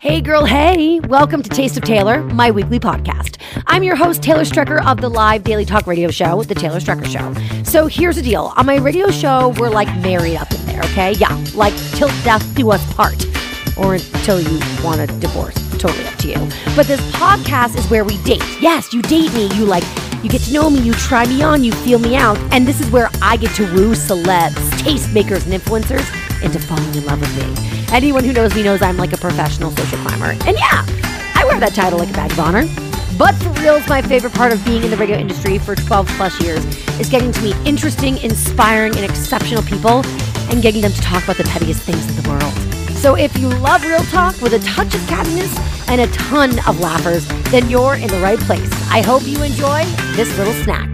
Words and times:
Hey, 0.00 0.20
girl, 0.20 0.44
hey! 0.44 1.00
Welcome 1.00 1.42
to 1.42 1.50
Taste 1.50 1.76
of 1.76 1.82
Taylor, 1.82 2.22
my 2.22 2.52
weekly 2.52 2.78
podcast. 2.78 3.36
I'm 3.66 3.82
your 3.82 3.96
host, 3.96 4.22
Taylor 4.22 4.44
Strecker 4.44 4.80
of 4.86 5.00
the 5.00 5.08
live 5.08 5.42
daily 5.42 5.64
talk 5.64 5.88
radio 5.88 6.08
show, 6.08 6.40
The 6.44 6.54
Taylor 6.54 6.78
Strecker 6.78 7.04
Show. 7.04 7.64
So 7.64 7.88
here's 7.88 8.14
the 8.14 8.22
deal 8.22 8.52
on 8.56 8.64
my 8.64 8.76
radio 8.76 9.10
show, 9.10 9.52
we're 9.58 9.70
like 9.70 9.88
married 10.00 10.36
up 10.36 10.52
in 10.52 10.64
there, 10.66 10.78
okay? 10.84 11.14
Yeah, 11.14 11.36
like 11.52 11.74
till 11.96 12.06
death 12.22 12.46
do 12.54 12.70
us 12.70 12.94
part, 12.94 13.26
or 13.76 13.94
until 13.94 14.40
you 14.40 14.60
want 14.84 15.00
a 15.00 15.08
divorce. 15.18 15.56
Totally 15.78 16.06
up 16.06 16.14
to 16.18 16.28
you. 16.28 16.48
But 16.76 16.86
this 16.86 17.00
podcast 17.10 17.76
is 17.76 17.84
where 17.90 18.04
we 18.04 18.22
date. 18.22 18.44
Yes, 18.60 18.92
you 18.92 19.02
date 19.02 19.34
me. 19.34 19.52
You 19.56 19.64
like, 19.64 19.82
you 20.22 20.30
get 20.30 20.42
to 20.42 20.52
know 20.52 20.70
me, 20.70 20.78
you 20.78 20.92
try 20.94 21.26
me 21.26 21.42
on, 21.42 21.64
you 21.64 21.72
feel 21.72 21.98
me 21.98 22.14
out. 22.14 22.38
And 22.52 22.68
this 22.68 22.80
is 22.80 22.88
where 22.92 23.10
I 23.20 23.36
get 23.36 23.52
to 23.56 23.64
woo 23.74 23.94
celebs, 23.94 24.54
tastemakers, 24.78 25.44
and 25.52 25.60
influencers 25.60 26.27
into 26.42 26.58
falling 26.58 26.94
in 26.94 27.04
love 27.04 27.20
with 27.20 27.34
me. 27.36 27.86
Anyone 27.92 28.24
who 28.24 28.32
knows 28.32 28.54
me 28.54 28.62
knows 28.62 28.82
I'm 28.82 28.96
like 28.96 29.12
a 29.12 29.16
professional 29.16 29.70
social 29.70 29.98
climber. 29.98 30.36
And 30.46 30.56
yeah, 30.56 30.84
I 31.34 31.44
wear 31.46 31.60
that 31.60 31.74
title 31.74 31.98
like 31.98 32.10
a 32.10 32.12
badge 32.12 32.32
of 32.32 32.40
honor. 32.40 32.66
But 33.18 33.34
for 33.36 33.50
reals, 33.60 33.86
my 33.88 34.00
favorite 34.00 34.32
part 34.32 34.52
of 34.52 34.64
being 34.64 34.84
in 34.84 34.90
the 34.90 34.96
radio 34.96 35.16
industry 35.16 35.58
for 35.58 35.74
12 35.74 36.06
plus 36.16 36.40
years 36.40 36.64
is 37.00 37.08
getting 37.08 37.32
to 37.32 37.42
meet 37.42 37.56
interesting, 37.66 38.16
inspiring, 38.18 38.94
and 38.96 39.04
exceptional 39.04 39.62
people 39.62 40.02
and 40.50 40.62
getting 40.62 40.82
them 40.82 40.92
to 40.92 41.00
talk 41.00 41.24
about 41.24 41.36
the 41.36 41.44
pettiest 41.44 41.82
things 41.82 42.08
in 42.08 42.22
the 42.22 42.28
world. 42.28 42.52
So 42.98 43.16
if 43.16 43.36
you 43.38 43.48
love 43.48 43.84
real 43.84 44.02
talk 44.04 44.40
with 44.40 44.54
a 44.54 44.58
touch 44.60 44.94
of 44.94 45.00
cattiness 45.02 45.56
and 45.88 46.00
a 46.00 46.06
ton 46.08 46.58
of 46.66 46.80
laughers, 46.80 47.26
then 47.50 47.68
you're 47.70 47.94
in 47.94 48.08
the 48.08 48.20
right 48.20 48.38
place. 48.40 48.70
I 48.90 49.02
hope 49.02 49.22
you 49.24 49.42
enjoy 49.42 49.84
this 50.16 50.36
little 50.38 50.54
snack. 50.64 50.88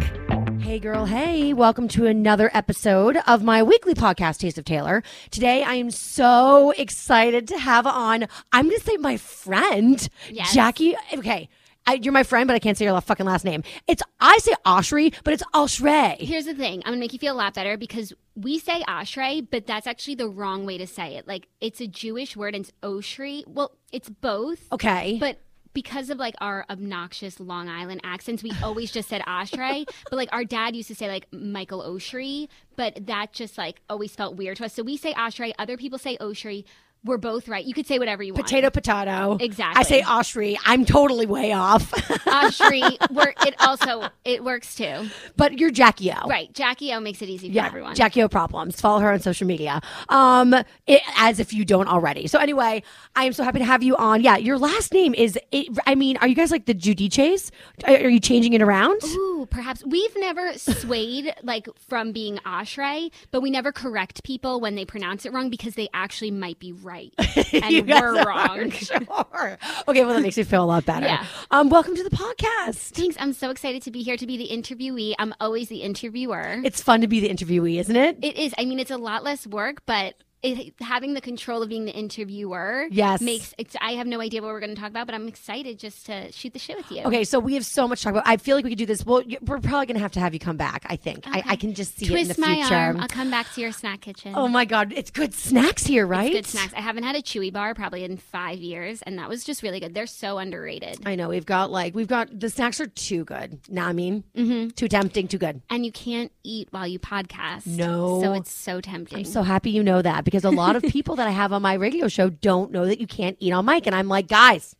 Hey, 0.75 0.81
girl. 0.81 1.05
Hey, 1.05 1.53
welcome 1.53 1.87
to 1.87 2.07
another 2.07 2.51
episode 2.53 3.17
of 3.29 3.45
my 3.45 3.63
weekly 3.63 3.95
podcast, 3.95 4.39
Taste 4.39 4.59
of 4.59 4.65
Taylor. 4.65 5.05
Today, 5.31 5.63
I 5.63 5.75
am 5.75 5.93
so 5.93 6.73
excited 6.73 7.47
to 7.47 7.59
have 7.61 7.87
on, 7.87 8.27
I'm 8.53 8.65
going 8.65 8.81
to 8.81 8.85
say 8.85 8.97
my 8.97 9.17
friend, 9.17 10.09
Yes. 10.29 10.53
Jackie. 10.53 10.97
Okay. 11.17 11.49
I, 11.87 12.01
you're 12.03 12.13
my 12.13 12.25
friend, 12.25 12.49
but 12.49 12.55
I 12.55 12.59
can't 12.59 12.77
say 12.77 12.87
your 12.87 13.01
fucking 13.01 13.25
last 13.25 13.45
name. 13.45 13.63
It's, 13.87 14.03
I 14.19 14.37
say 14.39 14.53
Oshri, 14.67 15.15
but 15.23 15.33
it's 15.33 15.45
Oshray. 15.55 16.17
Here's 16.19 16.47
the 16.47 16.55
thing. 16.55 16.83
I'm 16.85 16.91
gonna 16.91 16.97
make 16.97 17.13
you 17.13 17.21
feel 17.21 17.35
a 17.35 17.39
lot 17.39 17.55
better 17.55 17.77
because 17.77 18.13
we 18.35 18.59
say 18.59 18.83
Ashrei, 18.89 19.47
but 19.49 19.69
that's 19.69 19.87
actually 19.87 20.17
the 20.17 20.29
wrong 20.29 20.67
way 20.67 20.77
to 20.79 20.89
say 20.89 21.15
it. 21.15 21.29
Like 21.29 21.47
it's 21.61 21.81
a 21.81 21.87
Jewish 21.87 22.37
word 22.37 22.57
and 22.57 22.65
it's 22.65 22.73
Oshri. 22.83 23.47
Well, 23.47 23.77
it's 23.93 24.09
both. 24.09 24.67
Okay. 24.73 25.19
But 25.21 25.39
because 25.75 26.09
of 26.09 26.19
like 26.19 26.35
our 26.41 26.65
obnoxious 26.71 27.41
Long 27.41 27.69
Island 27.69 28.01
accents, 28.05 28.43
we 28.43 28.53
always 28.63 28.91
just 28.91 29.09
said 29.09 29.21
Ashrei. 29.23 29.87
but 30.11 30.17
like 30.17 30.31
our 30.33 30.45
dad 30.45 30.75
used 30.75 30.89
to 30.89 30.95
say 30.95 31.09
like 31.09 31.27
Michael 31.33 31.83
Oshri, 31.83 32.49
but 32.77 33.07
that 33.07 33.33
just 33.33 33.59
like 33.59 33.83
always 33.91 34.15
felt 34.15 34.37
weird 34.37 34.57
to 34.59 34.65
us. 34.65 34.75
So 34.75 34.83
we 34.83 34.97
say 34.97 35.13
Ashrei. 35.13 35.53
Other 35.59 35.77
people 35.77 35.99
say 35.99 36.17
Oshri. 36.19 36.65
We're 37.05 37.19
both 37.19 37.49
right. 37.49 37.65
You 37.65 37.75
could 37.75 37.87
say 37.87 37.99
whatever 37.99 38.23
you 38.23 38.33
want. 38.33 38.47
Potato, 38.47 38.71
potato. 38.71 39.37
Exactly. 39.39 39.81
I 39.81 39.83
say 39.83 40.03
Oshri. 40.03 40.57
I'm 40.65 40.85
totally 40.87 41.27
way 41.27 41.53
off. 41.53 41.91
Ashri. 41.93 43.11
Work. 43.11 43.47
It 43.47 43.55
also 43.61 44.09
it 44.25 44.43
works 44.43 44.75
too. 44.75 45.09
but 45.37 45.59
you're 45.59 45.71
Jackie 45.71 46.11
O. 46.13 46.27
Right. 46.27 46.53
Jackie 46.55 46.93
O 46.95 47.01
makes 47.01 47.21
it 47.21 47.29
easy 47.29 47.49
for 47.49 47.55
Yeah, 47.55 47.67
everyone. 47.67 47.95
Jackie 47.95 48.23
O 48.23 48.29
problems. 48.29 48.81
Follow 48.81 49.01
her 49.01 49.13
on 49.13 49.21
social 49.21 49.47
media, 49.47 49.81
um, 50.09 50.55
it, 50.87 51.03
as 51.19 51.41
if 51.41 51.53
you 51.53 51.65
don't 51.67 51.89
already. 51.89 52.27
So 52.27 52.39
anyway, 52.39 52.83
I 53.15 53.25
am 53.25 53.35
so 53.35 53.45
happy 53.45 53.59
to 53.59 53.65
have 53.67 53.83
you 53.83 53.97
on. 53.97 54.23
Yeah, 54.23 54.37
your 54.39 54.59
last 54.59 54.93
name 54.95 55.13
is. 55.15 55.39
It, 55.53 55.67
I 55.87 55.95
mean, 55.95 56.17
are 56.19 56.27
you 56.29 56.35
guys 56.35 56.51
like 56.51 56.65
the 56.65 56.75
Giudices? 56.75 57.51
Are, 57.87 57.95
are 57.95 58.09
you 58.09 58.21
changing 58.21 58.55
it 58.55 58.63
around? 58.63 59.03
Ooh, 59.05 59.47
perhaps 59.51 59.85
we've 59.85 60.17
never 60.17 60.55
swayed 60.55 61.35
like 61.43 61.69
from 61.87 62.13
being 62.13 62.39
Ashray, 62.47 63.11
but 63.31 63.43
we 63.43 63.51
never 63.51 63.73
correct 63.73 64.25
people 64.25 64.59
when 64.61 64.75
they 64.75 64.87
pronounce 64.87 65.27
it 65.27 65.33
wrong 65.35 65.51
because 65.51 65.75
they 65.75 65.89
actually 65.93 66.31
might 66.31 66.59
be 66.59 66.73
right 66.73 66.94
You 67.53 67.81
and 67.81 67.89
we're 67.89 68.25
wrong. 68.25 68.71
Sure. 68.85 69.59
Okay, 69.89 70.05
well 70.05 70.15
that 70.15 70.23
makes 70.23 70.37
me 70.37 70.45
feel 70.45 70.65
a 70.65 70.67
lot 70.67 70.85
better. 70.85 71.07
Yeah. 71.07 71.27
Um, 71.51 71.69
welcome 71.69 71.95
to 71.97 72.03
the 72.03 72.11
podcast. 72.11 72.91
Thanks. 72.93 73.17
I'm 73.19 73.33
so 73.33 73.51
excited 73.51 73.83
to 73.83 73.91
be 73.91 74.03
here 74.03 74.17
to 74.17 74.27
be 74.27 74.37
the 74.37 74.49
interviewee. 74.49 75.15
I'm 75.19 75.35
always 75.41 75.69
the 75.69 75.83
interviewer. 75.83 76.61
It's 76.65 76.83
fun 76.83 77.01
to 77.01 77.09
be 77.09 77.21
the 77.21 77.29
interviewee, 77.29 77.79
isn't 77.81 77.97
it? 77.97 78.19
it 78.23 78.37
is. 78.37 78.55
I 78.59 78.65
mean, 78.65 78.79
it's 78.79 78.91
a 78.91 78.99
lot 78.99 79.25
less 79.25 79.47
work, 79.47 79.83
but 79.87 80.15
it, 80.45 80.75
having 80.81 81.15
the 81.15 81.21
control 81.21 81.63
of 81.63 81.69
being 81.69 81.87
the 81.87 81.93
interviewer 81.93 82.87
Yes. 82.91 83.21
makes 83.21 83.55
it's 83.59 83.75
I 83.81 83.93
have 83.93 84.07
no 84.07 84.21
idea 84.21 84.43
what 84.43 84.49
we're 84.49 84.61
going 84.61 84.75
to 84.75 84.81
talk 84.81 84.91
about, 84.91 85.07
but 85.07 85.15
I'm 85.15 85.27
excited 85.27 85.79
just 85.79 86.07
to 86.07 86.31
shoot 86.33 86.53
the 86.53 86.59
shit 86.59 86.77
with 86.77 86.91
you. 86.91 87.03
Okay, 87.05 87.25
so 87.25 87.39
we 87.39 87.55
have 87.55 87.65
so 87.65 87.89
much 87.89 88.01
to 88.01 88.05
talk 88.05 88.13
about. 88.13 88.25
I 88.27 88.37
feel 88.37 88.57
like 88.57 88.65
we 88.65 88.71
could 88.71 88.79
do 88.79 88.87
this. 88.87 89.05
Well, 89.05 89.23
we're 89.43 89.59
probably 89.59 89.87
going 89.87 89.95
to 89.95 90.01
have 90.01 90.13
to 90.13 90.21
have 90.21 90.35
you 90.35 90.41
come 90.41 90.57
back. 90.57 90.85
I 90.89 90.97
think. 90.97 91.25
I, 91.27 91.43
I 91.47 91.57
can 91.57 91.75
just 91.75 91.97
see 91.99 92.07
Twist 92.07 92.31
it 92.33 92.37
in 92.37 92.43
the 92.43 92.47
my 92.49 92.55
future. 92.57 92.75
arm. 92.75 93.01
I'll 93.01 93.09
come 93.09 93.31
back 93.31 93.53
to 93.55 93.61
your 93.61 93.73
snack 93.73 94.03
kitchen. 94.03 94.35
Oh 94.37 94.47
my 94.49 94.65
god, 94.65 94.93
it's 94.95 95.11
good 95.11 95.33
snacks 95.35 95.87
here, 95.87 96.07
right? 96.07 96.33
It's 96.33 96.53
good 96.53 96.59
snacks. 96.59 96.75
I 96.75 96.81
haven't 96.81 97.05
had 97.05 97.17
a 97.17 97.23
chewy 97.23 97.53
bar 97.53 97.75
probably 97.75 98.05
in 98.05 98.17
five 98.19 98.59
years, 98.59 99.03
and 99.03 99.19
that 99.19 99.29
was 99.29 99.45
just 99.45 99.63
really 99.63 99.81
good. 99.81 99.95
They're 99.95 100.07
so 100.07 100.39
underrated. 100.39 100.99
I 101.07 101.15
know 101.15 101.29
we've 101.31 101.47
got 101.47 101.71
like 101.71 101.95
we've 101.95 102.09
got 102.09 102.39
the 102.39 102.51
snacks 102.51 102.81
are 102.81 102.87
too 102.87 103.25
good. 103.25 103.61
Nah, 103.69 103.89
I 103.89 103.93
mean, 103.93 104.25
mm-hmm. 104.37 104.69
too 104.71 104.89
tempting, 104.89 105.29
too 105.29 105.39
good. 105.39 105.63
and 105.71 105.87
you 105.87 105.93
can't 105.93 106.31
eat 106.43 106.69
while 106.71 106.87
you 106.87 106.99
podcast. 106.99 107.67
No. 107.67 108.21
So 108.23 108.33
it's 108.35 108.53
so 108.53 108.81
tempting. 108.81 109.19
I'm 109.21 109.25
so 109.25 109.43
happy 109.43 109.71
you 109.71 109.83
know 109.83 110.03
that 110.03 110.25
because 110.35 110.45
a 110.45 110.51
lot 110.51 110.75
of 110.75 110.83
people 110.91 111.15
that 111.15 111.29
I 111.29 111.31
have 111.31 111.53
on 111.53 111.63
my 111.63 111.75
radio 111.75 112.09
show 112.09 112.29
don't 112.29 112.73
know 112.73 112.87
that 112.87 113.01
you 113.01 113.07
can't 113.07 113.37
eat 113.39 113.53
on 113.53 113.65
mic, 113.65 113.87
and 113.87 113.95
I'm 113.95 114.09
like, 114.09 114.27
guys, 114.27 114.75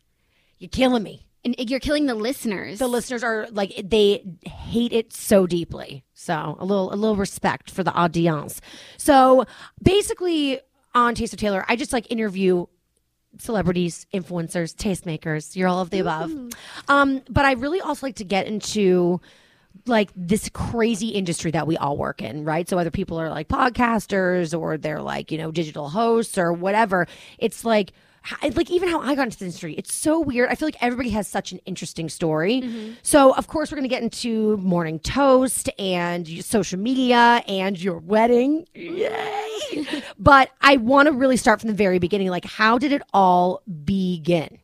you're 0.57 0.69
killing 0.69 1.01
me. 1.01 1.27
and 1.45 1.55
you're 1.69 1.79
killing 1.79 2.07
the 2.07 2.15
listeners. 2.15 2.79
The 2.79 2.89
listeners 2.89 3.23
are 3.23 3.47
like 3.51 3.73
they 3.81 4.21
hate 4.45 4.91
it 4.91 5.13
so 5.13 5.47
deeply. 5.47 6.03
So 6.13 6.57
a 6.59 6.65
little 6.65 6.93
a 6.93 6.95
little 6.95 7.15
respect 7.15 7.71
for 7.71 7.83
the 7.83 7.93
audience. 7.93 8.59
So 8.97 9.45
basically, 9.81 10.59
on 10.93 11.15
Taste 11.15 11.31
of 11.31 11.39
Taylor, 11.39 11.63
I 11.69 11.77
just 11.77 11.93
like 11.93 12.11
interview 12.11 12.65
celebrities, 13.37 14.07
influencers, 14.13 14.75
tastemakers. 14.75 15.55
You're 15.55 15.69
all 15.69 15.79
of 15.79 15.89
the 15.89 15.99
above. 15.99 16.31
Um, 16.89 17.21
but 17.29 17.45
I 17.45 17.53
really 17.53 17.79
also 17.79 18.07
like 18.07 18.15
to 18.15 18.25
get 18.25 18.47
into 18.47 19.21
like 19.87 20.11
this 20.15 20.49
crazy 20.49 21.09
industry 21.09 21.51
that 21.51 21.67
we 21.67 21.77
all 21.77 21.97
work 21.97 22.21
in, 22.21 22.43
right? 22.43 22.67
So 22.67 22.75
whether 22.75 22.91
people 22.91 23.19
are 23.19 23.29
like 23.29 23.47
podcasters 23.47 24.57
or 24.57 24.77
they're 24.77 25.01
like, 25.01 25.31
you 25.31 25.37
know, 25.37 25.51
digital 25.51 25.89
hosts 25.89 26.37
or 26.37 26.53
whatever, 26.53 27.07
it's 27.37 27.63
like 27.63 27.91
like 28.55 28.71
even 28.71 28.89
how 28.89 29.01
I 29.01 29.15
got 29.15 29.23
into 29.23 29.37
the 29.37 29.45
industry, 29.45 29.75
it's 29.75 29.93
so 29.93 30.19
weird. 30.19 30.49
I 30.49 30.55
feel 30.55 30.67
like 30.67 30.81
everybody 30.81 31.09
has 31.11 31.27
such 31.27 31.51
an 31.51 31.59
interesting 31.65 32.09
story. 32.09 32.61
Mm-hmm. 32.61 32.93
So 33.03 33.33
of 33.35 33.47
course 33.47 33.71
we're 33.71 33.77
gonna 33.77 33.87
get 33.87 34.03
into 34.03 34.57
morning 34.57 34.99
toast 34.99 35.69
and 35.77 36.27
social 36.43 36.79
media 36.79 37.43
and 37.47 37.79
your 37.79 37.99
wedding. 37.99 38.67
Yay! 38.73 40.03
but 40.19 40.49
I 40.61 40.77
want 40.77 41.07
to 41.07 41.13
really 41.13 41.37
start 41.37 41.61
from 41.61 41.69
the 41.69 41.75
very 41.75 41.99
beginning. 41.99 42.29
Like, 42.29 42.45
how 42.45 42.77
did 42.77 42.91
it 42.91 43.01
all 43.13 43.61
begin? 43.83 44.59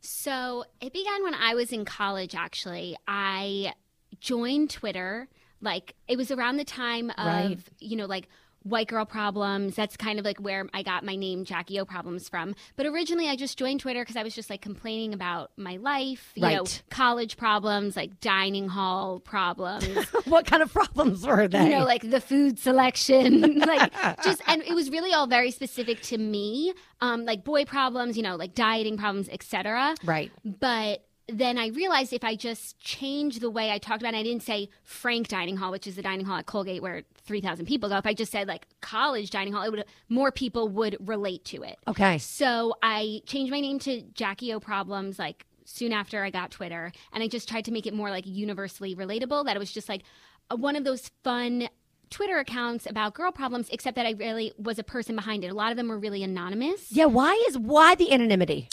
So 0.00 0.64
it 0.80 0.92
began 0.92 1.22
when 1.22 1.34
I 1.34 1.54
was 1.54 1.72
in 1.72 1.84
college, 1.84 2.34
actually. 2.34 2.96
I 3.06 3.72
joined 4.20 4.70
Twitter. 4.70 5.28
Like, 5.60 5.94
it 6.08 6.16
was 6.16 6.30
around 6.30 6.56
the 6.56 6.64
time 6.64 7.10
of, 7.10 7.26
Right. 7.26 7.58
you 7.78 7.96
know, 7.96 8.06
like 8.06 8.28
white 8.64 8.86
girl 8.86 9.04
problems. 9.04 9.74
That's 9.74 9.96
kind 9.96 10.20
of 10.20 10.24
like 10.24 10.38
where 10.38 10.68
I 10.72 10.84
got 10.84 11.04
my 11.04 11.16
name 11.16 11.44
Jackie 11.44 11.80
O 11.80 11.84
problems 11.84 12.28
from. 12.28 12.54
But 12.76 12.86
originally 12.86 13.28
I 13.28 13.34
just 13.34 13.58
joined 13.58 13.80
Twitter 13.80 14.02
because 14.02 14.14
I 14.14 14.22
was 14.22 14.36
just 14.36 14.50
like 14.50 14.60
complaining 14.60 15.12
about 15.14 15.50
my 15.56 15.78
life, 15.78 16.30
you 16.36 16.42
know, 16.42 16.64
college 16.88 17.36
problems, 17.36 17.96
like 17.96 18.20
dining 18.20 18.68
hall 18.68 19.18
problems. 19.18 19.84
what 20.26 20.46
kind 20.46 20.62
of 20.62 20.72
problems 20.72 21.26
were 21.26 21.48
they? 21.48 21.64
you 21.64 21.70
know, 21.70 21.84
like 21.84 22.08
the 22.08 22.20
food 22.20 22.56
selection, 22.58 23.58
like 23.58 23.92
just, 24.22 24.40
and 24.46 24.62
it 24.62 24.74
was 24.74 24.90
really 24.90 25.12
all 25.12 25.26
very 25.26 25.50
specific 25.50 26.00
to 26.02 26.18
me, 26.18 26.72
um, 27.00 27.24
like 27.24 27.42
boy 27.44 27.64
problems, 27.64 28.16
you 28.16 28.22
know, 28.22 28.36
like 28.36 28.54
dieting 28.54 28.96
problems, 28.96 29.28
etc. 29.28 29.96
right. 30.04 30.30
But 30.44 31.04
then 31.32 31.58
I 31.58 31.68
realized 31.68 32.12
if 32.12 32.24
I 32.24 32.36
just 32.36 32.78
change 32.80 33.38
the 33.40 33.50
way 33.50 33.70
I 33.70 33.78
talked 33.78 34.02
about 34.02 34.14
it, 34.14 34.18
I 34.18 34.22
didn't 34.22 34.42
say 34.42 34.68
Frank 34.84 35.28
Dining 35.28 35.56
Hall, 35.56 35.70
which 35.70 35.86
is 35.86 35.96
the 35.96 36.02
dining 36.02 36.26
hall 36.26 36.38
at 36.38 36.46
Colgate 36.46 36.82
where 36.82 37.02
3,000 37.24 37.66
people 37.66 37.88
go. 37.88 37.96
If 37.96 38.06
I 38.06 38.14
just 38.14 38.32
said 38.32 38.48
like 38.48 38.66
college 38.80 39.30
dining 39.30 39.52
hall, 39.52 39.62
it 39.62 39.70
would 39.70 39.84
more 40.08 40.32
people 40.32 40.68
would 40.68 40.96
relate 41.00 41.44
to 41.46 41.62
it. 41.62 41.78
Okay. 41.88 42.18
So 42.18 42.74
I 42.82 43.22
changed 43.26 43.50
my 43.50 43.60
name 43.60 43.78
to 43.80 44.02
Jackie 44.14 44.52
O 44.52 44.60
Problems 44.60 45.18
like 45.18 45.46
soon 45.64 45.92
after 45.92 46.24
I 46.24 46.30
got 46.30 46.50
Twitter, 46.50 46.92
and 47.12 47.22
I 47.22 47.28
just 47.28 47.48
tried 47.48 47.64
to 47.66 47.72
make 47.72 47.86
it 47.86 47.94
more 47.94 48.10
like 48.10 48.26
universally 48.26 48.94
relatable. 48.94 49.44
That 49.44 49.56
it 49.56 49.58
was 49.58 49.72
just 49.72 49.88
like 49.88 50.02
one 50.50 50.76
of 50.76 50.84
those 50.84 51.10
fun 51.22 51.68
Twitter 52.10 52.38
accounts 52.38 52.86
about 52.86 53.14
girl 53.14 53.32
problems, 53.32 53.68
except 53.70 53.96
that 53.96 54.04
I 54.04 54.10
really 54.10 54.52
was 54.58 54.78
a 54.78 54.84
person 54.84 55.16
behind 55.16 55.44
it. 55.44 55.48
A 55.48 55.54
lot 55.54 55.70
of 55.70 55.76
them 55.76 55.88
were 55.88 55.98
really 55.98 56.22
anonymous. 56.22 56.92
Yeah. 56.92 57.06
Why 57.06 57.42
is 57.48 57.56
why 57.56 57.94
the 57.94 58.12
anonymity? 58.12 58.68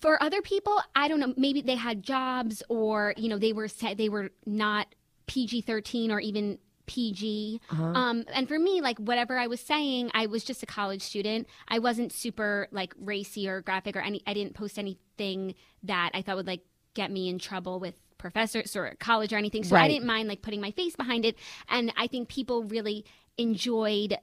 For 0.00 0.22
other 0.22 0.42
people, 0.42 0.78
I 0.96 1.08
don't 1.08 1.20
know. 1.20 1.34
Maybe 1.36 1.60
they 1.60 1.76
had 1.76 2.02
jobs, 2.02 2.62
or 2.68 3.14
you 3.16 3.28
know, 3.28 3.38
they 3.38 3.52
were 3.52 3.68
set, 3.68 3.98
they 3.98 4.08
were 4.08 4.30
not 4.46 4.88
PG 5.26 5.62
thirteen 5.62 6.10
or 6.10 6.20
even 6.20 6.58
PG. 6.86 7.60
Um, 7.70 8.24
and 8.34 8.48
for 8.48 8.58
me, 8.58 8.80
like 8.80 8.98
whatever 8.98 9.38
I 9.38 9.46
was 9.46 9.60
saying, 9.60 10.10
I 10.14 10.26
was 10.26 10.44
just 10.44 10.62
a 10.62 10.66
college 10.66 11.02
student. 11.02 11.46
I 11.68 11.78
wasn't 11.78 12.12
super 12.12 12.68
like 12.72 12.94
racy 12.98 13.48
or 13.48 13.60
graphic 13.60 13.96
or 13.96 14.00
any. 14.00 14.22
I 14.26 14.34
didn't 14.34 14.54
post 14.54 14.78
anything 14.78 15.54
that 15.84 16.10
I 16.14 16.22
thought 16.22 16.36
would 16.36 16.46
like 16.46 16.62
get 16.94 17.10
me 17.10 17.28
in 17.28 17.38
trouble 17.38 17.78
with 17.80 17.94
professors 18.18 18.76
or 18.76 18.94
college 18.98 19.32
or 19.32 19.36
anything. 19.36 19.64
So 19.64 19.76
I 19.76 19.88
didn't 19.88 20.06
mind 20.06 20.28
like 20.28 20.42
putting 20.42 20.60
my 20.60 20.70
face 20.72 20.96
behind 20.96 21.24
it. 21.24 21.36
And 21.68 21.92
I 21.96 22.06
think 22.08 22.28
people 22.28 22.64
really 22.64 23.04
enjoyed 23.38 24.18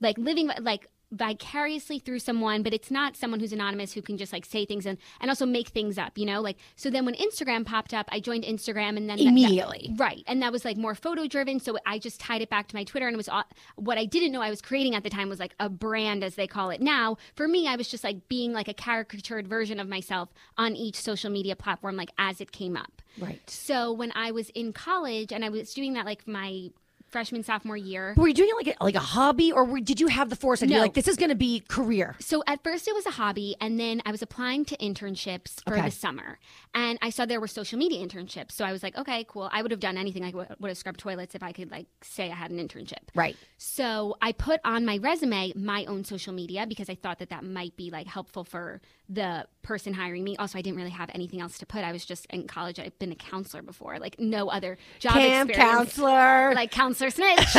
like 0.00 0.16
living 0.18 0.50
like 0.60 0.88
vicariously 1.10 1.98
through 1.98 2.18
someone 2.18 2.62
but 2.62 2.72
it's 2.74 2.90
not 2.90 3.16
someone 3.16 3.40
who's 3.40 3.52
anonymous 3.52 3.92
who 3.92 4.02
can 4.02 4.16
just 4.16 4.32
like 4.32 4.44
say 4.44 4.64
things 4.64 4.86
and 4.86 4.98
and 5.20 5.30
also 5.30 5.44
make 5.46 5.68
things 5.68 5.98
up 5.98 6.16
you 6.18 6.24
know? 6.26 6.40
Like 6.40 6.56
so 6.76 6.90
then 6.90 7.04
when 7.04 7.14
instagram 7.14 7.64
popped 7.66 7.92
up 7.94 8.08
i 8.12 8.20
joined 8.20 8.44
instagram 8.44 8.96
and 8.96 9.08
then 9.08 9.16
that- 9.16 9.18
that- 9.18 9.26
Immediately. 9.28 9.94
right. 9.96 10.22
And 10.26 10.42
that 10.42 10.52
was 10.52 10.64
like 10.64 10.76
more 10.76 10.94
photo 10.94 11.26
driven 11.26 11.60
so 11.60 11.76
i 11.86 11.98
just 11.98 12.20
tied 12.20 12.42
it 12.42 12.50
back 12.50 12.68
to 12.68 12.76
my 12.76 12.84
twitter 12.84 13.06
and 13.06 13.14
it 13.14 13.16
was 13.16 13.28
all, 13.28 13.44
what 13.76 13.98
i 13.98 14.04
didn't 14.04 14.32
know 14.32 14.40
i 14.42 14.50
was 14.50 14.60
creating 14.62 14.94
at 14.94 15.02
the 15.02 15.10
time 15.10 15.28
was 15.28 15.38
like 15.40 15.54
a 15.60 15.68
brand 15.68 16.22
as 16.24 16.34
they 16.34 16.46
call 16.46 16.70
it 16.70 16.80
now. 16.80 17.16
For 17.34 17.48
me 17.48 17.66
i 17.66 17.76
was 17.76 17.88
just 17.88 18.04
like 18.04 18.28
being 18.28 18.52
like 18.52 18.68
a 18.68 18.74
caricatured 18.74 19.48
version 19.48 19.80
of 19.80 19.88
myself 19.88 20.28
on 20.56 20.76
each 20.76 20.96
social 20.96 21.30
media 21.30 21.56
platform 21.56 21.96
like 21.96 22.10
as 22.18 22.40
it 22.40 22.52
came 22.52 22.76
up. 22.76 23.02
Right. 23.18 23.40
so 23.50 23.92
when 23.92 24.12
i 24.14 24.30
was 24.30 24.50
in 24.50 24.72
college 24.72 25.32
and 25.32 25.44
i 25.44 25.48
was 25.48 25.72
doing 25.74 25.94
that 25.94 26.04
like 26.06 26.28
my 26.28 26.70
freshman 27.10 27.42
sophomore 27.42 27.76
year 27.76 28.14
Were 28.16 28.28
you 28.28 28.34
doing 28.34 28.50
it 28.50 28.66
like 28.66 28.76
a, 28.80 28.84
like 28.84 28.94
a 28.94 29.00
hobby, 29.00 29.50
or 29.52 29.64
were, 29.64 29.80
did 29.80 30.00
you 30.00 30.08
have 30.08 30.30
the 30.30 30.36
foresight 30.36 30.68
No. 30.68 30.80
like, 30.80 30.94
this 30.94 31.08
is 31.08 31.16
going 31.16 31.30
to 31.30 31.34
be 31.36 31.60
career? 31.60 32.16
So 32.20 32.42
at 32.46 32.62
first 32.62 32.86
it 32.88 32.94
was 32.94 33.06
a 33.06 33.10
hobby, 33.12 33.56
and 33.60 33.78
then 33.80 34.02
I 34.04 34.10
was 34.10 34.22
applying 34.22 34.64
to 34.66 34.76
internships 34.76 35.62
for 35.64 35.74
Okay. 35.74 35.86
the 35.86 35.90
summer, 35.90 36.38
and 36.74 36.98
I 37.02 37.10
saw 37.10 37.24
there 37.26 37.40
were 37.40 37.46
social 37.48 37.78
media 37.78 38.06
internships. 38.06 38.52
So 38.52 38.64
I 38.64 38.72
was 38.72 38.82
like, 38.82 38.96
okay, 38.96 39.24
cool. 39.28 39.48
I 39.52 39.62
would 39.62 39.70
have 39.70 39.80
done 39.80 39.96
anything. 39.96 40.24
I 40.24 40.30
would 40.30 40.48
would 40.58 40.68
have 40.68 40.78
scrubbed 40.78 41.00
toilets 41.00 41.34
if 41.34 41.42
I 41.42 41.52
could 41.52 41.70
like 41.70 41.86
say 42.02 42.30
I 42.30 42.34
had 42.34 42.50
an 42.50 42.58
internship. 42.58 43.08
Right. 43.14 43.36
So 43.56 44.16
I 44.20 44.32
put 44.32 44.60
on 44.64 44.84
my 44.84 44.98
resume 44.98 45.52
my 45.56 45.84
own 45.86 46.04
social 46.04 46.32
media 46.32 46.66
because 46.66 46.88
I 46.90 46.94
thought 46.94 47.18
that 47.20 47.30
that 47.30 47.44
might 47.44 47.76
be 47.76 47.90
like 47.90 48.06
helpful 48.06 48.44
for 48.44 48.80
the 49.08 49.46
person 49.62 49.94
hiring 49.94 50.24
me. 50.24 50.36
Also, 50.36 50.58
I 50.58 50.62
didn't 50.62 50.76
really 50.76 50.90
have 50.90 51.10
anything 51.14 51.40
else 51.40 51.58
to 51.58 51.66
put. 51.66 51.82
I 51.84 51.92
was 51.92 52.04
just 52.04 52.26
in 52.26 52.46
college. 52.46 52.78
I've 52.78 52.98
been 52.98 53.12
a 53.12 53.16
counselor 53.16 53.62
before, 53.62 53.98
like 53.98 54.18
no 54.20 54.48
other 54.48 54.76
job 54.98 55.14
Camp 55.14 55.48
experience 55.50 55.94
counselor. 55.94 56.54
like 56.54 56.70
counselor 56.70 56.97
snitch. 57.10 57.56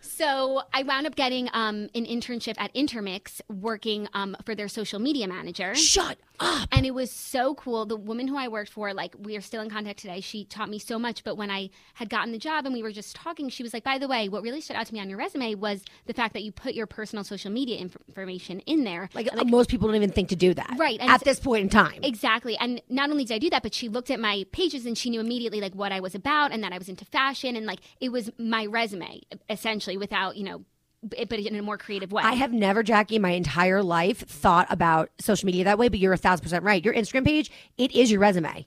so 0.16 0.62
I 0.72 0.82
wound 0.82 1.06
up 1.06 1.14
getting 1.16 1.48
um, 1.52 1.88
an 1.94 2.06
internship 2.06 2.54
at 2.58 2.70
Intermix, 2.74 3.42
working 3.48 4.08
um, 4.14 4.36
for 4.44 4.54
their 4.54 4.68
social 4.68 4.98
media 4.98 5.28
manager. 5.28 5.74
Shut 5.74 6.18
up. 6.40 6.68
And 6.72 6.84
it 6.84 6.92
was 6.92 7.10
so 7.10 7.54
cool. 7.54 7.86
The 7.86 7.96
woman 7.96 8.26
who 8.26 8.36
I 8.36 8.48
worked 8.48 8.70
for, 8.70 8.92
like, 8.92 9.14
we 9.18 9.36
are 9.36 9.40
still 9.40 9.62
in 9.62 9.70
contact 9.70 10.00
today. 10.00 10.20
She 10.20 10.44
taught 10.44 10.68
me 10.68 10.78
so 10.78 10.98
much. 10.98 11.22
But 11.22 11.36
when 11.36 11.50
I 11.50 11.70
had 11.94 12.10
gotten 12.10 12.32
the 12.32 12.38
job 12.38 12.66
and 12.66 12.74
we 12.74 12.82
were 12.82 12.92
just 12.92 13.14
talking, 13.14 13.48
she 13.48 13.62
was 13.62 13.72
like, 13.72 13.84
by 13.84 13.98
the 13.98 14.08
way, 14.08 14.28
what 14.28 14.42
really 14.42 14.60
stood 14.60 14.76
out 14.76 14.86
to 14.86 14.94
me 14.94 15.00
on 15.00 15.08
your 15.08 15.18
resume 15.18 15.54
was 15.54 15.84
the 16.06 16.14
fact 16.14 16.34
that 16.34 16.42
you 16.42 16.50
put 16.50 16.74
your 16.74 16.86
personal 16.86 17.24
social 17.24 17.50
media 17.50 17.78
inf- 17.78 17.96
information 18.08 18.60
in 18.60 18.84
there. 18.84 19.08
Like, 19.14 19.28
most 19.46 19.70
people 19.70 19.88
don't 19.88 19.96
even 19.96 20.10
think 20.10 20.28
to 20.30 20.36
do 20.36 20.54
that. 20.54 20.74
Right, 20.76 20.98
At 21.00 21.24
this 21.24 21.38
point 21.38 21.62
in 21.62 21.68
time. 21.68 22.00
Exactly. 22.02 22.56
And 22.56 22.82
not 22.88 23.10
only 23.10 23.24
did 23.24 23.34
I 23.34 23.38
do 23.38 23.50
that, 23.50 23.62
but 23.62 23.74
she 23.74 23.88
looked 23.88 24.10
at 24.10 24.18
my 24.18 24.44
pages 24.52 24.86
and 24.86 24.98
she 24.98 25.10
knew 25.10 25.20
immediately 25.20 25.60
like 25.60 25.74
what 25.74 25.92
I 25.92 26.00
was 26.00 26.14
about 26.14 26.52
and 26.52 26.62
that 26.64 26.72
I 26.72 26.78
was 26.78 26.88
into 26.88 27.04
fashion 27.04 27.56
and 27.56 27.64
like 27.66 27.80
it 28.00 28.10
was 28.10 28.30
my 28.38 28.66
resume 28.66 29.20
essentially 29.48 29.96
without, 30.04 30.36
you 30.36 30.44
know, 30.44 30.64
but 31.02 31.32
in 31.32 31.56
a 31.56 31.62
more 31.62 31.78
creative 31.78 32.12
way. 32.12 32.22
I 32.22 32.34
have 32.34 32.52
never, 32.52 32.82
Jackie, 32.82 33.18
my 33.18 33.30
entire 33.30 33.82
life 33.82 34.18
thought 34.26 34.66
about 34.70 35.10
social 35.18 35.46
media 35.46 35.64
that 35.64 35.78
way, 35.78 35.88
but 35.88 35.98
you're 35.98 36.12
a 36.12 36.18
thousand 36.18 36.42
percent 36.42 36.64
right. 36.64 36.84
Your 36.84 36.94
Instagram 36.94 37.24
page, 37.24 37.50
it 37.78 37.94
is 37.94 38.10
your 38.10 38.20
resume. 38.20 38.66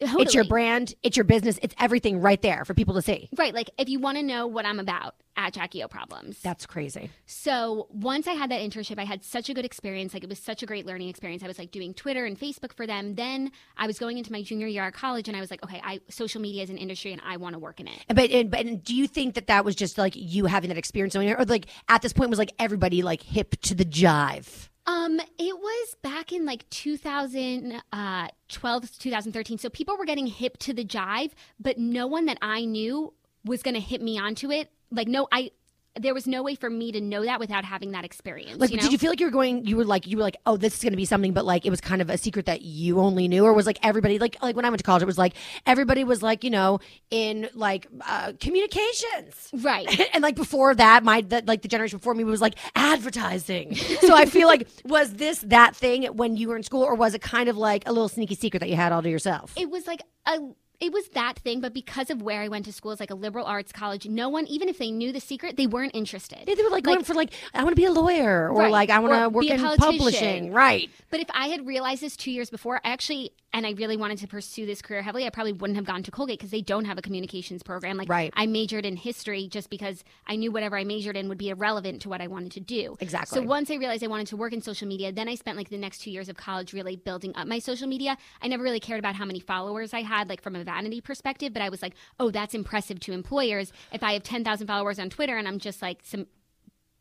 It's 0.00 0.34
your 0.34 0.44
brand, 0.44 0.94
it's 1.02 1.16
your 1.16 1.24
business, 1.24 1.58
it's 1.62 1.74
everything 1.78 2.20
right 2.20 2.40
there 2.40 2.64
for 2.64 2.74
people 2.74 2.94
to 2.94 3.02
see. 3.02 3.28
Right. 3.36 3.54
Like 3.54 3.70
if 3.78 3.88
you 3.88 3.98
want 3.98 4.18
to 4.18 4.22
know 4.22 4.46
what 4.46 4.66
I'm 4.66 4.78
about 4.78 5.14
at 5.36 5.54
Jackie 5.54 5.82
O 5.82 5.88
Problems. 5.88 6.40
That's 6.42 6.66
crazy. 6.66 7.10
So 7.26 7.86
once 7.90 8.26
I 8.26 8.32
had 8.32 8.50
that 8.50 8.60
internship, 8.60 8.98
I 8.98 9.04
had 9.04 9.24
such 9.24 9.48
a 9.48 9.54
good 9.54 9.64
experience. 9.64 10.12
Like 10.12 10.22
it 10.22 10.28
was 10.28 10.38
such 10.38 10.62
a 10.62 10.66
great 10.66 10.86
learning 10.86 11.08
experience. 11.08 11.42
I 11.42 11.46
was 11.46 11.58
like 11.58 11.70
doing 11.70 11.94
Twitter 11.94 12.24
and 12.24 12.38
Facebook 12.38 12.74
for 12.74 12.86
them. 12.86 13.14
Then 13.14 13.50
I 13.76 13.86
was 13.86 13.98
going 13.98 14.18
into 14.18 14.32
my 14.32 14.42
junior 14.42 14.66
year 14.66 14.82
at 14.82 14.94
college 14.94 15.28
and 15.28 15.36
I 15.36 15.40
was 15.40 15.50
like, 15.50 15.62
okay, 15.64 15.80
I 15.82 16.00
social 16.08 16.40
media 16.40 16.62
is 16.62 16.70
an 16.70 16.78
industry 16.78 17.12
and 17.12 17.22
I 17.24 17.36
want 17.36 17.54
to 17.54 17.58
work 17.58 17.80
in 17.80 17.88
it. 17.88 18.04
But, 18.08 18.30
and, 18.30 18.50
but 18.50 18.60
and 18.60 18.82
do 18.82 18.94
you 18.94 19.06
think 19.06 19.34
that 19.34 19.46
that 19.46 19.64
was 19.64 19.74
just 19.74 19.98
like 19.98 20.12
you 20.14 20.46
having 20.46 20.68
that 20.68 20.78
experience, 20.78 21.16
or 21.16 21.44
like 21.44 21.66
at 21.88 22.02
this 22.02 22.12
point 22.12 22.30
was 22.30 22.38
like 22.38 22.52
everybody 22.58 23.02
like 23.02 23.22
hip 23.22 23.60
to 23.62 23.74
the 23.74 23.84
jive? 23.84 24.69
Um, 24.86 25.20
it 25.38 25.58
was 25.58 25.96
back 26.02 26.32
in 26.32 26.44
like 26.44 26.68
2012, 26.70 28.98
2013. 28.98 29.58
So 29.58 29.68
people 29.68 29.96
were 29.96 30.04
getting 30.04 30.26
hip 30.26 30.58
to 30.58 30.72
the 30.72 30.84
jive, 30.84 31.32
but 31.58 31.78
no 31.78 32.06
one 32.06 32.26
that 32.26 32.38
I 32.42 32.64
knew 32.64 33.14
was 33.44 33.62
going 33.62 33.74
to 33.74 33.80
hit 33.80 34.02
me 34.02 34.18
onto 34.18 34.50
it. 34.50 34.70
Like, 34.90 35.08
no, 35.08 35.28
I, 35.30 35.50
there 35.98 36.14
was 36.14 36.26
no 36.26 36.42
way 36.42 36.54
for 36.54 36.70
me 36.70 36.92
to 36.92 37.00
know 37.00 37.24
that 37.24 37.40
without 37.40 37.64
having 37.64 37.90
that 37.92 38.04
experience. 38.04 38.60
Like, 38.60 38.70
you 38.70 38.76
know? 38.76 38.82
did 38.84 38.92
you 38.92 38.98
feel 38.98 39.10
like 39.10 39.18
you 39.18 39.26
were 39.26 39.32
going? 39.32 39.66
You 39.66 39.76
were 39.76 39.84
like, 39.84 40.06
you 40.06 40.16
were 40.16 40.22
like, 40.22 40.36
oh, 40.46 40.56
this 40.56 40.74
is 40.76 40.82
going 40.82 40.92
to 40.92 40.96
be 40.96 41.04
something, 41.04 41.32
but 41.32 41.44
like, 41.44 41.66
it 41.66 41.70
was 41.70 41.80
kind 41.80 42.00
of 42.00 42.08
a 42.08 42.16
secret 42.16 42.46
that 42.46 42.62
you 42.62 43.00
only 43.00 43.26
knew, 43.26 43.44
or 43.44 43.52
was 43.52 43.66
like 43.66 43.78
everybody 43.82 44.18
like, 44.18 44.40
like 44.40 44.54
when 44.54 44.64
I 44.64 44.68
went 44.70 44.78
to 44.78 44.84
college, 44.84 45.02
it 45.02 45.06
was 45.06 45.18
like 45.18 45.34
everybody 45.66 46.04
was 46.04 46.22
like, 46.22 46.44
you 46.44 46.50
know, 46.50 46.78
in 47.10 47.48
like 47.54 47.88
uh, 48.06 48.32
communications, 48.40 49.50
Right. 49.52 50.00
and 50.14 50.22
like 50.22 50.36
before 50.36 50.74
that, 50.76 51.02
my 51.02 51.22
that 51.22 51.46
like 51.46 51.62
the 51.62 51.68
generation 51.68 51.98
before 51.98 52.14
me 52.14 52.24
was 52.24 52.40
like 52.40 52.54
advertising. 52.76 53.74
so 53.74 54.14
I 54.14 54.26
feel 54.26 54.46
like 54.46 54.68
was 54.84 55.14
this 55.14 55.40
that 55.40 55.74
thing 55.74 56.04
when 56.04 56.36
you 56.36 56.48
were 56.48 56.56
in 56.56 56.62
school, 56.62 56.82
or 56.82 56.94
was 56.94 57.14
it 57.14 57.20
kind 57.22 57.48
of 57.48 57.56
like 57.56 57.86
a 57.86 57.92
little 57.92 58.08
sneaky 58.08 58.34
secret 58.36 58.60
that 58.60 58.68
you 58.68 58.76
had 58.76 58.92
all 58.92 59.02
to 59.02 59.10
yourself? 59.10 59.52
it 59.56 59.68
was 59.70 59.86
like 59.86 60.02
a 60.26 60.38
it 60.80 60.92
was 60.92 61.08
that 61.10 61.38
thing 61.38 61.60
but 61.60 61.72
because 61.74 62.10
of 62.10 62.22
where 62.22 62.40
i 62.42 62.48
went 62.48 62.64
to 62.64 62.72
school 62.72 62.90
it's 62.92 63.00
like 63.00 63.10
a 63.10 63.14
liberal 63.14 63.44
arts 63.46 63.72
college 63.72 64.06
no 64.08 64.28
one 64.28 64.46
even 64.46 64.68
if 64.68 64.78
they 64.78 64.90
knew 64.90 65.12
the 65.12 65.20
secret 65.20 65.56
they 65.56 65.66
weren't 65.66 65.94
interested 65.94 66.44
Yeah, 66.46 66.54
they 66.54 66.62
were 66.62 66.70
like, 66.70 66.84
going 66.84 67.04
for 67.04 67.14
like 67.14 67.32
I 67.54 67.62
want 67.62 67.72
to 67.72 67.80
be 67.80 67.84
a 67.84 67.92
lawyer, 67.92 68.48
or 68.50 68.60
Right. 68.60 68.70
like 68.72 68.90
I 68.90 68.98
want 68.98 69.14
to 69.14 69.28
work 69.28 69.44
in 69.44 69.60
publishing, 69.76 70.52
right? 70.52 70.90
but 71.10 71.20
if 71.20 71.28
i 71.34 71.48
had 71.48 71.66
realized 71.66 72.02
this 72.02 72.16
two 72.16 72.30
years 72.30 72.50
before 72.50 72.80
i 72.84 72.90
actually 72.90 73.32
and 73.52 73.66
i 73.66 73.70
really 73.72 73.96
wanted 73.96 74.18
to 74.18 74.26
pursue 74.26 74.66
this 74.66 74.80
career 74.82 75.02
heavily 75.02 75.26
i 75.26 75.30
probably 75.30 75.52
wouldn't 75.52 75.76
have 75.76 75.84
gone 75.84 76.02
to 76.02 76.10
colgate 76.10 76.38
because 76.38 76.50
they 76.50 76.60
don't 76.60 76.84
have 76.84 76.98
a 76.98 77.02
communications 77.02 77.62
program 77.62 77.96
like 77.96 78.08
Right. 78.08 78.32
i 78.36 78.46
majored 78.46 78.84
in 78.86 78.96
history 78.96 79.48
just 79.48 79.70
because 79.70 80.04
i 80.26 80.36
knew 80.36 80.50
whatever 80.52 80.76
i 80.76 80.84
majored 80.84 81.16
in 81.16 81.28
would 81.28 81.38
be 81.38 81.48
irrelevant 81.50 82.02
to 82.02 82.08
what 82.08 82.20
i 82.20 82.26
wanted 82.26 82.52
to 82.52 82.60
do 82.60 82.96
Exactly. 83.00 83.38
so 83.40 83.42
once 83.44 83.70
i 83.70 83.74
realized 83.76 84.04
i 84.04 84.06
wanted 84.06 84.26
to 84.28 84.36
work 84.36 84.52
in 84.52 84.60
social 84.62 84.86
media 84.88 85.12
then 85.12 85.28
i 85.28 85.34
spent 85.34 85.56
like 85.56 85.68
the 85.68 85.78
next 85.78 85.98
two 86.02 86.10
years 86.10 86.28
of 86.28 86.36
college 86.36 86.72
really 86.72 86.96
building 86.96 87.34
up 87.36 87.46
my 87.46 87.58
social 87.58 87.86
media 87.88 88.16
i 88.42 88.48
never 88.48 88.62
really 88.62 88.80
cared 88.80 88.98
about 88.98 89.14
how 89.14 89.24
many 89.24 89.40
followers 89.40 89.92
i 89.94 90.02
had 90.02 90.28
like 90.28 90.42
from 90.42 90.54
a 90.56 90.64
vanity 90.64 91.00
perspective 91.00 91.52
but 91.52 91.62
i 91.62 91.68
was 91.68 91.82
like 91.82 91.94
oh 92.18 92.30
that's 92.30 92.54
impressive 92.54 93.00
to 93.00 93.12
employers 93.12 93.72
if 93.92 94.02
i 94.02 94.12
have 94.12 94.22
10000 94.22 94.66
followers 94.66 94.98
on 94.98 95.10
twitter 95.10 95.36
and 95.36 95.46
i'm 95.48 95.58
just 95.58 95.82
like 95.82 95.98
some 96.02 96.26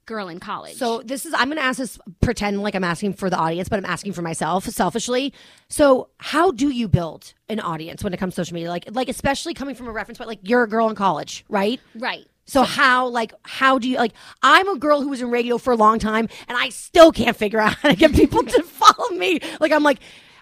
girl 0.09 0.27
in 0.27 0.39
college 0.39 0.75
So 0.75 1.01
this 1.05 1.25
is 1.25 1.33
I'm 1.33 1.47
going 1.47 1.57
to 1.57 1.63
ask 1.63 1.77
this 1.77 1.99
pretend 2.19 2.61
like 2.61 2.75
I'm 2.75 2.83
asking 2.83 3.13
for 3.13 3.29
the 3.29 3.37
audience, 3.37 3.69
but 3.69 3.77
I'm 3.77 3.85
asking 3.85 4.13
for 4.13 4.23
myself 4.23 4.65
selfishly. 4.65 5.31
So 5.69 6.09
how 6.17 6.51
do 6.51 6.69
you 6.69 6.87
build 6.87 7.33
an 7.47 7.59
audience 7.59 8.03
when 8.03 8.13
it 8.13 8.17
comes 8.17 8.33
to 8.33 8.41
social 8.41 8.55
media? 8.55 8.69
Like 8.69 8.85
like 8.91 9.07
especially 9.07 9.53
coming 9.53 9.75
from 9.75 9.87
a 9.87 9.91
reference 9.91 10.17
point 10.17 10.27
like 10.27 10.39
you're 10.41 10.63
a 10.63 10.67
girl 10.67 10.89
in 10.89 10.95
college, 10.95 11.45
right? 11.47 11.79
right 11.95 12.25
So 12.45 12.63
how 12.63 13.07
like 13.07 13.33
how 13.43 13.77
do 13.77 13.87
you 13.87 13.97
like 13.97 14.13
I'm 14.41 14.67
a 14.67 14.77
girl 14.77 15.01
who 15.01 15.09
was 15.09 15.21
in 15.21 15.29
radio 15.29 15.59
for 15.59 15.71
a 15.71 15.77
long 15.77 15.99
time 15.99 16.27
and 16.47 16.57
I 16.57 16.69
still 16.69 17.11
can't 17.11 17.37
figure 17.37 17.59
out 17.59 17.73
how 17.81 17.89
to 17.89 17.95
get 17.95 18.13
people 18.13 18.43
to 18.43 18.63
follow 18.81 19.09
me. 19.11 19.39
Like 19.59 19.71
I'm 19.71 19.83
like 19.83 19.99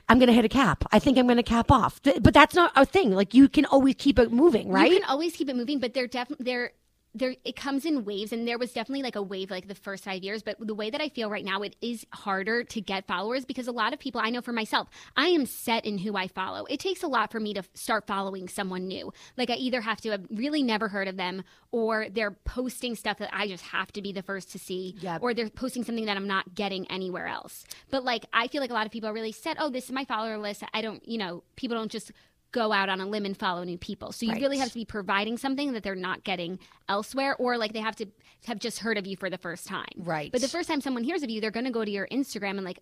I'm 0.09 0.19
going 0.19 0.27
to 0.27 0.33
hit 0.33 0.45
a 0.45 0.50
cap. 0.50 0.86
I 0.93 1.00
think 1.00 1.17
I'm 1.17 1.27
going 1.27 1.36
to 1.36 1.43
cap 1.43 1.69
off. 1.69 2.00
But 2.01 2.33
that's 2.33 2.55
not 2.55 2.71
a 2.77 2.86
thing. 2.86 3.12
Like 3.12 3.33
you 3.33 3.50
can 3.50 3.65
always 3.65 3.95
keep 3.97 4.17
it 4.19 4.31
moving, 4.31 4.69
right? 4.69 4.89
You 4.89 5.01
can 5.01 5.09
always 5.09 5.36
keep 5.36 5.50
it 5.50 5.55
moving, 5.57 5.79
but 5.79 5.93
they're 5.93 6.07
definitely 6.07 6.45
they're 6.45 6.71
there 7.17 7.36
it 7.43 7.55
comes 7.55 7.86
in 7.86 8.05
waves 8.05 8.31
and 8.31 8.47
there 8.47 8.57
was 8.57 8.71
definitely 8.74 9.03
like 9.03 9.15
a 9.15 9.21
wave 9.21 9.50
like 9.50 9.67
the 9.67 9.75
first 9.75 10.03
five 10.03 10.24
years 10.24 10.43
but 10.43 10.55
the 10.59 10.74
way 10.75 10.89
that 10.89 11.01
i 11.01 11.09
feel 11.09 11.29
right 11.29 11.45
now 11.45 11.62
it 11.62 11.75
is 11.81 12.05
harder 12.13 12.63
to 12.63 12.79
get 12.81 13.07
followers 13.07 13.45
because 13.45 13.67
a 13.67 13.71
lot 13.71 13.93
of 13.93 14.00
people 14.00 14.21
i 14.24 14.29
know 14.29 14.41
for 14.41 14.51
myself 14.53 14.88
i 15.15 15.27
am 15.27 15.45
set 15.45 15.86
in 15.86 15.97
who 15.97 16.15
i 16.15 16.27
follow. 16.27 16.65
It 16.65 16.79
takes 16.79 17.03
a 17.03 17.07
lot 17.07 17.31
for 17.31 17.39
me 17.39 17.53
to 17.53 17.63
start 17.74 18.05
following 18.07 18.47
someone 18.47 18.88
new. 18.88 19.12
Like 19.38 19.50
i 19.50 19.55
either 19.55 19.81
have 19.81 20.00
to 20.01 20.12
have 20.12 20.25
really 20.29 20.63
never 20.63 20.88
heard 20.88 21.07
of 21.07 21.17
them 21.17 21.43
or 21.71 22.07
they're 22.09 22.31
posting 22.45 22.95
stuff 22.95 23.17
that 23.19 23.29
i 23.33 23.47
just 23.47 23.63
have 23.65 23.91
to 23.93 24.01
be 24.01 24.12
the 24.12 24.21
first 24.24 24.51
to 24.51 24.59
see 24.59 24.95
Yep. 25.00 25.21
or 25.24 25.33
they're 25.33 25.50
posting 25.50 25.83
something 25.83 26.05
that 26.05 26.17
i'm 26.17 26.27
not 26.27 26.53
getting 26.55 26.89
anywhere 26.91 27.27
else. 27.27 27.65
But 27.89 28.03
like 28.03 28.25
i 28.33 28.47
feel 28.47 28.62
like 28.62 28.69
a 28.69 28.74
lot 28.74 28.86
of 28.86 28.91
people 28.91 29.09
are 29.09 29.13
really 29.13 29.31
set 29.31 29.57
oh 29.59 29.69
this 29.69 29.86
is 29.86 29.91
my 29.91 30.05
follower 30.05 30.38
list. 30.38 30.63
I 30.74 30.81
don't 30.81 31.07
you 31.07 31.17
know 31.17 31.43
people 31.55 31.77
don't 31.77 31.91
just 31.91 32.12
go 32.51 32.72
out 32.72 32.89
on 32.89 33.01
a 33.01 33.06
limb 33.06 33.25
and 33.25 33.38
follow 33.38 33.63
new 33.63 33.77
people. 33.77 34.12
So 34.12 34.25
you 34.25 34.34
Right. 34.34 34.42
really 34.42 34.58
have 34.58 34.70
to 34.70 34.74
be 34.75 34.86
providing 34.86 35.38
something 35.38 35.74
that 35.74 35.84
they're 35.84 35.96
not 35.96 36.24
getting 36.24 36.60
elsewhere 36.88 37.36
or 37.38 37.58
like 37.58 37.74
they 37.74 37.80
have 37.82 37.96
to 37.98 38.06
have 38.46 38.60
just 38.60 38.80
heard 38.80 38.98
of 38.98 39.06
you 39.06 39.18
for 39.18 39.30
the 39.30 39.38
first 39.38 39.68
time. 39.68 39.86
Right. 39.98 40.32
But 40.32 40.42
the 40.42 40.48
first 40.48 40.70
time 40.70 40.80
someone 40.82 41.04
hears 41.04 41.24
of 41.24 41.30
you, 41.30 41.42
they're 41.42 41.51
going 41.51 41.66
to 41.66 41.72
go 41.72 41.84
to 41.84 41.92
your 41.92 42.08
Instagram 42.08 42.51
and 42.51 42.63
like 42.63 42.80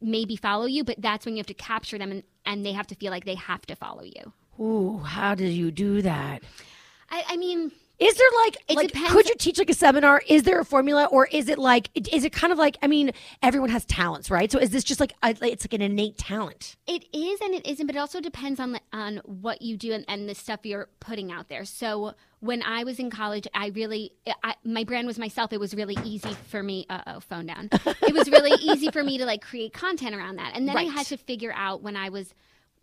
maybe 0.00 0.36
follow 0.36 0.66
you, 0.66 0.84
but 0.84 0.96
that's 1.00 1.24
when 1.24 1.34
you 1.34 1.40
have 1.40 1.46
to 1.46 1.54
capture 1.54 1.96
them 1.98 2.10
and, 2.10 2.22
and 2.44 2.64
they 2.66 2.72
have 2.72 2.86
to 2.88 2.94
feel 2.94 3.10
like 3.10 3.24
they 3.24 3.34
have 3.36 3.64
to 3.66 3.74
follow 3.76 4.02
you. 4.02 4.32
Ooh, 4.60 4.98
how 4.98 5.34
did 5.34 5.52
you 5.52 5.70
do 5.70 6.02
that? 6.02 6.42
I, 7.10 7.24
I 7.28 7.36
mean, 7.36 7.72
Is 7.98 8.14
there 8.14 8.26
like, 8.44 8.56
It 8.68 8.76
like 8.76 8.88
depends- 8.88 9.12
could 9.12 9.28
you 9.28 9.34
teach 9.38 9.58
like 9.58 9.70
a 9.70 9.74
seminar? 9.74 10.22
Is 10.28 10.42
there 10.42 10.60
a 10.60 10.64
formula 10.64 11.06
or 11.10 11.26
is 11.26 11.48
it 11.48 11.58
like 11.58 11.88
is 12.12 12.24
it 12.24 12.32
kind 12.32 12.52
of 12.52 12.58
like 12.58 12.76
I 12.82 12.86
mean 12.88 13.12
everyone 13.42 13.70
has 13.70 13.86
talents, 13.86 14.30
right? 14.30 14.52
So 14.52 14.58
is 14.58 14.68
this 14.70 14.84
just 14.84 15.00
like 15.00 15.14
a, 15.22 15.30
it's 15.42 15.64
like 15.64 15.72
an 15.72 15.80
innate 15.82 16.18
talent? 16.18 16.76
It 16.86 17.04
is 17.14 17.40
and 17.40 17.54
it 17.54 17.66
isn't, 17.66 17.86
but 17.86 17.96
it 17.96 17.98
also 17.98 18.20
depends 18.20 18.60
on 18.60 18.78
on 18.92 19.22
what 19.24 19.62
you 19.62 19.78
do 19.78 19.92
and, 19.92 20.04
and 20.08 20.28
the 20.28 20.34
stuff 20.34 20.60
you're 20.64 20.88
putting 21.00 21.32
out 21.32 21.48
there. 21.48 21.64
So 21.64 22.12
when 22.40 22.62
I 22.62 22.84
was 22.84 22.98
in 22.98 23.08
college, 23.10 23.48
I 23.54 23.68
really 23.68 24.12
I, 24.44 24.54
my 24.62 24.84
brand 24.84 25.06
was 25.06 25.18
myself. 25.18 25.54
It 25.54 25.60
was 25.60 25.74
really 25.74 25.96
easy 26.04 26.34
for 26.48 26.62
me. 26.62 26.84
Uh 26.90 27.00
oh, 27.06 27.20
phone 27.20 27.46
down. 27.46 27.70
It 27.72 28.12
was 28.14 28.30
really 28.30 28.52
easy 28.60 28.90
for 28.90 29.02
me 29.02 29.16
to 29.16 29.24
like 29.24 29.40
create 29.40 29.72
content 29.72 30.14
around 30.14 30.36
that, 30.36 30.52
and 30.54 30.68
then 30.68 30.76
Right. 30.76 30.86
I 30.88 30.92
had 30.92 31.06
to 31.06 31.16
figure 31.16 31.52
out 31.56 31.82
when 31.82 31.96
I 31.96 32.10
was 32.10 32.34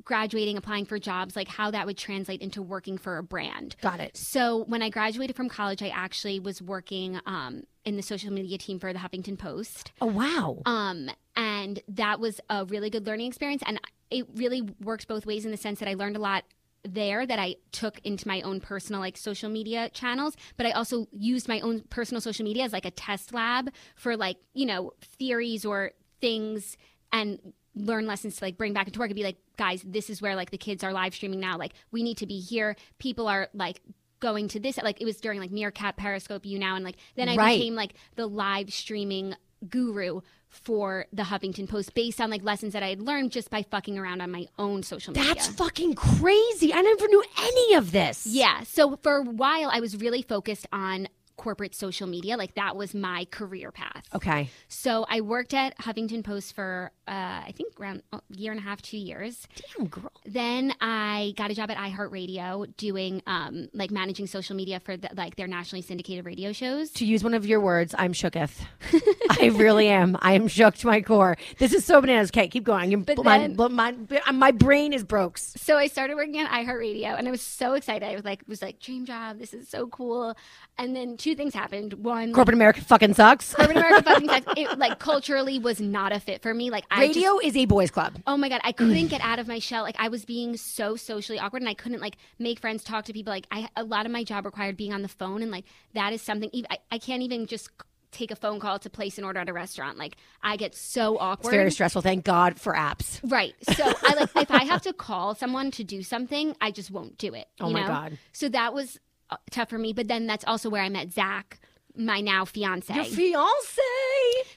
graduating, 0.03 0.57
applying 0.57 0.85
for 0.85 0.99
jobs, 0.99 1.35
like 1.35 1.47
how 1.47 1.71
that 1.71 1.85
would 1.85 1.97
translate 1.97 2.41
into 2.41 2.61
working 2.61 2.97
for 2.97 3.17
a 3.17 3.23
brand. 3.23 3.75
Got 3.81 3.99
it. 3.99 4.17
So 4.17 4.65
when 4.65 4.81
I 4.81 4.89
graduated 4.89 5.35
from 5.35 5.49
college, 5.49 5.81
I 5.81 5.89
actually 5.89 6.39
was 6.39 6.61
working 6.61 7.19
um, 7.25 7.63
in 7.85 7.95
the 7.95 8.03
social 8.03 8.31
media 8.31 8.57
team 8.57 8.79
for 8.79 8.91
the 8.93 8.99
Huffington 8.99 9.37
Post. 9.37 9.91
Oh 10.01 10.07
wow. 10.07 10.61
Um, 10.65 11.09
and 11.35 11.81
that 11.87 12.19
was 12.19 12.39
a 12.49 12.65
really 12.65 12.89
good 12.89 13.05
learning 13.05 13.27
experience. 13.27 13.63
And 13.65 13.79
it 14.11 14.27
really 14.35 14.61
worked 14.81 15.07
both 15.07 15.25
ways 15.25 15.45
in 15.45 15.51
the 15.51 15.57
sense 15.57 15.79
that 15.79 15.89
I 15.89 15.93
learned 15.93 16.15
a 16.15 16.19
lot 16.19 16.43
there 16.85 17.25
that 17.25 17.39
I 17.39 17.55
took 17.71 17.99
into 18.03 18.27
my 18.27 18.41
own 18.41 18.59
personal 18.59 18.99
like 18.99 19.15
social 19.15 19.49
media 19.49 19.89
channels, 19.89 20.35
but 20.57 20.65
I 20.65 20.71
also 20.71 21.07
used 21.11 21.47
my 21.47 21.61
own 21.61 21.83
personal 21.89 22.19
social 22.19 22.43
media 22.43 22.63
as 22.63 22.73
like 22.73 22.85
a 22.85 22.91
test 22.91 23.33
lab 23.33 23.69
for 23.95 24.17
like, 24.17 24.37
you 24.53 24.65
know, 24.65 24.91
theories 25.17 25.65
or 25.65 25.91
things 26.19 26.77
and 27.11 27.39
learn 27.75 28.05
lessons 28.05 28.37
to 28.37 28.45
like 28.45 28.57
bring 28.57 28.73
back 28.73 28.87
into 28.87 28.99
work 28.99 29.09
and 29.09 29.15
be 29.15 29.23
like, 29.23 29.37
guys, 29.57 29.83
this 29.85 30.09
is 30.09 30.21
where 30.21 30.35
like 30.35 30.51
the 30.51 30.57
kids 30.57 30.83
are 30.83 30.93
live 30.93 31.13
streaming 31.15 31.39
now. 31.39 31.57
Like 31.57 31.73
we 31.91 32.03
need 32.03 32.17
to 32.17 32.25
be 32.27 32.39
here. 32.39 32.75
People 32.99 33.27
are 33.27 33.49
like 33.53 33.81
going 34.19 34.47
to 34.47 34.59
this 34.59 34.77
like 34.77 35.01
it 35.01 35.05
was 35.05 35.17
during 35.19 35.39
like 35.39 35.51
Meerkat, 35.51 35.97
Periscope, 35.97 36.45
you 36.45 36.57
now 36.59 36.75
and 36.75 36.85
like 36.85 36.95
then 37.15 37.27
I 37.29 37.35
Right. 37.35 37.57
became 37.57 37.75
like 37.75 37.95
the 38.15 38.27
live 38.27 38.71
streaming 38.71 39.35
guru 39.69 40.21
for 40.49 41.07
the 41.11 41.23
Huffington 41.23 41.67
Post 41.67 41.93
based 41.95 42.21
on 42.21 42.29
like 42.29 42.43
lessons 42.43 42.73
that 42.73 42.83
I 42.83 42.89
had 42.89 43.01
learned 43.01 43.31
just 43.31 43.49
by 43.49 43.63
fucking 43.63 43.97
around 43.97 44.21
on 44.21 44.29
my 44.31 44.45
own 44.59 44.83
social 44.83 45.13
media. 45.13 45.33
That's 45.33 45.47
fucking 45.47 45.95
crazy. 45.95 46.71
I 46.73 46.81
never 46.81 47.07
knew 47.07 47.23
any 47.41 47.73
of 47.75 47.91
this. 47.91 48.27
Yeah. 48.27 48.61
So 48.63 48.97
for 49.01 49.17
a 49.17 49.23
while, 49.23 49.69
I 49.71 49.79
was 49.79 49.97
really 49.97 50.21
focused 50.21 50.67
on 50.71 51.07
corporate 51.37 51.73
social 51.73 52.05
media. 52.07 52.37
Like 52.37 52.53
that 52.53 52.75
was 52.75 52.93
my 52.93 53.25
career 53.31 53.71
path. 53.71 54.03
Okay. 54.13 54.49
So 54.67 55.05
I 55.09 55.21
worked 55.21 55.53
at 55.55 55.75
Huffington 55.79 56.23
Post 56.23 56.53
for, 56.53 56.91
uh, 57.07 57.11
I 57.47 57.53
think, 57.55 57.79
around 57.79 58.01
a 58.13 58.21
year 58.29 58.51
and 58.51 58.59
a 58.59 58.63
half, 58.63 58.81
two 58.81 58.97
years. 58.97 59.47
Damn 59.77 59.87
girl. 59.87 60.11
Then 60.25 60.73
I 60.81 61.33
got 61.37 61.51
a 61.51 61.53
job 61.53 61.69
at 61.71 61.77
iHeartRadio 61.77 62.75
doing 62.77 63.21
um, 63.27 63.69
like 63.73 63.91
managing 63.91 64.27
social 64.27 64.55
media 64.55 64.79
for 64.79 64.95
the, 64.97 65.09
like 65.15 65.35
their 65.35 65.47
nationally 65.47 65.81
syndicated 65.81 66.25
radio 66.25 66.51
shows. 66.53 66.91
To 66.91 67.05
use 67.05 67.23
one 67.23 67.33
of 67.33 67.45
your 67.45 67.59
words, 67.59 67.93
I'm 67.97 68.13
shooketh. 68.13 68.61
I 69.41 69.47
really 69.55 69.87
am. 69.89 70.17
I 70.21 70.33
am 70.33 70.47
shook 70.47 70.75
to 70.75 70.87
my 70.87 71.01
core. 71.01 71.37
This 71.57 71.73
is 71.73 71.83
so 71.85 71.99
bananas. 72.01 72.29
Okay, 72.29 72.47
keep 72.47 72.63
going. 72.63 73.01
But 73.03 73.23
my, 73.23 73.47
then- 73.47 73.73
my, 73.73 73.95
my 74.31 74.51
brain 74.51 74.93
is 74.93 75.03
broke. 75.03 75.37
So 75.37 75.77
I 75.77 75.87
started 75.87 76.15
working 76.15 76.39
at 76.39 76.49
iHeartRadio, 76.51 77.17
and 77.17 77.27
I 77.27 77.31
was 77.31 77.41
so 77.41 77.73
excited. 77.73 78.07
I 78.07 78.15
was 78.15 78.23
like, 78.23 78.43
was 78.47 78.61
like, 78.61 78.79
dream 78.79 79.05
job. 79.05 79.39
This 79.39 79.53
is 79.53 79.67
so 79.67 79.87
cool. 79.87 80.35
And 80.77 80.95
then 80.95 81.17
two 81.17 81.35
things 81.35 81.53
happened. 81.53 81.93
One, 81.93 82.33
Corporate 82.33 82.55
America 82.55 82.81
fucking 82.81 83.13
sucks. 83.13 83.53
corporate 83.53 83.77
America 83.77 84.03
fucking 84.09 84.29
sucks. 84.29 84.53
It 84.57 84.79
like 84.79 84.99
culturally 84.99 85.59
was 85.59 85.79
not 85.81 86.11
a 86.11 86.19
fit 86.19 86.41
for 86.41 86.53
me. 86.53 86.69
Like 86.69 86.85
I 86.93 87.07
just- 87.07 87.17
Radio 87.17 87.39
is 87.39 87.55
a 87.55 87.65
boys' 87.65 87.91
club. 87.91 88.17
Oh 88.27 88.37
my 88.37 88.49
god, 88.49 88.61
I 88.63 88.71
couldn't 88.71 89.07
get 89.07 89.21
out 89.21 89.39
of 89.39 89.47
my 89.47 89.59
shell. 89.59 89.83
Like 89.83 89.95
I 89.99 90.09
was 90.09 90.25
being 90.25 90.57
so 90.57 90.95
socially 90.95 91.39
awkward, 91.39 91.61
and 91.61 91.69
I 91.69 91.73
couldn't 91.73 92.01
like 92.01 92.17
make 92.39 92.59
friends, 92.59 92.83
talk 92.83 93.05
to 93.05 93.13
people. 93.13 93.31
Like 93.31 93.47
I, 93.51 93.69
a 93.75 93.83
lot 93.83 94.05
of 94.05 94.11
my 94.11 94.23
job 94.23 94.45
required 94.45 94.77
being 94.77 94.93
on 94.93 95.01
the 95.01 95.07
phone, 95.07 95.41
and 95.41 95.51
like 95.51 95.65
that 95.93 96.13
is 96.13 96.21
something. 96.21 96.49
I, 96.69 96.77
I 96.91 96.97
can't 96.99 97.21
even 97.23 97.47
just 97.47 97.69
take 98.13 98.31
a 98.31 98.35
phone 98.35 98.59
call 98.59 98.79
to 98.79 98.89
place 98.89 99.17
an 99.17 99.23
order 99.23 99.39
at 99.39 99.49
a 99.49 99.53
restaurant. 99.53 99.97
Like 99.97 100.15
I 100.41 100.55
get 100.55 100.75
so 100.75 101.17
awkward. 101.17 101.49
It's 101.49 101.57
very 101.57 101.71
stressful. 101.71 102.01
Thank 102.01 102.23
God 102.23 102.59
for 102.59 102.73
apps. 102.73 103.19
Right. 103.23 103.55
So 103.75 103.83
I 104.03 104.13
like 104.13 104.29
if 104.35 104.51
I 104.51 104.63
have 104.63 104.83
to 104.83 104.93
call 104.93 105.35
someone 105.35 105.71
to 105.71 105.83
do 105.83 106.03
something, 106.03 106.55
I 106.61 106.71
just 106.71 106.91
won't 106.91 107.17
do 107.17 107.33
it. 107.33 107.47
Oh 107.59 107.69
my 107.69 107.81
know? 107.81 107.87
God. 107.87 108.17
So 108.31 108.49
that 108.49 108.73
was 108.73 108.99
uh, 109.29 109.37
tough 109.51 109.69
for 109.69 109.77
me. 109.77 109.93
But 109.93 110.07
then 110.07 110.27
that's 110.27 110.45
also 110.45 110.69
where 110.69 110.81
I 110.81 110.89
met 110.89 111.11
Zach, 111.11 111.59
my 111.95 112.21
now 112.21 112.45
fiance. 112.45 112.93
Your 112.93 113.03
fiance. 113.03 113.81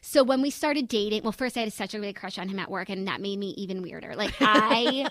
So 0.08 0.22
when 0.22 0.40
we 0.40 0.50
started 0.50 0.86
dating, 0.86 1.24
well, 1.24 1.32
first 1.32 1.56
I 1.56 1.60
had 1.62 1.72
such 1.72 1.92
a 1.92 1.98
big 1.98 2.14
crush 2.14 2.38
on 2.38 2.48
him 2.48 2.60
at 2.60 2.70
work, 2.70 2.88
and 2.88 3.08
that 3.08 3.20
made 3.20 3.40
me 3.40 3.48
even 3.58 3.82
weirder. 3.82 4.14
Like 4.14 4.34
I 4.40 5.08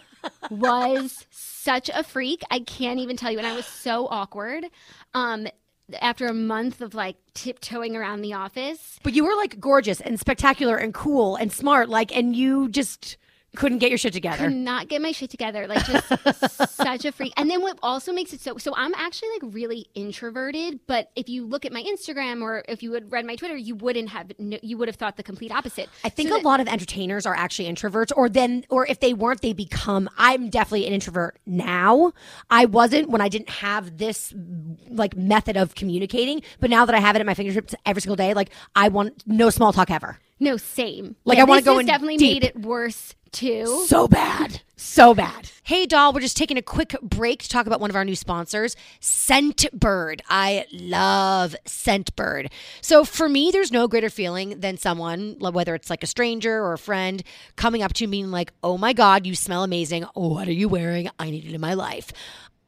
was 0.49 1.25
such 1.31 1.89
a 1.93 2.01
freak. 2.01 2.43
I 2.49 2.59
can't 2.59 2.99
even 2.99 3.17
tell 3.17 3.29
you, 3.29 3.37
and 3.37 3.45
I 3.45 3.53
was 3.53 3.65
so 3.65 4.07
awkward. 4.07 4.63
Um, 5.13 5.47
after 5.99 6.27
a 6.27 6.33
month 6.33 6.79
of 6.79 6.95
like 6.95 7.17
tiptoeing 7.33 7.97
around 7.97 8.21
the 8.21 8.33
office, 8.33 8.97
But 9.03 9.13
you 9.13 9.25
were 9.25 9.35
like 9.35 9.59
gorgeous 9.59 9.99
and 9.99 10.17
spectacular 10.17 10.77
and 10.77 10.93
cool 10.93 11.35
and 11.35 11.51
smart, 11.51 11.89
like, 11.89 12.15
and 12.15 12.33
you 12.33 12.69
just 12.69 13.17
couldn't 13.55 13.79
get 13.79 13.89
your 13.89 13.97
shit 13.97 14.13
together. 14.13 14.45
could 14.47 14.55
not 14.55 14.87
get 14.87 15.01
my 15.01 15.11
shit 15.11 15.29
together. 15.29 15.67
Like 15.67 15.85
just 15.85 16.69
such 16.75 17.05
a 17.05 17.11
freak. 17.11 17.33
And 17.37 17.49
then 17.49 17.61
what 17.61 17.79
also 17.81 18.11
makes 18.13 18.33
it 18.33 18.41
so 18.41 18.57
so 18.57 18.73
I'm 18.75 18.93
actually 18.95 19.29
like 19.41 19.53
really 19.53 19.87
introverted. 19.95 20.79
But 20.87 21.11
if 21.15 21.29
you 21.29 21.45
look 21.45 21.65
at 21.65 21.71
my 21.71 21.83
Instagram 21.83 22.41
or 22.41 22.63
if 22.67 22.81
you 22.83 22.93
had 22.93 23.11
read 23.11 23.25
my 23.25 23.35
Twitter, 23.35 23.55
you 23.55 23.75
wouldn't 23.75 24.09
have 24.09 24.31
you 24.39 24.77
would 24.77 24.87
have 24.87 24.95
thought 24.95 25.17
the 25.17 25.23
complete 25.23 25.51
opposite. 25.51 25.89
I 26.03 26.09
think 26.09 26.29
So 26.29 26.35
a 26.35 26.37
that- 26.39 26.45
lot 26.45 26.59
of 26.59 26.67
entertainers 26.67 27.25
are 27.25 27.35
actually 27.35 27.69
introverts, 27.71 28.11
or 28.15 28.29
then, 28.29 28.65
or 28.69 28.85
if 28.87 28.99
they 28.99 29.13
weren't, 29.13 29.41
they 29.41 29.53
become. 29.53 30.09
I'm 30.17 30.49
definitely 30.49 30.87
an 30.87 30.93
introvert 30.93 31.37
now. 31.45 32.13
I 32.49 32.65
wasn't 32.65 33.09
when 33.09 33.21
I 33.21 33.29
didn't 33.29 33.49
have 33.49 33.97
this 33.97 34.33
like 34.89 35.15
method 35.17 35.57
of 35.57 35.75
communicating, 35.75 36.41
but 36.59 36.69
now 36.69 36.85
that 36.85 36.95
I 36.95 36.99
have 36.99 37.15
it 37.15 37.19
at 37.19 37.25
my 37.25 37.33
fingertips 37.33 37.75
every 37.85 38.01
single 38.01 38.15
day, 38.15 38.33
like 38.33 38.49
I 38.75 38.89
want 38.89 39.23
no 39.25 39.49
small 39.49 39.73
talk 39.73 39.89
ever. 39.91 40.19
No, 40.39 40.57
same. 40.57 41.15
Like, 41.25 41.37
Yeah, 41.37 41.43
I 41.43 41.45
wanna 41.45 41.61
go 41.61 41.73
has 41.73 41.81
in 41.81 41.85
definitely 41.87 42.17
deep. 42.17 42.41
made 42.41 42.43
it 42.43 42.59
worse 42.59 43.15
too. 43.31 43.85
So 43.87 44.07
bad. 44.07 44.61
So 44.77 45.13
bad. 45.13 45.49
Hey, 45.63 45.85
doll, 45.85 46.13
we're 46.13 46.19
just 46.21 46.37
taking 46.37 46.57
a 46.57 46.61
quick 46.61 46.95
break 47.01 47.41
to 47.43 47.49
talk 47.49 47.65
about 47.65 47.79
one 47.79 47.89
of 47.89 47.95
our 47.95 48.05
new 48.05 48.15
sponsors, 48.15 48.75
Scentbird. 49.01 50.19
I 50.29 50.65
love 50.71 51.55
Scentbird. 51.65 52.51
So, 52.81 53.03
for 53.03 53.27
me, 53.29 53.51
there's 53.51 53.71
no 53.71 53.87
greater 53.87 54.09
feeling 54.09 54.59
than 54.59 54.77
someone, 54.77 55.37
whether 55.39 55.75
it's 55.75 55.89
like 55.89 56.03
a 56.03 56.07
stranger 56.07 56.61
or 56.63 56.73
a 56.73 56.77
friend, 56.77 57.23
coming 57.55 57.81
up 57.81 57.93
to 57.93 58.03
you 58.03 58.09
being 58.09 58.31
like, 58.31 58.51
oh 58.63 58.77
my 58.77 58.93
God, 58.93 59.25
you 59.25 59.33
smell 59.35 59.63
amazing. 59.63 60.03
What 60.13 60.47
are 60.47 60.53
you 60.53 60.67
wearing? 60.69 61.09
I 61.19 61.29
need 61.31 61.45
it 61.45 61.53
in 61.53 61.61
my 61.61 61.73
life. 61.73 62.11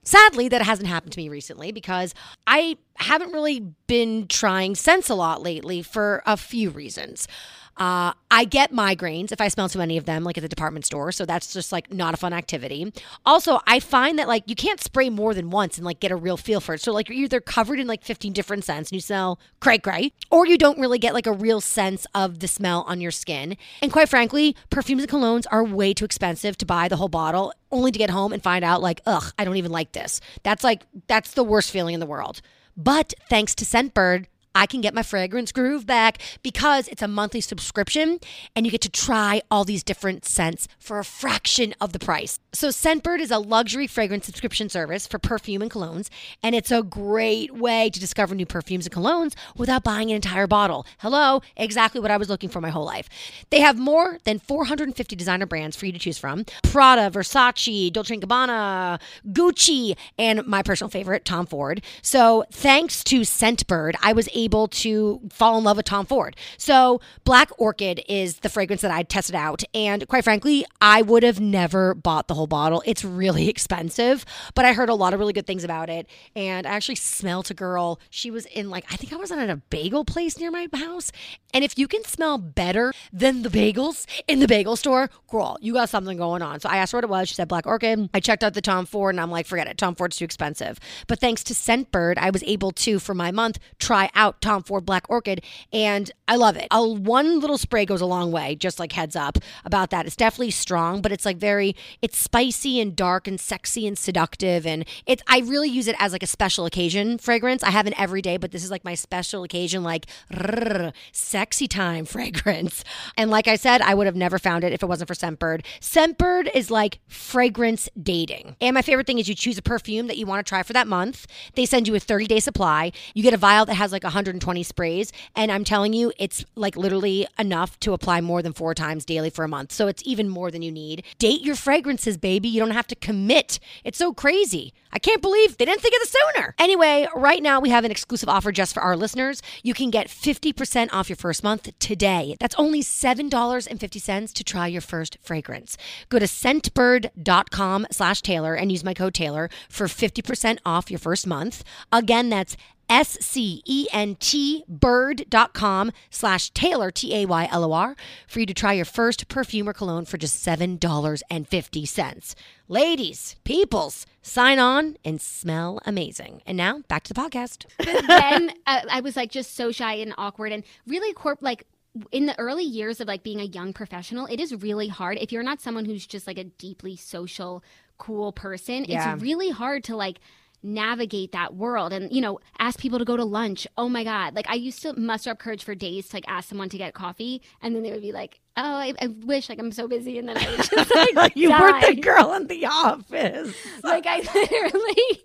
Sadly, 0.08 0.48
that 0.48 0.62
hasn't 0.62 0.88
happened 0.88 1.12
to 1.12 1.20
me 1.20 1.28
recently 1.28 1.74
because 1.74 2.16
I 2.48 2.78
haven't 2.96 3.34
really 3.34 3.60
been 3.88 4.28
trying 4.30 4.74
scents 4.74 5.10
a 5.10 5.16
lot 5.16 5.42
lately 5.42 5.82
for 5.82 6.24
a 6.26 6.38
few 6.38 6.70
reasons. 6.70 7.28
Uh, 7.77 8.13
I 8.31 8.46
get 8.46 8.72
migraines 8.72 9.31
if 9.31 9.39
I 9.39 9.48
smell 9.48 9.69
too 9.69 9.79
many 9.79 9.98
of 9.98 10.05
them, 10.05 10.24
like 10.24 10.38
at 10.38 10.41
the 10.41 10.50
department 10.50 10.86
store. 10.86 11.12
So 11.12 11.25
that's 11.25 11.53
just 11.53 11.72
like 11.72 11.93
not 11.93 12.13
a 12.13 12.17
fun 12.17 12.34
activity. 12.34 12.91
Also, 13.25 13.60
I 13.67 13.79
find 13.79 14.17
that 14.17 14.27
like 14.27 14.43
you 14.48 14.55
can't 14.55 14.81
spray 14.81 15.10
more 15.10 15.34
than 15.34 15.50
once 15.50 15.77
and 15.77 15.86
like 15.86 16.00
get 16.00 16.12
a 16.12 16.15
real 16.15 16.38
feel 16.38 16.60
for 16.60 16.74
it. 16.74 16.81
So 16.81 16.91
like 16.91 17.07
you're 17.07 17.17
either 17.17 17.39
covered 17.39 17.79
in 17.79 17.88
like 17.88 18.03
15 18.03 18.34
different 18.34 18.63
scents 18.63 18.89
and 18.89 18.96
you 18.96 19.01
smell 19.01 19.39
cray 19.60 19.77
cray, 19.77 20.12
or 20.31 20.48
you 20.48 20.57
don't 20.57 20.79
really 20.79 20.98
get 21.00 21.13
like 21.13 21.27
a 21.27 21.31
real 21.31 21.62
sense 21.62 22.07
of 22.15 22.39
the 22.39 22.48
smell 22.48 22.84
on 22.88 23.00
your 23.00 23.12
skin. 23.12 23.57
And 23.81 23.91
quite 23.91 24.10
frankly, 24.10 24.55
perfumes 24.69 25.03
and 25.03 25.12
colognes 25.12 25.46
are 25.51 25.63
way 25.63 25.93
too 25.93 26.05
expensive 26.05 26.57
to 26.57 26.65
buy 26.65 26.88
the 26.88 26.98
whole 26.98 27.10
bottle 27.10 27.53
only 27.72 27.91
to 27.91 28.00
get 28.00 28.10
home 28.10 28.34
and 28.34 28.41
find 28.41 28.65
out 28.65 28.81
like, 28.81 29.01
ugh, 29.05 29.34
I 29.38 29.46
don't 29.46 29.57
even 29.57 29.72
like 29.72 29.91
this. 29.91 30.22
That's 30.43 30.63
like, 30.63 30.84
that's 31.07 31.34
the 31.34 31.43
worst 31.43 31.72
feeling 31.72 31.93
in 31.93 32.00
the 32.00 32.05
world. 32.05 32.41
But 32.75 33.13
thanks 33.29 33.55
to 33.55 33.65
Scentbird, 33.65 34.25
I 34.58 34.66
can 34.66 34.82
get 34.82 34.96
my 34.96 35.04
fragrance 35.04 35.52
groove 35.52 35.86
back 35.86 36.18
because 36.42 36.88
it's 36.88 37.04
a 37.04 37.08
monthly 37.08 37.42
subscription 37.42 38.20
and 38.56 38.66
you 38.66 38.72
get 38.72 38.82
to 38.82 38.90
try 38.90 39.44
all 39.52 39.64
these 39.64 39.84
different 39.84 40.26
scents 40.26 40.68
for 40.80 40.98
a 40.98 41.04
fraction 41.04 41.76
of 41.80 41.94
the 41.94 42.00
price. 42.00 42.40
So, 42.54 42.70
Scentbird 42.70 43.20
is 43.20 43.30
a 43.30 43.38
luxury 43.38 43.86
fragrance 43.86 44.26
subscription 44.26 44.68
service 44.68 45.06
for 45.06 45.20
perfume 45.20 45.62
and 45.62 45.70
colognes, 45.70 46.10
and 46.42 46.56
it's 46.56 46.72
a 46.72 46.82
great 46.82 47.54
way 47.54 47.92
to 47.92 48.00
discover 48.00 48.34
new 48.34 48.48
perfumes 48.48 48.88
and 48.88 48.96
colognes 48.96 49.36
without 49.56 49.84
buying 49.84 50.10
an 50.10 50.16
entire 50.16 50.48
bottle. 50.48 50.88
Hello, 51.00 51.44
exactly 51.56 52.02
what 52.02 52.10
I 52.10 52.18
was 52.18 52.28
looking 52.28 52.50
for 52.50 52.60
my 52.60 52.70
whole 52.70 52.86
life. 52.86 53.08
They 53.52 53.60
have 53.60 53.78
more 53.78 54.18
than 54.24 54.40
450 54.40 55.16
designer 55.16 55.46
brands 55.46 55.76
for 55.76 55.86
you 55.86 55.92
to 55.92 56.00
choose 56.00 56.18
from 56.18 56.46
Prada, 56.64 57.12
Versace, 57.12 57.94
Dolce 57.94 58.18
& 58.18 58.18
Gabbana, 58.18 59.00
Gucci, 59.28 59.96
and 60.18 60.48
my 60.48 60.64
personal 60.64 60.90
favorite, 60.90 61.26
Tom 61.26 61.46
Ford. 61.46 61.84
So, 62.02 62.44
thanks 62.52 63.04
to 63.04 63.22
Scentbird, 63.22 63.94
I 64.02 64.14
was 64.14 64.28
able 64.34 64.47
to 64.50 65.22
fall 65.30 65.58
in 65.58 65.63
love 65.63 65.77
with 65.77 65.86
Tom 65.86 66.06
Ford. 66.06 66.36
So, 66.58 67.01
Black 67.24 67.50
Orchid 67.58 68.04
is 68.08 68.39
the 68.39 68.50
fragrance 68.50 68.82
that 68.82 68.92
I 68.92 69.04
tested 69.04 69.36
out. 69.36 69.63
And 69.74 70.08
quite 70.08 70.24
frankly, 70.24 70.66
I 70.82 71.01
would 71.01 71.24
have 71.24 71.39
never 71.39 71.94
bought 71.94 72.27
the 72.27 72.34
whole 72.34 72.48
bottle. 72.48 72.84
It's 72.86 73.04
really 73.04 73.50
expensive, 73.50 74.25
but 74.56 74.66
I 74.66 74.74
heard 74.74 74.89
a 74.89 74.96
lot 74.96 75.13
of 75.13 75.20
really 75.20 75.34
good 75.34 75.48
things 75.48 75.63
about 75.63 75.89
it. 75.89 76.08
And 76.36 76.66
I 76.66 76.72
actually 76.72 76.96
smelt 76.96 77.50
a 77.50 77.54
girl. 77.54 78.00
She 78.10 78.32
was 78.32 78.46
in, 78.48 78.70
like, 78.70 78.86
I 78.92 78.96
think 78.96 79.13
I 79.13 79.18
was 79.18 79.32
at 79.32 79.50
a 79.50 79.58
bagel 79.70 80.06
place 80.06 80.39
near 80.39 80.51
my 80.51 80.68
house. 80.74 81.12
And 81.54 81.63
if 81.63 81.77
you 81.77 81.88
can 81.88 82.04
smell 82.04 82.38
better 82.38 82.94
than 83.12 83.44
the 83.44 83.50
bagels 83.50 84.06
in 84.27 84.39
the 84.39 84.48
bagel 84.48 84.75
store, 84.75 85.10
girl, 85.27 85.58
you 85.62 85.74
got 85.74 85.89
something 85.89 86.18
going 86.18 86.42
on. 86.42 86.60
So 86.60 86.70
I 86.70 86.77
asked 86.77 86.92
her 86.92 86.98
what 86.98 87.04
it 87.04 87.10
was. 87.10 87.30
She 87.30 87.36
said 87.36 87.48
Black 87.48 87.66
Orchid. 87.66 88.10
I 88.13 88.20
checked 88.20 88.44
out 88.44 88.54
the 88.54 88.62
Tom 88.62 88.86
Ford 88.86 89.16
and 89.16 89.22
I'm 89.22 89.32
like, 89.32 89.46
forget 89.46 89.68
it. 89.68 89.77
Tom 89.77 89.96
Ford's 89.96 90.18
too 90.18 90.25
expensive. 90.25 90.80
But 91.08 91.20
thanks 91.20 91.44
to 91.46 91.54
Scentbird, 91.54 92.18
I 92.18 92.30
was 92.30 92.44
able 92.44 92.72
to, 92.72 93.00
for 93.00 93.13
my 93.13 93.32
month, 93.32 93.60
try 93.80 94.10
out 94.13 94.37
Tom 94.41 94.63
Ford 94.63 94.86
Black 94.86 95.10
Orchid. 95.10 95.44
And 95.72 96.12
I 96.27 96.36
love 96.36 96.58
it. 96.58 96.67
A, 96.72 96.88
one 96.88 97.39
little 97.39 97.58
spray 97.58 97.86
goes 97.86 98.01
a 98.01 98.06
long 98.06 98.32
way, 98.32 98.56
just 98.56 98.79
like 98.79 98.91
heads 98.91 99.15
up 99.15 99.38
about 99.65 99.89
that. 99.91 100.06
It's 100.06 100.15
definitely 100.15 100.51
strong, 100.51 101.01
but 101.01 101.12
it's 101.12 101.25
like 101.25 101.38
very, 101.38 101.75
it's 102.01 102.17
spicy 102.17 102.79
and 102.79 102.96
dark 102.96 103.27
and 103.27 103.39
sexy 103.39 103.88
and 103.88 103.98
seductive. 103.98 104.65
And 104.65 104.86
it's, 105.06 105.24
I 105.27 105.39
really 105.39 105.70
use 105.70 105.88
it 105.88 105.96
as 106.00 106.12
like 106.12 106.24
a 106.24 106.27
special 106.27 106.65
occasion 106.65 107.17
fragrance. 107.17 107.63
I 107.63 107.72
have 107.72 107.88
an 107.88 107.94
everyday, 107.98 108.38
but 108.38 108.51
this 108.51 108.63
is 108.63 108.72
like 108.72 108.84
my 108.84 108.96
special 108.96 109.44
occasion, 109.44 109.84
like 109.84 110.06
rrr, 110.32 110.94
sexy 111.12 111.67
time 111.67 112.06
fragrance. 112.17 112.84
And 113.15 113.32
like 113.32 113.48
I 113.48 113.56
said, 113.56 113.82
I 113.82 113.94
would 113.94 114.06
have 114.06 114.15
never 114.15 114.39
found 114.39 114.63
it 114.63 114.74
if 114.74 114.84
it 114.84 114.88
wasn't 114.88 115.08
for 115.08 115.13
Scentbird. 115.13 115.63
Scentbird 115.79 116.50
is 116.53 116.70
like 116.72 117.00
fragrance 117.08 117.89
dating. 118.01 118.56
And 118.62 118.74
my 118.74 118.82
favorite 118.82 119.08
thing 119.08 119.20
is 119.20 119.27
you 119.27 119.36
choose 119.36 119.58
a 119.58 119.62
perfume 119.62 120.08
that 120.08 120.17
you 120.17 120.25
want 120.25 120.46
to 120.46 120.50
try 120.50 120.63
for 120.63 120.74
that 120.74 120.88
month. 120.88 121.25
They 121.56 121.65
send 121.65 121.88
you 121.88 121.96
a 121.96 122.00
30 122.00 122.27
day 122.27 122.39
supply. 122.39 122.91
You 123.13 123.24
get 123.24 123.34
a 123.34 123.38
vial 123.38 123.65
that 123.65 123.75
has 123.75 123.91
like 123.91 124.03
120 124.27 124.63
sprays. 124.63 125.12
And 125.36 125.51
I'm 125.51 125.63
telling 125.63 125.93
you, 125.93 126.12
it's 126.19 126.46
like 126.55 126.75
literally 126.75 127.27
enough 127.39 127.79
to 127.81 127.93
apply 127.93 128.22
more 128.22 128.41
than 128.41 128.53
four 128.53 128.74
times 128.74 129.05
daily 129.05 129.29
for 129.29 129.43
a 129.43 129.48
month. 129.48 129.72
So 129.72 129.88
it's 129.88 130.03
even 130.05 130.29
more 130.29 130.51
than 130.51 130.62
you 130.62 130.72
need. 130.72 131.03
Date 131.17 131.41
your 131.41 131.55
fragrances, 131.55 132.17
baby. 132.17 132.48
You 132.48 132.60
don't 132.60 132.72
have 132.72 132.88
to 132.88 132.96
commit. 132.96 133.60
It's 133.84 133.98
so 133.98 134.13
crazy. 134.13 134.74
I 134.91 135.00
can't 135.00 135.22
believe 135.22 135.57
they 135.57 135.65
didn't 135.65 135.81
think 135.81 135.96
of 135.96 136.00
this 136.00 136.15
sooner. 136.36 136.55
Anyway, 136.57 137.07
right 137.15 137.41
now 137.41 137.60
we 137.60 137.69
have 137.69 137.86
an 137.86 137.91
exclusive 137.91 138.29
offer 138.29 138.51
just 138.51 138.74
for 138.74 138.81
our 138.81 138.96
listeners. 138.96 139.41
You 139.63 139.74
can 139.74 139.91
get 139.91 140.07
50% 140.07 140.89
off 140.91 141.10
your 141.10 141.17
first 141.17 141.43
month 141.43 141.69
today. 141.79 142.36
That's 142.39 142.55
only 142.55 142.81
$7.50 142.81 144.34
to 144.34 144.43
try 144.43 144.67
your 144.67 144.81
first 144.81 145.17
fragrance. 145.22 145.77
Go 146.10 146.19
to 146.19 146.25
scentbird.com 146.25 147.88
slash 147.91 148.22
Taylor 148.22 148.55
and 148.55 148.72
use 148.72 148.84
my 148.84 148.93
code 148.93 149.13
Taylor 149.13 149.50
for 149.69 149.88
50% 149.88 150.60
off 150.65 150.89
your 150.89 151.00
first 151.00 151.27
month. 151.27 151.63
Again, 151.91 152.29
that's 152.29 152.57
S-C-E-N-T 152.89 154.63
bird.com 154.67 155.91
slash 156.10 156.50
Taylor, 156.51 156.91
T-A-Y-L-O-R, 156.91 157.96
for 158.27 158.39
you 158.39 158.46
to 158.46 158.53
try 158.53 158.74
your 158.74 158.86
first 158.86 159.27
perfume 159.27 159.67
or 159.67 159.74
cologne 159.74 160.06
for 160.06 160.17
just 160.17 160.46
$7.50. 160.46 162.36
Ladies, 162.67 163.36
peoples, 163.44 164.06
sign 164.22 164.60
on 164.60 164.98
and 165.06 165.22
smell 165.22 165.79
amazing. 165.86 166.41
And 166.46 166.58
now 166.58 166.79
back 166.88 167.03
to 167.03 167.13
the 167.13 167.20
podcast. 167.20 167.65
then 168.08 168.51
uh, 168.65 168.82
I 168.89 169.01
was 169.01 169.15
like 169.15 169.32
just 169.32 169.56
so 169.56 169.72
shy 169.72 169.96
and 169.96 170.13
awkward 170.17 170.51
and 170.51 170.63
really 170.86 171.13
corp 171.13 171.39
like 171.41 171.65
in 172.12 172.25
the 172.25 172.38
early 172.39 172.63
years 172.63 173.00
of 173.00 173.08
like 173.08 173.24
being 173.24 173.39
a 173.39 173.46
young 173.46 173.74
professional, 173.74 174.25
it 174.27 174.39
is 174.39 174.53
really 174.56 174.88
hard 174.88 175.17
if 175.20 175.32
you're 175.32 175.44
not 175.44 175.62
someone 175.62 175.86
who's 175.86 176.06
just 176.06 176.27
like 176.27 176.38
a 176.38 176.44
deeply 176.44 176.96
social, 176.96 177.63
cool 177.98 178.32
person. 178.32 178.86
Yeah. 178.86 179.13
It's 179.13 179.22
really 179.22 179.50
hard 179.50 179.84
to 179.86 179.96
like 179.96 180.20
navigate 180.67 181.31
that 181.31 181.55
world 181.55 181.93
and 181.93 182.12
you 182.12 182.21
know 182.21 182.39
ask 182.59 182.79
people 182.79 183.00
to 183.00 183.05
go 183.05 183.15
to 183.15 183.24
lunch 183.24 183.65
oh 183.77 183.88
my 183.88 184.03
god 184.03 184.36
like 184.36 184.50
i 184.50 184.53
used 184.53 184.81
to 184.81 184.93
muster 185.00 185.29
up 185.29 185.39
courage 185.39 185.63
for 185.63 185.74
days 185.74 186.09
to 186.09 186.15
like 186.17 186.25
ask 186.27 186.50
someone 186.50 186.69
to 186.69 186.77
get 186.77 186.93
coffee 186.93 187.41
and 187.62 187.75
then 187.75 187.83
they 187.83 187.91
would 187.91 188.01
be 188.01 188.12
like 188.12 188.39
oh 188.57 188.62
i, 188.62 188.93
I 189.01 189.07
wish 189.07 189.50
like 189.50 189.59
i'm 189.59 189.71
so 189.71 189.88
busy 189.88 190.19
and 190.19 190.27
then 190.27 190.38
i 190.38 190.50
would 190.50 190.69
just 190.69 191.15
like 191.15 191.31
you 191.36 191.50
die. 191.50 191.62
were 191.62 191.95
the 191.95 192.01
girl 192.01 192.33
in 192.33 192.47
the 192.47 192.65
office. 192.65 193.56
like 193.84 194.06
i 194.06 194.17
literally 194.36 195.23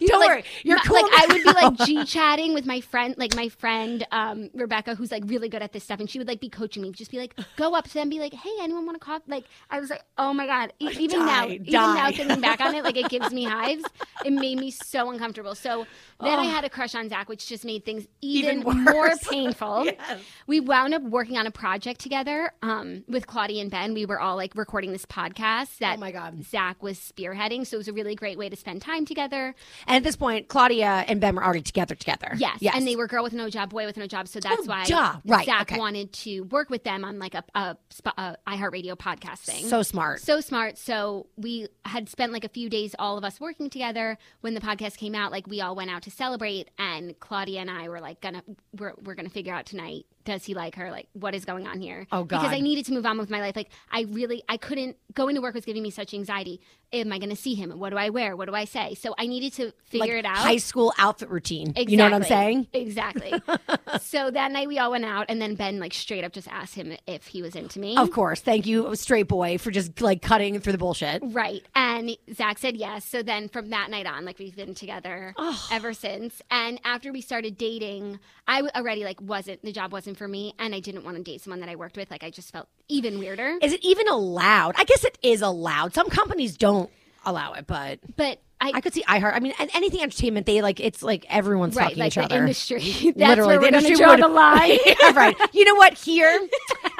You 0.00 0.08
Don't 0.08 0.20
know, 0.20 0.26
worry, 0.26 0.44
you're 0.62 0.78
cool 0.80 0.96
Like 1.02 1.12
I 1.12 1.26
would 1.32 1.42
be 1.42 1.52
like 1.52 1.86
g 1.86 2.04
chatting 2.04 2.54
with 2.54 2.66
my 2.66 2.80
friend, 2.80 3.14
like 3.16 3.34
my 3.34 3.48
friend 3.48 4.06
um, 4.12 4.50
Rebecca, 4.54 4.94
who's 4.94 5.10
like 5.10 5.22
really 5.26 5.48
good 5.48 5.62
at 5.62 5.72
this 5.72 5.84
stuff, 5.84 6.00
and 6.00 6.08
she 6.08 6.18
would 6.18 6.28
like 6.28 6.40
be 6.40 6.48
coaching 6.48 6.82
me, 6.82 6.92
just 6.92 7.10
be 7.10 7.18
like, 7.18 7.34
go 7.56 7.74
up 7.74 7.86
to 7.86 7.94
them, 7.94 8.08
be 8.08 8.18
like, 8.20 8.34
hey, 8.34 8.50
anyone 8.60 8.84
want 8.86 9.00
to 9.00 9.04
coffee? 9.04 9.24
Like 9.28 9.44
I 9.70 9.80
was 9.80 9.90
like, 9.90 10.02
oh 10.18 10.32
my 10.34 10.46
god, 10.46 10.72
E- 10.80 10.90
even 10.98 11.24
now, 11.24 11.46
Die, 11.46 11.54
even 11.64 11.70
now 11.94 12.10
thinking 12.10 12.40
back 12.40 12.60
on 12.60 12.74
it, 12.74 12.84
like 12.84 12.96
it 12.96 13.08
gives 13.08 13.32
me 13.32 13.44
hives. 13.56 13.84
It 14.24 14.32
made 14.32 14.58
me 14.58 14.70
so 14.70 15.10
uncomfortable. 15.10 15.54
So 15.54 15.86
then 16.20 16.38
I 16.38 16.44
had 16.44 16.64
a 16.64 16.70
crush 16.70 16.94
on 16.94 17.08
Zach, 17.08 17.28
which 17.28 17.46
just 17.46 17.64
made 17.64 17.84
things 17.84 18.06
even, 18.20 18.60
Even 18.60 18.84
more 18.84 19.10
painful. 19.30 19.84
Yes. 19.84 20.20
We 20.46 20.60
wound 20.60 20.94
up 20.94 21.02
working 21.02 21.36
on 21.38 21.46
a 21.46 21.50
project 21.50 22.00
together 22.00 22.50
um, 22.62 23.04
with 23.08 23.26
Claudia 23.26 23.62
and 23.62 23.70
Ben. 23.70 23.94
We 23.94 24.04
were 24.06 24.18
all 24.20 24.36
like 24.36 24.54
recording 24.56 24.92
this 24.92 25.06
podcast 25.06 25.78
that 25.78 25.96
Oh 25.96 26.00
my 26.00 26.10
God. 26.10 26.44
Zach 26.44 26.82
was 26.82 26.98
spearheading. 26.98 27.66
So 27.66 27.76
it 27.76 27.78
was 27.78 27.88
a 27.88 27.92
really 27.92 28.14
great 28.14 28.36
way 28.38 28.48
to 28.48 28.56
spend 28.56 28.82
time 28.82 29.04
together. 29.04 29.54
And 29.86 29.96
at 29.96 30.02
this 30.02 30.16
point, 30.16 30.48
Claudia 30.48 31.04
and 31.06 31.20
Ben 31.20 31.34
were 31.36 31.44
already 31.44 31.62
together 31.62 31.94
together. 31.94 32.32
Yes. 32.36 32.58
Yes. 32.60 32.74
and 32.76 32.86
they 32.86 32.96
were 32.96 33.06
girl 33.06 33.22
with 33.22 33.32
no 33.32 33.48
job, 33.48 33.70
boy 33.70 33.86
with 33.86 33.96
no 33.96 34.06
job. 34.06 34.26
So 34.28 34.40
that's 34.40 34.62
Oh, 34.62 34.64
why 34.64 34.84
duh. 34.84 35.16
Right, 35.24 35.46
Zach 35.46 35.70
okay. 35.70 35.78
wanted 35.78 36.12
to 36.14 36.40
work 36.42 36.68
with 36.70 36.82
them 36.84 37.04
on 37.04 37.18
like 37.18 37.34
a, 37.34 37.44
a, 37.54 37.76
a 38.16 38.36
iHeartRadio 38.46 38.96
podcast 38.96 39.38
thing. 39.40 39.66
so 39.66 39.82
smart. 39.82 40.20
So 40.20 40.40
smart. 40.40 40.78
So 40.78 41.26
we 41.36 41.68
had 41.84 42.08
spent 42.08 42.32
like 42.32 42.44
a 42.44 42.48
few 42.48 42.68
days, 42.68 42.94
all 42.98 43.16
of 43.18 43.24
us 43.24 43.38
working 43.40 43.70
together. 43.70 44.18
When 44.40 44.54
the 44.54 44.60
podcast 44.60 44.96
came 44.96 45.14
out, 45.14 45.30
like 45.32 45.46
we 45.46 45.60
all 45.60 45.76
went 45.76 45.90
out 45.90 46.02
to 46.02 46.07
celebrate, 46.10 46.70
and 46.78 47.18
Claudia 47.20 47.60
and 47.60 47.70
I 47.70 47.88
were 47.88 48.00
like, 48.00 48.20
gonna 48.20 48.42
we're 48.76 48.94
we're 49.02 49.14
gonna 49.14 49.28
figure 49.28 49.54
out 49.54 49.66
tonight. 49.66 50.06
Does 50.28 50.44
he 50.44 50.52
like 50.52 50.74
her? 50.74 50.90
Like, 50.90 51.08
what 51.14 51.34
is 51.34 51.46
going 51.46 51.66
on 51.66 51.80
here? 51.80 52.06
Oh, 52.12 52.22
God! 52.22 52.42
Because 52.42 52.52
I 52.54 52.60
needed 52.60 52.84
to 52.86 52.92
move 52.92 53.06
on 53.06 53.16
with 53.16 53.30
my 53.30 53.40
life. 53.40 53.56
Like, 53.56 53.70
I 53.90 54.02
really, 54.10 54.42
I 54.46 54.58
couldn't. 54.58 54.96
Going 55.14 55.34
to 55.36 55.40
work 55.40 55.54
was 55.54 55.64
giving 55.64 55.82
me 55.82 55.88
such 55.88 56.12
anxiety. 56.12 56.60
Am 56.92 57.12
I 57.12 57.18
going 57.18 57.30
to 57.30 57.36
see 57.36 57.54
him? 57.54 57.70
What 57.78 57.90
do 57.90 57.96
I 57.96 58.10
wear? 58.10 58.36
What 58.36 58.46
do 58.46 58.54
I 58.54 58.64
say? 58.64 58.94
So 58.94 59.14
I 59.18 59.26
needed 59.26 59.52
to 59.54 59.72
figure 59.86 60.16
like 60.16 60.24
it 60.24 60.26
out. 60.26 60.36
high 60.36 60.58
school 60.58 60.92
outfit 60.98 61.30
routine. 61.30 61.72
You 61.76 61.96
know 61.96 62.04
what 62.04 62.12
I'm 62.14 62.24
saying? 62.24 62.68
Exactly. 62.72 63.32
so 64.00 64.30
that 64.30 64.52
night 64.52 64.68
we 64.68 64.78
all 64.78 64.90
went 64.90 65.04
out, 65.06 65.26
and 65.30 65.40
then 65.40 65.54
Ben 65.54 65.80
like 65.80 65.94
straight 65.94 66.24
up 66.24 66.32
just 66.32 66.48
asked 66.48 66.74
him 66.74 66.94
if 67.06 67.26
he 67.26 67.40
was 67.40 67.56
into 67.56 67.78
me. 67.78 67.96
Of 67.96 68.10
course. 68.10 68.40
Thank 68.40 68.66
you, 68.66 68.94
straight 68.96 69.28
boy, 69.28 69.56
for 69.58 69.70
just 69.70 70.00
like 70.00 70.20
cutting 70.20 70.60
through 70.60 70.72
the 70.72 70.78
bullshit. 70.78 71.22
Right. 71.24 71.62
And 71.74 72.16
Zach 72.34 72.58
said 72.58 72.76
yes. 72.76 73.04
So 73.04 73.22
then 73.22 73.48
from 73.48 73.70
that 73.70 73.90
night 73.90 74.06
on, 74.06 74.24
like 74.26 74.38
we've 74.38 74.56
been 74.56 74.74
together 74.74 75.34
ever 75.72 75.92
since. 75.94 76.42
And 76.50 76.80
after 76.84 77.12
we 77.12 77.20
started 77.20 77.56
dating, 77.56 78.18
I 78.46 78.62
already 78.74 79.04
like 79.04 79.20
wasn't 79.20 79.62
the 79.62 79.72
job 79.72 79.92
wasn't 79.92 80.17
for 80.18 80.28
me, 80.28 80.54
and 80.58 80.74
I 80.74 80.80
didn't 80.80 81.04
want 81.04 81.16
to 81.16 81.22
date 81.22 81.40
someone 81.40 81.60
that 81.60 81.68
I 81.68 81.76
worked 81.76 81.96
with. 81.96 82.10
Like 82.10 82.22
I 82.24 82.30
just 82.30 82.52
felt 82.52 82.68
even 82.88 83.18
weirder. 83.18 83.58
Is 83.62 83.72
it 83.72 83.82
even 83.84 84.08
allowed? 84.08 84.74
I 84.76 84.84
guess 84.84 85.04
it 85.04 85.16
is 85.22 85.40
allowed. 85.40 85.94
Some 85.94 86.10
companies 86.10 86.56
don't 86.56 86.90
allow 87.24 87.52
it, 87.54 87.66
but 87.66 88.00
But 88.16 88.40
I, 88.60 88.72
I 88.74 88.80
could 88.80 88.92
see 88.92 89.02
iHeart. 89.04 89.34
I 89.34 89.38
mean, 89.40 89.52
anything 89.72 90.00
entertainment, 90.02 90.44
they 90.46 90.62
like 90.62 90.80
it's 90.80 91.02
like 91.02 91.24
everyone's 91.28 91.76
right 91.76 91.84
fucking 91.84 91.98
like 91.98 92.08
each 92.08 92.14
the 92.16 92.24
other. 92.24 92.36
industry. 92.40 92.78
That's 93.16 93.16
Literally, 93.16 93.16
where 93.16 93.36
the 93.36 93.44
we're 93.46 93.70
going 93.70 93.72
to 93.72 93.78
industry 93.78 93.96
draw 93.96 94.14
would- 94.14 94.22
the 94.22 94.28
line. 94.28 94.78
yeah, 94.86 95.12
right. 95.14 95.36
You 95.54 95.64
know 95.64 95.76
what? 95.76 95.94
Here, 95.94 96.40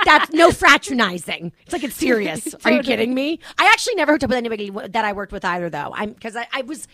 that's 0.04 0.33
no 0.33 0.50
fraternizing. 0.52 1.52
It's 1.64 1.72
like 1.72 1.83
it's 1.85 1.96
serious. 1.96 2.54
Are 2.64 2.70
you 2.72 2.83
kidding 2.83 3.12
me? 3.14 3.40
I 3.59 3.66
actually 3.72 3.96
never 3.96 4.12
hooked 4.12 4.24
up 4.24 4.31
with 4.31 4.37
anybody 4.38 4.70
that 4.70 5.04
I 5.04 5.12
worked 5.12 5.33
with 5.33 5.44
either, 5.44 5.68
though. 5.68 5.90
I'm 5.94 6.12
because 6.12 6.37
I, 6.37 6.46
I 6.52 6.62
was. 6.62 6.87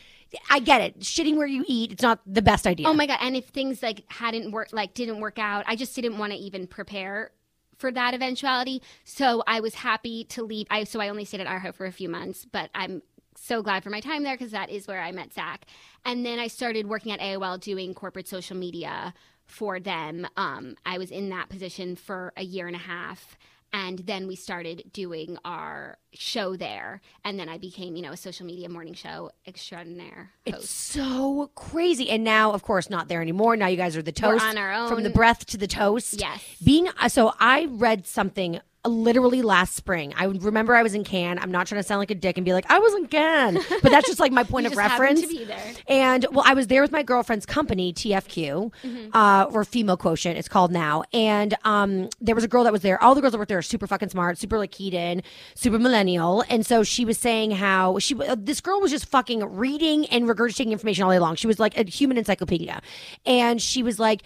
I 0.51 0.59
get 0.59 0.81
it. 0.81 1.01
Shitting 1.01 1.37
where 1.37 1.47
you 1.47 1.65
eat. 1.67 1.93
It's 1.93 2.03
not 2.03 2.21
the 2.27 2.43
best 2.43 2.67
idea. 2.67 2.89
Oh 2.89 2.95
my 2.95 3.07
god! 3.07 3.19
And 3.21 3.37
if 3.37 3.47
things 3.47 3.83
like 3.83 4.05
hadn't 4.09 4.51
worked, 4.51 4.73
like 4.73 4.95
didn't 4.95 5.21
work 5.21 5.39
out, 5.39 5.65
I 5.67 5.77
just 5.77 5.95
didn't 5.95 6.19
want 6.19 6.33
to 6.33 6.39
even 6.39 6.67
prepare 6.67 7.31
for 7.79 7.91
that 7.93 8.15
eventuality. 8.15 8.83
So 9.05 9.43
I 9.47 9.61
was 9.61 9.75
happy 9.77 10.25
to 10.25 10.43
leave. 10.43 10.67
I 10.71 10.85
so 10.85 11.01
I 11.01 11.09
only 11.09 11.25
stayed 11.25 11.41
at 11.41 11.47
iHeart 11.47 11.75
for 11.75 11.87
a 11.87 11.93
few 11.93 12.09
months, 12.09 12.45
but 12.45 12.71
I'm 12.75 13.03
so 13.37 13.63
glad 13.63 13.83
for 13.83 13.91
my 13.91 14.01
time 14.01 14.23
there 14.23 14.35
because 14.35 14.53
that 14.53 14.71
is 14.71 14.87
where 14.87 15.03
I 15.03 15.13
met 15.13 15.33
Zach. 15.33 15.67
And 16.05 16.25
then 16.25 16.39
I 16.39 16.47
started 16.47 16.89
working 16.89 17.13
at 17.13 17.21
AOL 17.21 17.61
doing 17.61 17.95
corporate 17.95 18.29
social 18.29 18.57
media 18.57 19.13
for 19.47 19.81
them. 19.81 20.27
Um, 20.37 20.77
I 20.87 20.99
was 20.99 21.11
in 21.11 21.29
that 21.31 21.49
position 21.49 21.97
for 21.97 22.33
a 22.37 22.45
year 22.45 22.67
and 22.67 22.77
a 22.77 22.81
half. 22.81 23.37
And 23.75 23.99
then 23.99 24.29
we 24.29 24.37
started 24.37 24.85
doing 24.93 25.37
our 25.45 25.99
show 26.13 26.55
there, 26.55 27.01
and 27.25 27.41
then 27.41 27.49
I 27.49 27.59
became, 27.59 27.97
you 27.97 28.03
know, 28.03 28.13
a 28.13 28.17
social 28.17 28.47
media 28.47 28.69
morning 28.69 28.95
show 28.95 29.33
extraordinaire 29.49 30.31
host. 30.47 30.59
It's 30.59 30.71
so 30.71 31.51
crazy. 31.57 32.09
And 32.09 32.23
now, 32.23 32.53
of 32.53 32.63
course, 32.63 32.89
not 32.89 33.09
there 33.09 33.21
anymore. 33.21 33.57
Now 33.57 33.67
you 33.67 33.77
guys 33.77 33.97
are 33.97 34.03
the 34.03 34.13
toast 34.13 34.45
We're 34.45 34.51
on 34.51 34.59
our 34.59 34.73
own 34.73 34.89
From 34.89 35.03
the 35.03 35.11
breath 35.11 35.45
to 35.47 35.59
the 35.59 35.67
toast. 35.67 36.21
Yes. 36.21 36.41
Being 36.65 36.89
so 37.09 37.35
I 37.41 37.67
read 37.69 38.07
something 38.07 38.61
literally 38.89 39.43
last 39.43 39.75
spring. 39.75 40.13
I 40.17 40.25
remember 40.27 40.75
I 40.75 40.83
was 40.83 40.95
in 40.95 41.05
Cannes. 41.05 41.39
I'm 41.41 41.51
not 41.51 41.67
trying 41.67 41.81
to 41.81 41.87
sound 41.87 41.99
like 41.99 42.11
a 42.11 42.15
dick 42.15 42.37
and 42.37 42.45
be 42.45 42.53
like, 42.53 42.71
I 42.71 42.79
was 42.79 42.95
in 42.95 43.07
Cannes. 43.07 43.59
But 43.83 43.91
that's 43.91 44.07
just 44.07 44.21
like 44.21 44.33
my 44.33 44.45
point 44.55 44.67
of 44.67 44.77
reference. 44.77 45.21
to 45.21 45.27
be 45.27 45.45
there. 45.45 45.73
And 45.89 46.27
well, 46.31 46.45
I 46.47 46.55
was 46.55 46.67
there 46.67 46.83
with 46.83 46.93
my 46.93 47.03
girlfriend's 47.03 47.47
company, 47.47 47.93
TFQ, 47.93 48.73
uh, 49.15 49.47
or 49.51 49.65
Female 49.65 49.97
Quotient, 49.97 50.39
it's 50.39 50.49
called 50.49 50.73
now. 50.73 51.05
And 51.13 51.55
um, 51.65 52.09
there 52.21 52.35
was 52.35 52.45
a 52.45 52.49
girl 52.49 52.65
that 52.65 52.73
was 52.73 52.83
there. 52.83 53.03
All 53.03 53.15
the 53.15 53.21
girls 53.21 53.33
that 53.33 53.39
worked 53.39 53.49
there 53.49 53.59
are 53.59 53.63
super 53.63 53.87
fucking 53.87 54.11
smart, 54.11 54.39
super 54.39 54.59
like 54.59 54.79
in, 54.81 55.23
super 55.55 55.79
millennial. 55.79 56.45
And 56.49 56.67
so 56.67 56.83
she 56.83 57.05
was 57.05 57.19
saying 57.19 57.53
how 57.53 57.99
she, 57.99 58.15
uh, 58.15 58.37
this 58.39 58.61
girl 58.61 58.81
was 58.81 58.91
just 58.91 59.07
fucking 59.07 59.45
reading 59.57 60.07
and 60.07 60.25
regurgitating 60.29 60.71
information 60.71 61.05
all 61.05 61.11
day 61.11 61.19
long. 61.19 61.37
She 61.37 61.47
was 61.47 61.59
like 61.59 61.77
a 61.79 61.89
human 61.89 62.19
encyclopedia. 62.19 62.83
And 63.25 63.63
she 63.63 63.83
was 63.83 63.99
like, 63.99 64.23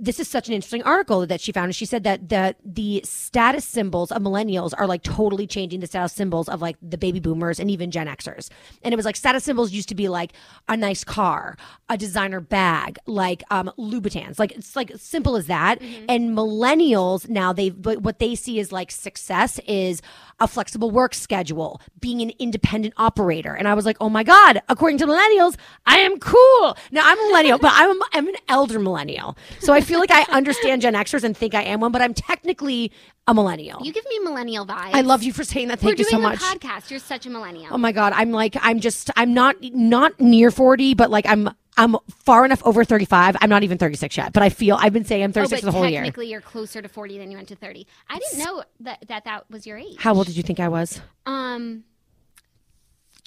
this 0.00 0.20
is 0.20 0.28
such 0.28 0.46
an 0.46 0.54
interesting 0.54 0.82
article 0.84 1.26
that 1.26 1.40
she 1.40 1.50
found. 1.50 1.66
And 1.66 1.76
she 1.76 1.84
said 1.84 2.04
that 2.04 2.28
the 2.28 2.54
the 2.64 3.02
status 3.04 3.64
symbols 3.64 4.12
of 4.12 4.22
millennials 4.22 4.72
are 4.78 4.86
like 4.86 5.02
totally 5.02 5.46
changing 5.46 5.80
the 5.80 5.86
status 5.86 6.12
symbols 6.12 6.48
of 6.48 6.62
like 6.62 6.76
the 6.80 6.98
baby 6.98 7.18
boomers 7.18 7.58
and 7.58 7.70
even 7.70 7.90
Gen 7.90 8.06
Xers. 8.06 8.48
And 8.82 8.92
it 8.92 8.96
was 8.96 9.04
like 9.04 9.16
status 9.16 9.42
symbols 9.44 9.72
used 9.72 9.88
to 9.88 9.94
be 9.94 10.08
like 10.08 10.32
a 10.68 10.76
nice 10.76 11.02
car, 11.02 11.56
a 11.88 11.96
designer 11.96 12.40
bag, 12.40 12.98
like 13.06 13.42
um 13.50 13.72
Louboutins. 13.78 14.38
Like 14.38 14.52
it's 14.52 14.76
like 14.76 14.92
simple 14.96 15.36
as 15.36 15.46
that. 15.46 15.80
And 16.08 16.36
millennials 16.36 17.28
now 17.28 17.52
they 17.52 17.70
but 17.70 18.02
what 18.02 18.20
they 18.20 18.34
see 18.34 18.60
is 18.60 18.70
like 18.70 18.90
success 18.90 19.58
is 19.66 20.00
a 20.40 20.46
flexible 20.46 20.90
work 20.90 21.14
schedule, 21.14 21.80
being 21.98 22.22
an 22.22 22.30
independent 22.38 22.94
operator. 22.96 23.54
And 23.54 23.66
I 23.66 23.74
was 23.74 23.84
like, 23.84 23.96
oh 24.00 24.08
my 24.08 24.22
God, 24.22 24.62
according 24.68 24.98
to 24.98 25.06
millennials, 25.06 25.56
I 25.86 25.98
am 25.98 26.18
cool. 26.20 26.76
Now 26.92 27.02
I'm 27.04 27.18
a 27.18 27.26
millennial, 27.28 27.58
but 27.58 27.72
I'm, 27.74 27.98
I'm 28.12 28.28
an 28.28 28.36
elder 28.48 28.78
millennial. 28.78 29.36
So 29.58 29.72
I 29.72 29.80
feel 29.88 29.98
like 30.00 30.10
I 30.10 30.22
understand 30.30 30.82
Gen 30.82 30.94
Xers 30.94 31.24
and 31.24 31.36
think 31.36 31.54
I 31.54 31.62
am 31.62 31.80
one, 31.80 31.90
but 31.92 32.00
I'm 32.02 32.14
technically 32.14 32.92
a 33.26 33.34
millennial. 33.34 33.84
You 33.84 33.92
give 33.92 34.04
me 34.08 34.18
millennial 34.20 34.64
vibes. 34.66 34.90
I 34.94 35.00
love 35.00 35.22
you 35.22 35.32
for 35.32 35.44
saying 35.44 35.68
that. 35.68 35.80
Thank 35.80 35.94
We're 35.96 35.98
you 35.98 36.04
so 36.04 36.10
doing 36.12 36.22
much. 36.22 36.38
a 36.40 36.42
podcast. 36.44 36.90
You're 36.90 37.00
such 37.00 37.26
a 37.26 37.30
millennial. 37.30 37.68
Oh 37.72 37.78
my 37.78 37.92
God. 37.92 38.12
I'm 38.14 38.30
like, 38.30 38.56
I'm 38.60 38.80
just, 38.80 39.10
I'm 39.16 39.34
not, 39.34 39.56
not 39.62 40.18
near 40.20 40.50
40, 40.50 40.94
but 40.94 41.10
like 41.10 41.26
I'm, 41.26 41.50
I'm 41.76 41.96
far 42.24 42.44
enough 42.44 42.60
over 42.66 42.84
35. 42.84 43.36
I'm 43.40 43.48
not 43.50 43.62
even 43.62 43.78
36 43.78 44.16
yet, 44.16 44.32
but 44.32 44.42
I 44.42 44.48
feel 44.48 44.76
I've 44.80 44.92
been 44.92 45.04
saying 45.04 45.22
I'm 45.22 45.30
Oh, 45.30 45.34
36 45.34 45.62
but 45.62 45.66
the 45.66 45.72
whole 45.72 45.86
year. 45.88 46.00
technically, 46.00 46.28
you're 46.30 46.40
closer 46.40 46.82
to 46.82 46.88
40 46.88 47.18
than 47.18 47.30
you 47.30 47.36
went 47.36 47.48
to 47.48 47.56
30. 47.56 47.86
I 48.10 48.18
didn't 48.18 48.38
know 48.44 48.64
that 48.80 49.04
that, 49.08 49.24
that 49.26 49.48
was 49.50 49.66
your 49.66 49.78
age. 49.78 49.96
How 49.98 50.14
old 50.14 50.26
did 50.26 50.36
you 50.36 50.42
think 50.42 50.58
I 50.58 50.68
was? 50.68 51.00
Um, 51.24 51.84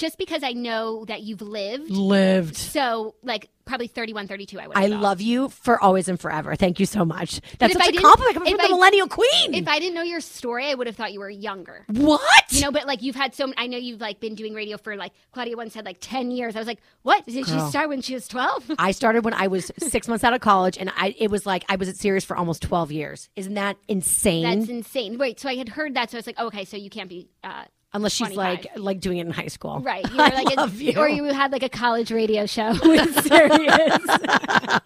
just 0.02 0.18
because 0.18 0.42
I 0.44 0.54
know 0.54 1.06
that 1.06 1.22
you've 1.22 1.42
lived, 1.42 1.92
Lived. 1.92 2.58
so 2.58 3.14
like 3.22 3.50
probably 3.66 3.88
31, 3.88 4.28
32. 4.28 4.60
I 4.60 4.68
would. 4.68 4.78
I 4.78 4.88
love 4.88 5.22
you 5.22 5.50
for 5.50 5.82
always 5.82 6.08
and 6.10 6.20
forever. 6.20 6.56
Thank 6.56 6.80
you 6.80 6.88
so 6.88 7.06
much. 7.06 7.40
That's 7.60 7.74
such 7.74 7.82
I 7.82 7.90
a 7.90 8.02
compliment 8.02 8.34
coming 8.34 8.58
from 8.58 8.68
the 8.68 8.76
millennial 8.76 9.08
queen. 9.08 9.54
If 9.54 9.68
I 9.68 9.80
didn't 9.80 9.94
know 9.94 10.02
your 10.02 10.20
story, 10.20 10.66
I 10.66 10.74
would 10.74 10.88
have 10.88 10.96
thought 10.96 11.14
you 11.14 11.20
were 11.20 11.30
younger. 11.30 11.86
what? 11.88 12.22
You 12.50 12.62
know, 12.62 12.72
but 12.72 12.88
like 12.88 13.04
you've 13.04 13.16
had 13.16 13.36
so. 13.36 13.54
I 13.58 13.68
know 13.68 13.78
you've 13.78 14.02
like 14.02 14.20
been 14.20 14.36
doing 14.36 14.54
radio 14.54 14.78
for 14.78 14.96
like 14.96 15.14
Claudia 15.32 15.56
once 15.56 15.74
said 15.74 15.86
like 15.86 15.98
ten 16.02 16.32
years. 16.32 16.56
I 16.56 16.60
was 16.60 16.68
like, 16.68 16.82
what? 17.04 17.26
Did 17.26 17.46
she 17.46 17.60
start 17.60 17.88
when 17.88 18.02
she 18.02 18.16
was 18.16 18.28
twelve? 18.28 18.70
I 18.80 18.92
started 19.02 19.24
when 19.24 19.36
I 19.36 19.48
was 19.48 19.72
six 19.78 20.08
months 20.08 20.24
out 20.24 20.34
of 20.34 20.42
college, 20.42 20.78
and 20.78 20.92
I 20.98 21.16
it 21.18 21.30
was 21.30 21.46
like 21.46 21.64
I 21.70 21.76
was 21.76 21.88
at 21.88 21.96
Sirius 21.96 22.26
for 22.26 22.36
almost 22.36 22.64
twelve 22.64 22.92
years. 22.92 23.30
Isn't 23.36 23.54
that 23.54 23.78
insane? 23.88 24.60
That's 24.60 24.70
insane. 24.70 25.18
Wait, 25.20 25.40
so 25.40 25.48
I 25.48 25.56
had 25.56 25.70
heard 25.70 25.94
that, 25.94 26.10
so 26.10 26.18
I 26.18 26.20
was 26.20 26.28
like, 26.28 26.38
oh, 26.40 26.48
okay, 26.48 26.66
so 26.66 26.76
you 26.78 26.90
can't 26.90 27.10
be. 27.10 27.30
Uh, 27.44 27.66
Unless 27.94 28.14
she's 28.14 28.30
25. 28.30 28.38
like 28.38 28.78
like 28.78 29.00
doing 29.02 29.18
it 29.18 29.26
in 29.28 29.32
high 29.32 29.48
school, 29.48 29.80
Right, 29.82 30.06
you 30.10 30.18
were 30.18 30.24
like, 30.24 30.58
I 30.58 30.62
love 30.62 30.80
you. 30.80 30.98
or 30.98 31.10
you 31.10 31.26
had 31.26 31.52
like 31.52 31.64
a 31.64 31.70
college 31.70 32.10
radio 32.12 32.46
show 32.46 32.72
with 32.84 33.24
Sirius. 33.28 34.00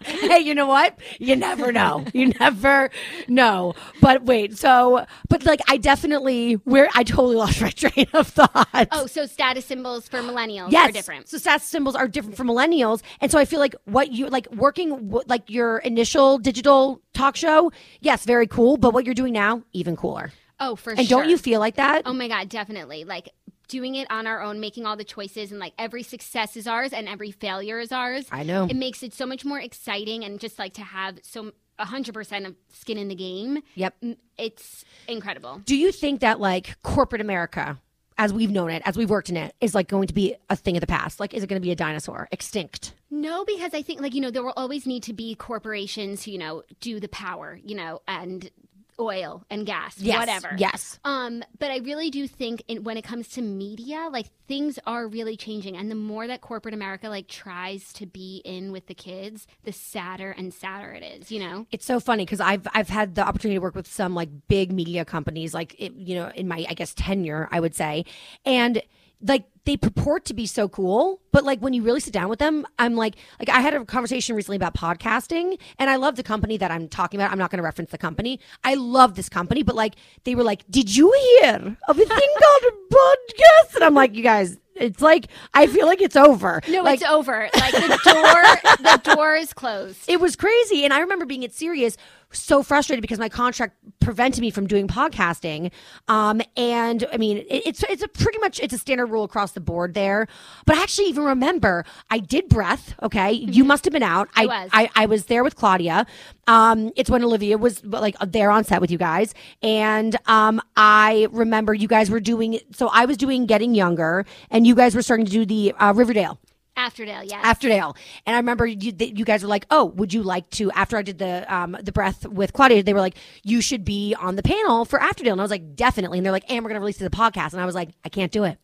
hey, 0.04 0.40
you 0.40 0.54
know 0.54 0.66
what? 0.66 0.98
You 1.20 1.36
never 1.36 1.70
know. 1.70 2.04
You 2.12 2.28
never 2.40 2.90
know. 3.28 3.74
But 4.00 4.24
wait, 4.24 4.58
so 4.58 5.06
but 5.28 5.44
like 5.44 5.60
I 5.68 5.76
definitely 5.76 6.54
where 6.64 6.88
I 6.94 7.04
totally 7.04 7.36
lost 7.36 7.60
my 7.60 7.70
train 7.70 8.06
of 8.12 8.26
thought. 8.26 8.88
oh, 8.90 9.06
so 9.06 9.26
status 9.26 9.64
symbols 9.64 10.08
for 10.08 10.18
millennials 10.18 10.72
yes. 10.72 10.88
are 10.88 10.92
different. 10.92 11.28
So 11.28 11.38
status 11.38 11.66
symbols 11.66 11.94
are 11.94 12.08
different 12.08 12.36
for 12.36 12.44
millennials, 12.44 13.02
and 13.20 13.30
so 13.30 13.38
I 13.38 13.44
feel 13.44 13.60
like 13.60 13.74
what 13.84 14.10
you 14.12 14.26
like 14.28 14.50
working 14.52 15.12
like 15.26 15.48
your 15.48 15.78
initial 15.78 16.38
digital 16.38 17.00
talk 17.14 17.36
show. 17.36 17.70
Yes, 18.00 18.24
very 18.24 18.46
cool. 18.46 18.76
But 18.76 18.92
what 18.94 19.04
you're 19.04 19.14
doing 19.14 19.32
now, 19.32 19.62
even 19.72 19.96
cooler. 19.96 20.32
Oh, 20.58 20.76
for 20.76 20.90
And 20.90 20.98
sure. 20.98 21.02
And 21.02 21.08
don't 21.08 21.30
you 21.30 21.38
feel 21.38 21.60
like 21.60 21.76
that? 21.76 22.02
Oh 22.06 22.12
my 22.12 22.28
god, 22.28 22.48
definitely. 22.48 23.04
Like 23.04 23.30
doing 23.68 23.96
it 23.96 24.10
on 24.10 24.26
our 24.26 24.42
own, 24.42 24.60
making 24.60 24.86
all 24.86 24.96
the 24.96 25.04
choices, 25.04 25.50
and 25.50 25.60
like 25.60 25.74
every 25.78 26.02
success 26.02 26.56
is 26.56 26.66
ours 26.66 26.92
and 26.92 27.08
every 27.08 27.30
failure 27.30 27.78
is 27.80 27.92
ours. 27.92 28.26
I 28.30 28.42
know. 28.42 28.66
It 28.68 28.76
makes 28.76 29.02
it 29.02 29.12
so 29.12 29.26
much 29.26 29.44
more 29.44 29.60
exciting, 29.60 30.24
and 30.24 30.40
just 30.40 30.58
like 30.58 30.74
to 30.74 30.82
have 30.82 31.18
so 31.22 31.52
hundred 31.78 32.14
percent 32.14 32.46
of 32.46 32.54
skin 32.72 32.96
in 32.96 33.08
the 33.08 33.14
game. 33.14 33.62
Yep. 33.74 33.94
It's 34.38 34.84
incredible. 35.08 35.60
Do 35.64 35.76
you 35.76 35.92
think 35.92 36.20
that 36.20 36.40
like 36.40 36.80
corporate 36.82 37.20
America, 37.20 37.78
as 38.16 38.32
we've 38.32 38.50
known 38.50 38.70
it, 38.70 38.82
as 38.86 38.96
we've 38.96 39.10
worked 39.10 39.28
in 39.28 39.36
it, 39.36 39.54
is 39.60 39.74
like 39.74 39.88
going 39.88 40.08
to 40.08 40.14
be 40.14 40.36
a 40.48 40.56
thing 40.56 40.76
of 40.76 40.80
the 40.80 40.86
past? 40.86 41.20
Like, 41.20 41.34
is 41.34 41.42
it 41.42 41.48
going 41.48 41.60
to 41.60 41.64
be 41.64 41.72
a 41.72 41.76
dinosaur, 41.76 42.28
extinct? 42.32 42.94
No, 43.10 43.44
because 43.44 43.74
I 43.74 43.82
think 43.82 44.00
like 44.00 44.14
you 44.14 44.20
know 44.20 44.30
there 44.30 44.42
will 44.42 44.54
always 44.56 44.86
need 44.86 45.02
to 45.04 45.12
be 45.12 45.34
corporations 45.34 46.24
who 46.24 46.30
you 46.30 46.38
know 46.38 46.62
do 46.80 46.98
the 46.98 47.08
power, 47.08 47.58
you 47.62 47.74
know, 47.74 48.00
and 48.08 48.50
oil 48.98 49.44
and 49.50 49.66
gas, 49.66 49.98
Yes. 49.98 50.18
whatever. 50.18 50.54
Yes. 50.58 50.98
Um, 51.04 51.42
but 51.58 51.70
I 51.70 51.78
really 51.78 52.10
do 52.10 52.26
think 52.26 52.62
in, 52.68 52.84
when 52.84 52.96
it 52.96 53.02
comes 53.02 53.28
to 53.28 53.42
media, 53.42 54.08
like 54.10 54.26
things 54.48 54.78
are 54.86 55.06
really 55.06 55.36
changing, 55.36 55.76
and 55.76 55.90
the 55.90 55.94
more 55.94 56.26
that 56.26 56.40
corporate 56.40 56.74
America 56.74 57.08
like 57.08 57.28
tries 57.28 57.92
to 57.94 58.06
be 58.06 58.42
in 58.44 58.72
with 58.72 58.86
the 58.86 58.94
kids, 58.94 59.46
the 59.64 59.72
sadder 59.72 60.30
and 60.30 60.52
sadder 60.54 60.92
it 60.92 61.02
is. 61.02 61.30
You 61.30 61.40
know. 61.40 61.66
It's 61.70 61.84
so 61.84 62.00
funny 62.00 62.24
because 62.24 62.40
I've 62.40 62.66
I've 62.74 62.88
had 62.88 63.14
the 63.14 63.26
opportunity 63.26 63.56
to 63.56 63.62
work 63.62 63.74
with 63.74 63.86
some 63.86 64.14
like 64.14 64.30
big 64.48 64.72
media 64.72 65.04
companies, 65.04 65.52
like 65.54 65.74
it, 65.78 65.92
you 65.94 66.14
know, 66.14 66.30
in 66.34 66.48
my 66.48 66.64
I 66.68 66.74
guess 66.74 66.94
tenure, 66.94 67.48
I 67.52 67.60
would 67.60 67.74
say, 67.74 68.04
and 68.44 68.82
like 69.20 69.44
they 69.64 69.76
purport 69.76 70.24
to 70.26 70.34
be 70.34 70.46
so 70.46 70.68
cool, 70.68 71.20
but 71.32 71.44
like 71.44 71.60
when 71.60 71.72
you 71.72 71.82
really 71.82 72.00
sit 72.00 72.12
down 72.12 72.28
with 72.28 72.38
them, 72.38 72.66
I'm 72.78 72.94
like, 72.94 73.16
like 73.40 73.48
I 73.48 73.60
had 73.60 73.74
a 73.74 73.84
conversation 73.84 74.36
recently 74.36 74.56
about 74.56 74.74
podcasting, 74.74 75.58
and 75.78 75.90
I 75.90 75.96
love 75.96 76.16
the 76.16 76.22
company 76.22 76.56
that 76.58 76.70
I'm 76.70 76.88
talking 76.88 77.20
about. 77.20 77.32
I'm 77.32 77.38
not 77.38 77.50
going 77.50 77.58
to 77.58 77.64
reference 77.64 77.90
the 77.90 77.98
company. 77.98 78.40
I 78.62 78.74
love 78.74 79.16
this 79.16 79.28
company, 79.28 79.62
but 79.62 79.74
like 79.74 79.96
they 80.24 80.34
were 80.34 80.44
like, 80.44 80.64
"Did 80.70 80.94
you 80.94 81.12
hear 81.40 81.76
of 81.88 81.98
a 81.98 82.04
thing 82.04 82.08
called 82.08 82.62
a 82.62 82.94
podcast?" 82.94 83.74
And 83.74 83.84
I'm 83.84 83.94
like, 83.94 84.14
"You 84.14 84.22
guys." 84.22 84.56
It's 84.78 85.00
like 85.00 85.28
I 85.54 85.68
feel 85.68 85.86
like 85.86 86.02
it's 86.02 86.16
over. 86.16 86.60
No, 86.68 86.82
like, 86.82 87.00
it's 87.00 87.10
over. 87.10 87.48
Like 87.54 87.72
the 87.72 87.98
door, 88.04 88.82
the 88.92 89.14
door 89.14 89.34
is 89.34 89.54
closed. 89.54 90.04
it 90.08 90.20
was 90.20 90.36
crazy. 90.36 90.84
And 90.84 90.92
I 90.92 91.00
remember 91.00 91.24
being 91.24 91.46
at 91.46 91.54
Sirius 91.54 91.96
so 92.32 92.62
frustrated 92.62 93.02
because 93.02 93.18
my 93.18 93.28
contract 93.28 93.76
prevented 94.00 94.40
me 94.40 94.50
from 94.50 94.66
doing 94.66 94.88
podcasting. 94.88 95.70
Um, 96.08 96.40
and 96.56 97.06
I 97.12 97.16
mean, 97.16 97.38
it, 97.38 97.62
it's 97.66 97.82
it's 97.84 98.02
a 98.02 98.08
pretty 98.08 98.38
much 98.38 98.60
it's 98.60 98.74
a 98.74 98.78
standard 98.78 99.06
rule 99.06 99.24
across 99.24 99.52
the 99.52 99.60
board 99.60 99.94
there. 99.94 100.26
But 100.64 100.76
I 100.76 100.82
actually 100.82 101.08
even 101.08 101.24
remember 101.24 101.84
I 102.10 102.18
did 102.18 102.48
breath. 102.48 102.94
Okay, 103.02 103.32
you 103.32 103.64
must 103.64 103.84
have 103.84 103.92
been 103.92 104.02
out. 104.02 104.28
I, 104.34 104.46
was. 104.46 104.70
I 104.72 104.90
I 104.94 105.06
was 105.06 105.26
there 105.26 105.44
with 105.44 105.56
Claudia. 105.56 106.06
Um, 106.46 106.92
it's 106.96 107.10
when 107.10 107.24
Olivia 107.24 107.58
was 107.58 107.84
like 107.84 108.16
there 108.20 108.50
on 108.50 108.64
set 108.64 108.80
with 108.80 108.90
you 108.90 108.98
guys, 108.98 109.34
and 109.62 110.16
um, 110.26 110.60
I 110.76 111.28
remember 111.30 111.74
you 111.74 111.88
guys 111.88 112.10
were 112.10 112.20
doing. 112.20 112.60
So 112.72 112.88
I 112.88 113.04
was 113.06 113.16
doing 113.16 113.46
Getting 113.46 113.74
Younger, 113.74 114.24
and 114.50 114.66
you 114.66 114.74
guys 114.74 114.94
were 114.94 115.02
starting 115.02 115.26
to 115.26 115.32
do 115.32 115.44
the 115.44 115.72
uh, 115.72 115.92
Riverdale. 115.92 116.38
Afterdale, 116.86 117.22
yes. 117.28 117.44
Afterdale. 117.44 117.96
And 118.26 118.36
I 118.36 118.38
remember 118.38 118.66
you, 118.66 118.92
that 118.92 119.18
you 119.18 119.24
guys 119.24 119.42
were 119.42 119.48
like, 119.48 119.66
"Oh, 119.70 119.86
would 119.86 120.12
you 120.14 120.22
like 120.22 120.48
to?" 120.50 120.70
After 120.72 120.96
I 120.96 121.02
did 121.02 121.18
the 121.18 121.52
um, 121.54 121.76
the 121.82 121.92
breath 121.92 122.26
with 122.26 122.52
Claudia, 122.52 122.82
they 122.82 122.94
were 122.94 123.00
like, 123.00 123.16
"You 123.42 123.60
should 123.60 123.84
be 123.84 124.14
on 124.18 124.36
the 124.36 124.42
panel 124.42 124.84
for 124.84 124.98
Afterdale." 124.98 125.32
And 125.32 125.40
I 125.40 125.44
was 125.44 125.50
like, 125.50 125.74
"Definitely." 125.74 126.18
And 126.18 126.24
they're 126.24 126.32
like, 126.32 126.50
"And 126.50 126.64
we're 126.64 126.70
going 126.70 126.80
to 126.80 126.80
release 126.80 127.00
it 127.00 127.04
as 127.04 127.08
a 127.08 127.10
podcast." 127.10 127.52
And 127.52 127.60
I 127.60 127.66
was 127.66 127.74
like, 127.74 127.90
"I 128.04 128.08
can't 128.08 128.32
do 128.32 128.44
it." 128.44 128.58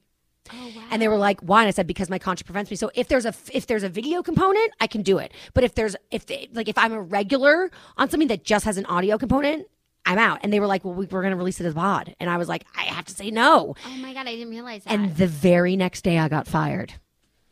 Oh, 0.53 0.73
wow. 0.77 0.83
And 0.91 1.01
they 1.01 1.09
were 1.09 1.17
like, 1.17 1.41
"Why?" 1.41 1.63
And 1.63 1.69
I 1.69 1.71
said, 1.71 1.87
"Because 1.87 2.11
my 2.11 2.19
contract 2.19 2.47
prevents 2.47 2.71
me." 2.71 2.77
So 2.77 2.91
if 2.95 3.09
there's 3.09 3.25
a 3.27 3.35
if 3.53 3.67
there's 3.67 3.85
a 3.85 3.89
video 3.89 4.23
component, 4.23 4.73
I 4.81 4.87
can 4.87 5.03
do 5.03 5.19
it. 5.19 5.33
But 5.55 5.65
if 5.65 5.75
there's 5.75 5.95
if 6.11 6.27
they, 6.27 6.49
like 6.53 6.69
if 6.69 6.77
I'm 6.79 6.93
a 6.93 7.01
regular 7.01 7.71
on 7.97 8.11
something 8.11 8.29
that 8.29 8.45
just 8.45 8.65
has 8.65 8.77
an 8.77 8.87
audio 8.87 9.19
component, 9.19 9.69
I'm 10.05 10.19
out. 10.19 10.41
And 10.43 10.53
they 10.53 10.59
were 10.59 10.67
like, 10.67 10.85
"Well, 10.85 10.95
we, 10.95 11.07
we're 11.07 11.23
going 11.23 11.31
to 11.31 11.37
release 11.37 11.61
it 11.61 11.67
as 11.67 11.73
a 11.73 11.77
pod," 11.77 12.17
and 12.19 12.29
I 12.29 12.39
was 12.39 12.49
like, 12.49 12.65
"I 12.77 12.83
have 12.83 13.05
to 13.05 13.15
say 13.15 13.31
no." 13.31 13.77
oh 13.87 13.97
my 13.99 14.13
god, 14.13 14.27
I 14.27 14.33
didn't 14.35 14.51
realize 14.51 14.83
that. 14.85 14.93
And 14.93 15.17
the 15.17 15.29
very 15.29 15.77
next 15.77 16.03
day, 16.03 16.19
I 16.19 16.29
got 16.29 16.49
fired. 16.49 16.95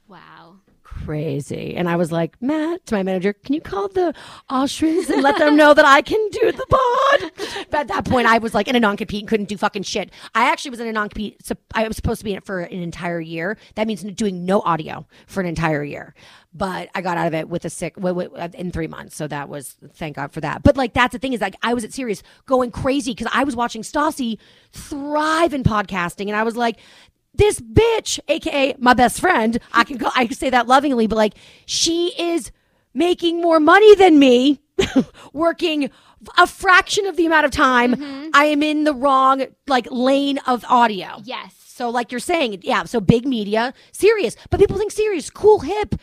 wow. 0.09 0.40
Crazy. 1.05 1.75
And 1.77 1.89
I 1.89 1.97
was 1.97 2.13
like, 2.13 2.41
Matt, 2.43 2.87
to 2.87 2.95
my 2.95 3.03
manager, 3.03 3.33
can 3.33 3.55
you 3.55 3.61
call 3.61 3.89
the 3.89 4.15
Austrians 4.49 5.09
and 5.09 5.23
let 5.23 5.39
them 5.39 5.57
know 5.57 5.75
that 5.75 5.85
I 5.85 6.03
can 6.03 6.29
do 6.31 6.53
the 6.53 6.67
pod? 6.69 7.67
But 7.71 7.81
at 7.81 7.89
that 7.89 8.05
point, 8.05 8.27
I 8.27 8.39
was 8.39 8.55
like 8.55 8.69
in 8.69 8.77
a 8.77 8.81
non 8.81 8.97
compete 8.97 9.23
and 9.23 9.29
couldn't 9.29 9.49
do 9.49 9.57
fucking 9.57 9.85
shit. 9.85 10.11
I 10.35 10.51
actually 10.51 10.73
was 10.73 10.81
in 10.81 10.89
a 10.89 10.93
non 10.93 11.09
compete. 11.09 11.41
I 11.75 11.87
was 11.87 11.97
supposed 11.97 12.21
to 12.21 12.25
be 12.25 12.33
in 12.33 12.39
it 12.39 12.45
for 12.45 12.61
an 12.61 12.83
entire 12.83 13.21
year. 13.21 13.57
That 13.75 13.87
means 13.87 14.03
doing 14.03 14.45
no 14.45 14.61
audio 14.63 15.07
for 15.27 15.41
an 15.41 15.47
entire 15.47 15.85
year. 15.85 16.15
But 16.53 16.89
I 16.95 17.01
got 17.01 17.17
out 17.17 17.29
of 17.29 17.35
it 17.35 17.49
with 17.49 17.65
a 17.65 17.71
sick 17.71 17.95
wi- 17.95 18.27
uh, 18.37 18.49
in 18.55 18.73
three 18.73 18.89
months. 18.89 19.15
So 19.15 19.29
that 19.29 19.49
was 19.49 19.77
thank 19.95 20.17
God 20.17 20.33
for 20.33 20.41
that. 20.41 20.63
But 20.63 20.77
like 20.77 20.95
that's 20.95 21.13
the 21.13 21.19
thing 21.19 21.33
is 21.33 21.41
like 21.41 21.55
I 21.63 21.75
was 21.75 21.85
at 21.85 21.93
Sirius 21.93 22.23
going 22.47 22.73
crazy 22.73 23.13
because 23.13 23.31
I 23.33 23.45
was 23.45 23.55
watching 23.55 23.83
Stassi 23.83 24.39
thrive 24.73 25.55
in 25.55 25.63
podcasting, 25.63 26.27
and 26.27 26.37
I 26.37 26.43
was 26.43 26.57
like, 26.57 26.79
this 27.35 27.61
bitch, 27.61 28.19
aka 28.29 28.75
my 28.79 28.95
best 28.95 29.21
friend, 29.21 29.59
I 29.73 29.85
can 29.85 29.97
go, 29.97 30.11
I 30.15 30.27
can 30.27 30.37
say 30.37 30.51
that 30.51 30.67
lovingly, 30.67 31.07
but 31.07 31.17
like 31.17 31.35
she 31.67 32.13
is 32.19 32.51
making 32.93 33.41
more 33.41 33.61
money 33.61 33.95
than 33.95 34.19
me, 34.19 34.61
working 35.33 35.91
a 36.37 36.47
fraction 36.47 37.07
of 37.07 37.17
the 37.17 37.27
amount 37.27 37.47
of 37.47 37.51
time 37.51 37.95
mm-hmm. 37.95 38.29
I 38.35 38.47
am 38.47 38.63
in 38.63 38.85
the 38.85 38.95
wrong 38.95 39.47
like 39.67 39.87
lane 39.91 40.39
of 40.47 40.65
audio. 40.69 41.21
Yes. 41.25 41.55
So 41.57 41.89
like 41.89 42.13
you're 42.13 42.21
saying, 42.21 42.61
yeah, 42.63 42.85
so 42.85 43.01
big 43.01 43.27
media, 43.27 43.73
Sirius, 43.93 44.37
but 44.51 44.61
people 44.61 44.77
think 44.77 44.93
Sirius, 44.93 45.31
cool, 45.31 45.61
hip, 45.61 45.95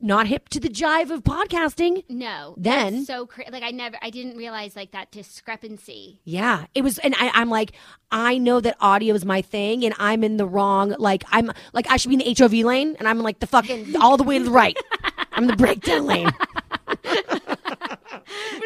not 0.00 0.26
hip 0.28 0.48
to 0.50 0.60
the 0.60 0.68
jive 0.68 1.10
of 1.10 1.22
podcasting. 1.24 2.04
No. 2.08 2.54
Then- 2.56 2.94
that's 2.94 3.06
so 3.06 3.26
cra- 3.26 3.50
like 3.50 3.62
I 3.62 3.70
never 3.70 3.96
I 4.00 4.10
didn't 4.10 4.36
realize 4.36 4.76
like 4.76 4.92
that 4.92 5.10
discrepancy. 5.10 6.20
Yeah, 6.24 6.66
it 6.74 6.82
was, 6.82 6.98
and 6.98 7.14
I, 7.18 7.30
I'm 7.34 7.50
like, 7.50 7.72
I 8.10 8.38
know 8.38 8.60
that 8.60 8.76
audio 8.80 9.14
is 9.14 9.24
my 9.24 9.42
thing, 9.42 9.84
and 9.84 9.94
I'm 9.98 10.22
in 10.24 10.36
the 10.36 10.46
wrong. 10.46 10.94
Like, 10.98 11.24
I'm 11.30 11.50
like, 11.72 11.90
I 11.90 11.96
should 11.96 12.08
be 12.10 12.14
in 12.14 12.20
the 12.20 12.34
HOV 12.38 12.52
lane, 12.64 12.96
and 12.98 13.08
I'm 13.08 13.18
like 13.20 13.40
the 13.40 13.46
fucking 13.46 13.96
all 14.00 14.16
the 14.16 14.24
way 14.24 14.38
to 14.38 14.44
the 14.44 14.50
right. 14.50 14.76
I'm 15.32 15.46
the 15.46 15.56
breakdown 15.56 16.06
lane. 16.06 16.30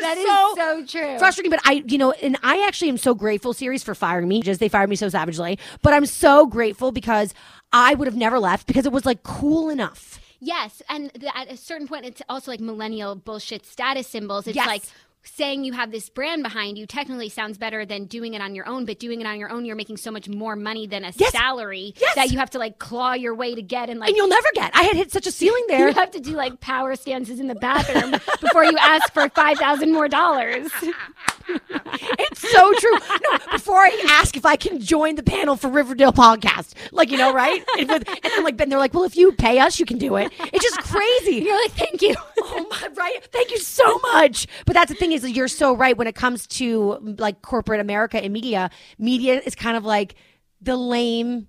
That 0.01 0.18
is 0.18 0.27
so 0.27 0.55
so, 0.57 0.87
true. 0.87 1.18
Frustrating, 1.18 1.51
but 1.51 1.61
I, 1.64 1.85
you 1.87 1.97
know, 1.97 2.11
and 2.12 2.37
I 2.42 2.66
actually 2.66 2.88
am 2.88 2.99
so 2.99 3.14
grateful, 3.14 3.53
Sirius, 3.53 3.83
for 3.85 3.95
firing 3.95 4.27
me. 4.27 4.42
Just 4.42 4.59
they 4.59 4.68
fired 4.68 4.90
me 4.90 4.97
so 4.97 5.09
savagely, 5.09 5.59
but 5.83 5.95
I'm 5.95 6.07
so 6.07 6.47
grateful 6.47 6.90
because 6.90 7.35
I 7.73 7.95
would 7.95 8.09
have 8.09 8.16
never 8.16 8.40
left 8.40 8.66
because 8.66 8.85
it 8.85 8.92
was 8.92 9.07
like 9.07 9.23
cool 9.23 9.68
enough. 9.71 10.18
Yes, 10.45 10.83
and 10.89 11.11
the, 11.15 11.35
at 11.37 11.51
a 11.53 11.57
certain 11.57 11.87
point, 11.87 12.05
it's 12.05 12.21
also 12.29 12.51
like 12.51 12.59
millennial 12.61 13.15
bullshit 13.15 13.65
status 13.65 14.09
symbols. 14.09 14.49
It's 14.49 14.57
Yes. 14.57 14.67
like 14.67 14.83
saying 15.25 15.63
you 15.63 15.73
have 15.73 15.93
this 15.93 16.09
brand 16.09 16.43
behind 16.43 16.77
you 16.77 16.85
technically 16.85 17.29
sounds 17.29 17.57
better 17.57 17.87
than 17.87 18.07
doing 18.07 18.35
it 18.35 18.43
on 18.43 18.57
your 18.57 18.67
own, 18.67 18.85
but 18.85 18.99
doing 18.99 19.21
it 19.21 19.25
on 19.29 19.39
your 19.39 19.49
own, 19.51 19.65
you're 19.65 19.77
making 19.77 19.97
so 19.97 20.11
much 20.11 20.29
more 20.29 20.57
money 20.57 20.85
than 20.89 21.05
a 21.05 21.13
Yes. 21.17 21.31
salary 21.31 21.95
Yes. 22.01 22.17
that 22.17 22.33
you 22.33 22.39
have 22.39 22.51
to 22.51 22.59
like 22.59 22.81
claw 22.81 23.13
your 23.13 23.33
way 23.37 23.55
to 23.55 23.63
get 23.63 23.89
and 23.89 24.01
like 24.01 24.09
And 24.09 24.17
you'll 24.17 24.27
never 24.27 24.49
get. 24.53 24.73
I 24.75 24.83
had 24.83 24.97
hit 24.97 25.13
such 25.13 25.29
a 25.29 25.31
ceiling 25.31 25.63
there. 25.69 25.87
you 25.87 25.95
have 25.95 26.11
to 26.11 26.19
do 26.21 26.33
like 26.33 26.59
power 26.59 26.97
stances 26.97 27.39
in 27.39 27.47
the 27.47 27.55
bathroom 27.55 28.11
before 28.41 28.65
you 28.65 28.77
ask 28.81 29.13
for 29.13 29.29
five 29.29 29.59
thousand 29.59 29.93
more 29.93 30.09
dollars. 30.09 30.73
It's 31.49 32.51
so 32.51 32.73
true. 32.75 32.99
No, 33.31 33.39
before 33.53 33.77
I 33.77 34.05
ask 34.11 34.37
if 34.37 34.45
I 34.47 34.57
can 34.57 34.81
join 34.81 35.17
the 35.17 35.23
panel 35.23 35.57
for 35.57 35.69
Riverdale 35.69 36.13
podcast, 36.13 36.75
like 36.93 37.11
you 37.11 37.17
know, 37.19 37.33
right? 37.33 37.63
And, 37.79 37.89
with, 37.89 38.09
and 38.09 38.19
then 38.23 38.45
like, 38.45 38.57
then 38.57 38.69
they're 38.69 38.79
like, 38.79 38.95
"Well, 38.95 39.05
if 39.05 39.17
you 39.17 39.33
pay 39.33 39.59
us, 39.59 39.79
you 39.79 39.87
can 39.87 39.99
do 39.99 40.17
it." 40.17 40.33
It's 40.41 40.65
just 40.65 40.79
crazy. 40.81 41.37
You're 41.45 41.61
like, 41.61 41.73
thank 41.73 42.03
you. 42.03 42.15
oh 42.39 42.67
my, 42.71 42.89
right? 42.97 43.25
Thank 43.33 43.51
you 43.51 43.59
so 43.59 43.99
much. 43.99 44.47
But 44.67 44.75
that's 44.75 44.91
the 44.91 44.97
thing 44.97 45.13
is, 45.13 45.29
you're 45.31 45.49
so 45.49 45.75
right 45.75 45.97
when 45.97 46.07
it 46.07 46.15
comes 46.15 46.47
to 46.49 46.99
like 47.19 47.43
corporate 47.43 47.81
America 47.81 48.23
and 48.23 48.33
media. 48.33 48.71
Media 48.99 49.41
is 49.45 49.55
kind 49.55 49.77
of 49.77 49.85
like 49.85 50.15
the 50.61 50.77
lame, 50.77 51.49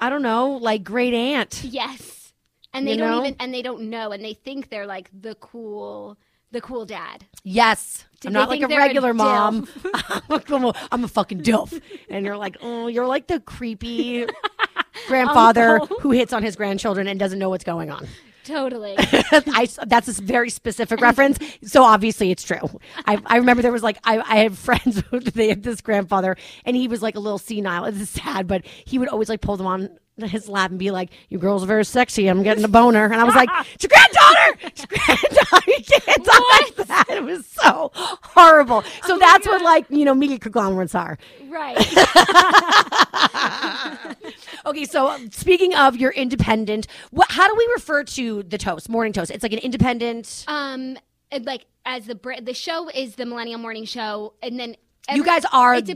I 0.00 0.10
don't 0.10 0.22
know, 0.22 0.52
like 0.52 0.84
great 0.84 1.14
aunt. 1.14 1.62
Yes, 1.64 2.32
and 2.72 2.86
they 2.86 2.92
You 2.92 2.98
don't 2.98 3.10
know? 3.10 3.20
even 3.20 3.36
and 3.40 3.52
they 3.54 3.62
don't 3.62 3.90
know, 3.90 4.10
and 4.12 4.24
they 4.24 4.34
think 4.34 4.68
they're 4.70 4.86
like 4.86 5.10
the 5.18 5.34
cool, 5.36 6.18
the 6.54 6.62
cool 6.62 6.86
dad. 6.86 7.26
Yes. 7.42 8.06
Do 8.20 8.28
I'm 8.28 8.32
not 8.32 8.48
like 8.48 8.62
a 8.62 8.66
they're 8.66 8.80
a 8.80 8.82
regular 8.82 9.12
mom. 9.12 9.68
I'm, 10.30 11.04
a, 11.04 11.08
fucking 11.08 11.42
dilf. 11.42 11.78
And 12.08 12.24
you're 12.24 12.38
like, 12.38 12.56
oh, 12.62 12.86
you're 12.86 13.06
like 13.06 13.26
the 13.26 13.40
creepy 13.40 14.26
grandfather 15.08 15.80
Uncle. 15.80 15.98
who 16.00 16.12
hits 16.12 16.32
on 16.32 16.42
his 16.42 16.56
grandchildren 16.56 17.06
and 17.06 17.20
doesn't 17.20 17.38
know 17.38 17.50
what's 17.50 17.64
going 17.64 17.90
on. 17.90 18.08
Totally. 18.44 18.94
I, 18.98 19.68
that's 19.86 20.18
a 20.18 20.22
very 20.22 20.50
specific 20.50 21.00
reference. 21.00 21.38
So 21.62 21.82
obviously 21.82 22.30
it's 22.30 22.42
true. 22.42 22.80
I, 23.06 23.20
I 23.26 23.36
remember 23.38 23.62
there 23.62 23.72
was 23.72 23.82
like, 23.82 23.98
I, 24.04 24.18
I 24.18 24.36
had 24.36 24.56
friends 24.56 25.02
who 25.10 25.20
they 25.20 25.48
had 25.48 25.62
this 25.62 25.80
grandfather 25.80 26.36
and 26.64 26.76
he 26.76 26.88
was 26.88 27.02
like 27.02 27.16
a 27.16 27.20
little 27.20 27.38
senile. 27.38 27.90
This 27.90 28.02
is 28.02 28.10
sad, 28.10 28.46
but 28.46 28.64
he 28.66 28.98
would 28.98 29.08
always 29.08 29.28
like 29.28 29.40
pull 29.40 29.56
them 29.56 29.66
on 29.66 29.98
his 30.22 30.48
lap 30.48 30.70
and 30.70 30.78
be 30.78 30.90
like, 30.90 31.10
you 31.28 31.38
girls 31.38 31.62
are 31.64 31.66
very 31.66 31.84
sexy. 31.84 32.28
I'm 32.28 32.42
getting 32.42 32.64
a 32.64 32.68
boner. 32.68 33.04
And 33.04 33.14
I 33.16 33.24
was 33.24 33.34
like, 33.34 33.48
it's 33.74 33.84
your 33.84 33.90
granddaughter. 33.90 34.58
It's 34.62 34.80
your 34.80 34.86
granddaughter. 34.88 35.40
You 35.74 35.82
can't 35.82 36.24
talk 36.24 36.42
like 36.52 36.76
that. 36.88 37.06
It 37.08 37.24
was 37.24 37.46
so 37.46 37.90
horrible. 37.94 38.82
So 39.06 39.18
that's 39.18 39.46
what 39.46 39.62
like, 39.62 39.86
you 39.88 40.04
know, 40.04 40.14
media 40.14 40.38
conglomerates 40.38 40.94
are. 40.94 41.16
right. 41.48 41.76
Okay, 44.66 44.86
so 44.86 45.10
um, 45.10 45.30
speaking 45.30 45.74
of 45.74 45.94
your 45.96 46.10
independent, 46.10 46.86
what, 47.10 47.30
how 47.30 47.46
do 47.46 47.54
we 47.54 47.68
refer 47.74 48.02
to 48.02 48.42
the 48.44 48.56
toast, 48.56 48.88
morning 48.88 49.12
toast? 49.12 49.30
It's 49.30 49.42
like 49.42 49.52
an 49.52 49.58
independent. 49.58 50.42
Um, 50.48 50.96
and, 51.30 51.44
like 51.44 51.66
as 51.84 52.06
the 52.06 52.18
the 52.42 52.54
show 52.54 52.88
is 52.88 53.16
the 53.16 53.26
Millennial 53.26 53.58
Morning 53.58 53.84
Show, 53.84 54.32
and 54.42 54.58
then 54.58 54.76
you 55.12 55.24
guys 55.24 55.44
are 55.52 55.80
the. 55.80 55.94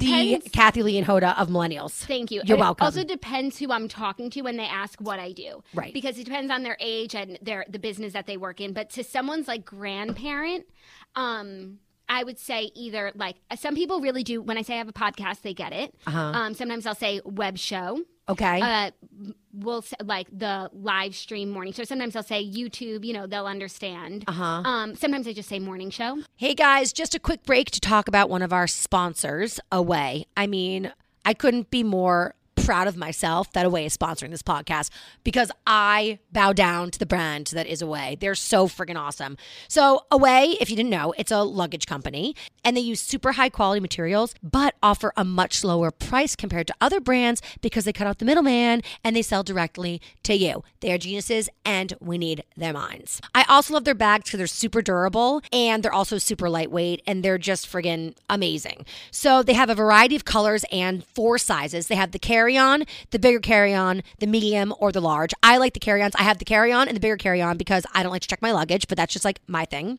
Kathie 0.52 0.82
Lee 0.82 0.98
and 0.98 1.06
Hoda 1.06 1.38
of 1.38 1.48
millennials. 1.48 1.92
Thank 1.92 2.30
you. 2.30 2.42
You're 2.44 2.56
It 2.56 2.60
welcome. 2.60 2.84
Also 2.84 3.04
depends 3.04 3.58
who 3.58 3.72
I'm 3.72 3.88
talking 3.88 4.30
to 4.30 4.42
when 4.42 4.56
they 4.56 4.64
ask 4.66 5.00
what 5.00 5.18
I 5.18 5.32
do. 5.32 5.62
Right. 5.74 5.94
Because 5.94 6.18
it 6.18 6.24
depends 6.24 6.50
on 6.50 6.62
their 6.62 6.76
age 6.80 7.14
and 7.14 7.38
their 7.42 7.64
the 7.68 7.78
business 7.78 8.12
that 8.12 8.26
they 8.26 8.36
work 8.36 8.60
in. 8.60 8.72
But 8.72 8.90
to 8.90 9.04
someone's 9.04 9.48
like 9.48 9.64
grandparent, 9.64 10.66
um, 11.16 11.78
I 12.08 12.24
would 12.24 12.38
say 12.38 12.70
either 12.74 13.12
like 13.14 13.36
some 13.56 13.74
people 13.74 14.00
really 14.00 14.22
do. 14.22 14.40
When 14.42 14.58
I 14.58 14.62
say 14.62 14.74
I 14.74 14.78
have 14.78 14.88
a 14.88 14.92
podcast, 14.92 15.42
they 15.42 15.54
get 15.54 15.72
it. 15.72 15.94
Uh-huh. 16.06 16.18
Um, 16.18 16.54
sometimes 16.54 16.86
I'll 16.86 16.94
say 16.94 17.20
web 17.24 17.58
show. 17.58 18.02
Okay. 18.28 18.60
Uh, 18.60 18.90
we'll 19.64 19.78
s- 19.78 19.94
like 20.04 20.26
the 20.36 20.70
live 20.72 21.14
stream 21.14 21.50
morning 21.50 21.72
show. 21.72 21.84
Sometimes 21.84 22.14
I'll 22.16 22.22
say 22.22 22.44
YouTube. 22.44 23.04
You 23.04 23.12
know, 23.12 23.26
they'll 23.26 23.46
understand. 23.46 24.24
Uh-huh. 24.26 24.42
Um, 24.44 24.94
sometimes 24.94 25.26
I 25.26 25.32
just 25.32 25.48
say 25.48 25.58
morning 25.58 25.90
show. 25.90 26.22
Hey 26.36 26.54
guys, 26.54 26.92
just 26.92 27.14
a 27.14 27.18
quick 27.20 27.44
break 27.44 27.70
to 27.72 27.80
talk 27.80 28.08
about 28.08 28.28
one 28.30 28.42
of 28.42 28.52
our 28.52 28.66
sponsors, 28.66 29.60
Away. 29.72 30.26
I 30.36 30.46
mean, 30.46 30.92
I 31.24 31.34
couldn't 31.34 31.70
be 31.70 31.82
more 31.82 32.34
proud 32.68 32.86
of 32.86 32.98
myself 32.98 33.50
that 33.52 33.64
Away 33.64 33.86
is 33.86 33.96
sponsoring 33.96 34.28
this 34.28 34.42
podcast 34.42 34.90
because 35.24 35.50
I 35.66 36.18
bow 36.30 36.52
down 36.52 36.90
to 36.90 36.98
the 36.98 37.06
brand 37.06 37.46
that 37.54 37.66
is 37.66 37.80
Away. 37.80 38.18
They're 38.20 38.34
so 38.34 38.68
freaking 38.68 38.98
awesome. 38.98 39.38
So, 39.68 40.04
Away, 40.10 40.58
if 40.60 40.68
you 40.68 40.76
didn't 40.76 40.90
know, 40.90 41.14
it's 41.16 41.30
a 41.30 41.44
luggage 41.44 41.86
company 41.86 42.36
and 42.62 42.76
they 42.76 42.82
use 42.82 43.00
super 43.00 43.32
high 43.32 43.48
quality 43.48 43.80
materials 43.80 44.34
but 44.42 44.74
offer 44.82 45.14
a 45.16 45.24
much 45.24 45.64
lower 45.64 45.90
price 45.90 46.36
compared 46.36 46.66
to 46.66 46.74
other 46.78 47.00
brands 47.00 47.40
because 47.62 47.86
they 47.86 47.92
cut 47.94 48.06
out 48.06 48.18
the 48.18 48.26
middleman 48.26 48.82
and 49.02 49.16
they 49.16 49.22
sell 49.22 49.42
directly 49.42 50.02
to 50.24 50.34
you. 50.34 50.62
They 50.80 50.92
are 50.92 50.98
geniuses 50.98 51.48
and 51.64 51.94
we 52.00 52.18
need 52.18 52.44
their 52.54 52.74
minds. 52.74 53.22
I 53.34 53.46
also 53.48 53.72
love 53.72 53.84
their 53.84 53.94
bags 53.94 54.24
because 54.24 54.36
they're 54.36 54.46
super 54.46 54.82
durable 54.82 55.40
and 55.50 55.82
they're 55.82 55.90
also 55.90 56.18
super 56.18 56.50
lightweight 56.50 57.00
and 57.06 57.24
they're 57.24 57.38
just 57.38 57.66
friggin' 57.66 58.14
amazing. 58.28 58.84
So 59.10 59.42
they 59.42 59.54
have 59.54 59.70
a 59.70 59.74
variety 59.74 60.16
of 60.16 60.26
colors 60.26 60.66
and 60.70 61.02
four 61.02 61.38
sizes. 61.38 61.86
They 61.86 61.94
have 61.94 62.10
the 62.10 62.18
carry 62.18 62.57
on, 62.58 62.84
the 63.10 63.18
bigger 63.18 63.40
carry 63.40 63.74
on, 63.74 64.02
the 64.18 64.26
medium, 64.26 64.72
or 64.78 64.92
the 64.92 65.00
large. 65.00 65.32
I 65.42 65.58
like 65.58 65.74
the 65.74 65.80
carry 65.80 66.02
ons. 66.02 66.14
I 66.16 66.22
have 66.22 66.38
the 66.38 66.44
carry 66.44 66.72
on 66.72 66.88
and 66.88 66.96
the 66.96 67.00
bigger 67.00 67.16
carry 67.16 67.42
on 67.42 67.56
because 67.56 67.84
I 67.94 68.02
don't 68.02 68.12
like 68.12 68.22
to 68.22 68.28
check 68.28 68.42
my 68.42 68.52
luggage, 68.52 68.88
but 68.88 68.96
that's 68.96 69.12
just 69.12 69.24
like 69.24 69.40
my 69.46 69.64
thing. 69.64 69.98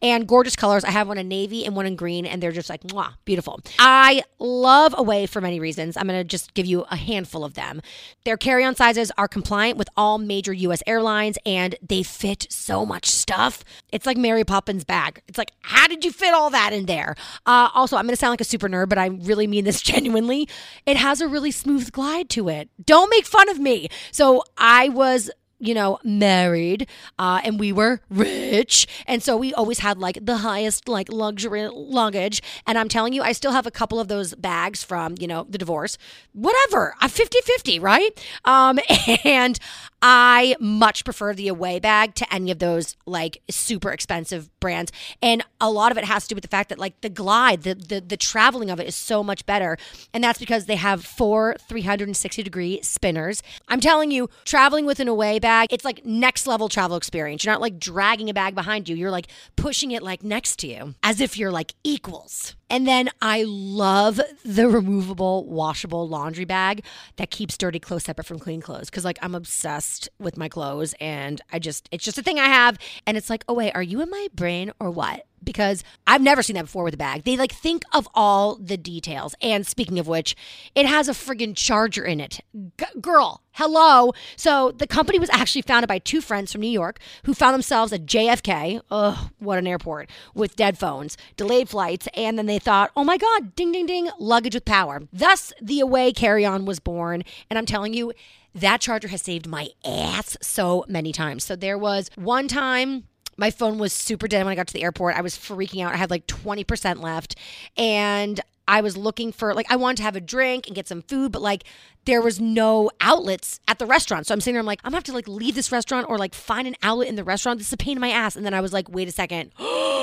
And 0.00 0.26
gorgeous 0.26 0.56
colors. 0.56 0.84
I 0.84 0.90
have 0.90 1.08
one 1.08 1.18
in 1.18 1.28
navy 1.28 1.64
and 1.64 1.74
one 1.74 1.86
in 1.86 1.96
green, 1.96 2.26
and 2.26 2.42
they're 2.42 2.52
just 2.52 2.70
like, 2.70 2.82
mwah, 2.82 3.14
beautiful. 3.24 3.60
I 3.78 4.22
love 4.38 4.94
Away 5.00 5.24
for 5.24 5.40
many 5.40 5.60
reasons. 5.60 5.96
I'm 5.96 6.06
going 6.06 6.18
to 6.18 6.24
just 6.24 6.52
give 6.52 6.66
you 6.66 6.82
a 6.90 6.96
handful 6.96 7.42
of 7.42 7.54
them. 7.54 7.80
Their 8.24 8.36
carry 8.36 8.64
on 8.64 8.74
sizes 8.74 9.10
are 9.16 9.28
compliant 9.28 9.78
with 9.78 9.88
all 9.96 10.18
major 10.18 10.52
US 10.52 10.82
airlines 10.86 11.38
and 11.46 11.74
they 11.80 12.02
fit 12.02 12.46
so 12.50 12.84
much 12.84 13.06
stuff. 13.06 13.64
It's 13.92 14.04
like 14.04 14.18
Mary 14.18 14.44
Poppins' 14.44 14.84
bag. 14.84 15.22
It's 15.26 15.38
like, 15.38 15.52
how 15.62 15.86
did 15.86 16.04
you 16.04 16.12
fit 16.12 16.34
all 16.34 16.50
that 16.50 16.72
in 16.72 16.84
there? 16.86 17.14
Uh, 17.46 17.70
also, 17.74 17.96
I'm 17.96 18.04
going 18.04 18.12
to 18.12 18.20
sound 18.20 18.32
like 18.32 18.40
a 18.40 18.44
super 18.44 18.68
nerd, 18.68 18.88
but 18.90 18.98
I 18.98 19.06
really 19.06 19.46
mean 19.46 19.64
this 19.64 19.80
genuinely. 19.90 20.48
It 20.84 20.96
has 20.96 21.20
a 21.20 21.28
really 21.28 21.50
smooth 21.50 21.92
glide 22.00 22.30
to 22.30 22.48
it. 22.48 22.70
Don't 22.82 23.10
make 23.10 23.26
fun 23.26 23.50
of 23.50 23.58
me. 23.58 23.88
So 24.10 24.42
I 24.56 24.88
was 24.88 25.30
you 25.62 25.74
know, 25.74 25.98
married, 26.02 26.88
uh, 27.18 27.42
and 27.44 27.60
we 27.60 27.70
were 27.70 28.00
rich, 28.08 28.86
and 29.06 29.22
so 29.22 29.36
we 29.36 29.52
always 29.52 29.80
had 29.80 29.98
like 29.98 30.18
the 30.24 30.38
highest 30.38 30.88
like 30.88 31.12
luxury 31.12 31.68
luggage. 31.68 32.42
And 32.66 32.78
I'm 32.78 32.88
telling 32.88 33.12
you, 33.12 33.22
I 33.22 33.32
still 33.32 33.52
have 33.52 33.66
a 33.66 33.70
couple 33.70 34.00
of 34.00 34.08
those 34.08 34.34
bags 34.34 34.82
from 34.82 35.16
you 35.20 35.26
know 35.26 35.46
the 35.50 35.58
divorce, 35.58 35.98
whatever. 36.32 36.94
I'm 37.00 37.10
50-50, 37.10 37.78
right? 37.82 38.10
Um, 38.46 38.78
and 39.24 39.58
I 40.02 40.56
much 40.60 41.04
prefer 41.04 41.34
the 41.34 41.48
away 41.48 41.78
bag 41.78 42.14
to 42.16 42.34
any 42.34 42.50
of 42.50 42.58
those 42.58 42.96
like 43.06 43.42
super 43.50 43.90
expensive 43.90 44.48
brands. 44.60 44.92
And 45.22 45.44
a 45.60 45.70
lot 45.70 45.92
of 45.92 45.98
it 45.98 46.04
has 46.04 46.24
to 46.24 46.28
do 46.30 46.34
with 46.36 46.42
the 46.42 46.48
fact 46.48 46.70
that 46.70 46.78
like 46.78 47.00
the 47.00 47.10
glide, 47.10 47.62
the 47.62 47.74
the, 47.74 48.00
the 48.00 48.16
traveling 48.16 48.70
of 48.70 48.80
it 48.80 48.86
is 48.86 48.94
so 48.94 49.22
much 49.22 49.44
better. 49.46 49.76
And 50.14 50.24
that's 50.24 50.38
because 50.38 50.66
they 50.66 50.76
have 50.76 51.04
four 51.04 51.56
360 51.68 52.42
degree 52.42 52.80
spinners. 52.82 53.42
I'm 53.68 53.80
telling 53.80 54.10
you, 54.10 54.30
traveling 54.44 54.86
with 54.86 55.00
an 55.00 55.08
away 55.08 55.38
bag, 55.38 55.68
it's 55.70 55.84
like 55.84 56.04
next 56.04 56.46
level 56.46 56.68
travel 56.68 56.96
experience. 56.96 57.44
You're 57.44 57.52
not 57.52 57.60
like 57.60 57.78
dragging 57.78 58.30
a 58.30 58.34
bag 58.34 58.54
behind 58.54 58.88
you. 58.88 58.96
You're 58.96 59.10
like 59.10 59.26
pushing 59.56 59.90
it 59.90 60.02
like 60.02 60.22
next 60.22 60.58
to 60.60 60.66
you 60.66 60.94
as 61.02 61.20
if 61.20 61.36
you're 61.36 61.52
like 61.52 61.74
equals. 61.84 62.54
And 62.70 62.86
then 62.86 63.10
I 63.20 63.42
love 63.46 64.20
the 64.44 64.68
removable, 64.68 65.44
washable 65.46 66.08
laundry 66.08 66.44
bag 66.44 66.84
that 67.16 67.30
keeps 67.30 67.58
dirty 67.58 67.80
clothes 67.80 68.04
separate 68.04 68.26
from 68.26 68.38
clean 68.38 68.62
clothes. 68.62 68.88
Cause 68.90 69.04
like 69.04 69.18
I'm 69.20 69.34
obsessed 69.34 70.08
with 70.20 70.36
my 70.36 70.48
clothes 70.48 70.94
and 71.00 71.40
I 71.52 71.58
just, 71.58 71.88
it's 71.90 72.04
just 72.04 72.16
a 72.16 72.22
thing 72.22 72.38
I 72.38 72.46
have. 72.46 72.78
And 73.06 73.16
it's 73.16 73.28
like, 73.28 73.44
oh, 73.48 73.54
wait, 73.54 73.72
are 73.74 73.82
you 73.82 74.00
in 74.00 74.08
my 74.08 74.28
brain 74.32 74.70
or 74.78 74.90
what? 74.90 75.26
Because 75.42 75.82
I've 76.06 76.20
never 76.22 76.42
seen 76.42 76.54
that 76.54 76.64
before 76.64 76.84
with 76.84 76.94
a 76.94 76.98
bag. 76.98 77.24
They 77.24 77.36
like 77.36 77.52
think 77.52 77.82
of 77.92 78.08
all 78.14 78.56
the 78.56 78.76
details. 78.76 79.34
And 79.40 79.66
speaking 79.66 79.98
of 79.98 80.08
which, 80.08 80.36
it 80.74 80.86
has 80.86 81.08
a 81.08 81.12
friggin' 81.12 81.56
charger 81.56 82.04
in 82.04 82.20
it. 82.20 82.40
G- 82.78 83.00
girl, 83.00 83.42
hello. 83.52 84.12
So 84.36 84.72
the 84.72 84.86
company 84.86 85.18
was 85.18 85.30
actually 85.30 85.62
founded 85.62 85.88
by 85.88 85.98
two 85.98 86.20
friends 86.20 86.52
from 86.52 86.60
New 86.60 86.68
York 86.68 86.98
who 87.24 87.34
found 87.34 87.54
themselves 87.54 87.92
at 87.92 88.06
JFK. 88.06 88.80
Ugh, 88.90 89.30
what 89.38 89.58
an 89.58 89.66
airport 89.66 90.10
with 90.34 90.56
dead 90.56 90.78
phones, 90.78 91.16
delayed 91.36 91.68
flights, 91.68 92.08
and 92.14 92.38
then 92.38 92.46
they 92.46 92.58
thought, 92.58 92.90
oh 92.96 93.04
my 93.04 93.16
God, 93.16 93.54
ding, 93.54 93.72
ding, 93.72 93.86
ding, 93.86 94.10
luggage 94.18 94.54
with 94.54 94.64
power. 94.64 95.02
Thus, 95.12 95.52
the 95.60 95.80
Away 95.80 96.12
carry 96.12 96.44
on 96.44 96.64
was 96.64 96.80
born. 96.80 97.22
And 97.48 97.58
I'm 97.58 97.66
telling 97.66 97.94
you, 97.94 98.12
that 98.54 98.80
charger 98.80 99.08
has 99.08 99.22
saved 99.22 99.46
my 99.46 99.68
ass 99.84 100.36
so 100.40 100.84
many 100.88 101.12
times. 101.12 101.44
So 101.44 101.54
there 101.54 101.78
was 101.78 102.10
one 102.16 102.48
time 102.48 103.04
my 103.40 103.50
phone 103.50 103.78
was 103.78 103.94
super 103.94 104.28
dead 104.28 104.44
when 104.44 104.52
I 104.52 104.54
got 104.54 104.66
to 104.66 104.74
the 104.74 104.82
airport. 104.82 105.16
I 105.16 105.22
was 105.22 105.34
freaking 105.34 105.82
out. 105.82 105.94
I 105.94 105.96
had 105.96 106.10
like 106.10 106.26
20% 106.26 107.02
left. 107.02 107.36
And 107.76 108.38
I 108.68 108.82
was 108.82 108.96
looking 108.96 109.32
for, 109.32 109.54
like, 109.54 109.66
I 109.72 109.76
wanted 109.76 109.96
to 109.96 110.02
have 110.04 110.14
a 110.14 110.20
drink 110.20 110.66
and 110.66 110.76
get 110.76 110.86
some 110.86 111.02
food, 111.02 111.32
but 111.32 111.42
like, 111.42 111.64
there 112.04 112.20
was 112.20 112.38
no 112.38 112.90
outlets 113.00 113.58
at 113.66 113.78
the 113.78 113.86
restaurant. 113.86 114.26
So 114.26 114.34
I'm 114.34 114.40
sitting 114.40 114.54
there, 114.54 114.60
I'm 114.60 114.66
like, 114.66 114.80
I'm 114.84 114.90
gonna 114.90 114.98
have 114.98 115.04
to 115.04 115.12
like 115.12 115.26
leave 115.26 115.54
this 115.54 115.72
restaurant 115.72 116.06
or 116.08 116.18
like 116.18 116.34
find 116.34 116.68
an 116.68 116.76
outlet 116.82 117.08
in 117.08 117.16
the 117.16 117.24
restaurant. 117.24 117.58
This 117.58 117.68
is 117.68 117.72
a 117.72 117.78
pain 117.78 117.96
in 117.96 118.00
my 118.00 118.10
ass. 118.10 118.36
And 118.36 118.44
then 118.44 118.54
I 118.54 118.60
was 118.60 118.72
like, 118.72 118.88
wait 118.88 119.08
a 119.08 119.12
second. 119.12 119.52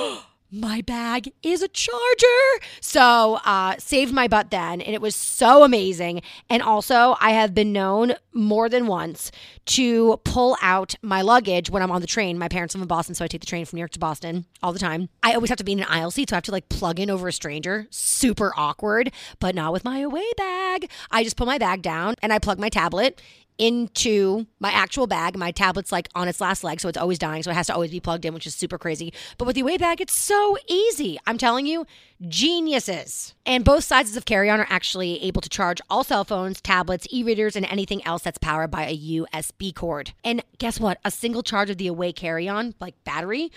my 0.51 0.81
bag 0.81 1.31
is 1.43 1.61
a 1.61 1.67
charger. 1.67 2.65
So, 2.79 3.39
uh, 3.43 3.75
saved 3.79 4.13
my 4.13 4.27
butt 4.27 4.49
then. 4.49 4.81
And 4.81 4.93
it 4.93 5.01
was 5.01 5.15
so 5.15 5.63
amazing. 5.63 6.21
And 6.49 6.61
also, 6.61 7.15
I 7.19 7.31
have 7.31 7.53
been 7.53 7.73
known 7.73 8.13
more 8.33 8.69
than 8.69 8.87
once 8.87 9.31
to 9.65 10.21
pull 10.23 10.55
out 10.61 10.95
my 11.01 11.21
luggage 11.21 11.69
when 11.69 11.83
I'm 11.83 11.91
on 11.91 12.01
the 12.01 12.07
train. 12.07 12.37
My 12.37 12.47
parents 12.47 12.75
live 12.75 12.81
in 12.81 12.87
Boston, 12.87 13.15
so 13.15 13.25
I 13.25 13.27
take 13.27 13.41
the 13.41 13.47
train 13.47 13.65
from 13.65 13.77
New 13.77 13.81
York 13.81 13.91
to 13.91 13.99
Boston 13.99 14.45
all 14.63 14.71
the 14.71 14.79
time. 14.79 15.09
I 15.23 15.33
always 15.33 15.49
have 15.49 15.57
to 15.57 15.63
be 15.63 15.73
in 15.73 15.79
an 15.79 15.87
aisle 15.89 16.11
seat, 16.11 16.29
so 16.29 16.35
I 16.35 16.37
have 16.37 16.43
to 16.43 16.51
like 16.51 16.69
plug 16.69 16.99
in 16.99 17.09
over 17.09 17.27
a 17.27 17.33
stranger. 17.33 17.87
Super 17.89 18.53
awkward, 18.55 19.11
but 19.39 19.55
not 19.55 19.73
with 19.73 19.83
my 19.83 19.99
away 19.99 20.25
bag. 20.37 20.89
I 21.11 21.23
just 21.23 21.35
put 21.35 21.47
my 21.47 21.57
bag 21.57 21.81
down 21.81 22.15
and 22.21 22.31
I 22.31 22.39
plug 22.39 22.59
my 22.59 22.69
tablet 22.69 23.21
into 23.57 24.45
my 24.59 24.71
actual 24.71 25.07
bag. 25.07 25.37
My 25.37 25.51
tablet's 25.51 25.91
like 25.91 26.09
on 26.15 26.27
its 26.27 26.41
last 26.41 26.63
leg, 26.63 26.79
so 26.79 26.89
it's 26.89 26.97
always 26.97 27.19
dying. 27.19 27.43
So 27.43 27.51
it 27.51 27.55
has 27.55 27.67
to 27.67 27.73
always 27.73 27.91
be 27.91 27.99
plugged 27.99 28.25
in, 28.25 28.33
which 28.33 28.47
is 28.47 28.55
super 28.55 28.77
crazy. 28.77 29.13
But 29.37 29.45
with 29.45 29.55
the 29.55 29.61
away 29.61 29.77
bag, 29.77 30.01
it's 30.01 30.15
so 30.15 30.57
easy. 30.67 31.17
I'm 31.25 31.37
telling 31.37 31.65
you, 31.65 31.85
geniuses. 32.27 33.35
And 33.45 33.63
both 33.63 33.83
sizes 33.83 34.17
of 34.17 34.25
carry 34.25 34.49
on 34.49 34.59
are 34.59 34.67
actually 34.69 35.23
able 35.23 35.41
to 35.41 35.49
charge 35.49 35.81
all 35.89 36.03
cell 36.03 36.23
phones, 36.23 36.61
tablets, 36.61 37.07
e 37.11 37.23
readers, 37.23 37.55
and 37.55 37.65
anything 37.65 38.05
else 38.05 38.23
that's 38.23 38.37
powered 38.37 38.71
by 38.71 38.85
a 38.85 38.97
USB 38.97 39.73
cord. 39.73 40.13
And 40.23 40.43
guess 40.57 40.79
what? 40.79 40.99
A 41.05 41.11
single 41.11 41.43
charge 41.43 41.69
of 41.69 41.77
the 41.77 41.87
away 41.87 42.13
carry 42.13 42.47
on, 42.47 42.75
like 42.79 42.95
battery, 43.03 43.51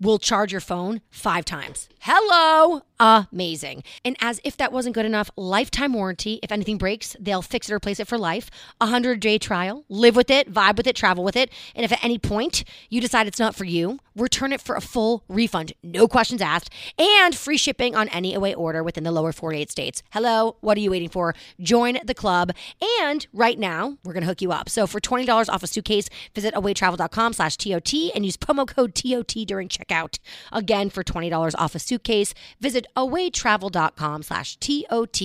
will 0.00 0.18
charge 0.18 0.52
your 0.52 0.60
phone 0.60 1.00
five 1.10 1.44
times. 1.44 1.88
Hello! 2.00 2.82
Amazing. 3.02 3.82
And 4.04 4.16
as 4.20 4.40
if 4.44 4.56
that 4.58 4.70
wasn't 4.70 4.94
good 4.94 5.04
enough, 5.04 5.28
lifetime 5.36 5.92
warranty. 5.92 6.38
If 6.40 6.52
anything 6.52 6.78
breaks, 6.78 7.16
they'll 7.18 7.42
fix 7.42 7.68
it 7.68 7.72
or 7.72 7.76
replace 7.76 7.98
it 7.98 8.06
for 8.06 8.16
life. 8.16 8.48
A 8.80 8.84
100 8.84 9.18
day 9.18 9.38
trial. 9.38 9.84
Live 9.88 10.14
with 10.14 10.30
it, 10.30 10.52
vibe 10.52 10.76
with 10.76 10.86
it, 10.86 10.94
travel 10.94 11.24
with 11.24 11.34
it. 11.34 11.50
And 11.74 11.84
if 11.84 11.90
at 11.90 12.04
any 12.04 12.16
point 12.16 12.62
you 12.90 13.00
decide 13.00 13.26
it's 13.26 13.40
not 13.40 13.56
for 13.56 13.64
you, 13.64 13.98
return 14.14 14.52
it 14.52 14.60
for 14.60 14.76
a 14.76 14.80
full 14.80 15.24
refund. 15.28 15.72
No 15.82 16.06
questions 16.06 16.40
asked. 16.40 16.70
And 16.96 17.34
free 17.34 17.56
shipping 17.56 17.96
on 17.96 18.08
any 18.10 18.34
away 18.34 18.54
order 18.54 18.84
within 18.84 19.02
the 19.02 19.10
lower 19.10 19.32
48 19.32 19.68
states. 19.68 20.04
Hello, 20.12 20.56
what 20.60 20.76
are 20.76 20.80
you 20.80 20.92
waiting 20.92 21.08
for? 21.08 21.34
Join 21.60 21.98
the 22.04 22.14
club. 22.14 22.52
And 23.00 23.26
right 23.32 23.58
now, 23.58 23.98
we're 24.04 24.12
going 24.12 24.22
to 24.22 24.28
hook 24.28 24.42
you 24.42 24.52
up. 24.52 24.68
So 24.68 24.86
for 24.86 25.00
$20 25.00 25.48
off 25.48 25.64
a 25.64 25.66
suitcase, 25.66 26.08
visit 26.36 26.54
awaytravel.com 26.54 27.32
slash 27.32 27.56
TOT 27.56 27.92
and 28.14 28.24
use 28.24 28.36
promo 28.36 28.64
code 28.64 28.94
TOT 28.94 29.34
during 29.44 29.66
checkout. 29.66 30.20
Again, 30.52 30.88
for 30.88 31.02
$20 31.02 31.54
off 31.58 31.74
a 31.74 31.80
suitcase, 31.80 32.32
visit 32.60 32.86
awaytravel.com 32.96 34.22
slash 34.22 34.56
TOT 34.56 35.20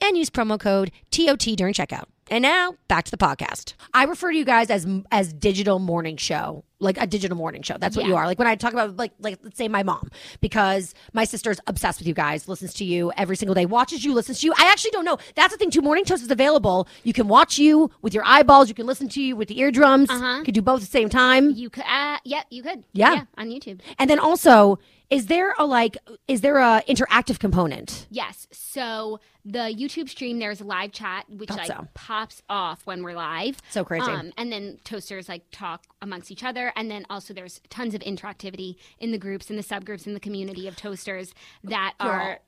and 0.00 0.16
use 0.16 0.30
promo 0.30 0.58
code 0.58 0.90
TOT 1.10 1.56
during 1.56 1.74
checkout. 1.74 2.04
And 2.30 2.42
now 2.42 2.76
back 2.86 3.04
to 3.06 3.10
the 3.10 3.16
podcast. 3.16 3.74
I 3.92 4.04
refer 4.04 4.30
to 4.30 4.38
you 4.38 4.44
guys 4.44 4.70
as 4.70 4.86
as 5.10 5.32
digital 5.32 5.80
morning 5.80 6.16
show, 6.16 6.64
like 6.78 6.96
a 6.96 7.04
digital 7.04 7.36
morning 7.36 7.62
show. 7.62 7.76
That's 7.76 7.96
what 7.96 8.06
you 8.06 8.14
are. 8.14 8.24
Like 8.24 8.38
when 8.38 8.46
I 8.46 8.54
talk 8.54 8.72
about 8.72 8.96
like 8.96 9.10
like 9.18 9.40
let's 9.42 9.58
say 9.58 9.66
my 9.66 9.82
mom, 9.82 10.10
because 10.40 10.94
my 11.12 11.24
sister's 11.24 11.58
obsessed 11.66 11.98
with 11.98 12.06
you 12.06 12.14
guys, 12.14 12.46
listens 12.46 12.72
to 12.74 12.84
you 12.84 13.10
every 13.16 13.36
single 13.36 13.56
day, 13.56 13.66
watches 13.66 14.04
you, 14.04 14.14
listens 14.14 14.38
to 14.40 14.46
you. 14.46 14.54
I 14.56 14.70
actually 14.70 14.92
don't 14.92 15.04
know. 15.04 15.18
That's 15.34 15.52
the 15.52 15.58
thing 15.58 15.72
too. 15.72 15.82
Morning 15.82 16.04
Toast 16.04 16.22
is 16.22 16.30
available. 16.30 16.86
You 17.02 17.12
can 17.12 17.26
watch 17.26 17.58
you 17.58 17.90
with 18.00 18.14
your 18.14 18.22
eyeballs. 18.24 18.68
You 18.68 18.76
can 18.76 18.86
listen 18.86 19.08
to 19.08 19.20
you 19.20 19.34
with 19.34 19.48
the 19.48 19.58
eardrums. 19.58 20.08
Uh-huh. 20.08 20.38
You 20.38 20.44
can 20.44 20.54
do 20.54 20.62
both 20.62 20.82
at 20.82 20.86
the 20.86 20.92
same 20.92 21.08
time. 21.08 21.50
You 21.50 21.68
could, 21.68 21.82
uh, 21.84 22.18
yeah, 22.22 22.42
you 22.50 22.62
could. 22.62 22.84
Yeah. 22.92 23.24
on 23.38 23.48
YouTube. 23.48 23.80
And 23.98 24.08
then 24.08 24.20
also, 24.20 24.78
is 25.10 25.26
there 25.26 25.54
a 25.58 25.64
like 25.64 25.96
is 26.28 26.40
there 26.40 26.58
a 26.58 26.82
interactive 26.88 27.38
component? 27.38 28.06
Yes. 28.10 28.46
So 28.52 29.20
the 29.44 29.74
YouTube 29.76 30.08
stream, 30.08 30.38
there's 30.38 30.60
a 30.60 30.64
live 30.64 30.92
chat, 30.92 31.26
which 31.28 31.48
Thought 31.48 31.58
like 31.58 31.66
so. 31.66 31.88
pops 31.94 32.42
off 32.48 32.82
when 32.86 33.02
we're 33.02 33.14
live. 33.14 33.60
So 33.70 33.84
crazy. 33.84 34.10
Um, 34.10 34.32
and 34.38 34.52
then 34.52 34.78
toasters 34.84 35.28
like 35.28 35.42
talk 35.50 35.84
amongst 36.00 36.30
each 36.30 36.44
other, 36.44 36.72
and 36.76 36.90
then 36.90 37.04
also 37.10 37.34
there's 37.34 37.60
tons 37.68 37.94
of 37.94 38.00
interactivity 38.02 38.76
in 38.98 39.10
the 39.10 39.18
groups, 39.18 39.50
in 39.50 39.56
the 39.56 39.64
subgroups, 39.64 40.06
in 40.06 40.14
the 40.14 40.20
community 40.20 40.68
of 40.68 40.76
toasters 40.76 41.34
that 41.64 41.94
are 41.98 42.38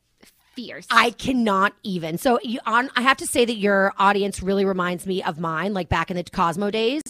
fierce. 0.55 0.87
I 0.91 1.11
cannot 1.11 1.75
even. 1.83 2.19
So 2.19 2.39
you 2.43 2.61
on 2.67 2.91
I 2.95 3.03
have 3.03 3.17
to 3.19 3.27
say 3.27 3.45
that 3.45 3.57
your 3.57 3.93
audience 3.99 4.43
really 4.43 4.65
reminds 4.65 5.07
me 5.07 5.23
of 5.23 5.41
mine 5.41 5.75
like 5.75 5.89
back 5.89 6.11
in 6.11 6.17
the 6.17 6.25
Cosmo 6.25 6.71
days 6.71 7.03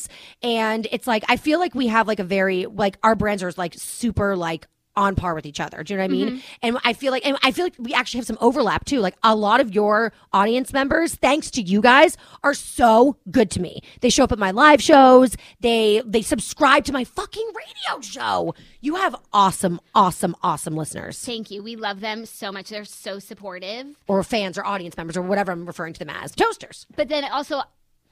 and 0.43 0.87
it's 0.91 1.07
like 1.07 1.25
I 1.29 1.37
feel 1.37 1.59
like 1.59 1.75
we 1.75 1.89
have 1.89 2.07
like 2.07 2.21
a 2.21 2.25
very 2.25 2.67
like 2.67 2.99
our 3.03 3.15
brands 3.15 3.43
are 3.43 3.53
like 3.57 3.75
super 3.77 4.37
like 4.37 4.67
on 4.97 5.15
par 5.15 5.35
with 5.35 5.47
each 5.47 5.61
other. 5.61 5.83
Do 5.83 5.95
you 5.95 5.99
know 5.99 6.05
what 6.05 6.11
I 6.11 6.13
mean? 6.13 6.29
Mm-hmm. 6.29 6.39
And 6.63 6.79
I 6.85 6.93
feel 6.93 7.13
like 7.13 7.27
and 7.27 7.37
I 7.43 7.51
feel 7.53 7.65
like 7.65 7.75
we 7.79 7.95
actually 7.95 8.19
have 8.19 8.27
some 8.27 8.39
overlap 8.41 8.85
too. 8.85 9.01
Like 9.01 9.17
a 9.23 9.35
lot 9.35 9.61
of 9.61 9.75
your 9.75 10.13
audience 10.33 10.73
members, 10.73 11.15
thanks 11.15 11.51
to 11.53 11.63
you 11.63 11.81
guys, 11.81 12.17
are 12.45 12.55
so 12.55 13.17
good 13.31 13.51
to 13.53 13.61
me. 13.61 13.83
They 14.01 14.11
show 14.11 14.25
up 14.25 14.33
at 14.33 14.39
my 14.39 14.51
live 14.51 14.83
shows. 14.83 15.37
They 15.61 16.03
they 16.05 16.23
subscribe 16.23 16.85
to 16.85 16.93
my 16.93 17.05
fucking 17.05 17.49
radio 17.57 18.01
show. 18.01 18.55
You 18.81 18.97
have 18.97 19.17
awesome, 19.33 19.81
awesome, 19.95 20.35
awesome 20.43 20.77
listeners 20.77 21.23
Thank 21.25 21.51
you. 21.51 21.63
We 21.63 21.77
love 21.77 22.01
them 22.01 22.27
so 22.27 22.53
much. 22.53 22.69
They're 22.69 22.85
so 22.85 23.19
supportive. 23.19 23.97
or 24.07 24.23
fans 24.23 24.59
or 24.59 24.65
audience 24.65 24.97
members 24.97 25.17
or 25.17 25.23
whatever 25.23 25.53
I'm 25.53 25.67
referring 25.67 25.93
to 25.95 25.99
them 25.99 26.11
as. 26.11 26.33
Toasters. 26.33 26.87
But 26.95 27.09
then 27.09 27.25
also, 27.25 27.63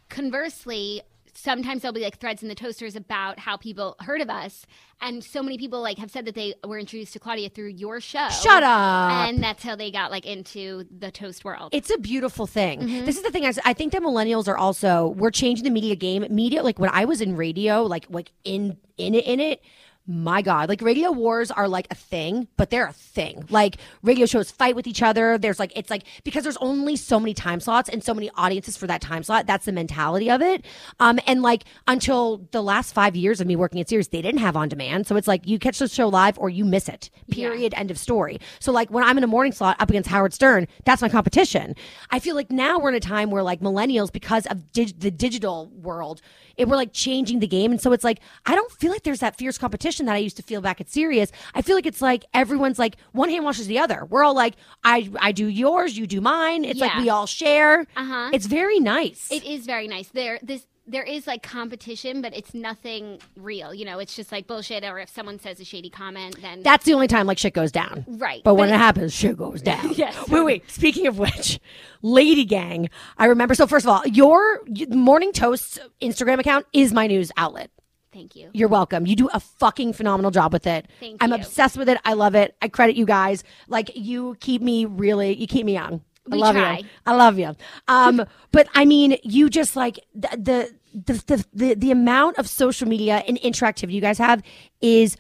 conversely, 0.09 1.03
sometimes 1.41 1.83
there'll 1.83 1.95
be 1.95 2.03
like 2.03 2.19
threads 2.19 2.43
in 2.43 2.49
the 2.49 2.55
toasters 2.55 2.95
about 2.97 3.39
how 3.39 3.57
people 3.57 3.97
heard 4.01 4.21
of 4.21 4.29
us, 4.29 4.67
and 5.01 5.25
so 5.25 5.43
many 5.43 5.57
people 5.57 5.81
like 5.81 5.99
have 5.99 6.11
said 6.11 6.25
that 6.27 6.35
they 6.35 6.55
were 6.67 6.79
introduced 6.79 7.13
to 7.15 7.19
Claudia 7.19 7.49
through 7.49 7.69
your 7.69 8.01
show. 8.01 8.29
Shut 8.29 8.63
up. 8.63 9.13
And 9.13 9.43
that's 9.43 9.63
how 9.63 9.77
they 9.77 9.91
got 9.91 10.11
like 10.11 10.27
into 10.27 10.85
the 10.97 11.11
toast 11.11 11.45
world. 11.45 11.71
It's 11.73 11.91
a 11.91 11.99
beautiful 11.99 12.47
thing. 12.47 12.81
Mm-hmm. 12.81 13.05
This 13.07 13.17
is 13.17 13.23
the 13.23 13.31
thing. 13.31 13.47
I, 13.47 13.53
I 13.65 13.73
think 13.73 13.93
that 13.93 14.03
millennials 14.03 14.49
are 14.49 14.57
also 14.57 15.09
we're 15.09 15.31
changing 15.31 15.65
the 15.65 15.71
media 15.71 15.97
game. 15.97 16.27
Media, 16.31 16.63
like 16.63 16.79
when 16.79 16.91
I 16.91 17.05
was 17.05 17.21
in 17.21 17.37
radio, 17.37 17.83
like 17.83 18.07
like 18.11 18.33
in 18.45 18.77
in 18.99 19.15
it 19.15 19.25
in 19.25 19.41
it. 19.41 19.63
My 20.07 20.43
God, 20.43 20.69
like 20.69 20.83
radio 20.83 21.13
wars 21.13 21.53
are 21.53 21.69
like 21.69 21.87
a 21.91 21.95
thing, 21.95 22.49
but 22.57 22.71
they're 22.71 22.87
a 22.87 22.93
thing. 22.93 23.45
Like 23.49 23.77
radio 24.03 24.27
shows 24.27 24.51
fight 24.51 24.75
with 24.75 24.89
each 24.89 25.03
other. 25.03 25.39
There's 25.39 25.61
like, 25.61 25.73
it's 25.77 25.91
like, 25.91 26.03
because 26.25 26.43
there's 26.43 26.57
only 26.57 26.97
so 26.97 27.21
many 27.21 27.33
time 27.33 27.61
slots 27.61 27.89
and 27.89 28.03
so 28.03 28.13
many 28.13 28.29
audiences 28.35 28.77
for 28.77 28.89
that 28.89 29.03
time 29.03 29.23
slot. 29.23 29.47
That's 29.47 29.67
the 29.67 29.73
mentality 29.73 30.29
of 30.29 30.43
it. 30.43 30.65
Um, 30.99 31.21
and 31.27 31.43
like 31.43 31.65
until 31.87 32.49
the 32.51 32.63
last 32.63 32.93
five 32.93 33.15
years 33.15 33.41
of 33.41 33.47
me 33.47 33.55
working 33.55 33.81
at 33.81 33.89
Sirius, 33.89 34.09
they 34.09 34.23
didn't 34.23 34.41
have 34.41 34.57
on 34.57 34.69
demand. 34.69 35.07
So 35.07 35.15
it's 35.15 35.29
like 35.29 35.47
you 35.47 35.61
catch 35.61 35.79
the 35.79 35.87
show 35.87 36.09
live 36.09 36.39
or 36.39 36.51
you 36.51 36.65
miss 36.65 36.89
it, 36.89 37.11
period, 37.31 37.73
end 37.77 37.93
of 37.93 37.99
story. 37.99 38.41
So 38.59 38.73
like 38.73 38.91
when 38.91 39.05
I'm 39.05 39.17
in 39.17 39.23
a 39.23 39.29
morning 39.29 39.53
slot 39.53 39.77
up 39.79 39.91
against 39.91 40.09
Howard 40.09 40.33
Stern, 40.35 40.67
that's 40.85 41.03
my 41.03 41.09
competition. 41.09 41.77
I 42.11 42.19
feel 42.19 42.35
like 42.35 42.51
now 42.51 42.81
we're 42.81 42.89
in 42.89 42.97
a 42.97 43.01
time 43.01 43.31
where 43.31 43.45
like 43.45 43.61
millennials, 43.61 44.11
because 44.11 44.47
of 44.47 44.73
dig- 44.73 44.99
the 44.99 45.13
digital 45.13 45.69
world, 45.69 46.21
it, 46.61 46.69
we're 46.69 46.77
like 46.77 46.93
changing 46.93 47.41
the 47.41 47.47
game. 47.47 47.73
And 47.73 47.81
so 47.81 47.93
it's 47.93 48.05
like, 48.05 48.21
I 48.47 48.55
don't 48.55 48.71
feel 48.73 48.93
like 48.93 49.03
there's 49.03 49.21
that 49.21 49.37
fierce 49.37 49.59
competition 49.59 50.07
that 50.07 50.15
I 50.15 50.19
used 50.19 50.37
to 50.37 50.43
feel 50.43 50.61
back 50.61 50.81
at 50.81 50.91
Sirius. 50.91 51.33
I 51.55 51.63
feel 51.63 51.75
like 51.75 51.87
it's 51.87 52.03
like 52.03 52.25
everyone's 52.35 52.79
like 52.79 52.97
one 53.13 53.31
hand 53.31 53.45
washes 53.45 53.67
the 53.67 53.79
other. 53.79 54.05
We're 54.05 54.23
all 54.23 54.35
like, 54.35 54.55
I, 54.85 55.11
I 55.19 55.33
do 55.33 55.47
yours, 55.47 55.97
you 55.97 56.07
do 56.07 56.21
mine. 56.21 56.65
It's 56.65 56.79
like 56.81 56.97
we 56.97 57.09
all 57.09 57.27
share. 57.27 57.87
Uh-huh. 57.97 58.31
It's 58.33 58.47
very 58.47 58.79
nice. 58.79 59.29
It 59.31 59.45
is 59.45 59.65
very 59.65 59.89
nice. 59.89 60.09
There, 60.09 60.39
this 60.43 60.67
there 60.91 61.03
is 61.05 61.27
like 61.27 61.43
competition, 61.43 62.21
but 62.21 62.37
it's 62.37 62.53
nothing 62.53 63.21
real. 63.37 63.73
You 63.73 63.85
know, 63.85 63.99
it's 63.99 64.15
just 64.17 64.33
like 64.33 64.47
bullshit. 64.47 64.85
Or 64.85 64.99
if 64.99 65.09
someone 65.09 65.39
says 65.39 65.61
a 65.61 65.65
shady 65.65 65.89
comment, 65.91 66.41
then 66.43 66.63
That's 66.63 66.85
the 66.85 66.95
only 66.95 67.07
time 67.07 67.27
like 67.27 67.39
shit 67.39 67.55
goes 67.55 67.73
down. 67.73 68.05
right. 68.09 68.43
But 68.45 68.55
when 68.57 68.69
it 68.69 68.77
happens, 68.77 69.13
shit 69.15 69.37
goes 69.37 69.63
down. 69.73 69.93
Yes. 69.95 70.29
Wait, 70.29 70.43
wait. 70.45 70.71
Speaking 70.71 71.07
of 71.07 71.19
which, 71.19 71.61
Lady 72.03 72.45
Gang, 72.45 72.91
I 73.19 73.27
remember. 73.27 73.55
So, 73.55 73.67
first 73.67 73.87
of 73.87 73.91
all, 73.91 74.07
your 74.07 74.61
Morning 74.91 75.33
Toast 75.33 75.79
Instagram 76.03 76.39
account 76.41 76.67
is 76.73 76.93
my 76.93 77.07
news 77.07 77.31
outlet. 77.37 77.71
thank 78.13 78.35
you. 78.35 78.51
You're 78.53 78.69
welcome. 78.69 79.07
You 79.07 79.15
do 79.17 79.29
a 79.33 79.39
fucking 79.41 79.93
phenomenal 79.93 80.31
job 80.33 80.53
with 80.53 80.67
it. 80.67 80.89
Thank 80.99 81.23
I'm 81.23 81.31
you. 81.31 81.37
obsessed 81.37 81.77
with 81.77 81.89
it. 81.89 81.99
I 82.05 82.15
love 82.15 82.35
it. 82.35 82.57
I 82.61 82.69
credit 82.69 82.97
you 82.97 83.07
guys. 83.07 83.45
Like 83.69 83.93
you 83.95 84.37
keep 84.41 84.61
me 84.63 84.85
really, 84.85 85.35
you 85.35 85.47
keep 85.47 85.65
me 85.65 85.75
young. 85.75 86.03
I 86.31 86.35
We 86.35 86.39
love 86.39 86.55
try. 86.55 86.79
you. 86.79 86.85
I 87.07 87.15
love 87.17 87.39
you. 87.39 87.55
Um, 87.89 88.25
but 88.53 88.69
I 88.75 88.85
mean, 88.85 89.17
you 89.23 89.49
just 89.49 89.75
like 89.77 89.99
the, 90.15 90.29
the 90.37 90.75
the 90.95 91.15
the 91.27 91.45
the 91.53 91.75
the 91.75 91.91
amount 91.91 92.39
of 92.39 92.49
social 92.49 92.89
media 92.89 93.23
and 93.27 93.39
interactivity 93.41 93.93
you 93.93 94.01
guys 94.01 94.19
have 94.19 94.43
is 94.81 95.17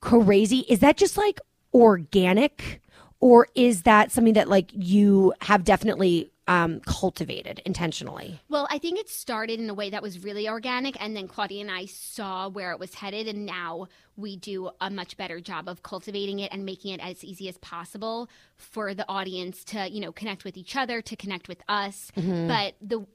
crazy. 0.00 0.60
Is 0.68 0.80
that 0.80 0.96
just 0.96 1.16
like 1.16 1.40
organic, 1.72 2.82
or 3.20 3.48
is 3.54 3.82
that 3.82 4.12
something 4.12 4.34
that 4.34 4.48
like 4.48 4.70
you 4.72 5.32
have 5.40 5.64
definitely 5.64 6.30
um, 6.46 6.80
cultivated 6.80 7.62
intentionally? 7.64 8.40
Well, 8.48 8.68
I 8.70 8.78
think 8.78 8.98
it 8.98 9.08
started 9.08 9.60
in 9.60 9.70
a 9.70 9.74
way 9.74 9.90
that 9.90 10.02
was 10.02 10.22
really 10.22 10.48
organic, 10.48 11.00
and 11.02 11.16
then 11.16 11.26
Claudia 11.26 11.62
and 11.62 11.70
I 11.70 11.86
saw 11.86 12.48
where 12.48 12.70
it 12.72 12.78
was 12.78 12.94
headed, 12.94 13.28
and 13.28 13.46
now 13.46 13.88
we 14.16 14.36
do 14.36 14.70
a 14.80 14.90
much 14.90 15.16
better 15.16 15.40
job 15.40 15.68
of 15.68 15.82
cultivating 15.82 16.38
it 16.40 16.52
and 16.52 16.64
making 16.64 16.92
it 16.92 17.00
as 17.00 17.24
easy 17.24 17.48
as 17.48 17.56
possible 17.58 18.28
for 18.56 18.94
the 18.94 19.08
audience 19.08 19.64
to, 19.64 19.88
you 19.88 20.00
know, 20.00 20.12
connect 20.12 20.44
with 20.44 20.56
each 20.56 20.76
other, 20.76 21.00
to 21.02 21.16
connect 21.16 21.48
with 21.48 21.62
us. 21.68 22.12
But 22.14 22.74
the 22.80 23.06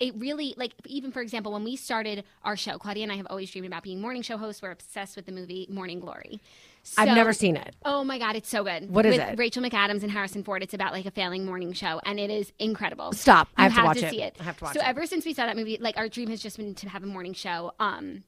it 0.00 0.14
really 0.16 0.54
like 0.56 0.72
even 0.86 1.12
for 1.12 1.20
example 1.20 1.52
when 1.52 1.62
we 1.62 1.76
started 1.76 2.24
our 2.42 2.56
show 2.56 2.78
claudia 2.78 3.02
and 3.04 3.12
i 3.12 3.16
have 3.16 3.26
always 3.30 3.50
dreamed 3.50 3.66
about 3.66 3.82
being 3.82 4.00
morning 4.00 4.22
show 4.22 4.36
hosts 4.36 4.62
we're 4.62 4.70
obsessed 4.70 5.14
with 5.14 5.26
the 5.26 5.32
movie 5.32 5.66
morning 5.70 6.00
glory 6.00 6.40
I've 6.96 7.08
never 7.14 7.34
seen 7.34 7.56
it. 7.56 7.76
Oh 7.84 8.04
my 8.04 8.18
God, 8.18 8.36
it's 8.36 8.48
so 8.48 8.64
good. 8.64 8.88
What 8.90 9.04
is 9.04 9.18
With 9.18 9.28
it? 9.28 9.38
Rachel 9.38 9.62
McAdams 9.62 10.02
and 10.02 10.10
Harrison 10.10 10.42
Ford. 10.42 10.62
It's 10.62 10.72
about 10.72 10.94
like 10.94 11.04
a 11.04 11.10
failing 11.10 11.44
morning 11.44 11.74
show, 11.74 12.00
and 12.06 12.18
it 12.18 12.30
is 12.30 12.54
incredible. 12.58 13.12
Stop. 13.12 13.48
I 13.54 13.66
You 13.66 13.70
have 13.72 13.82
to 13.82 13.86
watch 13.86 13.96
it. 14.02 14.10
see 14.10 14.22
it. 14.22 14.34
I 14.40 14.44
have 14.44 14.56
to 14.56 14.64
watch 14.64 14.72
so 14.76 14.80
it. 14.80 14.86
ever 14.88 15.04
since 15.04 15.26
we 15.26 15.34
saw 15.34 15.44
that 15.44 15.56
movie, 15.56 15.76
like 15.78 15.98
our 15.98 16.08
dream 16.08 16.30
has 16.30 16.40
just 16.40 16.56
been 16.56 16.74
to 16.76 16.88
have 16.88 17.02
a 17.02 17.06
morning 17.06 17.34
show. 17.34 17.72
Um, 17.78 18.24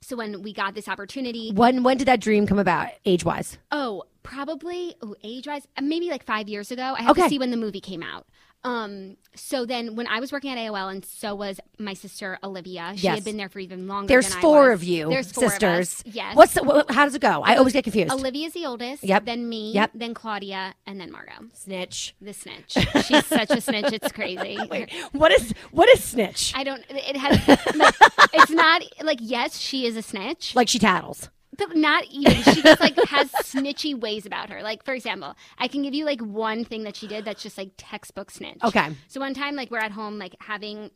so 0.00 0.16
when 0.16 0.42
we 0.42 0.52
got 0.52 0.74
this 0.74 0.88
opportunity, 0.88 1.52
When 1.52 1.84
when 1.84 1.96
did 1.96 2.08
that 2.08 2.20
dream 2.20 2.48
come 2.48 2.58
about, 2.58 2.88
age 3.04 3.24
wise? 3.24 3.58
oh, 3.70 4.02
probably 4.24 4.96
oh, 5.00 5.14
age 5.22 5.46
wise, 5.46 5.68
maybe 5.80 6.10
like 6.10 6.24
five 6.24 6.48
years 6.48 6.72
ago. 6.72 6.94
I 6.98 7.02
have 7.02 7.12
Okay. 7.12 7.22
to 7.22 7.28
see 7.28 7.38
when 7.38 7.52
the 7.52 7.56
movie 7.56 7.80
came 7.80 8.02
out. 8.02 8.26
Um, 8.64 9.16
so 9.34 9.66
then 9.66 9.94
when 9.94 10.06
I 10.06 10.20
was 10.20 10.32
working 10.32 10.50
at 10.50 10.56
AOL, 10.58 10.90
and 10.90 11.04
so 11.04 11.34
was 11.34 11.60
my 11.78 11.92
sister 11.92 12.38
Olivia. 12.42 12.92
She 12.96 13.02
Yes. 13.04 13.16
had 13.16 13.24
been 13.24 13.36
there 13.36 13.48
for 13.50 13.58
even 13.58 13.86
longer. 13.86 14.08
There's 14.08 14.28
than 14.30 14.38
I 14.38 14.40
four 14.40 14.70
was. 14.70 14.80
of 14.80 14.84
you, 14.84 15.10
There's 15.10 15.30
four 15.32 15.50
sisters. 15.50 16.02
Yes. 16.06 16.34
What's 16.34 16.54
the, 16.54 16.84
how 16.88 17.04
does 17.04 17.14
it 17.14 17.20
go? 17.20 17.42
I 17.42 17.56
always 17.56 17.72
get 17.74 17.84
confused. 17.84 18.10
Olivia's 18.12 18.54
the 18.54 18.64
oldest. 18.64 19.04
Yep. 19.04 19.26
Then 19.26 19.48
me. 19.48 19.72
Yep. 19.72 19.90
Then 19.94 20.14
Claudia, 20.14 20.74
and 20.86 20.98
then 21.00 21.10
Margot. 21.12 21.48
Snitch. 21.52 22.14
The 22.22 22.32
snitch. 22.32 22.72
She's 23.04 23.26
such 23.26 23.50
a 23.50 23.60
snitch. 23.60 23.92
It's 23.92 24.12
crazy. 24.12 24.58
Wait, 24.70 24.90
What 25.12 25.30
is 25.32 25.52
what 25.70 25.88
is 25.90 26.02
snitch? 26.02 26.52
I 26.56 26.64
don't. 26.64 26.82
It 26.88 27.16
has. 27.16 27.92
It's 28.36 28.50
not 28.50 28.82
like 29.02 29.18
yes, 29.20 29.58
she 29.58 29.86
is 29.86 29.96
a 29.96 30.02
snitch, 30.02 30.54
Like 30.56 30.68
she 30.68 30.78
tattles. 30.78 31.28
But 31.56 31.76
not 31.76 32.04
even. 32.10 32.42
She 32.42 32.62
just 32.62 32.80
like 32.80 32.96
has 33.08 33.30
snitchy 33.32 33.98
ways 33.98 34.26
about 34.26 34.50
her. 34.50 34.62
Like 34.62 34.84
for 34.84 34.94
example, 34.94 35.34
I 35.58 35.68
can 35.68 35.82
give 35.82 35.94
you 35.94 36.04
like 36.04 36.20
one 36.20 36.64
thing 36.64 36.84
that 36.84 36.96
she 36.96 37.06
did 37.06 37.24
that's 37.24 37.42
just 37.42 37.58
like 37.58 37.70
textbook 37.76 38.30
snitch. 38.30 38.58
Okay. 38.62 38.94
So 39.08 39.20
one 39.20 39.34
time, 39.34 39.56
like 39.56 39.70
we're 39.70 39.78
at 39.78 39.92
home, 39.92 40.18
like 40.18 40.36
having. 40.40 40.90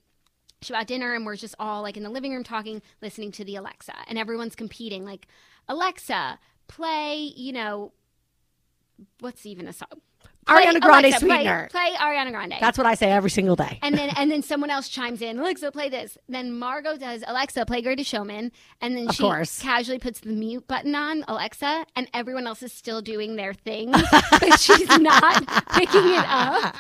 Shabbat 0.61 0.87
dinner, 0.87 1.15
and 1.15 1.25
we're 1.25 1.37
just 1.37 1.55
all 1.61 1.83
like 1.83 1.97
in 1.97 2.03
the 2.03 2.11
living 2.11 2.33
room 2.33 2.43
talking, 2.43 2.83
listening 3.01 3.31
to 3.31 3.45
the 3.45 3.55
Alexa, 3.55 3.95
and 4.09 4.19
everyone's 4.19 4.57
competing. 4.57 5.05
Like, 5.05 5.29
Alexa, 5.69 6.41
play, 6.67 7.33
you 7.37 7.53
know, 7.53 7.93
what's 9.21 9.47
even 9.47 9.69
a 9.69 9.73
song? 9.73 10.01
Ariana 10.49 10.81
Grande 10.81 11.07
Alexa, 11.07 11.27
play- 11.27 11.37
Sweetener. 11.37 11.69
Play, 11.71 11.93
Ariana 11.99 12.31
Grande. 12.31 12.55
That's 12.61 12.77
what 12.79 12.87
I 12.87 12.95
say 12.95 13.11
every 13.11 13.31
single 13.31 13.57
day. 13.57 13.79
and 13.83 13.97
then 13.97 14.11
and 14.17 14.31
then 14.31 14.43
someone 14.43 14.71
else 14.71 14.89
chimes 14.89 15.23
in. 15.23 15.39
Alexa, 15.39 15.71
play 15.73 15.89
this. 15.89 16.17
Then 16.29 16.59
Margot 16.59 16.97
does 16.97 17.23
Alexa, 17.27 17.67
play 17.67 17.83
Greatest 17.83 18.11
Showman, 18.11 18.53
and 18.81 18.97
then 18.97 19.09
Of 19.09 19.15
she 19.15 19.23
course. 19.23 19.61
casually 19.61 19.99
puts 19.99 20.21
the 20.21 20.31
mute 20.31 20.67
button 20.67 20.95
on 20.95 21.25
Alexa, 21.29 21.85
and 21.97 22.09
everyone 22.15 22.47
else 22.47 22.63
is 22.63 22.73
still 22.73 23.03
doing 23.03 23.37
their 23.37 23.53
thing, 23.55 23.91
but 24.31 24.59
she's 24.61 24.89
not 24.99 25.47
picking 25.75 26.05
it 26.09 26.25
up. 26.29 26.75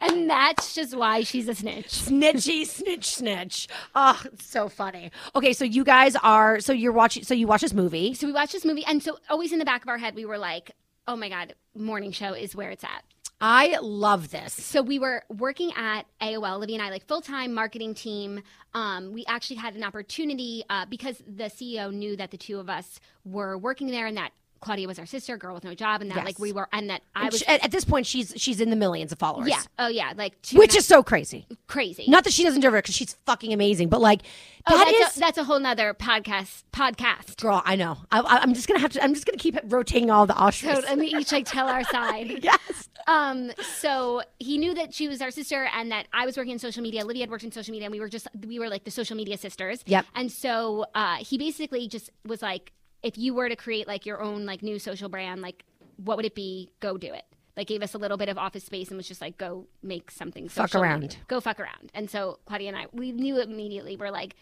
And 0.00 0.28
that's 0.28 0.74
just 0.74 0.96
why 0.96 1.22
she's 1.22 1.48
a 1.48 1.54
snitch. 1.54 1.88
Snitchy, 1.88 2.66
snitch, 2.66 3.06
snitch. 3.06 3.68
Oh, 3.94 4.20
it's 4.26 4.46
so 4.46 4.68
funny. 4.68 5.10
Okay, 5.36 5.52
so 5.52 5.64
you 5.64 5.84
guys 5.84 6.16
are 6.16 6.60
so 6.60 6.72
you're 6.72 6.92
watching 6.92 7.22
so 7.24 7.34
you 7.34 7.46
watch 7.46 7.60
this 7.60 7.72
movie. 7.72 8.14
So 8.14 8.26
we 8.26 8.32
watched 8.32 8.52
this 8.52 8.64
movie, 8.64 8.84
and 8.86 9.02
so 9.02 9.18
always 9.30 9.52
in 9.52 9.58
the 9.58 9.64
back 9.64 9.82
of 9.82 9.88
our 9.88 9.98
head, 9.98 10.14
we 10.14 10.24
were 10.24 10.38
like, 10.38 10.72
"Oh 11.06 11.16
my 11.16 11.28
god, 11.28 11.54
morning 11.74 12.12
show 12.12 12.32
is 12.32 12.54
where 12.54 12.70
it's 12.70 12.84
at." 12.84 13.04
I 13.40 13.78
love 13.82 14.30
this. 14.30 14.54
So 14.54 14.80
we 14.80 14.98
were 14.98 15.22
working 15.28 15.72
at 15.76 16.06
AOL, 16.22 16.60
Libby 16.60 16.74
and 16.74 16.82
I, 16.82 16.90
like 16.90 17.06
full 17.06 17.20
time 17.20 17.52
marketing 17.52 17.94
team. 17.94 18.42
Um, 18.72 19.12
we 19.12 19.24
actually 19.26 19.56
had 19.56 19.74
an 19.74 19.84
opportunity 19.84 20.64
uh, 20.70 20.86
because 20.86 21.22
the 21.26 21.44
CEO 21.44 21.92
knew 21.92 22.16
that 22.16 22.30
the 22.30 22.38
two 22.38 22.58
of 22.58 22.70
us 22.70 23.00
were 23.24 23.58
working 23.58 23.88
there, 23.88 24.06
and 24.06 24.16
that 24.16 24.30
Claudia 24.64 24.86
was 24.88 24.98
our 24.98 25.06
sister, 25.06 25.36
girl 25.36 25.54
with 25.54 25.64
no 25.64 25.74
job, 25.74 26.00
and 26.00 26.10
that 26.10 26.16
Yes. 26.16 26.24
like 26.24 26.38
we 26.38 26.52
were, 26.52 26.68
and 26.72 26.90
that 26.90 27.02
I 27.14 27.22
And 27.24 27.32
was, 27.32 27.40
she- 27.40 27.46
at, 27.46 27.64
at 27.64 27.70
this 27.70 27.84
point, 27.84 28.06
she's 28.06 28.32
she's 28.36 28.60
in 28.60 28.70
the 28.70 28.76
millions 28.76 29.12
of 29.12 29.18
followers. 29.18 29.48
yeah, 29.48 29.62
oh 29.78 29.88
yeah, 29.88 30.12
like 30.16 30.34
which 30.54 30.74
is 30.74 30.86
so 30.86 31.02
crazy. 31.02 31.46
crazy. 31.68 32.04
Not 32.08 32.24
that 32.24 32.32
she 32.32 32.42
doesn't 32.42 32.60
deserve 32.60 32.74
it 32.74 32.78
because 32.84 32.94
she's 32.94 33.14
fucking 33.26 33.52
amazing, 33.52 33.88
but 33.88 34.00
like 34.00 34.22
oh, 34.66 34.76
that's 34.78 35.10
is 35.12 35.16
a, 35.16 35.20
that's 35.20 35.38
a 35.38 35.44
whole 35.44 35.60
nother 35.60 35.94
podcast. 35.94 36.64
Podcast. 36.72 37.40
girl. 37.40 37.62
I 37.64 37.76
know. 37.76 37.98
I, 38.10 38.20
I'm 38.42 38.54
just 38.54 38.66
gonna 38.66 38.80
have 38.80 38.92
to. 38.92 39.02
I'm 39.04 39.14
just 39.14 39.26
gonna 39.26 39.38
keep 39.38 39.58
rotating 39.64 40.10
all 40.10 40.26
the 40.26 40.50
So 40.50 40.68
and 40.88 41.00
me 41.00 41.06
each 41.18 41.30
like 41.32 41.46
tell 41.46 41.68
our 41.68 41.84
side. 41.84 42.38
yes. 42.42 42.88
Um, 43.06 43.52
so 43.78 44.22
he 44.38 44.56
knew 44.58 44.74
that 44.74 44.94
she 44.94 45.08
was 45.08 45.20
our 45.20 45.30
sister 45.30 45.68
and 45.74 45.92
that 45.92 46.06
I 46.12 46.24
was 46.26 46.36
working 46.36 46.52
in 46.52 46.58
social 46.58 46.82
media. 46.82 47.02
Olivia 47.04 47.22
had 47.24 47.30
worked 47.30 47.44
in 47.44 47.52
social 47.52 47.72
media 47.72 47.86
and 47.86 47.92
we 47.92 48.00
were 48.00 48.08
just 48.08 48.28
we 48.46 48.58
were 48.58 48.68
like 48.68 48.84
the 48.84 48.90
social 48.90 49.16
media 49.16 49.36
sisters. 49.36 49.82
Yep. 49.86 50.06
And 50.14 50.32
so 50.32 50.86
uh, 50.94 51.16
he 51.16 51.36
basically 51.38 51.86
just 51.88 52.10
was 52.24 52.40
like, 52.40 52.72
if 53.04 53.16
you 53.18 53.34
were 53.34 53.48
to 53.48 53.56
create 53.56 53.86
like 53.86 54.06
your 54.06 54.20
own 54.20 54.46
like 54.46 54.62
new 54.62 54.78
social 54.78 55.08
brand, 55.08 55.42
like 55.42 55.64
what 55.96 56.16
would 56.16 56.26
it 56.26 56.34
be? 56.34 56.70
Go 56.80 56.96
do 56.96 57.12
it. 57.12 57.24
Like 57.56 57.68
gave 57.68 57.82
us 57.82 57.94
a 57.94 57.98
little 57.98 58.16
bit 58.16 58.28
of 58.28 58.36
office 58.36 58.64
space 58.64 58.88
and 58.88 58.96
was 58.96 59.06
just 59.06 59.20
like, 59.20 59.38
go 59.38 59.66
make 59.82 60.10
something. 60.10 60.48
Fuck 60.48 60.74
around. 60.74 61.18
Go 61.28 61.40
fuck 61.40 61.60
around. 61.60 61.92
And 61.94 62.10
so 62.10 62.40
Claudia 62.46 62.68
and 62.68 62.76
I, 62.76 62.86
we 62.92 63.12
knew 63.12 63.40
immediately. 63.40 63.96
We're 63.96 64.10
like, 64.10 64.34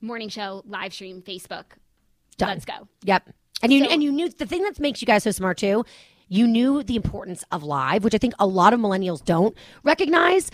morning 0.00 0.28
show, 0.28 0.62
live 0.66 0.92
stream, 0.92 1.22
Facebook. 1.22 1.64
Done. 2.38 2.48
Let's 2.48 2.64
go. 2.64 2.88
Yep. 3.04 3.30
And 3.62 3.72
you 3.72 3.84
So- 3.84 3.90
and 3.90 4.02
you 4.02 4.10
knew 4.10 4.28
the 4.28 4.46
thing 4.46 4.62
that 4.64 4.80
makes 4.80 5.00
you 5.00 5.06
guys 5.06 5.22
so 5.22 5.30
smart 5.30 5.58
too. 5.58 5.84
You 6.28 6.48
knew 6.48 6.82
the 6.82 6.96
importance 6.96 7.44
of 7.52 7.62
live, 7.62 8.02
which 8.02 8.14
I 8.14 8.18
think 8.18 8.34
a 8.40 8.46
lot 8.48 8.72
of 8.72 8.80
millennials 8.80 9.24
don't 9.24 9.56
recognize 9.84 10.50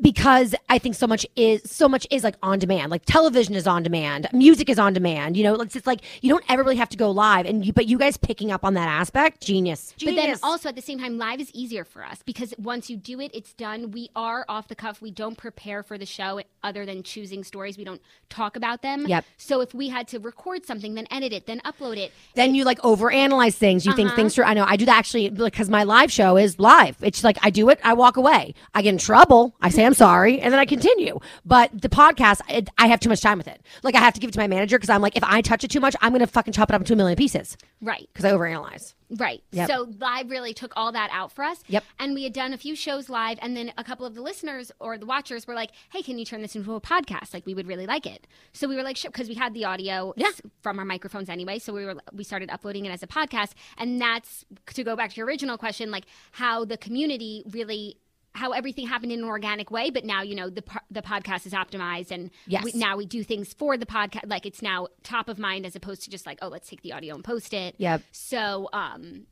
because 0.00 0.54
I 0.68 0.78
think 0.78 0.94
so 0.94 1.06
much 1.06 1.26
is 1.36 1.62
so 1.64 1.88
much 1.88 2.06
is 2.10 2.22
like 2.24 2.36
on 2.42 2.58
demand. 2.58 2.90
Like 2.90 3.04
television 3.04 3.54
is 3.54 3.66
on 3.66 3.82
demand, 3.82 4.28
music 4.32 4.68
is 4.68 4.78
on 4.78 4.92
demand. 4.92 5.36
You 5.36 5.44
know, 5.44 5.54
it's 5.56 5.72
just 5.74 5.86
like 5.86 6.00
you 6.22 6.30
don't 6.30 6.44
ever 6.48 6.62
really 6.62 6.76
have 6.76 6.88
to 6.90 6.96
go 6.96 7.10
live. 7.10 7.46
And 7.46 7.64
you, 7.64 7.72
but 7.72 7.86
you 7.86 7.98
guys 7.98 8.16
picking 8.16 8.50
up 8.52 8.64
on 8.64 8.74
that 8.74 8.88
aspect, 8.88 9.40
genius. 9.42 9.94
But 10.04 10.14
then 10.14 10.36
also 10.42 10.68
at 10.68 10.76
the 10.76 10.82
same 10.82 10.98
time, 10.98 11.18
live 11.18 11.40
is 11.40 11.50
easier 11.52 11.84
for 11.84 12.04
us 12.04 12.22
because 12.24 12.54
once 12.58 12.88
you 12.90 12.96
do 12.96 13.20
it, 13.20 13.30
it's 13.34 13.52
done. 13.54 13.90
We 13.90 14.10
are 14.14 14.44
off 14.48 14.68
the 14.68 14.74
cuff. 14.74 15.02
We 15.02 15.10
don't 15.10 15.36
prepare 15.36 15.82
for 15.82 15.98
the 15.98 16.06
show 16.06 16.40
other 16.62 16.86
than 16.86 17.02
choosing 17.02 17.44
stories. 17.44 17.76
We 17.78 17.84
don't 17.84 18.00
talk 18.28 18.56
about 18.56 18.82
them. 18.82 19.06
Yep. 19.06 19.24
So 19.36 19.60
if 19.60 19.74
we 19.74 19.88
had 19.88 20.08
to 20.08 20.18
record 20.20 20.66
something, 20.66 20.94
then 20.94 21.06
edit 21.10 21.32
it, 21.32 21.46
then 21.46 21.60
upload 21.60 21.96
it. 21.96 22.12
then 22.34 22.54
you 22.54 22.64
like 22.64 22.78
overanalyze 22.80 23.54
things. 23.54 23.84
You 23.84 23.90
Uh-huh. 23.92 23.96
think 23.96 24.12
things 24.14 24.34
through. 24.34 24.44
I 24.44 24.54
know 24.54 24.64
I 24.66 24.76
do 24.76 24.84
that 24.84 24.96
actually 24.96 25.30
because 25.30 25.68
my 25.68 25.82
live 25.84 26.12
show 26.12 26.36
is 26.36 26.58
live. 26.58 26.96
It's 27.00 27.24
like 27.24 27.38
I 27.42 27.50
do 27.50 27.68
it, 27.70 27.80
I 27.82 27.94
walk 27.94 28.16
away. 28.16 28.54
I 28.74 28.82
get 28.82 28.90
in 28.90 28.98
trouble. 28.98 29.54
I 29.60 29.70
say 29.70 29.84
I'm 29.88 29.94
sorry, 29.94 30.38
and 30.38 30.52
then 30.52 30.60
I 30.60 30.66
continue. 30.66 31.18
But 31.46 31.70
the 31.72 31.88
podcast, 31.88 32.42
I, 32.46 32.62
I 32.76 32.88
have 32.88 33.00
too 33.00 33.08
much 33.08 33.22
time 33.22 33.38
with 33.38 33.48
it. 33.48 33.62
Like 33.82 33.94
I 33.94 34.00
have 34.00 34.12
to 34.12 34.20
give 34.20 34.28
it 34.28 34.32
to 34.34 34.38
my 34.38 34.46
manager 34.46 34.76
because 34.76 34.90
I'm 34.90 35.00
like, 35.00 35.16
if 35.16 35.24
I 35.24 35.40
touch 35.40 35.64
it 35.64 35.70
too 35.70 35.80
much, 35.80 35.96
I'm 36.02 36.12
gonna 36.12 36.26
fucking 36.26 36.52
chop 36.52 36.68
it 36.68 36.74
up 36.74 36.82
into 36.82 36.92
a 36.92 36.96
million 36.96 37.16
pieces 37.16 37.56
Right. 37.80 38.06
because 38.12 38.26
I 38.26 38.32
overanalyze. 38.32 38.92
Right. 39.08 39.42
Yep. 39.52 39.70
So 39.70 39.88
live 39.98 40.28
really 40.28 40.52
took 40.52 40.74
all 40.76 40.92
that 40.92 41.08
out 41.10 41.32
for 41.32 41.42
us. 41.42 41.62
Yep. 41.68 41.82
And 41.98 42.12
we 42.12 42.24
had 42.24 42.34
done 42.34 42.52
a 42.52 42.58
few 42.58 42.76
shows 42.76 43.08
live, 43.08 43.38
and 43.40 43.56
then 43.56 43.72
a 43.78 43.82
couple 43.84 44.04
of 44.04 44.14
the 44.14 44.20
listeners 44.20 44.70
or 44.78 44.98
the 44.98 45.06
watchers 45.06 45.46
were 45.46 45.54
like, 45.54 45.70
"Hey, 45.90 46.02
can 46.02 46.18
you 46.18 46.26
turn 46.26 46.42
this 46.42 46.54
into 46.54 46.74
a 46.74 46.80
podcast? 46.82 47.32
Like, 47.32 47.46
we 47.46 47.54
would 47.54 47.66
really 47.66 47.86
like 47.86 48.04
it." 48.04 48.26
So 48.52 48.68
we 48.68 48.76
were 48.76 48.82
like, 48.82 48.98
"Sure," 48.98 49.10
because 49.10 49.30
we 49.30 49.34
had 49.36 49.54
the 49.54 49.64
audio 49.64 50.12
Yeah. 50.18 50.28
from 50.60 50.78
our 50.78 50.84
microphones 50.84 51.30
anyway. 51.30 51.58
So 51.58 51.72
we 51.72 51.86
were 51.86 51.94
we 52.12 52.24
started 52.24 52.50
uploading 52.50 52.84
it 52.84 52.90
as 52.90 53.02
a 53.02 53.06
podcast, 53.06 53.52
and 53.78 53.98
that's 53.98 54.44
to 54.74 54.84
go 54.84 54.94
back 54.94 55.12
to 55.12 55.16
your 55.16 55.26
original 55.26 55.56
question, 55.56 55.90
like 55.90 56.04
how 56.32 56.66
the 56.66 56.76
community 56.76 57.42
really. 57.50 57.96
How 58.34 58.52
everything 58.52 58.86
happened 58.86 59.10
in 59.10 59.20
an 59.20 59.24
organic 59.24 59.70
way, 59.70 59.90
but 59.90 60.04
now 60.04 60.22
you 60.22 60.34
know 60.36 60.48
the 60.50 60.62
the 60.90 61.02
podcast 61.02 61.44
is 61.46 61.52
optimized, 61.52 62.10
and 62.10 62.30
Yes. 62.46 62.62
we, 62.64 62.72
now 62.74 62.96
we 62.96 63.04
do 63.06 63.24
things 63.24 63.52
for 63.52 63.76
the 63.76 63.86
podcast. 63.86 64.28
Like 64.30 64.46
it's 64.46 64.62
now 64.62 64.88
top 65.02 65.28
of 65.28 65.38
mind 65.38 65.66
as 65.66 65.74
opposed 65.74 66.02
to 66.02 66.10
just 66.10 66.24
like, 66.26 66.38
oh, 66.42 66.48
let's 66.48 66.68
take 66.68 66.82
the 66.82 66.92
audio 66.92 67.14
and 67.14 67.24
post 67.24 67.52
it. 67.52 67.74
Yep. 67.78 68.02
So, 68.12 68.68
um, 68.72 69.26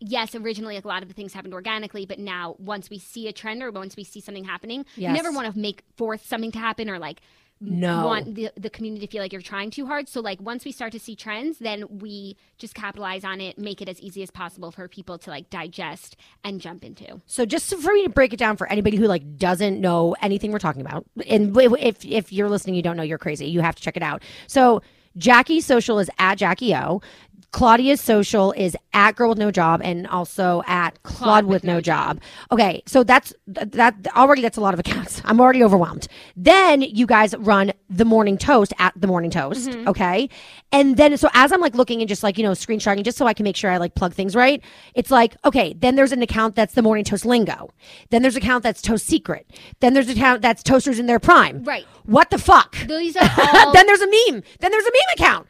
yes, 0.00 0.34
originally 0.34 0.74
like 0.74 0.84
a 0.84 0.88
lot 0.88 1.02
of 1.02 1.08
the 1.08 1.14
things 1.14 1.32
happened 1.32 1.54
organically, 1.54 2.04
but 2.04 2.18
now 2.18 2.56
once 2.58 2.90
we 2.90 2.98
see 2.98 3.28
a 3.28 3.32
trend 3.32 3.62
or 3.62 3.70
once 3.70 3.96
we 3.96 4.04
see 4.04 4.20
something 4.20 4.44
happening, 4.44 4.84
Yes. 4.96 5.08
you 5.10 5.14
never 5.14 5.32
want 5.32 5.52
to 5.54 5.58
make 5.58 5.82
force 5.96 6.20
something 6.22 6.52
to 6.52 6.58
happen 6.58 6.90
or 6.90 6.98
like 6.98 7.20
No. 7.60 8.06
want 8.06 8.34
the, 8.34 8.50
the 8.56 8.68
community 8.68 9.06
to 9.06 9.10
feel 9.10 9.22
like 9.22 9.32
you're 9.32 9.40
trying 9.40 9.70
too 9.70 9.86
hard. 9.86 10.08
So 10.08 10.20
like 10.20 10.40
once 10.40 10.64
we 10.64 10.72
start 10.72 10.92
to 10.92 11.00
see 11.00 11.16
trends, 11.16 11.58
then 11.58 11.98
we 12.00 12.36
just 12.58 12.74
capitalize 12.74 13.24
on 13.24 13.40
it, 13.40 13.58
make 13.58 13.80
it 13.80 13.88
as 13.88 13.98
easy 14.00 14.22
as 14.22 14.30
possible 14.30 14.70
for 14.70 14.88
people 14.88 15.16
to 15.18 15.30
like 15.30 15.48
digest 15.48 16.16
and 16.44 16.60
jump 16.60 16.84
into. 16.84 17.20
So 17.26 17.46
just 17.46 17.74
for 17.74 17.92
me 17.92 18.04
to 18.04 18.10
break 18.10 18.34
it 18.34 18.38
down 18.38 18.56
for 18.56 18.70
anybody 18.70 18.98
who 18.98 19.06
like 19.06 19.38
doesn't 19.38 19.80
know 19.80 20.14
anything 20.20 20.52
we're 20.52 20.58
talking 20.58 20.82
about, 20.82 21.06
and 21.26 21.56
if 21.56 22.04
if 22.04 22.32
you're 22.32 22.50
listening, 22.50 22.74
you 22.74 22.82
don't 22.82 22.96
know, 22.96 23.02
you're 23.02 23.18
crazy. 23.18 23.46
You 23.46 23.60
have 23.60 23.76
to 23.76 23.82
check 23.82 23.96
it 23.96 24.02
out. 24.02 24.22
So 24.46 24.82
Jackie's 25.16 25.64
social 25.64 25.98
is 25.98 26.10
at 26.18 26.36
Jackie 26.36 26.74
O. 26.74 27.00
Claudia's 27.52 28.00
social 28.00 28.52
is 28.52 28.76
at 28.92 29.16
Girl 29.16 29.30
with 29.30 29.38
No 29.38 29.50
Job 29.50 29.80
and 29.82 30.06
also 30.06 30.62
at 30.66 31.02
Claude, 31.02 31.46
with, 31.46 31.64
No, 31.64 31.80
job. 31.80 32.20
Okay, 32.50 32.82
so 32.86 33.02
that's 33.02 33.32
th- 33.54 33.70
that 33.72 33.94
already. 34.14 34.42
That's 34.42 34.56
a 34.56 34.60
lot 34.60 34.74
of 34.74 34.80
accounts. 34.80 35.22
I'm 35.24 35.40
already 35.40 35.62
overwhelmed. 35.62 36.08
Then 36.36 36.82
you 36.82 37.06
guys 37.06 37.34
run 37.38 37.72
the 37.88 38.04
Morning 38.04 38.36
Toast 38.36 38.72
at 38.78 38.92
the 38.96 39.06
Morning 39.06 39.30
Toast. 39.30 39.68
Mm-hmm. 39.68 39.88
Okay, 39.88 40.28
and 40.72 40.96
then 40.96 41.16
so 41.16 41.28
as 41.34 41.52
I'm 41.52 41.60
like 41.60 41.74
looking 41.74 42.00
and 42.00 42.08
just 42.08 42.22
like 42.22 42.36
you 42.36 42.44
know 42.44 42.50
screenshotting 42.52 43.04
just 43.04 43.16
so 43.16 43.26
I 43.26 43.34
can 43.34 43.44
make 43.44 43.56
sure 43.56 43.70
I 43.70 43.76
like 43.78 43.94
plug 43.94 44.12
things 44.12 44.34
right. 44.34 44.62
It's 44.94 45.10
like 45.10 45.36
okay, 45.44 45.74
then 45.74 45.96
there's 45.96 46.12
an 46.12 46.22
account 46.22 46.56
that's 46.56 46.74
the 46.74 46.82
Morning 46.82 47.04
Toast 47.04 47.24
lingo. 47.24 47.70
Then 48.10 48.22
there's 48.22 48.36
an 48.36 48.42
account 48.42 48.62
that's 48.64 48.82
Toast 48.82 49.06
Secret. 49.06 49.50
Then 49.80 49.94
there's 49.94 50.08
an 50.08 50.16
account 50.16 50.42
that's 50.42 50.62
Toasters 50.62 50.98
in 50.98 51.06
their 51.06 51.20
prime. 51.20 51.64
Right. 51.64 51.86
What 52.04 52.30
the 52.30 52.38
fuck? 52.38 52.76
These 52.86 53.16
are 53.16 53.30
all 53.38 53.72
then 53.72 53.86
there's 53.86 54.00
a 54.00 54.06
meme. 54.06 54.42
Then 54.60 54.70
there's 54.70 54.86
a 54.86 54.90
meme 54.90 55.14
account. 55.14 55.46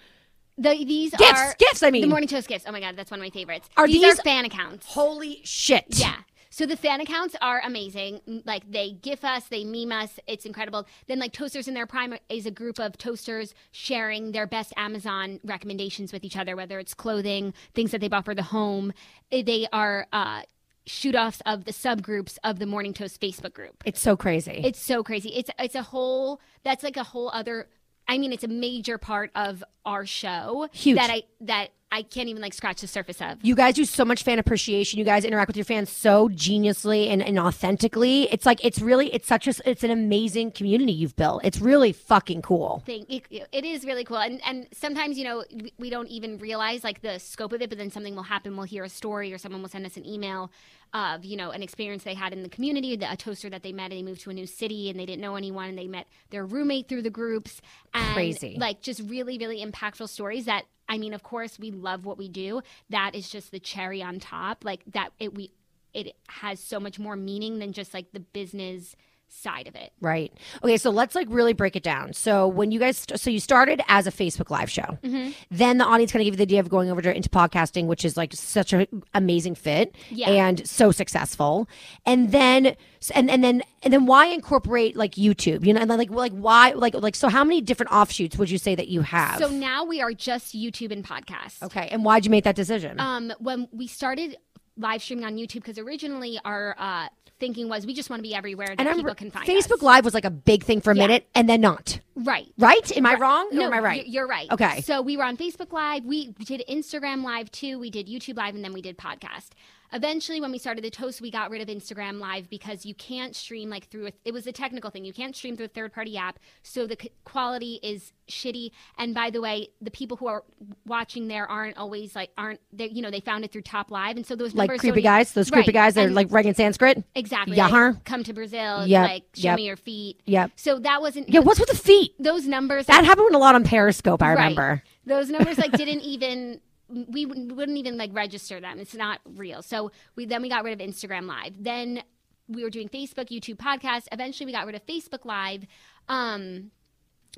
The, 0.58 0.84
these 0.84 1.10
Gifts, 1.12 1.40
are 1.40 1.54
gifts, 1.58 1.82
I 1.82 1.90
mean. 1.90 2.02
the 2.02 2.08
morning 2.08 2.28
toast 2.28 2.48
gifts. 2.48 2.64
Oh 2.66 2.72
my 2.72 2.80
god, 2.80 2.96
that's 2.96 3.10
one 3.10 3.20
of 3.20 3.24
my 3.24 3.30
favorites. 3.30 3.68
Are 3.76 3.86
these, 3.86 4.00
these- 4.02 4.18
are 4.18 4.22
fan 4.22 4.44
accounts? 4.44 4.86
Holy 4.86 5.40
shit. 5.44 5.84
Yeah. 5.90 6.14
So 6.48 6.64
the 6.64 6.76
fan 6.76 7.02
accounts 7.02 7.36
are 7.42 7.60
amazing. 7.62 8.42
Like 8.46 8.70
they 8.70 8.92
gif 8.92 9.24
us, 9.24 9.44
they 9.48 9.62
meme 9.64 9.92
us. 9.92 10.18
It's 10.26 10.46
incredible. 10.46 10.86
Then 11.06 11.18
like 11.18 11.32
Toasters 11.34 11.68
in 11.68 11.74
their 11.74 11.86
prime 11.86 12.14
is 12.30 12.46
a 12.46 12.50
group 12.50 12.78
of 12.78 12.96
toasters 12.96 13.52
sharing 13.72 14.32
their 14.32 14.46
best 14.46 14.72
Amazon 14.78 15.38
recommendations 15.44 16.14
with 16.14 16.24
each 16.24 16.34
other, 16.36 16.56
whether 16.56 16.78
it's 16.78 16.94
clothing, 16.94 17.52
things 17.74 17.90
that 17.90 18.00
they 18.00 18.08
bought 18.08 18.24
for 18.24 18.34
the 18.34 18.42
home. 18.42 18.94
Eh, 19.30 19.42
They 19.44 19.66
are 19.70 20.06
uh, 20.14 20.42
shoot 20.86 21.14
offs 21.14 21.42
of 21.44 21.66
the 21.66 21.72
subgroups 21.72 22.38
of 22.42 22.58
the 22.58 22.64
Morning 22.64 22.94
Toast 22.94 23.20
Facebook 23.20 23.52
group. 23.52 23.82
It's 23.84 24.00
so 24.00 24.16
crazy. 24.16 24.62
It's 24.64 24.80
so 24.80 25.02
crazy. 25.02 25.30
It's 25.34 25.50
it's 25.58 25.74
a 25.74 25.82
whole 25.82 26.40
that's 26.64 26.82
like 26.82 26.96
a 26.96 27.04
whole 27.04 27.28
other 27.34 27.68
I 28.08 28.18
mean 28.18 28.32
it's 28.32 28.44
a 28.44 28.48
major 28.48 28.98
part 28.98 29.30
of 29.34 29.64
our 29.84 30.06
show 30.06 30.68
Huge. 30.72 30.96
that 30.96 31.10
I 31.10 31.22
that 31.40 31.70
I 31.96 32.02
can't 32.02 32.28
even 32.28 32.42
like 32.42 32.52
scratch 32.54 32.80
the 32.82 32.86
surface 32.86 33.20
of. 33.22 33.38
you 33.42 33.54
guys 33.54 33.74
do 33.74 33.84
so 33.84 34.04
much 34.04 34.22
fan 34.22 34.38
appreciation. 34.38 34.98
You 34.98 35.04
guys 35.04 35.24
interact 35.24 35.48
with 35.48 35.56
your 35.56 35.64
fans 35.64 35.88
so 35.90 36.28
geniusly 36.28 37.08
and, 37.08 37.22
and 37.22 37.38
authentically. 37.38 38.24
It's 38.30 38.44
like 38.44 38.62
it's 38.64 38.80
really 38.80 39.12
it's 39.14 39.26
such 39.26 39.48
a 39.48 39.54
it's 39.64 39.82
an 39.82 39.90
amazing 39.90 40.52
community 40.52 40.92
you've 40.92 41.16
built. 41.16 41.40
It's 41.44 41.58
really 41.58 41.92
fucking 41.92 42.42
cool. 42.42 42.82
thing. 42.84 43.06
It, 43.08 43.22
it 43.52 43.64
is 43.64 43.84
really 43.84 44.04
cool, 44.04 44.18
and 44.18 44.40
and 44.46 44.68
sometimes 44.72 45.16
you 45.18 45.24
know 45.24 45.44
we- 45.52 45.72
we 45.78 45.90
don't 45.90 46.08
even 46.08 46.38
realize 46.38 46.84
like 46.84 47.00
the 47.02 47.18
scope 47.18 47.52
of 47.52 47.62
it, 47.62 47.68
but 47.70 47.78
then 47.78 47.90
something 47.90 48.14
will 48.14 48.24
happen. 48.24 48.56
We'll 48.56 48.66
hear 48.66 48.84
a 48.84 48.88
story, 48.88 49.32
or 49.32 49.38
someone 49.38 49.62
will 49.62 49.68
send 49.68 49.86
us 49.86 49.96
an 49.96 50.04
email 50.06 50.50
of 50.94 51.24
you 51.24 51.36
know 51.36 51.50
an 51.50 51.62
experience 51.62 52.04
they 52.04 52.14
had 52.14 52.32
in 52.32 52.42
the 52.42 52.48
community, 52.48 52.96
the, 52.96 53.10
a 53.10 53.16
toaster 53.16 53.48
that 53.50 53.62
they 53.62 53.72
met, 53.72 53.90
and 53.90 53.92
they 53.98 54.02
moved 54.02 54.20
to 54.22 54.30
a 54.30 54.34
new 54.34 54.46
city, 54.46 54.90
and 54.90 54.98
they 55.00 55.06
didn't 55.06 55.22
know 55.22 55.36
anyone, 55.36 55.68
and 55.70 55.78
they 55.78 55.88
met 55.88 56.06
their 56.30 56.44
roommate 56.44 56.88
through 56.88 57.02
the 57.02 57.10
groups. 57.10 57.60
And, 57.94 58.14
Crazy. 58.14 58.56
like 58.58 58.80
just 58.82 59.00
really 59.00 59.38
really 59.38 59.64
impactful 59.64 60.08
stories 60.08 60.44
that. 60.44 60.64
I 60.88 60.98
mean, 60.98 61.14
of 61.14 61.22
course, 61.22 61.58
we 61.58 61.70
love 61.70 62.04
what 62.04 62.18
we 62.18 62.28
do. 62.28 62.62
That 62.90 63.14
is 63.14 63.28
just 63.28 63.50
the 63.50 63.58
cherry 63.58 64.02
on 64.02 64.20
top. 64.20 64.64
Like 64.64 64.82
that, 64.92 65.12
it 65.18 65.34
we 65.34 65.52
it 65.94 66.14
has 66.28 66.60
so 66.60 66.78
much 66.78 66.98
more 66.98 67.16
meaning 67.16 67.58
than 67.58 67.72
just 67.72 67.94
like 67.94 68.12
the 68.12 68.20
business 68.20 68.94
side 69.28 69.66
of 69.68 69.74
it. 69.74 69.92
Right. 70.00 70.32
Okay, 70.62 70.76
so 70.76 70.90
let's 70.90 71.14
like 71.14 71.26
really 71.30 71.52
break 71.52 71.76
it 71.76 71.82
down. 71.82 72.12
So 72.12 72.46
when 72.48 72.70
you 72.72 72.78
guys 72.80 73.04
so 73.16 73.30
you 73.30 73.40
started 73.40 73.80
as 73.88 74.06
a 74.06 74.12
Facebook 74.12 74.50
live 74.50 74.70
show. 74.70 74.98
Mm-hmm. 75.02 75.30
Then 75.50 75.78
the 75.78 75.84
audience 75.84 76.12
kind 76.12 76.20
of 76.22 76.24
gave 76.26 76.32
you 76.34 76.38
the 76.38 76.42
idea 76.42 76.60
of 76.60 76.68
going 76.68 76.90
over 76.90 77.02
to 77.02 77.14
into 77.14 77.28
podcasting, 77.28 77.86
which 77.86 78.04
is 78.04 78.16
like 78.16 78.32
such 78.32 78.72
an 78.72 78.86
amazing 79.14 79.54
fit 79.54 79.94
Yeah. 80.10 80.30
and 80.30 80.66
so 80.66 80.90
successful. 80.90 81.68
And 82.04 82.32
then 82.32 82.76
and 83.14 83.30
and 83.30 83.44
then 83.44 83.62
and 83.82 83.92
then 83.92 84.06
why 84.06 84.26
incorporate 84.26 84.96
like 84.96 85.12
YouTube? 85.12 85.64
You 85.64 85.74
know, 85.74 85.80
and 85.80 85.90
then 85.90 85.98
like 85.98 86.10
like 86.10 86.32
why 86.32 86.72
like 86.72 86.94
like 86.94 87.14
so 87.14 87.28
how 87.28 87.44
many 87.44 87.60
different 87.60 87.92
offshoots 87.92 88.36
would 88.38 88.50
you 88.50 88.58
say 88.58 88.74
that 88.74 88.88
you 88.88 89.02
have? 89.02 89.38
So 89.38 89.48
now 89.48 89.84
we 89.84 90.00
are 90.00 90.12
just 90.12 90.54
YouTube 90.56 90.90
and 90.92 91.04
podcast. 91.04 91.62
okay, 91.62 91.88
and 91.92 92.04
why'd 92.04 92.24
you 92.24 92.30
make 92.30 92.44
that 92.44 92.56
decision? 92.56 92.98
Um, 92.98 93.32
when 93.38 93.68
we 93.72 93.86
started 93.86 94.36
live 94.76 95.02
streaming 95.02 95.24
on 95.24 95.36
YouTube, 95.36 95.54
because 95.54 95.78
originally 95.78 96.38
our 96.44 96.74
uh, 96.78 97.08
thinking 97.38 97.68
was 97.68 97.86
we 97.86 97.94
just 97.94 98.08
want 98.08 98.18
to 98.20 98.22
be 98.22 98.34
everywhere 98.34 98.68
that 98.68 98.86
and 98.86 98.96
people 98.96 99.14
can 99.14 99.30
find 99.30 99.48
us. 99.48 99.54
Facebook 99.54 99.76
us. 99.76 99.82
Live 99.82 100.04
was 100.04 100.14
like 100.14 100.24
a 100.24 100.30
big 100.30 100.64
thing 100.64 100.80
for 100.80 100.90
a 100.92 100.96
Yeah. 100.96 101.06
minute 101.06 101.28
and 101.34 101.48
then 101.48 101.60
not. 101.60 102.00
Right. 102.14 102.46
Right? 102.58 102.96
Am 102.96 103.04
I 103.06 103.14
wrong? 103.14 103.48
No, 103.52 103.62
or 103.62 103.66
am 103.66 103.72
I 103.74 103.80
right? 103.80 104.06
You're 104.06 104.26
right. 104.26 104.50
Okay. 104.50 104.80
So 104.82 105.02
we 105.02 105.16
were 105.16 105.24
on 105.24 105.36
Facebook 105.36 105.72
Live. 105.72 106.04
We 106.04 106.32
did 106.32 106.62
Instagram 106.68 107.22
Live 107.24 107.50
too. 107.50 107.78
We 107.78 107.90
did 107.90 108.08
YouTube 108.08 108.36
Live, 108.38 108.54
and 108.54 108.64
then 108.64 108.72
we 108.72 108.80
did 108.82 108.96
podcast. 108.96 109.50
Eventually, 109.92 110.40
when 110.40 110.50
we 110.52 110.58
started 110.58 110.82
the 110.84 110.90
Toast, 110.90 111.20
we 111.20 111.30
got 111.30 111.50
rid 111.50 111.60
of 111.62 111.68
Instagram 111.68 112.18
Live 112.18 112.48
because 112.50 112.84
you 112.84 112.94
can't 112.94 113.34
stream 113.36 113.70
like 113.70 113.88
through. 113.88 114.08
A, 114.08 114.12
it 114.24 114.32
was 114.32 114.46
a 114.46 114.52
technical 114.52 114.90
thing. 114.90 115.04
You 115.04 115.12
can't 115.12 115.34
stream 115.34 115.56
through 115.56 115.66
a 115.66 115.68
third-party 115.68 116.16
app, 116.16 116.38
so 116.62 116.86
the 116.86 116.96
c- 117.00 117.12
quality 117.24 117.78
is 117.82 118.12
shitty. 118.28 118.70
And 118.98 119.14
by 119.14 119.30
the 119.30 119.40
way, 119.40 119.68
the 119.80 119.90
people 119.90 120.16
who 120.16 120.26
are 120.26 120.42
watching 120.86 121.28
there 121.28 121.48
aren't 121.50 121.76
always 121.76 122.14
like 122.16 122.30
aren't 122.36 122.60
they? 122.72 122.88
You 122.88 123.02
know, 123.02 123.10
they 123.10 123.20
found 123.20 123.44
it 123.44 123.52
through 123.52 123.62
Top 123.62 123.90
Live, 123.90 124.16
and 124.16 124.26
so 124.26 124.34
those 124.36 124.54
like 124.54 124.70
creepy 124.78 125.02
guys, 125.02 125.32
those 125.32 125.50
creepy 125.50 125.68
Right. 125.68 125.74
guys 125.74 125.94
that 125.94 126.06
are 126.06 126.10
like 126.10 126.28
writing 126.30 126.54
Sanskrit. 126.54 127.04
Exactly. 127.14 127.56
Yeah, 127.56 127.68
like, 127.68 128.04
come 128.04 128.24
to 128.24 128.32
Brazil. 128.32 128.86
Yeah. 128.86 129.02
Like, 129.02 129.24
show 129.34 129.48
yep. 129.48 129.56
me 129.56 129.66
your 129.66 129.76
feet. 129.76 130.20
Yep. 130.26 130.52
So 130.56 130.78
that 130.80 131.00
wasn't. 131.00 131.28
Yeah, 131.28 131.40
what's 131.40 131.60
with 131.60 131.68
the 131.68 131.76
feet? 131.76 132.12
those 132.18 132.46
numbers? 132.46 132.86
That 132.86 133.04
happened 133.04 133.34
a 133.34 133.38
lot 133.38 133.54
on 133.54 133.64
Periscope, 133.64 134.22
I 134.22 134.28
Right. 134.34 134.42
remember. 134.42 134.82
Those 135.04 135.30
numbers 135.30 135.58
like 135.58 135.72
didn't 135.76 136.00
even. 136.00 136.60
We 136.88 137.26
wouldn't 137.26 137.78
even 137.78 137.96
like 137.96 138.10
register 138.12 138.60
them. 138.60 138.78
It's 138.78 138.94
not 138.94 139.20
real. 139.24 139.62
So 139.62 139.90
we 140.14 140.26
then 140.26 140.42
we 140.42 140.48
got 140.48 140.64
rid 140.64 140.80
of 140.80 140.86
Instagram 140.86 141.26
Live. 141.26 141.62
Then 141.62 142.02
we 142.48 142.62
were 142.62 142.70
doing 142.70 142.88
Facebook, 142.88 143.28
YouTube, 143.28 143.56
podcast. 143.56 144.06
Eventually, 144.12 144.46
we 144.46 144.52
got 144.52 144.66
rid 144.66 144.74
of 144.74 144.86
Facebook 144.86 145.24
Live. 145.24 145.66
Um, 146.08 146.70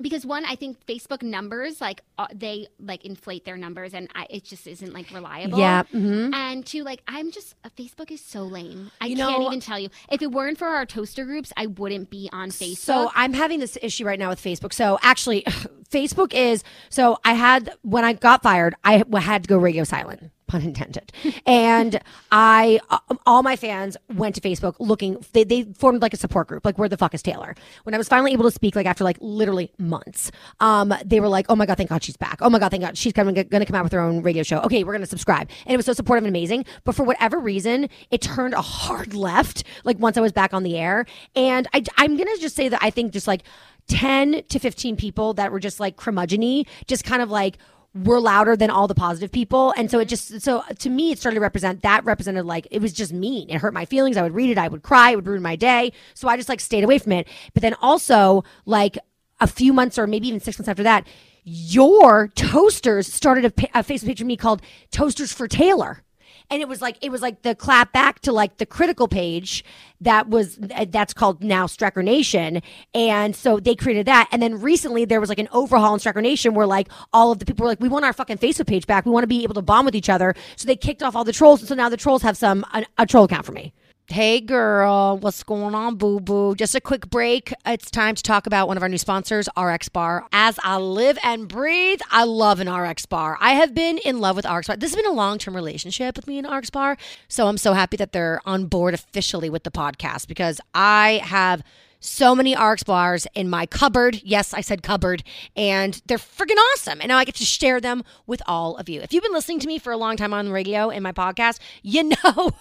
because 0.01 0.25
one, 0.25 0.45
I 0.45 0.55
think 0.55 0.85
Facebook 0.87 1.23
numbers 1.23 1.81
like 1.81 2.03
uh, 2.19 2.27
they 2.35 2.69
like 2.81 3.05
inflate 3.05 3.45
their 3.45 3.57
numbers, 3.57 3.95
and 3.95 4.09
I, 4.15 4.27
it 4.31 4.45
just 4.45 4.67
isn't 4.67 4.93
like 4.93 5.11
reliable. 5.13 5.59
Yeah, 5.59 5.83
mhm. 5.93 6.33
And 6.35 6.65
two, 6.65 6.85
like 6.85 7.03
I'm 7.09 7.31
just 7.31 7.55
uh, 7.65 7.69
Facebook 7.77 8.11
is 8.11 8.21
so 8.21 8.45
lame. 8.45 8.91
I 9.01 9.07
You 9.07 9.17
can't 9.17 9.41
know- 9.41 9.47
even 9.49 9.61
tell 9.61 9.79
you. 9.79 9.89
If 10.11 10.23
it 10.23 10.31
weren't 10.31 10.59
for 10.59 10.69
our 10.69 10.87
toaster 10.87 11.25
groups, 11.25 11.53
I 11.57 11.67
wouldn't 11.67 12.11
be 12.11 12.29
on 12.33 12.51
Facebook. 12.51 12.77
So 12.79 13.11
I'm 13.15 13.33
having 13.33 13.61
this 13.61 13.77
issue 13.83 14.05
right 14.05 14.19
now 14.19 14.29
with 14.29 14.41
Facebook. 14.43 14.73
So 14.73 14.99
actually, 15.03 15.43
Facebook 15.91 16.33
is 16.35 16.63
so 16.91 17.19
I 17.25 17.35
had 17.35 17.71
when 17.83 18.05
I 18.05 18.13
got 18.13 18.43
fired, 18.43 18.75
I 18.85 19.05
had 19.19 19.43
to 19.45 19.49
go 19.49 19.57
radio 19.59 19.85
silent, 19.85 20.31
pun 20.49 20.63
intended, 20.63 21.13
and 21.47 22.01
I 22.33 22.81
all 23.27 23.43
my 23.43 23.57
fans 23.57 23.97
went 24.15 24.35
to 24.35 24.41
Facebook 24.41 24.75
looking. 24.79 25.25
They, 25.33 25.45
they 25.45 25.63
formed 25.63 26.03
like 26.03 26.13
a 26.13 26.17
support 26.17 26.49
group, 26.49 26.65
like 26.65 26.79
where 26.79 26.89
the 26.89 26.97
fuck 26.97 27.15
is 27.15 27.23
Taylor? 27.23 27.55
When 27.85 27.95
I 27.95 27.99
was 27.99 28.09
finally 28.09 28.33
able 28.33 28.45
to 28.45 28.51
speak, 28.51 28.75
like 28.75 28.87
after 28.87 29.05
like 29.05 29.19
literally 29.21 29.71
months, 29.79 30.31
um, 30.61 30.93
they 31.05 31.21
were 31.21 31.29
like, 31.29 31.47
oh 31.49 31.57
my 31.57 31.67
god, 31.67 31.77
thank 31.77 31.91
God 31.91 32.03
she's 32.03 32.17
back. 32.17 32.39
Oh 32.41 32.51
my 32.51 32.59
god, 32.59 32.71
thank 32.71 32.83
God 32.83 32.99
she's 32.99 33.13
coming 33.13 33.35
to 33.35 33.45
come 33.45 33.77
out 33.77 33.85
with 33.85 33.93
her 33.93 34.01
own 34.01 34.23
radio 34.23 34.43
show. 34.43 34.59
Okay, 34.61 34.83
we're 34.85 34.93
gonna 34.93 35.07
subscribe, 35.07 35.49
and 35.67 35.75
it 35.75 35.77
was 35.77 35.87
so 35.87 35.93
supportive 35.93 36.25
and 36.25 36.31
amazing. 36.31 36.65
But 36.85 36.95
for 36.95 37.05
whatever 37.05 37.39
reason, 37.39 37.89
it 38.11 38.21
turned 38.21 38.55
a 38.55 38.63
hard 38.63 39.15
left. 39.15 39.65
Like 39.85 39.99
once 39.99 40.17
I 40.17 40.21
was 40.21 40.33
back 40.33 40.53
on 40.53 40.63
the 40.63 40.77
air, 40.77 41.07
and 41.37 41.69
I, 41.73 41.85
I'm 41.97 42.17
gonna 42.17 42.37
just 42.39 42.57
say 42.57 42.69
that 42.69 42.83
I 42.83 42.91
think 42.91 43.13
just 43.13 43.27
like 43.27 43.43
10 43.89 44.45
to 44.49 44.59
15 44.59 44.97
people 44.97 45.35
that 45.35 45.51
were 45.51 45.61
just 45.61 45.81
like 45.81 45.97
curmudgeon 45.97 46.65
just 46.87 47.05
kind 47.05 47.23
of 47.23 47.31
like 47.31 47.59
were 47.95 48.21
louder 48.21 48.57
than 48.57 48.71
all 48.71 48.87
the 48.87 48.95
positive 48.95 49.33
people. 49.33 49.73
And 49.77 49.91
so 49.91 49.99
it 49.99 50.09
just, 50.09 50.41
so 50.41 50.63
to 50.79 50.91
me, 50.91 51.11
it 51.11 51.19
started 51.19 51.37
to 51.37 51.41
represent 51.41 51.83
that 51.83 52.05
represented 52.05 52.45
like 52.45 52.69
it 52.71 52.81
was 52.81 52.93
just 52.93 53.13
mean. 53.13 53.51
It 53.51 53.61
hurt 53.61 53.75
my 53.75 53.85
feelings. 53.85 54.17
I 54.17 54.23
would 54.23 54.35
read 54.35 54.51
it, 54.51 54.59
I 54.59 54.69
would 54.69 54.83
cry, 54.83 55.13
it 55.13 55.17
would 55.17 55.27
ruin 55.27 55.43
my 55.43 55.57
day. 55.57 55.93
So 56.15 56.29
I 56.29 56.37
just 56.37 56.49
like 56.49 56.61
stayed 56.61 56.85
away 56.85 56.99
from 56.99 57.13
it. 57.13 57.27
But 57.55 57.63
then 57.63 57.75
also, 57.81 58.45
like 58.67 58.99
a 59.41 59.47
few 59.47 59.73
months 59.73 59.99
or 59.99 60.07
maybe 60.07 60.29
even 60.29 60.41
six 60.41 60.59
months 60.59 60.69
after 60.69 60.83
that, 60.83 61.07
your 61.45 62.29
toasters 62.29 63.13
started 63.13 63.45
a, 63.47 63.79
a 63.79 63.83
Facebook 63.83 64.07
page 64.07 64.19
for 64.19 64.27
me 64.27 64.37
called 64.37 64.63
Toasters 64.91 65.33
for 65.33 65.49
Taylor 65.49 66.03
and 66.51 66.63
it 66.63 66.69
was 66.69 66.81
like 66.81 66.97
it 67.03 67.11
was 67.11 67.23
like 67.23 67.43
the 67.43 67.55
clap 67.55 67.93
back 67.93 68.21
to 68.21 68.33
like 68.33 68.57
the 68.57 68.67
critical 68.67 69.09
page 69.09 69.65
that 70.01 70.29
was 70.29 70.57
that's 70.57 71.13
called 71.13 71.43
now 71.43 71.67
Strecker 71.67 72.03
Nation, 72.03 72.63
and 72.95 73.35
so 73.35 73.61
they 73.61 73.75
created 73.75 74.07
that. 74.07 74.29
And 74.33 74.43
then 74.43 74.61
recently 74.61 75.05
there 75.05 75.21
was 75.21 75.29
like 75.29 75.39
an 75.39 75.49
overhaul 75.53 75.95
in 75.95 76.01
Strecker 76.01 76.23
Nation 76.23 76.55
where 76.55 76.67
like 76.67 76.89
all 77.13 77.33
of 77.33 77.39
the 77.39 77.45
people 77.45 77.65
were 77.65 77.69
like, 77.69 77.81
we 77.81 77.89
want 77.89 78.05
our 78.05 78.13
fucking 78.13 78.39
Facebook 78.39 78.67
page 78.67 78.87
back. 78.87 79.05
We 79.05 79.13
want 79.13 79.25
to 79.25 79.29
be 79.29 79.43
able 79.43 79.55
to 79.55 79.63
bond 79.63 79.87
with 79.87 79.95
each 79.95 80.09
other. 80.09 80.35
So 80.57 80.67
they 80.67 80.77
kicked 80.77 81.03
off 81.03 81.17
all 81.17 81.25
the 81.25 81.33
trolls, 81.33 81.61
and 81.61 81.69
so 81.69 81.75
now 81.75 81.89
the 81.89 81.97
trolls 81.97 82.23
have 82.23 82.37
some 82.37 82.65
a, 82.73 82.85
a 82.99 83.07
troll 83.07 83.25
account 83.25 83.45
for 83.45 83.53
me. 83.53 83.73
Hey 84.11 84.41
girl, 84.41 85.19
what's 85.19 85.43
going 85.43 85.75
on, 85.75 85.97
boo 85.97 86.19
boo? 86.19 86.55
Just 86.55 86.75
a 86.75 86.81
quick 86.81 87.11
break. 87.11 87.53
It's 87.67 87.91
time 87.91 88.15
to 88.15 88.23
talk 88.23 88.47
about 88.47 88.67
one 88.67 88.79
of 88.79 88.83
our 88.83 88.89
new 88.89 88.97
sponsors, 88.97 89.51
RX 89.55 89.91
Bar. 89.91 90.27
As 90.33 90.59
I 90.65 90.79
live 90.79 91.19
and 91.23 91.47
breathe, 91.47 92.01
I 92.11 92.25
love 92.25 92.59
an 92.59 92.73
RX 92.73 93.05
Bar. 93.05 93.37
I 93.39 93.53
have 93.53 93.75
been 93.75 93.99
in 93.99 94.19
love 94.19 94.35
with 94.35 94.47
RX 94.47 94.69
Bar. 94.69 94.79
This 94.79 94.93
has 94.93 94.97
been 94.97 95.11
a 95.11 95.15
long 95.15 95.37
term 95.37 95.55
relationship 95.55 96.17
with 96.17 96.27
me 96.27 96.39
and 96.39 96.51
RX 96.51 96.71
Bar. 96.71 96.97
So 97.29 97.49
I'm 97.49 97.59
so 97.59 97.75
happy 97.75 97.99
that 97.99 98.13
they're 98.13 98.41
on 98.47 98.65
board 98.65 98.95
officially 98.95 99.51
with 99.51 99.65
the 99.65 99.71
podcast 99.71 100.27
because 100.27 100.59
I 100.73 101.21
have 101.25 101.63
so 102.01 102.35
many 102.35 102.55
RX 102.57 102.83
bars 102.85 103.27
in 103.35 103.49
my 103.51 103.67
cupboard. 103.67 104.21
Yes, 104.25 104.55
I 104.55 104.61
said 104.61 104.83
cupboard, 104.83 105.23
and 105.57 106.01
they're 106.07 106.19
freaking 106.19 106.59
awesome. 106.75 107.01
And 107.01 107.09
now 107.09 107.19
I 107.19 107.25
get 107.25 107.35
to 107.37 107.45
share 107.45 107.81
them 107.81 108.05
with 108.27 108.43
all 108.47 108.77
of 108.77 108.89
you. 108.89 109.01
If 109.01 109.13
you've 109.13 109.23
been 109.23 109.33
listening 109.33 109.61
to 109.61 109.67
me 109.67 109.79
for 109.79 109.93
a 109.93 109.97
long 109.97 110.17
time 110.17 110.33
on 110.33 110.47
the 110.47 110.53
radio 110.53 110.91
and 110.91 111.03
my 111.03 111.13
podcast, 111.13 111.59
you 111.83 112.05
know 112.25 112.53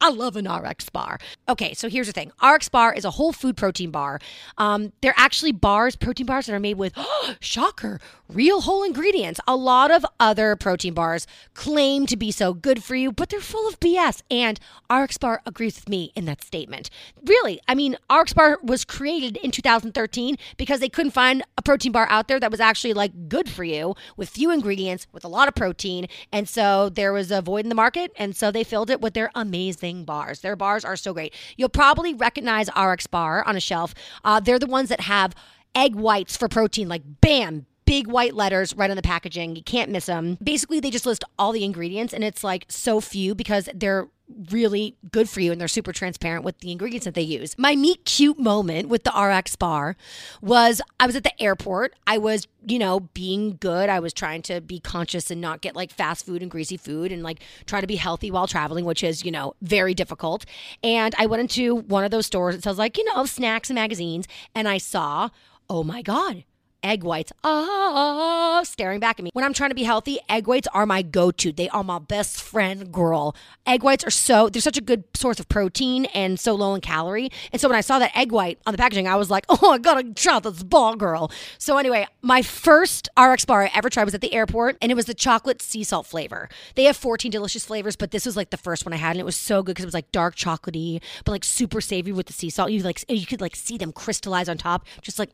I 0.00 0.10
love 0.10 0.36
an 0.36 0.50
RX 0.50 0.88
bar. 0.90 1.18
Okay, 1.48 1.74
so 1.74 1.88
here's 1.88 2.06
the 2.06 2.12
thing 2.12 2.32
RX 2.42 2.68
bar 2.68 2.92
is 2.92 3.04
a 3.04 3.10
whole 3.12 3.32
food 3.32 3.56
protein 3.56 3.90
bar. 3.90 4.18
Um, 4.58 4.92
they're 5.00 5.14
actually 5.16 5.52
bars, 5.52 5.96
protein 5.96 6.26
bars 6.26 6.46
that 6.46 6.54
are 6.54 6.60
made 6.60 6.76
with, 6.78 6.94
shocker, 7.40 8.00
real 8.28 8.62
whole 8.62 8.82
ingredients. 8.82 9.40
A 9.46 9.56
lot 9.56 9.90
of 9.90 10.04
other 10.18 10.56
protein 10.56 10.94
bars 10.94 11.26
claim 11.54 12.06
to 12.06 12.16
be 12.16 12.30
so 12.30 12.52
good 12.54 12.82
for 12.82 12.94
you, 12.94 13.12
but 13.12 13.28
they're 13.28 13.40
full 13.40 13.68
of 13.68 13.78
BS. 13.80 14.22
And 14.30 14.58
RX 14.90 15.18
bar 15.18 15.42
agrees 15.46 15.76
with 15.76 15.88
me 15.88 16.12
in 16.14 16.24
that 16.26 16.42
statement. 16.42 16.90
Really, 17.24 17.60
I 17.68 17.74
mean, 17.74 17.96
RX 18.10 18.32
bar 18.32 18.58
was 18.72 18.86
created 18.86 19.36
in 19.36 19.50
2013 19.50 20.38
because 20.56 20.80
they 20.80 20.88
couldn't 20.88 21.10
find 21.10 21.42
a 21.58 21.62
protein 21.62 21.92
bar 21.92 22.06
out 22.08 22.26
there 22.26 22.40
that 22.40 22.50
was 22.50 22.58
actually 22.58 22.94
like 22.94 23.28
good 23.28 23.46
for 23.46 23.64
you 23.64 23.94
with 24.16 24.30
few 24.30 24.50
ingredients, 24.50 25.06
with 25.12 25.26
a 25.26 25.28
lot 25.28 25.46
of 25.46 25.54
protein. 25.54 26.06
And 26.32 26.48
so 26.48 26.88
there 26.88 27.12
was 27.12 27.30
a 27.30 27.42
void 27.42 27.66
in 27.66 27.68
the 27.68 27.74
market. 27.74 28.12
And 28.16 28.34
so 28.34 28.50
they 28.50 28.64
filled 28.64 28.88
it 28.88 29.02
with 29.02 29.12
their 29.12 29.30
amazing 29.34 30.06
bars. 30.06 30.40
Their 30.40 30.56
bars 30.56 30.86
are 30.86 30.96
so 30.96 31.12
great. 31.12 31.34
You'll 31.58 31.68
probably 31.68 32.14
recognize 32.14 32.70
RX 32.74 33.06
bar 33.08 33.46
on 33.46 33.56
a 33.56 33.60
shelf. 33.60 33.94
Uh, 34.24 34.40
they're 34.40 34.58
the 34.58 34.66
ones 34.66 34.88
that 34.88 35.02
have 35.02 35.34
egg 35.74 35.94
whites 35.94 36.34
for 36.34 36.48
protein, 36.48 36.88
like 36.88 37.02
bam, 37.20 37.66
big 37.92 38.06
white 38.06 38.32
letters 38.32 38.74
right 38.74 38.88
on 38.88 38.96
the 38.96 39.02
packaging. 39.02 39.54
You 39.54 39.62
can't 39.62 39.90
miss 39.90 40.06
them. 40.06 40.38
Basically, 40.42 40.80
they 40.80 40.88
just 40.88 41.04
list 41.04 41.24
all 41.38 41.52
the 41.52 41.62
ingredients, 41.62 42.14
and 42.14 42.24
it's 42.24 42.42
like 42.42 42.64
so 42.68 43.02
few 43.02 43.34
because 43.34 43.68
they're 43.74 44.08
really 44.48 44.96
good 45.10 45.28
for 45.28 45.40
you 45.40 45.52
and 45.52 45.60
they're 45.60 45.68
super 45.68 45.92
transparent 45.92 46.42
with 46.42 46.56
the 46.60 46.72
ingredients 46.72 47.04
that 47.04 47.12
they 47.12 47.20
use. 47.20 47.54
My 47.58 47.76
meet 47.76 48.06
cute 48.06 48.38
moment 48.38 48.88
with 48.88 49.04
the 49.04 49.10
RX 49.10 49.56
bar 49.56 49.94
was 50.40 50.80
I 50.98 51.04
was 51.04 51.16
at 51.16 51.22
the 51.22 51.42
airport. 51.42 51.92
I 52.06 52.16
was, 52.16 52.48
you 52.66 52.78
know, 52.78 53.00
being 53.00 53.58
good. 53.60 53.90
I 53.90 54.00
was 54.00 54.14
trying 54.14 54.40
to 54.42 54.62
be 54.62 54.80
conscious 54.80 55.30
and 55.30 55.42
not 55.42 55.60
get 55.60 55.76
like 55.76 55.90
fast 55.90 56.24
food 56.24 56.40
and 56.40 56.50
greasy 56.50 56.78
food 56.78 57.12
and 57.12 57.22
like 57.22 57.40
try 57.66 57.82
to 57.82 57.86
be 57.86 57.96
healthy 57.96 58.30
while 58.30 58.46
traveling, 58.46 58.86
which 58.86 59.04
is, 59.04 59.22
you 59.22 59.30
know, 59.30 59.52
very 59.60 59.92
difficult. 59.92 60.46
And 60.82 61.14
I 61.18 61.26
went 61.26 61.42
into 61.42 61.74
one 61.74 62.04
of 62.04 62.10
those 62.10 62.24
stores 62.24 62.54
that 62.54 62.62
sells 62.62 62.78
like, 62.78 62.96
you 62.96 63.04
know, 63.14 63.26
snacks 63.26 63.68
and 63.68 63.74
magazines 63.74 64.26
and 64.54 64.66
I 64.66 64.78
saw, 64.78 65.28
oh 65.68 65.84
my 65.84 66.00
God, 66.00 66.44
egg 66.82 67.04
whites. 67.04 67.32
Ah 67.44 68.62
staring 68.64 69.00
back 69.00 69.18
at 69.18 69.24
me. 69.24 69.30
When 69.32 69.44
i'm 69.44 69.52
trying 69.52 69.70
to 69.70 69.74
be 69.74 69.82
healthy 69.82 70.18
egg 70.28 70.46
whites 70.46 70.68
are 70.72 70.86
my 70.86 71.02
go-to. 71.02 71.52
They 71.52 71.68
are 71.70 71.84
my 71.84 71.98
best 71.98 72.40
friend 72.40 72.92
girl. 72.92 73.34
Egg 73.66 73.82
whites 73.82 74.04
are 74.04 74.10
so 74.10 74.48
they're 74.48 74.62
such 74.62 74.78
a 74.78 74.82
good 74.82 75.04
source 75.14 75.40
of 75.40 75.48
protein 75.48 76.06
and 76.06 76.38
so 76.38 76.54
low 76.54 76.74
in 76.74 76.80
calorie. 76.80 77.30
And 77.52 77.60
so 77.60 77.68
when 77.68 77.76
i 77.76 77.80
saw 77.80 77.98
that 77.98 78.16
egg 78.16 78.32
white 78.32 78.58
on 78.66 78.72
the 78.72 78.78
packaging 78.78 79.06
i 79.06 79.16
was 79.16 79.30
like 79.30 79.44
oh 79.48 79.70
i 79.72 79.78
gotta 79.78 80.12
try 80.14 80.38
this 80.40 80.62
ball 80.62 80.96
girl. 80.96 81.30
So 81.58 81.78
anyway 81.78 82.06
my 82.22 82.42
first 82.42 83.08
rx 83.18 83.44
bar 83.44 83.64
i 83.64 83.70
ever 83.74 83.90
tried 83.90 84.04
was 84.04 84.14
at 84.14 84.20
the 84.20 84.32
airport 84.32 84.76
and 84.80 84.90
it 84.90 84.94
was 84.94 85.06
the 85.06 85.14
chocolate 85.14 85.62
sea 85.62 85.84
salt 85.84 86.06
flavor. 86.06 86.48
They 86.74 86.84
have 86.84 86.96
14 86.96 87.30
delicious 87.30 87.64
flavors 87.64 87.96
but 87.96 88.10
this 88.10 88.26
was 88.26 88.36
like 88.36 88.50
the 88.50 88.56
first 88.56 88.84
one 88.84 88.92
i 88.92 88.96
had 88.96 89.12
and 89.12 89.20
it 89.20 89.26
was 89.26 89.36
so 89.36 89.62
good 89.62 89.72
because 89.74 89.84
it 89.84 89.88
was 89.88 89.94
like 89.94 90.10
dark 90.12 90.36
chocolatey 90.36 91.00
but 91.24 91.32
like 91.32 91.44
super 91.44 91.80
savory 91.80 92.12
with 92.12 92.26
the 92.26 92.32
sea 92.32 92.50
salt. 92.50 92.70
You 92.70 92.82
like 92.82 93.04
you 93.08 93.26
could 93.26 93.40
like 93.40 93.56
see 93.56 93.78
them 93.78 93.92
crystallize 93.92 94.48
on 94.48 94.58
top 94.58 94.86
just 95.00 95.18
like 95.18 95.30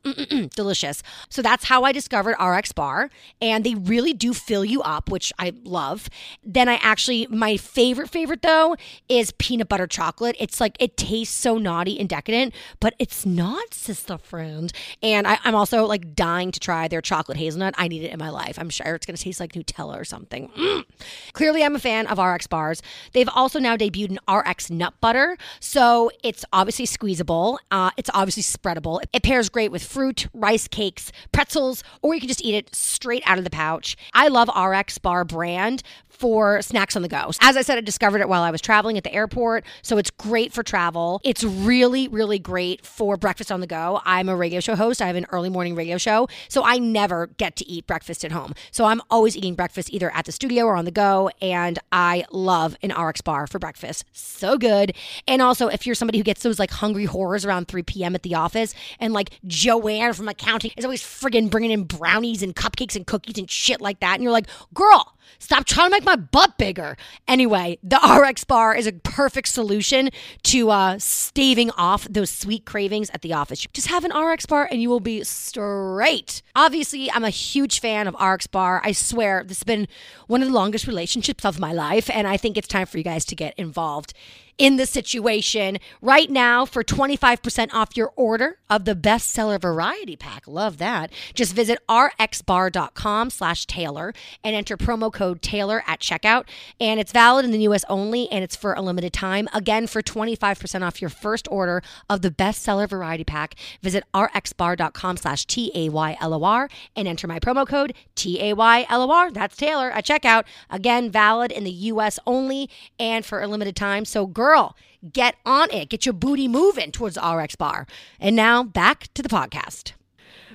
delicious. 0.55 1.03
so 1.29 1.38
that's 1.43 1.65
how 1.65 1.85
I 1.85 1.93
discovered 1.93 2.37
RX 2.41 2.73
Bar. 2.73 3.11
And 3.41 3.65
they 3.65 3.75
really 3.75 4.13
do 4.13 4.33
fill 4.35 4.65
you 4.65 4.83
up, 4.83 5.11
which 5.11 5.33
I 5.39 5.53
love. 5.65 6.09
Then 6.43 6.69
I 6.69 6.79
actually, 6.83 7.27
my 7.31 7.57
favorite, 7.57 8.11
favorite 8.11 8.43
though, 8.43 8.77
is 9.09 9.33
peanut 9.33 9.69
butter 9.69 9.87
chocolate. 9.87 10.37
It's 10.39 10.61
like, 10.61 10.77
it 10.81 10.97
tastes 10.97 11.35
so 11.35 11.59
naughty 11.59 11.99
and 11.99 12.09
decadent, 12.09 12.55
but 12.81 12.95
it's 12.99 13.25
not, 13.27 13.75
sister 13.75 14.19
friend. 14.19 14.73
And 15.03 15.27
I, 15.27 15.39
am 15.45 15.55
also 15.55 15.87
like 15.87 16.15
dying 16.15 16.51
to 16.53 16.61
try 16.61 16.89
their 16.89 17.01
chocolate 17.01 17.39
hazelnut. 17.39 17.75
I 17.79 17.89
need 17.89 18.03
it 18.03 18.13
in 18.13 18.19
my 18.19 18.31
life. 18.31 18.59
I'm 18.59 18.71
sure 18.71 18.95
it's 18.95 19.07
going 19.07 19.17
to 19.17 19.23
taste 19.23 19.41
like 19.41 19.53
Nutella 19.53 19.99
or 19.99 20.05
something. 20.05 20.49
Mm. 20.57 20.85
Clearly, 21.33 21.63
I'm 21.63 21.75
a 21.75 21.79
fan 21.79 22.07
of 22.07 22.19
RX 22.19 22.47
bars. 22.47 22.83
They've 23.13 23.29
also 23.35 23.59
now 23.59 23.77
debuted 23.77 24.19
an 24.19 24.35
RX 24.35 24.71
nut 24.71 24.95
butter. 25.01 25.37
So 25.61 26.11
it's 26.23 26.45
obviously 26.53 26.87
squeezable, 26.87 27.59
uh, 27.71 27.91
it's 27.97 28.11
obviously 28.15 28.43
spreadable. 28.43 29.01
It 29.13 29.23
pairs 29.23 29.49
great 29.49 29.71
with 29.71 29.83
fruit, 29.83 30.29
rice 30.33 30.69
cakes, 30.69 31.13
pretzels, 31.33 31.83
or 32.03 32.15
you 32.15 32.21
can 32.21 32.29
just 32.29 32.45
eat 32.45 32.55
it 32.55 32.75
straight 32.75 33.23
out 33.27 33.39
of 33.39 33.45
the 33.45 33.51
pouch. 33.51 33.97
I 34.13 34.29
love 34.29 34.49
RX 34.57 34.99
Bar 34.99 35.25
brand 35.25 35.83
for 36.19 36.61
snacks 36.63 36.97
on 36.97 37.03
the 37.03 37.09
go. 37.09 37.31
As 37.41 37.57
I 37.57 37.63
said, 37.63 37.79
I 37.79 37.81
discovered 37.81 38.21
it 38.21 38.29
while 38.29 38.43
I 38.43 38.51
was 38.51 38.61
traveling 38.61 38.99
at 38.99 39.05
the 39.05 39.13
airport. 39.13 39.65
So 39.83 39.99
it's 39.99 40.11
great 40.11 40.53
for 40.53 40.65
travel. 40.65 41.21
It's 41.25 41.45
really, 41.45 42.09
really 42.09 42.41
great 42.41 42.85
for 42.85 43.17
breakfast 43.17 43.53
on 43.53 43.61
the 43.61 43.69
go. 43.69 44.01
I'm 44.05 44.29
a 44.29 44.35
radio 44.35 44.59
show 44.59 44.75
host. 44.75 45.01
I 45.01 45.07
have 45.07 45.15
an 45.15 45.27
early 45.31 45.49
morning 45.49 45.77
radio 45.77 45.97
show. 45.97 46.29
So 46.49 46.65
I 46.65 46.79
never 46.79 47.29
get 47.29 47.55
to 47.57 47.69
eat 47.69 47.87
breakfast 47.87 48.25
at 48.25 48.33
home. 48.33 48.55
So 48.73 48.87
I'm 48.87 49.01
always 49.11 49.37
eating 49.37 49.55
breakfast 49.55 49.93
either 49.93 50.13
at 50.15 50.25
the 50.25 50.33
studio 50.33 50.65
or 50.65 50.75
on 50.75 50.85
the 50.87 50.91
go. 50.91 51.31
And 51.41 51.79
I 51.93 52.25
love 52.33 52.77
an 52.83 52.93
RX 52.93 53.21
bar 53.21 53.47
for 53.47 53.61
breakfast. 53.61 54.05
So 54.13 54.59
good. 54.59 54.95
And 55.29 55.41
also, 55.41 55.69
if 55.69 55.87
you're 55.87 55.95
somebody 55.95 56.19
who 56.19 56.25
gets 56.25 56.43
those 56.43 56.59
like 56.59 56.73
hungry 56.73 57.05
horrors 57.05 57.45
around 57.45 57.69
3 57.69 57.85
p.m. 57.85 58.17
at 58.17 58.25
the 58.25 58.35
office 58.35 58.75
and 58.99 59.13
like 59.13 59.39
Joanne 59.47 60.13
from 60.15 60.29
accounting 60.29 60.73
is 60.77 60.85
always 60.85 61.03
friggin' 61.21 61.51
bringing 61.51 61.71
in 61.71 61.85
brownies 61.85 62.43
and 62.43 62.55
cupcakes 62.55 62.97
and 62.97 63.07
cookies 63.07 63.39
and 63.39 63.51
shit 63.51 63.81
like 63.81 64.01
that. 64.01 64.15
And 64.15 64.23
you're 64.23 64.33
like, 64.33 64.47
girl, 64.75 65.19
Stop 65.39 65.65
trying 65.67 65.89
to 65.89 65.91
make 65.91 66.05
my 66.05 66.17
butt 66.17 66.59
bigger. 66.59 66.97
Anyway, 67.27 67.79
the 67.83 67.97
RX 68.29 68.45
bar 68.45 68.75
is 68.75 68.87
a 68.87 68.93
perfect 68.93 69.49
solution 69.49 70.11
to 70.45 70.71
uh, 70.71 70.99
staving 70.99 71.71
off 71.73 72.07
those 72.09 72.31
sweet 72.31 72.65
cravings 72.65 73.11
at 73.11 73.23
the 73.23 73.33
office. 73.33 73.67
Just 73.73 73.89
have 73.89 74.05
an 74.05 74.17
RX 74.17 74.47
bar 74.47 74.69
and 74.71 74.81
you 74.81 74.89
will 74.89 75.01
be 75.01 75.23
straight. 75.25 76.43
Obviously, 76.57 77.11
I'm 77.11 77.25
a 77.25 77.31
huge 77.31 77.81
fan 77.81 78.07
of 78.09 78.15
RX 78.21 78.47
bar. 78.47 78.81
I 78.85 78.93
swear, 78.93 79.45
this 79.45 79.59
has 79.59 79.65
been 79.65 79.87
one 80.27 80.43
of 80.43 80.49
the 80.49 80.55
longest 80.55 80.87
relationships 80.87 81.45
of 81.45 81.61
my 81.61 81.73
life, 81.73 82.11
and 82.11 82.27
I 82.27 82.37
think 82.37 82.57
it's 82.57 82.69
time 82.69 82.87
for 82.87 82.99
you 82.99 83.05
guys 83.05 83.25
to 83.27 83.37
get 83.37 83.55
involved 83.57 84.13
in 84.59 84.77
the 84.77 84.87
situation 84.87 85.79
right 86.03 86.29
now 86.29 86.67
for 86.67 86.83
25% 86.83 87.73
off 87.73 87.97
your 87.97 88.13
order 88.17 88.59
of 88.69 88.85
the 88.85 88.95
bestseller 88.95 89.61
variety 89.61 90.17
pack. 90.17 90.47
Love 90.47 90.79
that. 90.79 91.13
Just 91.33 91.55
visit 91.55 91.79
rxbar.com 91.89 93.31
slash 93.31 93.67
Taylor 93.67 94.13
and 94.43 94.57
enter 94.57 94.77
promo 94.77 95.13
code 95.13 95.41
Taylor 95.41 95.83
at 95.87 96.01
checkout. 96.01 96.49
And 96.81 96.99
it's 96.99 97.13
valid 97.13 97.45
in 97.45 97.53
the 97.53 97.61
US 97.61 97.85
only 97.89 98.29
and 98.31 98.43
it's 98.43 98.57
for 98.57 98.75
a 98.75 98.83
limited 98.83 99.13
time. 99.13 99.49
Again, 99.55 99.87
for 99.87 100.03
25% 100.03 100.83
off 100.83 101.01
your 101.01 101.11
first 101.11 101.47
order 101.51 101.81
of 102.11 102.23
the 102.23 102.31
bestseller 102.31 102.89
variety 102.89 103.25
pack, 103.25 103.55
visit 103.81 104.03
rxbar.com 104.13 105.17
slash 105.17 105.47
T-A-Y-L-O-R 105.47 106.69
and 106.97 107.09
enter 107.09 107.29
my 107.29 107.39
promo 107.39 107.67
code 107.67 107.95
T-A-Y-L-O-R. 108.17 109.31
That's 109.31 109.57
Taylor 109.57 109.91
at 109.93 110.05
checkout. 110.05 110.45
Again, 110.69 111.11
valid 111.11 111.53
in 111.53 111.63
the 111.63 111.71
US 111.71 112.19
only 112.27 112.69
and 112.99 113.25
for 113.25 113.41
a 113.41 113.47
limited 113.47 113.77
time. 113.77 114.05
So 114.05 114.27
girl, 114.27 114.48
girl, 114.49 114.77
get 115.13 115.37
on 115.45 115.71
it. 115.71 115.89
Get 115.89 116.07
your 116.07 116.13
booty 116.13 116.49
moving 116.49 116.93
towards 116.93 117.17
the 117.17 117.27
RX 117.27 117.57
bar. 117.57 117.87
And 118.21 118.35
now 118.35 118.63
back 118.63 119.13
to 119.15 119.23
the 119.23 119.29
podcast. 119.29 119.93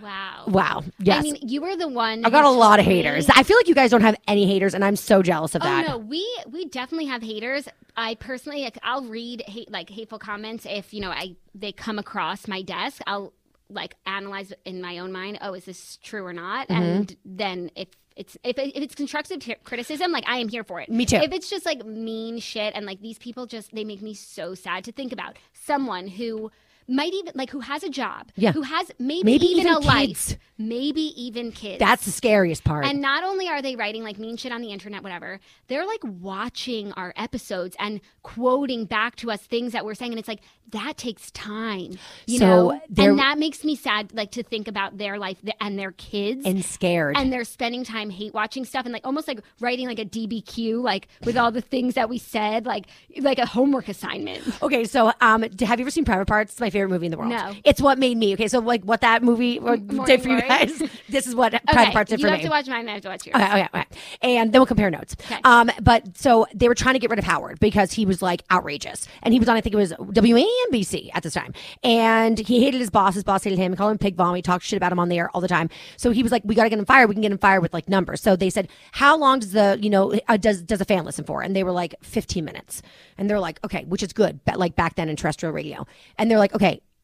Wow. 0.02 0.44
Wow. 0.48 0.84
Yes. 1.00 1.20
I 1.20 1.22
mean, 1.22 1.38
you 1.42 1.62
were 1.62 1.78
the 1.78 1.88
one. 1.88 2.26
I 2.26 2.30
got 2.30 2.44
a 2.44 2.50
lot 2.50 2.80
of 2.80 2.86
told 2.86 2.96
me- 2.96 3.04
haters. 3.04 3.30
I 3.34 3.44
feel 3.44 3.56
like 3.56 3.68
you 3.70 3.76
guys 3.76 3.90
don't 3.92 4.02
have 4.02 4.18
any 4.28 4.46
haters, 4.46 4.74
and 4.74 4.84
I'm 4.84 4.98
so 4.98 5.22
jealous 5.22 5.56
of 5.56 5.62
that. 5.62 5.86
Oh 5.86 5.92
no, 5.92 5.98
we 5.98 6.28
we 6.52 6.66
definitely 6.66 7.06
have 7.06 7.22
haters. 7.22 7.70
I 7.96 8.16
personally, 8.16 8.64
like, 8.64 8.78
I'll 8.84 9.06
read 9.06 9.44
hate 9.48 9.72
like 9.72 9.90
hateful 9.90 10.20
comments 10.20 10.66
if 10.70 10.94
you 10.94 11.00
know 11.00 11.10
I 11.10 11.36
they 11.56 11.72
come 11.72 12.00
across 12.00 12.50
my 12.50 12.64
desk. 12.64 13.02
I'll 13.08 13.32
like 13.70 13.96
analyze 14.06 14.52
in 14.66 14.82
my 14.82 14.98
own 14.98 15.14
mind. 15.14 15.38
Oh, 15.42 15.54
is 15.54 15.66
this 15.66 15.98
true 16.04 16.26
or 16.26 16.34
not? 16.34 16.68
Mm-hmm. 16.68 16.82
And 16.82 17.18
then 17.24 17.72
if 17.76 17.88
it's 18.16 18.38
if, 18.44 18.58
if 18.58 18.76
it's 18.76 18.96
constructive 18.96 19.40
t- 19.40 19.56
criticism, 19.64 20.12
like 20.12 20.24
I 20.28 20.38
am 20.38 20.50
here 20.50 20.64
for 20.64 20.80
it. 20.80 20.90
Me 20.90 21.06
too. 21.06 21.18
If 21.18 21.32
it's 21.32 21.50
just 21.50 21.66
like 21.66 21.86
mean 21.86 22.40
shit 22.40 22.74
and 22.76 22.86
like 22.86 23.02
these 23.02 23.18
people 23.18 23.46
just 23.46 23.74
they 23.74 23.84
make 23.84 24.02
me 24.02 24.14
so 24.14 24.56
sad 24.56 24.84
to 24.86 24.92
think 24.92 25.12
about 25.12 25.38
someone 25.54 26.08
who 26.08 26.52
might 26.88 27.14
even 27.14 27.34
like 27.36 27.50
who 27.50 27.60
has 27.62 27.84
a 27.84 27.90
job, 27.90 28.32
Yeah. 28.36 28.52
who 28.52 28.62
has 28.62 28.92
maybe, 29.00 29.24
Maybe 29.24 29.46
even, 29.46 29.62
even 29.68 29.72
a 29.74 29.76
kids. 29.78 29.86
life, 29.88 30.38
maybe 30.58 31.02
even 31.22 31.52
kids. 31.52 31.80
That's 31.80 32.06
the 32.06 32.12
scariest 32.12 32.64
part. 32.64 32.86
And 32.86 33.02
not 33.02 33.24
only 33.24 33.48
are 33.48 33.62
they 33.62 33.76
writing 33.76 34.04
like 34.04 34.18
mean 34.20 34.38
shit 34.38 34.52
on 34.52 34.62
the 34.62 34.72
internet, 34.72 35.04
whatever, 35.04 35.40
they're 35.68 35.86
like 35.86 36.02
watching 36.04 36.92
our 36.94 37.14
episodes 37.16 37.76
and 37.80 38.02
quoting 38.22 38.86
back 38.86 39.16
to 39.18 39.32
us 39.32 39.42
things 39.42 39.74
that 39.74 39.86
we're 39.86 39.94
saying. 39.94 40.12
And 40.12 40.20
it's 40.20 40.28
like, 40.28 40.42
that 40.72 40.98
takes 40.98 41.30
time, 41.32 41.98
you 42.26 42.40
So 42.40 42.46
know? 42.70 42.82
And 42.98 43.20
that 43.20 43.38
makes 43.38 43.64
me 43.64 43.76
sad, 43.76 44.12
like 44.14 44.32
to 44.32 44.44
think 44.44 44.68
about 44.68 44.98
their 44.98 45.20
life 45.20 45.38
and 45.62 45.78
their 45.78 45.92
kids. 45.92 46.46
and 46.46 46.64
scared. 46.66 47.16
and 47.18 47.32
they're 47.32 47.44
spending 47.44 47.84
time 47.84 48.10
hate 48.10 48.34
watching 48.34 48.66
stuff 48.66 48.86
and 48.86 48.94
like 48.94 49.06
almost 49.06 49.28
like 49.28 49.42
writing 49.60 49.88
like 49.88 50.00
a 50.00 50.06
DBQ, 50.06 50.82
like 50.82 51.08
with 51.24 51.38
all 51.38 51.52
the 51.52 51.62
things 51.62 51.94
that 51.94 52.10
we 52.10 52.18
said, 52.18 52.66
like 52.66 52.88
like 53.20 53.38
a 53.40 53.46
homework 53.46 53.88
assignment. 53.90 54.42
okay, 54.64 54.84
so 54.86 55.12
um, 55.22 55.44
have 55.44 55.80
you 55.80 55.84
ever 55.84 55.92
seen 55.92 56.06
Private 56.06 56.28
Parts? 56.28 56.60
My 56.60 56.70
favorite 56.74 56.90
movie 56.90 57.06
in 57.06 57.12
the 57.12 57.18
world. 57.18 57.32
No. 57.32 57.54
It's 57.64 57.82
what 57.82 57.98
made 57.98 58.18
me. 58.18 58.34
Okay, 58.34 58.48
so 58.48 58.60
like 58.60 58.84
what 58.84 59.02
that 59.02 59.24
movie 59.24 59.60
Morning 59.60 59.88
did 60.06 60.22
for 60.22 60.30
you 60.30 60.42
Glory? 60.42 60.48
guys. 60.50 60.84
this 61.10 61.28
is 61.28 61.36
what 61.36 61.52
Private 61.52 61.70
Okay, 61.82 61.92
Parts 61.92 62.10
did 62.10 62.20
you 62.22 62.28
have 62.28 62.40
me. 62.40 62.44
to 62.44 62.50
watch 62.50 62.68
mine. 62.68 62.88
I 62.90 62.94
have 62.94 63.02
to 63.04 63.10
watch 63.10 63.26
yours. 63.26 63.36
Okay, 63.36 63.46
okay, 63.46 63.68
okay. 63.74 63.86
And 64.22 64.52
then 64.52 64.60
we'll 64.60 64.66
compare 64.66 64.90
notes. 64.92 65.16
Okay. 65.26 65.40
Um, 65.44 65.70
but 65.82 66.18
so 66.18 66.46
they 66.54 66.68
were 66.68 66.76
trying 66.76 66.94
to 66.96 67.00
get 67.00 67.10
rid 67.10 67.20
of 67.20 67.26
Howard 67.26 67.60
because 67.60 67.94
he 67.94 68.06
was 68.06 68.22
like 68.22 68.44
outrageous. 68.52 69.08
And 69.22 69.34
he 69.34 69.40
was 69.40 69.48
on, 69.50 69.56
I 69.56 69.62
think 69.62 69.74
it 69.74 69.78
was 69.78 69.94
WNBC 69.94 71.10
at 71.14 71.24
this 71.24 71.34
time. 71.34 71.54
And 71.84 72.40
he 72.40 72.64
hated 72.64 72.80
his 72.80 72.90
boss. 72.90 73.14
His 73.16 73.24
boss 73.24 73.44
hated 73.44 73.60
him. 73.60 73.72
He 73.72 73.78
called 73.78 73.92
him 73.92 73.98
pig 73.98 74.16
vomit. 74.16 74.38
He 74.38 74.42
talked 74.42 74.66
shit 74.66 74.78
about 74.78 74.92
him 74.92 75.00
on 75.00 75.10
the 75.10 75.18
air 75.18 75.30
all 75.34 75.42
the 75.42 75.48
time. 75.48 75.70
So 75.98 76.12
he 76.12 76.24
was 76.24 76.32
like, 76.32 76.44
we 76.46 76.56
got 76.56 76.64
to 76.64 76.70
get 76.70 76.80
him 76.80 76.86
fired. 76.86 77.08
We 77.08 77.16
can 77.16 77.22
get 77.22 77.32
him 77.32 77.38
fired 77.38 77.62
with 77.62 77.74
like 77.74 77.90
numbers. 77.90 78.22
So 78.22 78.36
they 78.36 78.50
said, 78.50 78.68
how 78.92 79.18
long 79.18 79.40
does 79.40 79.52
the, 79.52 79.78
you 79.82 79.90
know, 79.90 80.14
uh, 80.28 80.38
does, 80.38 80.62
does 80.62 80.82
a 80.82 80.86
fan 80.86 81.06
listen 81.06 81.26
for? 81.26 81.42
And 81.42 81.56
they 81.56 81.64
were 81.64 81.72
like 81.72 81.96
15 82.04 82.44
minutes. 82.44 82.82
And 83.18 83.30
they're 83.30 83.40
like, 83.40 83.60
okay, 83.64 83.84
which 83.86 84.04
is 84.04 84.14
good. 84.14 84.40
But 84.46 84.58
like 84.58 84.76
back 84.76 84.96
then 84.96 85.10
in 85.10 85.16
terrestrial 85.16 85.54
radio. 85.54 85.86
And 86.18 86.30
they're 86.30 86.40
like, 86.40 86.54
okay, 86.56 86.63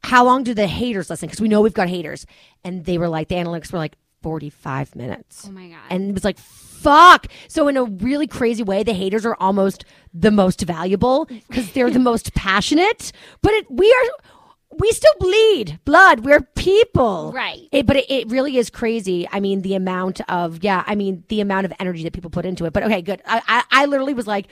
how 0.10 0.26
long 0.26 0.43
do 0.43 0.55
the 0.55 0.66
haters 0.66 1.07
listen? 1.12 1.28
Because 1.28 1.39
we 1.39 1.47
know 1.47 1.62
we've 1.62 1.72
got 1.72 1.88
haters. 1.88 2.26
And 2.64 2.84
they 2.84 2.97
were 2.97 3.07
like, 3.07 3.28
the 3.28 3.36
analytics 3.36 3.72
were 3.72 3.78
like 3.78 3.95
45 4.24 4.95
minutes. 4.95 5.45
Oh 5.47 5.51
my 5.51 5.68
god. 5.68 5.78
And 5.91 6.10
it 6.10 6.14
was 6.14 6.24
like, 6.24 6.39
fuck. 6.39 7.28
So, 7.47 7.68
in 7.68 7.78
a 7.78 7.84
really 7.84 8.26
crazy 8.26 8.64
way, 8.64 8.82
the 8.82 8.93
haters 8.93 9.24
are 9.24 9.36
almost 9.39 9.86
the 10.12 10.32
most 10.32 10.62
valuable 10.62 11.26
because 11.26 11.74
they're 11.74 11.91
the 11.91 11.99
most 12.12 12.34
passionate. 12.34 13.12
But 13.43 13.53
it, 13.53 13.70
we 13.70 13.88
are, 13.91 14.78
we 14.80 14.91
still 14.93 15.14
bleed 15.20 15.80
blood. 15.86 16.22
We're 16.22 16.41
people. 16.41 17.32
Right. 17.32 17.68
It, 17.72 17.86
but 17.86 17.97
it, 17.97 18.10
it 18.10 18.32
really 18.32 18.57
is 18.57 18.72
crazy. 18.72 19.28
I 19.32 19.39
mean, 19.39 19.62
the 19.62 19.76
amount 19.76 20.22
of, 20.28 20.64
yeah, 20.64 20.84
I 20.88 20.95
mean, 20.95 21.24
the 21.28 21.39
amount 21.39 21.66
of 21.66 21.74
energy 21.80 22.03
that 22.03 22.14
people 22.14 22.32
put 22.32 22.47
into 22.47 22.66
it. 22.66 22.74
But 22.74 22.82
okay, 22.84 23.03
good. 23.03 23.22
I, 23.28 23.43
I, 23.47 23.84
I 23.84 23.86
literally 23.86 24.16
was 24.16 24.26
like, 24.26 24.47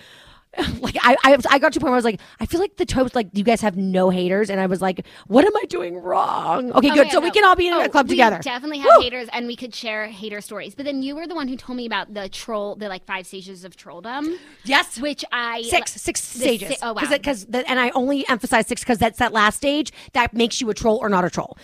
like 0.81 0.97
I, 1.01 1.15
I, 1.23 1.37
I 1.51 1.59
got 1.59 1.73
to 1.73 1.79
a 1.79 1.81
point 1.81 1.83
where 1.89 1.93
I 1.93 1.95
was 1.95 2.05
like, 2.05 2.19
I 2.39 2.45
feel 2.45 2.59
like 2.59 2.77
the 2.77 2.85
toast, 2.85 3.15
like 3.15 3.29
you 3.33 3.43
guys 3.43 3.61
have 3.61 3.77
no 3.77 4.09
haters, 4.09 4.49
and 4.49 4.59
I 4.59 4.65
was 4.65 4.81
like, 4.81 5.05
what 5.27 5.45
am 5.45 5.55
I 5.55 5.65
doing 5.65 5.97
wrong? 5.97 6.71
Okay, 6.71 6.89
Oh, 6.91 6.93
good. 6.95 7.11
so 7.11 7.19
we 7.19 7.31
can 7.31 7.43
all 7.45 7.55
be 7.55 7.67
in 7.67 7.73
Oh, 7.73 7.81
a 7.83 7.89
club 7.89 8.07
we 8.07 8.11
together. 8.15 8.39
Definitely 8.41 8.79
have 8.79 8.89
Woo! 8.97 9.03
haters, 9.03 9.27
and 9.33 9.47
we 9.47 9.55
could 9.55 9.73
share 9.75 10.07
hater 10.07 10.41
stories. 10.41 10.73
But 10.75 10.85
then 10.85 11.03
you 11.03 11.15
were 11.15 11.27
the 11.27 11.35
one 11.35 11.47
who 11.47 11.55
told 11.57 11.77
me 11.77 11.85
about 11.85 12.13
the 12.13 12.27
troll, 12.29 12.75
the 12.75 12.89
like 12.89 13.05
five 13.05 13.27
stages 13.27 13.63
of 13.63 13.75
trolldom. 13.75 14.37
Yes. 14.63 14.99
which 14.99 15.23
I 15.31 15.61
Six, 15.63 15.93
six 15.93 16.23
stages. 16.23 16.69
si- 16.69 16.77
oh, 16.81 16.93
wow. 16.93 17.01
Because 17.09 17.45
and 17.53 17.79
I 17.79 17.89
only 17.91 18.27
emphasize 18.27 18.67
six 18.67 18.81
because 18.81 18.97
that's 18.97 19.19
that 19.19 19.33
last 19.33 19.57
stage 19.57 19.91
that 20.13 20.33
makes 20.33 20.59
you 20.61 20.69
a 20.69 20.73
troll 20.73 20.97
or 20.97 21.09
not 21.09 21.23
a 21.25 21.29
troll. 21.29 21.57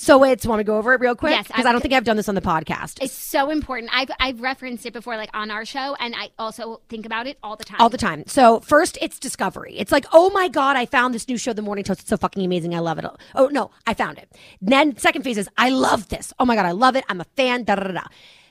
So 0.00 0.24
it's 0.24 0.46
want 0.46 0.60
to 0.60 0.64
go 0.64 0.78
over 0.78 0.94
it 0.94 1.00
real 1.00 1.14
quick 1.14 1.32
Yes, 1.32 1.46
because 1.46 1.66
I- 1.66 1.68
I 1.68 1.72
don't 1.72 1.82
think 1.82 1.92
I've 1.92 2.04
done 2.04 2.16
this 2.16 2.28
on 2.28 2.34
the 2.34 2.40
podcast. 2.40 3.02
It's 3.02 3.12
so 3.12 3.50
important. 3.50 3.90
I've 3.94 4.10
I've 4.18 4.40
referenced 4.40 4.86
it 4.86 4.94
before, 4.94 5.16
like 5.18 5.28
on 5.34 5.50
our 5.50 5.66
show, 5.66 5.94
and 6.00 6.14
I 6.16 6.30
also 6.38 6.80
think 6.88 7.04
about 7.04 7.26
it 7.26 7.36
all 7.42 7.54
the 7.56 7.64
time. 7.64 7.80
all 7.80 7.90
the 7.90 7.98
time. 7.98 8.24
So 8.26 8.60
first, 8.60 8.96
it's 9.02 9.18
discovery. 9.18 9.74
It's 9.76 9.92
like, 9.92 10.06
oh 10.12 10.30
my 10.30 10.48
god, 10.48 10.76
I 10.76 10.86
found 10.86 11.12
this 11.14 11.28
new 11.28 11.36
show, 11.36 11.52
The 11.52 11.60
Morning 11.60 11.84
Toast. 11.84 12.00
It's 12.00 12.08
so 12.08 12.16
fucking 12.16 12.42
amazing. 12.44 12.74
I 12.74 12.78
love 12.78 12.98
it. 12.98 13.04
Oh 13.34 13.48
no, 13.48 13.70
I 13.86 13.92
found 13.92 14.16
it. 14.16 14.32
Then 14.62 14.96
second 14.96 15.22
phase 15.22 15.36
is, 15.36 15.48
I 15.58 15.68
love 15.68 16.08
this. 16.08 16.32
Oh 16.38 16.46
my 16.46 16.54
god, 16.56 16.64
I 16.64 16.72
love 16.72 16.96
it. 16.96 17.04
I'm 17.10 17.20
a 17.20 17.24
fan. 17.36 17.64
Da 17.64 17.74
da 17.74 17.82
da 17.84 17.92
da. 17.92 18.04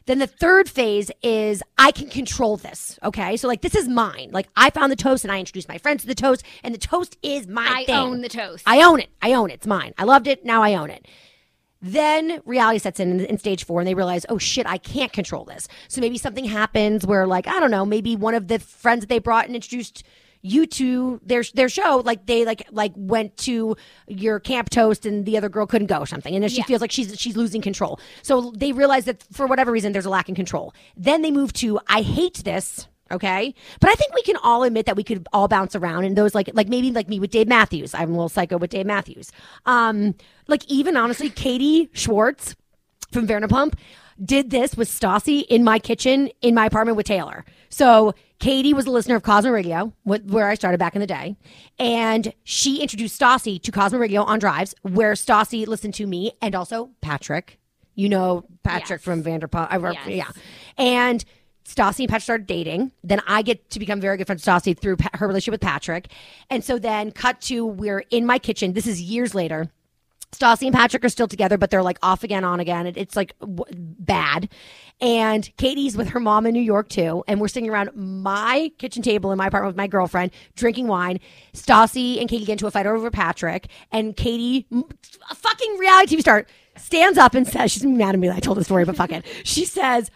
Then 0.06 0.20
the 0.20 0.28
third 0.28 0.70
phase 0.70 1.10
is 1.24 1.62
I 1.78 1.91
can 1.91 2.10
control 2.10 2.58
this. 2.58 2.97
Okay, 3.04 3.38
so 3.38 3.47
like 3.47 3.62
this 3.62 3.74
is 3.76 3.88
mine. 3.88 4.30
Like 4.32 4.50
I 4.56 4.70
found 4.70 4.91
the 4.91 4.95
toast 4.95 5.24
and 5.24 5.32
I 5.32 5.39
introduced 5.39 5.68
my 5.68 5.80
friends 5.80 6.02
to 6.02 6.08
the 6.08 6.16
toast, 6.16 6.43
and 6.64 6.76
the 6.76 6.80
toast 6.80 7.18
is 7.24 7.47
my 7.47 7.68
I 7.68 7.86
thing. 7.86 7.95
own 7.95 8.22
the 8.22 8.30
toast. 8.30 8.64
I 8.68 8.84
own 8.84 9.00
it. 9.00 9.10
I 9.22 9.34
own 9.34 9.50
it. 9.50 9.56
It's 9.56 9.68
mine. 9.68 9.95
I 9.97 10.04
loved 10.04 10.28
it. 10.28 10.45
Now 10.45 10.62
I 10.62 10.76
own 10.76 10.91
it. 10.91 11.08
Then 11.82 12.42
reality 12.46 12.80
sets 12.80 13.00
in, 13.00 13.22
in 13.22 13.38
stage 13.38 13.64
four, 13.66 13.80
and 13.80 13.88
they 13.88 13.96
realize, 13.96 14.26
oh 14.30 14.38
shit, 14.38 14.68
I 14.68 14.78
can't 14.78 15.14
control 15.14 15.46
this. 15.46 15.68
So 15.88 16.02
maybe 16.02 16.18
something 16.18 16.46
happens 16.46 17.06
where, 17.06 17.26
like, 17.26 17.48
I 17.48 17.60
don't 17.60 17.72
know, 17.72 17.86
maybe 17.86 18.16
one 18.16 18.34
of 18.34 18.48
the 18.50 18.60
friends 18.60 19.00
that 19.02 19.08
they 19.10 19.20
brought 19.20 19.46
and 19.46 19.56
introduced 19.56 20.04
you 20.42 20.66
to 20.66 21.20
their 21.26 21.44
their 21.54 21.68
show, 21.68 22.02
like 22.06 22.26
they 22.26 22.46
like 22.46 22.66
like 22.72 22.94
went 22.96 23.36
to 23.36 23.76
your 24.08 24.40
camp 24.40 24.70
toast, 24.70 25.06
and 25.06 25.26
the 25.26 25.38
other 25.38 25.50
girl 25.50 25.66
couldn't 25.66 25.88
go 25.88 26.00
or 26.00 26.06
something, 26.06 26.34
and 26.34 26.42
then 26.44 26.50
she 26.50 26.58
Yeah. 26.58 26.64
feels 26.64 26.80
like 26.82 26.92
she's 26.92 27.18
she's 27.20 27.36
losing 27.36 27.62
control. 27.62 28.00
So 28.24 28.52
they 28.56 28.72
realize 28.72 29.04
that 29.06 29.22
for 29.34 29.48
whatever 29.48 29.72
reason, 29.72 29.92
there's 29.92 30.06
a 30.06 30.10
lack 30.10 30.30
in 30.30 30.36
control. 30.36 30.74
Then 30.96 31.24
they 31.24 31.32
move 31.32 31.52
to, 31.54 31.80
I 31.88 32.02
hate 32.04 32.44
this. 32.46 32.88
Okay. 33.12 33.53
But 33.80 33.89
I 33.89 33.93
think 33.93 34.14
we 34.14 34.22
can 34.24 34.38
all 34.38 34.64
admit 34.64 34.86
that 34.86 34.95
we 34.95 35.03
could 35.03 35.28
all 35.34 35.47
bounce 35.47 35.76
around 35.76 36.05
and 36.05 36.16
those 36.18 36.36
like 36.36 36.49
like 36.53 36.68
maybe 36.70 36.91
like 36.91 37.07
me 37.10 37.20
with 37.20 37.32
Dave 37.32 37.47
Matthews. 37.47 37.93
I'm 37.93 38.10
a 38.10 38.14
little 38.14 38.30
psycho 38.30 38.57
with 38.57 38.70
Dave 38.72 38.86
Matthews. 38.86 39.32
Um, 39.66 40.16
like 40.47 40.66
even 40.68 40.95
honestly, 40.97 41.30
Katie 41.30 41.89
Schwartz 41.93 42.55
from 43.12 43.28
Vanderpump 43.28 43.74
did 44.24 44.49
this 44.49 44.76
with 44.76 44.89
Stassi 44.89 45.45
in 45.47 45.64
my 45.64 45.80
kitchen 45.80 46.30
in 46.41 46.53
my 46.53 46.66
apartment 46.66 46.97
with 46.97 47.05
Taylor. 47.07 47.45
So 47.70 48.14
Katie 48.39 48.74
was 48.74 48.86
a 48.86 48.91
listener 48.91 49.16
of 49.16 49.24
Cosmo 49.24 49.51
Radio, 49.51 49.93
where 50.03 50.47
I 50.49 50.55
started 50.55 50.78
back 50.78 50.95
in 50.95 51.01
the 51.01 51.07
day, 51.07 51.36
and 51.78 52.34
she 52.43 52.82
introduced 52.82 53.20
Stassi 53.20 53.62
to 53.62 53.72
Cosmo 53.72 53.99
Radio 53.99 54.24
on 54.24 54.39
drives, 54.39 54.74
where 54.82 55.14
Stassi 55.14 55.68
listened 55.68 55.93
to 55.95 56.07
me 56.07 56.32
and 56.41 56.55
also 56.55 56.89
Patrick. 57.01 57.60
You 57.95 58.07
know 58.07 58.45
Patrick 58.64 58.99
Yes. 58.99 59.03
from 59.03 59.24
Vanderpump. 59.24 59.68
I 59.70 59.78
work, 59.78 59.95
Yes. 60.05 60.07
yeah, 60.07 60.32
and 60.78 61.26
Stassi 61.70 61.99
and 61.99 62.09
Patrick 62.09 62.24
started 62.24 62.47
dating. 62.47 62.91
Then 63.03 63.22
I 63.28 63.41
get 63.43 63.70
to 63.72 63.80
become 63.80 64.01
very 64.01 64.17
good 64.17 64.26
friends 64.26 64.45
with 64.45 64.53
Stassi 64.53 64.78
through 64.78 64.97
pa- 64.97 65.09
her 65.13 65.28
relationship 65.28 65.51
with 65.51 65.61
Patrick. 65.61 66.07
And 66.49 66.63
so 66.63 66.80
then 66.80 67.11
cut 67.11 67.41
to 67.41 67.65
we're 67.65 68.03
in 68.09 68.26
my 68.26 68.39
kitchen. 68.39 68.74
This 68.74 68.88
is 68.88 69.01
years 69.01 69.36
later. 69.36 69.70
Stassi 70.32 70.63
and 70.67 70.74
Patrick 70.76 71.03
are 71.03 71.09
still 71.09 71.28
together, 71.28 71.57
but 71.57 71.72
they're 71.72 71.82
like 71.84 71.97
off 72.03 72.24
again, 72.24 72.43
on 72.43 72.59
again. 72.59 72.86
It, 72.86 72.97
it's 72.97 73.15
like 73.15 73.38
w- 73.39 73.63
bad. 73.72 74.49
And 75.01 75.49
Katie's 75.57 75.97
with 75.97 76.09
her 76.09 76.20
mom 76.20 76.45
in 76.45 76.53
New 76.53 76.61
York 76.61 76.89
too. 76.89 77.24
And 77.28 77.41
we're 77.41 77.47
sitting 77.47 77.70
around 77.70 77.89
my 77.95 78.72
kitchen 78.78 79.01
table 79.01 79.32
in 79.32 79.38
my 79.38 79.47
apartment 79.47 79.70
with 79.70 79.78
my 79.78 79.88
girlfriend, 79.88 80.32
drinking 80.55 80.88
wine. 80.88 81.20
Stassi 81.53 82.20
and 82.20 82.30
Katie 82.30 82.45
get 82.45 82.53
into 82.53 82.67
a 82.67 82.72
fight 82.72 82.86
over 82.86 83.09
Patrick. 83.09 83.70
And 83.91 84.15
Katie, 84.15 84.67
a 84.72 85.36
fucking 85.36 85.78
reality 85.78 86.15
TV 86.17 86.22
star, 86.22 86.45
stands 86.78 87.17
up 87.17 87.34
and 87.34 87.47
says, 87.47 87.72
She's 87.72 87.84
mad 87.84 88.13
at 88.13 88.20
me 88.20 88.28
that 88.28 88.38
I 88.38 88.39
told 88.39 88.57
the 88.57 88.63
story, 88.63 88.86
but 88.86 88.95
fuck 88.95 89.11
it. 89.11 89.26
She 89.43 89.65
says, 89.65 90.11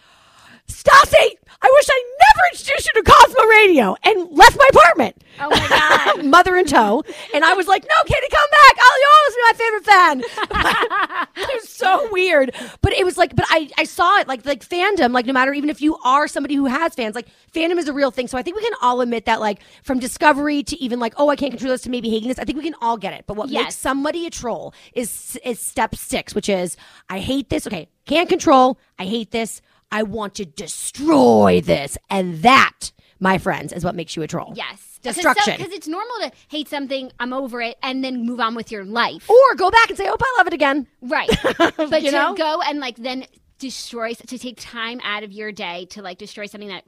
Stassi, 0.68 1.36
I 1.62 1.70
wish 1.72 1.86
I 1.90 2.04
never 2.20 2.40
introduced 2.52 2.90
you 2.94 3.02
to 3.02 3.10
Cosmo 3.10 3.44
Radio 3.48 3.96
and 4.02 4.30
left 4.36 4.56
my 4.58 4.68
apartment. 4.70 5.16
Oh 5.40 5.50
my 5.50 5.68
god. 5.68 6.24
Mother 6.30 6.56
in 6.56 6.64
tow. 6.66 7.02
And 7.34 7.44
I 7.44 7.54
was 7.54 7.66
like, 7.66 7.82
no, 7.84 7.94
Katie, 8.06 8.28
come 8.30 8.48
back. 8.50 8.76
Oh, 8.80 8.98
you'll 9.00 9.16
always 9.20 9.34
be 9.36 9.42
my 9.50 10.22
favorite 10.22 11.26
fan. 11.26 11.26
it 11.50 11.60
was 11.62 11.68
so 11.68 12.08
weird. 12.12 12.54
But 12.80 12.92
it 12.94 13.04
was 13.04 13.16
like, 13.16 13.34
but 13.36 13.44
I, 13.48 13.68
I 13.78 13.84
saw 13.84 14.18
it 14.20 14.28
like, 14.28 14.44
like 14.46 14.66
fandom, 14.66 15.12
like 15.12 15.26
no 15.26 15.32
matter 15.32 15.52
even 15.52 15.68
if 15.70 15.80
you 15.82 15.96
are 16.04 16.28
somebody 16.28 16.54
who 16.54 16.66
has 16.66 16.94
fans, 16.94 17.14
like 17.14 17.28
fandom 17.52 17.78
is 17.78 17.88
a 17.88 17.92
real 17.92 18.10
thing. 18.10 18.26
So 18.28 18.38
I 18.38 18.42
think 18.42 18.56
we 18.56 18.62
can 18.62 18.74
all 18.80 19.00
admit 19.00 19.24
that 19.26 19.40
like 19.40 19.60
from 19.82 19.98
discovery 19.98 20.62
to 20.64 20.76
even 20.82 20.98
like, 20.98 21.14
oh, 21.18 21.28
I 21.28 21.36
can't 21.36 21.52
control 21.52 21.72
this 21.72 21.82
to 21.82 21.90
maybe 21.90 22.08
hating 22.10 22.28
this. 22.28 22.38
I 22.38 22.44
think 22.44 22.58
we 22.58 22.64
can 22.64 22.74
all 22.80 22.96
get 22.96 23.12
it. 23.12 23.24
But 23.26 23.36
what 23.36 23.48
Yes. 23.50 23.64
makes 23.64 23.76
somebody 23.76 24.26
a 24.26 24.30
troll 24.30 24.72
is, 24.94 25.38
is 25.44 25.60
step 25.60 25.94
six, 25.94 26.34
which 26.34 26.48
is 26.48 26.76
I 27.08 27.18
hate 27.20 27.48
this. 27.50 27.66
Okay. 27.66 27.88
Can't 28.06 28.28
control. 28.28 28.78
I 28.98 29.04
hate 29.06 29.30
this. 29.30 29.60
I 29.94 30.02
want 30.02 30.34
to 30.36 30.44
destroy 30.44 31.60
this. 31.64 31.96
And 32.10 32.42
that, 32.42 32.90
my 33.20 33.38
friends, 33.38 33.72
is 33.72 33.84
what 33.84 33.94
makes 33.94 34.16
you 34.16 34.22
a 34.22 34.26
troll. 34.26 34.52
Yes. 34.56 34.98
Destruction. 35.02 35.56
Because 35.58 35.72
it's 35.72 35.86
normal 35.86 36.16
to 36.22 36.32
hate 36.48 36.68
something, 36.68 37.12
I'm 37.20 37.32
over 37.32 37.60
it, 37.60 37.76
and 37.82 38.02
then 38.02 38.24
move 38.26 38.40
on 38.40 38.54
with 38.54 38.72
your 38.72 38.84
life. 38.84 39.28
Or 39.30 39.54
go 39.54 39.70
back 39.70 39.88
and 39.90 39.96
say, 39.96 40.08
oh, 40.08 40.16
I 40.20 40.34
love 40.38 40.46
it 40.46 40.52
again. 40.54 40.86
Right. 41.02 41.28
But 41.76 42.02
You 42.02 42.10
to 42.10 42.16
know? 42.16 42.34
go 42.34 42.60
and 42.66 42.80
like 42.80 42.96
then 42.96 43.26
destroy, 43.58 44.14
to 44.14 44.38
take 44.38 44.56
time 44.60 45.00
out 45.04 45.22
of 45.22 45.30
your 45.32 45.52
day 45.52 45.86
to 45.90 46.02
like 46.02 46.18
destroy 46.18 46.46
something 46.46 46.68
that 46.68 46.84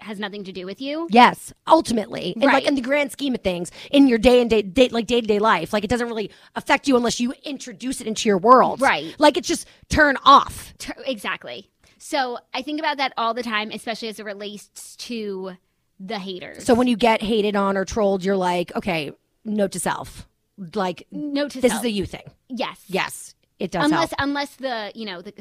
has 0.00 0.18
nothing 0.18 0.44
to 0.44 0.52
do 0.52 0.64
with 0.64 0.80
you. 0.80 1.06
Yes, 1.10 1.52
ultimately, 1.68 2.32
and 2.34 2.44
like 2.44 2.52
Right. 2.54 2.66
in 2.66 2.74
the 2.74 2.80
grand 2.80 3.12
scheme 3.12 3.34
of 3.34 3.42
things, 3.42 3.70
in 3.90 4.08
your 4.08 4.16
day 4.18 4.40
and 4.40 4.48
day, 4.48 4.62
day 4.62 4.88
like 4.88 5.06
day 5.06 5.20
to 5.20 5.26
day 5.26 5.38
life, 5.38 5.72
like 5.74 5.84
it 5.84 5.90
doesn't 5.90 6.08
really 6.08 6.30
affect 6.56 6.88
you 6.88 6.96
unless 6.96 7.20
you 7.20 7.34
introduce 7.44 8.00
it 8.00 8.06
into 8.06 8.26
your 8.28 8.38
world. 8.38 8.80
Right. 8.80 9.14
Like 9.18 9.36
it's 9.36 9.46
just 9.46 9.68
turn 9.90 10.16
off. 10.24 10.72
Tur- 10.78 10.94
Exactly. 11.06 11.68
So 12.02 12.38
I 12.54 12.62
think 12.62 12.80
about 12.80 12.96
that 12.96 13.12
all 13.18 13.34
the 13.34 13.42
time, 13.42 13.70
especially 13.70 14.08
as 14.08 14.18
it 14.18 14.24
relates 14.24 14.96
to 14.96 15.52
the 16.00 16.18
haters. 16.18 16.64
So 16.64 16.74
when 16.74 16.88
you 16.88 16.96
get 16.96 17.22
hated 17.22 17.54
on 17.54 17.76
or 17.76 17.84
trolled, 17.84 18.24
you're 18.24 18.36
like, 18.38 18.74
okay, 18.74 19.12
note 19.44 19.72
to 19.72 19.80
self, 19.80 20.26
like 20.74 21.06
note 21.12 21.50
to 21.52 21.60
this 21.60 21.72
self. 21.72 21.84
is 21.84 21.86
a 21.86 21.90
you 21.90 22.06
thing. 22.06 22.24
yes. 22.48 22.82
Yes, 22.88 23.34
it 23.60 23.70
does 23.70 23.84
Unless 23.84 24.10
help. 24.10 24.14
unless 24.18 24.56
the 24.56 24.90
you 24.94 25.04
know 25.06 25.22
the 25.22 25.32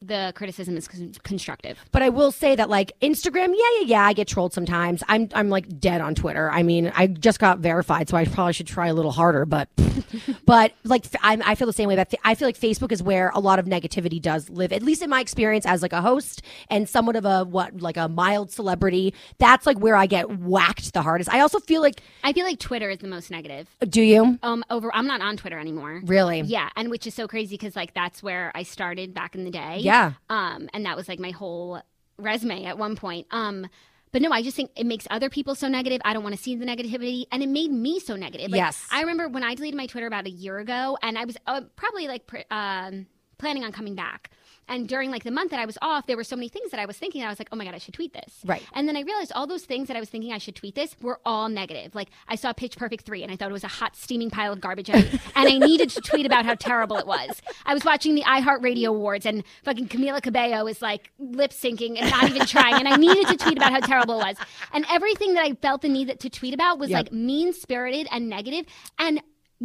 the 0.00 0.32
criticism 0.34 0.76
is 0.76 0.88
constructive. 1.22 1.78
But 1.92 2.02
I 2.02 2.08
will 2.08 2.30
say 2.32 2.54
that 2.56 2.70
like 2.70 2.92
Instagram, 3.02 3.48
yeah, 3.48 3.80
yeah, 3.80 3.86
yeah, 3.86 4.06
I 4.06 4.12
get 4.12 4.28
trolled 4.28 4.52
sometimes. 4.54 5.02
I'm 5.08 5.28
I'm 5.34 5.50
like 5.50 5.80
dead 5.80 6.00
on 6.00 6.14
Twitter. 6.14 6.50
I 6.50 6.62
mean, 6.62 6.92
I 6.94 7.08
just 7.08 7.38
got 7.38 7.58
verified, 7.58 8.08
so 8.08 8.16
I 8.16 8.24
probably 8.24 8.52
should 8.54 8.68
try 8.68 8.86
a 8.86 8.94
little 8.94 9.10
harder. 9.12 9.44
But 9.44 9.68
but 10.46 10.72
like 10.84 11.04
I'm, 11.22 11.42
I 11.44 11.54
feel 11.56 11.66
the 11.66 11.72
same 11.72 11.88
way. 11.88 11.96
But 11.96 12.14
I 12.24 12.34
feel 12.34 12.48
like 12.48 12.58
Facebook 12.58 12.92
is 12.92 13.02
where 13.02 13.30
a 13.34 13.40
lot 13.40 13.58
of 13.58 13.66
negativity 13.66 14.20
does 14.22 14.48
live. 14.48 14.72
At 14.72 14.82
least 14.82 15.02
in 15.02 15.10
my 15.10 15.20
experience 15.20 15.66
as 15.66 15.82
like 15.82 15.92
a 15.92 16.00
host 16.00 16.42
and 16.70 16.88
somewhat 16.88 17.16
of 17.16 17.24
a 17.24 17.44
what 17.44 17.80
like 17.80 17.96
a 17.96 18.08
mild 18.08 18.50
celebrity. 18.50 19.14
That's 19.38 19.66
like 19.66 19.78
where 19.78 19.96
I 19.96 20.06
get 20.06 20.38
whacked 20.38 20.92
the 20.92 21.02
hardest. 21.02 21.28
I 21.32 21.40
also 21.40 21.58
feel 21.58 21.80
like, 21.82 22.00
I 22.22 22.32
feel 22.32 22.44
like 22.44 22.58
Twitter 22.58 22.90
is 22.90 22.98
the 22.98 23.08
most 23.08 23.30
negative. 23.30 23.68
do 23.88 24.00
you 24.02 24.38
Um, 24.42 24.64
over 24.70 24.94
I'm 24.94 25.06
not 25.06 25.20
on 25.20 25.36
Twitter 25.36 25.58
anymore. 25.58 26.02
really? 26.04 26.40
Yeah, 26.42 26.68
and 26.76 26.90
which 26.90 27.06
is 27.06 27.14
so 27.14 27.26
crazy 27.26 27.56
because 27.64 27.76
like 27.76 27.94
that's 27.94 28.22
where 28.22 28.52
I 28.54 28.62
started 28.62 29.14
back 29.14 29.34
in 29.34 29.44
the 29.44 29.50
day. 29.50 29.78
Yeah. 29.80 30.12
Um, 30.28 30.68
and 30.74 30.84
that 30.84 30.96
was 30.96 31.08
like 31.08 31.18
my 31.18 31.30
whole 31.30 31.80
resume 32.18 32.66
at 32.66 32.76
one 32.78 32.94
point. 32.94 33.26
Um, 33.30 33.66
But 34.12 34.22
no, 34.22 34.30
I 34.30 34.42
just 34.42 34.54
think 34.54 34.70
it 34.76 34.86
makes 34.86 35.08
other 35.10 35.28
people 35.28 35.56
so 35.56 35.66
negative. 35.66 36.00
I 36.04 36.12
don't 36.12 36.22
want 36.22 36.36
to 36.36 36.40
see 36.42 36.54
the 36.54 36.64
negativity, 36.64 37.24
and 37.32 37.42
it 37.42 37.48
made 37.48 37.72
me 37.72 37.98
so 37.98 38.14
negative. 38.14 38.50
Like, 38.52 38.58
Yes. 38.58 38.86
I 38.92 39.00
remember 39.00 39.26
when 39.28 39.42
I 39.42 39.56
deleted 39.56 39.76
my 39.76 39.86
Twitter 39.86 40.06
about 40.06 40.26
a 40.26 40.30
year 40.30 40.58
ago, 40.58 40.96
and 41.02 41.18
I 41.18 41.24
was 41.24 41.36
uh, 41.48 41.62
probably 41.74 42.06
like 42.06 42.26
pr- 42.28 42.46
um, 42.50 43.06
planning 43.38 43.64
on 43.64 43.72
coming 43.72 43.96
back. 43.96 44.30
And 44.68 44.88
during 44.88 45.10
like 45.10 45.24
the 45.24 45.30
month 45.30 45.50
that 45.50 45.60
I 45.60 45.66
was 45.66 45.76
off, 45.82 46.06
there 46.06 46.16
were 46.16 46.24
so 46.24 46.36
many 46.36 46.48
things 46.48 46.70
that 46.70 46.80
I 46.80 46.86
was 46.86 46.96
thinking. 46.96 47.22
I 47.22 47.28
was 47.28 47.38
like, 47.38 47.48
oh 47.52 47.56
my 47.56 47.64
god, 47.64 47.74
I 47.74 47.78
should 47.78 47.94
tweet 47.94 48.12
this. 48.12 48.40
Right. 48.44 48.62
And 48.72 48.88
then 48.88 48.96
I 48.96 49.00
realized 49.02 49.32
all 49.34 49.46
those 49.46 49.64
things 49.64 49.88
that 49.88 49.96
I 49.96 50.00
was 50.00 50.08
thinking 50.08 50.32
I 50.32 50.38
should 50.38 50.56
tweet 50.56 50.74
this 50.74 50.96
were 51.00 51.20
all 51.24 51.48
negative. 51.48 51.94
Like 51.94 52.08
I 52.28 52.34
saw 52.36 52.52
Pitch 52.52 52.76
Perfect 52.76 53.04
3 53.04 53.22
and 53.22 53.32
I 53.32 53.36
thought 53.36 53.50
it 53.50 53.52
was 53.52 53.64
a 53.64 53.68
hot 53.68 53.96
steaming 53.96 54.30
pile 54.30 54.52
of 54.52 54.60
garbage 54.60 54.88
and, 54.90 55.20
I 55.36 55.58
needed 55.58 55.90
to 55.90 56.00
tweet 56.00 56.26
about 56.26 56.44
how 56.46 56.54
terrible 56.54 56.96
it 56.96 57.06
was. 57.06 57.42
I 57.66 57.74
was 57.74 57.84
watching 57.84 58.14
the 58.14 58.22
iHeartRadio 58.22 58.86
Awards 58.88 59.26
and 59.26 59.44
fucking 59.64 59.88
Camila 59.88 60.22
Cabello 60.22 60.66
is 60.66 60.80
like 60.80 61.10
lip 61.18 61.50
syncing 61.50 61.98
and 62.00 62.10
not 62.10 62.24
even 62.24 62.46
trying 62.46 62.74
and 62.74 62.88
I 62.88 62.96
needed 62.96 63.28
to 63.28 63.36
tweet 63.36 63.56
about 63.58 63.72
how 63.72 63.80
terrible 63.80 64.20
it 64.20 64.24
was. 64.24 64.36
And 64.72 64.86
everything 64.90 65.34
that 65.34 65.44
I 65.44 65.52
felt 65.54 65.82
the 65.82 65.88
need 65.88 66.18
to 66.18 66.30
tweet 66.30 66.54
about 66.54 66.78
was 66.78 66.90
Yep. 66.90 66.98
like 66.98 67.12
mean-spirited 67.12 68.08
and 68.10 68.28
negative 68.28 68.66
and 68.98 69.20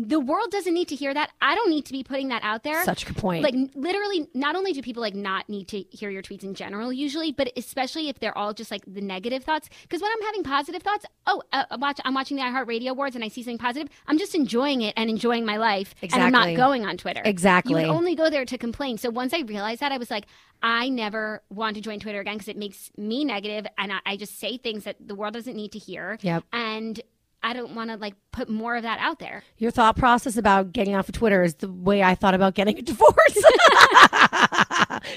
the 0.08 0.20
world 0.20 0.52
doesn't 0.52 0.74
need 0.74 0.88
to 0.90 0.96
hear 0.96 1.14
that. 1.14 1.32
I 1.42 1.56
don't 1.56 1.70
need 1.70 1.86
to 1.86 1.92
be 1.92 2.04
putting 2.04 2.30
that 2.30 2.44
out 2.44 2.64
there. 2.64 2.84
Such 2.86 3.04
a 3.04 3.08
good 3.08 3.18
point. 3.18 3.44
Like 3.44 3.56
literally, 3.76 4.28
not 4.34 4.56
only 4.56 4.72
do 4.72 4.82
people 4.82 5.02
like 5.02 5.16
not 5.16 5.50
need 5.50 5.68
to 5.70 5.82
hear 5.92 6.10
your 6.10 6.22
tweets 6.22 6.44
in 6.44 6.54
general, 6.54 6.94
usually, 6.94 7.32
but 7.32 7.52
especially 7.58 8.10
if 8.10 8.20
they're 8.20 8.38
all 8.38 8.54
just 8.54 8.72
like 8.72 8.84
the 8.88 9.02
negative 9.02 9.44
thoughts. 9.44 9.70
Because 9.82 10.02
when 10.02 10.12
I'm 10.12 10.22
having 10.26 10.44
positive 10.44 10.82
thoughts, 10.82 11.06
oh, 11.28 11.42
uh, 11.52 11.66
I 11.72 11.76
watch, 11.76 12.00
I'm 12.06 12.14
watching 12.14 12.38
the 12.38 12.44
iHeartRadio 12.44 12.90
Awards 12.90 13.16
and 13.16 13.24
I 13.24 13.28
see 13.28 13.44
something 13.44 13.58
positive, 13.58 13.90
I'm 14.08 14.18
just 14.18 14.36
enjoying 14.36 14.82
it 14.82 14.94
and 14.96 15.10
enjoying 15.10 15.46
my 15.46 15.58
life, 15.58 15.94
and 16.02 16.14
I'm 16.14 16.32
not 16.32 16.56
going 16.56 16.86
on 16.86 16.98
Twitter. 16.98 17.22
Exactly. 17.26 17.84
You 17.84 17.90
only 17.90 18.16
go 18.16 18.30
there 18.30 18.46
to 18.46 18.58
complain. 18.58 18.98
So 18.98 19.10
once 19.10 19.34
I 19.34 19.42
realized 19.42 19.82
that, 19.82 19.92
I 19.92 19.98
was 19.98 20.10
like, 20.10 20.26
I 20.62 20.90
never 20.90 21.42
want 21.50 21.76
to 21.76 21.82
join 21.82 22.00
Twitter 22.00 22.20
again 22.20 22.36
because 22.36 22.50
it 22.50 22.58
makes 22.58 22.92
me 22.98 23.26
negative, 23.26 23.66
and 23.78 23.94
I, 23.94 24.00
I 24.06 24.18
just 24.18 24.40
say 24.40 24.58
things 24.58 24.84
that 24.84 24.96
the 25.06 25.16
world 25.16 25.34
doesn't 25.34 25.56
need 25.56 25.72
to 25.74 25.80
hear. 25.80 26.18
Yep. 26.22 26.44
And 26.52 27.02
I 27.42 27.54
don't 27.54 27.74
want 27.74 27.90
to 27.90 27.96
like 27.98 28.16
put 28.32 28.50
more 28.50 28.76
of 28.76 28.84
that 28.84 29.00
out 29.00 29.20
there. 29.20 29.44
Your 29.58 29.72
thought 29.72 29.96
process 29.96 30.36
about 30.36 30.74
getting 30.74 30.96
off 30.96 31.08
of 31.08 31.16
Twitter 31.16 31.42
is 31.44 31.56
the 31.56 31.72
way 31.72 32.04
I 32.04 32.16
thought 32.16 32.34
about 32.34 32.54
getting 32.54 32.78
a 32.78 32.82
divorce. 32.84 33.14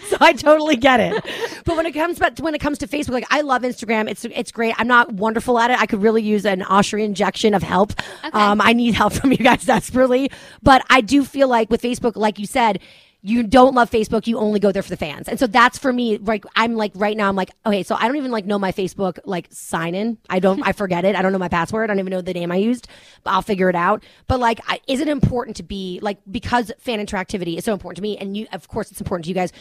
so 0.08 0.16
I 0.20 0.32
totally 0.36 0.76
get 0.76 1.00
it. 1.00 1.24
But 1.64 1.76
when 1.76 1.86
it 1.86 1.92
comes 1.92 2.18
but 2.18 2.38
when 2.40 2.54
it 2.54 2.60
comes 2.60 2.78
to 2.78 2.86
Facebook, 2.86 3.10
like 3.12 3.26
I 3.30 3.40
love 3.40 3.62
Instagram. 3.62 4.08
It's 4.08 4.24
it's 4.24 4.52
great. 4.52 4.74
I'm 4.78 4.86
not 4.86 5.12
wonderful 5.12 5.58
at 5.58 5.70
it. 5.70 5.80
I 5.80 5.86
could 5.86 6.02
really 6.02 6.22
use 6.22 6.46
an 6.46 6.62
Austria 6.62 7.04
injection 7.04 7.54
of 7.54 7.62
help. 7.62 7.92
Um, 8.32 8.60
I 8.60 8.72
need 8.72 8.94
help 8.94 9.12
from 9.20 9.32
you 9.32 9.38
guys 9.38 9.64
desperately. 9.64 10.30
But 10.62 10.84
I 10.88 11.00
do 11.00 11.24
feel 11.24 11.48
like 11.48 11.70
with 11.70 11.82
Facebook, 11.82 12.16
like 12.16 12.38
you 12.38 12.46
said, 12.46 12.78
you 13.24 13.44
don't 13.44 13.74
love 13.74 13.88
Facebook, 13.88 14.26
you 14.26 14.36
only 14.36 14.58
go 14.58 14.72
there 14.72 14.82
for 14.82 14.88
the 14.88 14.96
fans. 14.96 15.28
And 15.28 15.38
so 15.38 15.46
that's 15.46 15.78
for 15.78 15.92
me, 15.92 16.18
like 16.18 16.44
I'm 16.56 16.74
like 16.74 16.90
right 16.96 17.16
now, 17.16 17.28
I'm 17.28 17.36
like, 17.36 17.52
okay, 17.64 17.84
so 17.84 17.94
I 17.94 18.08
don't 18.08 18.16
even 18.16 18.32
like 18.32 18.46
know 18.46 18.58
my 18.58 18.72
Facebook 18.72 19.20
like 19.24 19.46
sign 19.50 19.94
in. 19.94 20.18
I 20.28 20.40
don't 20.40 20.60
I 20.66 20.72
forget 20.72 21.04
it. 21.04 21.14
I 21.14 21.22
don't 21.22 21.32
know 21.32 21.38
my 21.38 21.48
password. 21.48 21.88
I 21.88 21.94
don't 21.94 22.00
even 22.00 22.10
know 22.10 22.20
the 22.20 22.34
name 22.34 22.50
I 22.50 22.56
used, 22.56 22.88
but 23.22 23.30
I'll 23.30 23.42
figure 23.42 23.68
it 23.68 23.76
out. 23.76 24.02
But 24.26 24.40
like 24.40 24.60
I, 24.66 24.80
is 24.88 25.00
it 25.00 25.06
important 25.06 25.56
to 25.58 25.62
be 25.62 26.00
like 26.02 26.18
because 26.30 26.72
fan 26.78 27.04
interactivity 27.04 27.56
is 27.56 27.64
so 27.64 27.72
important 27.72 27.96
to 27.96 28.02
me 28.02 28.18
and 28.18 28.36
you 28.36 28.48
of 28.52 28.66
course 28.66 28.90
it's 28.90 29.00
important 29.00 29.24
to 29.24 29.28
you 29.28 29.34
guys. 29.36 29.52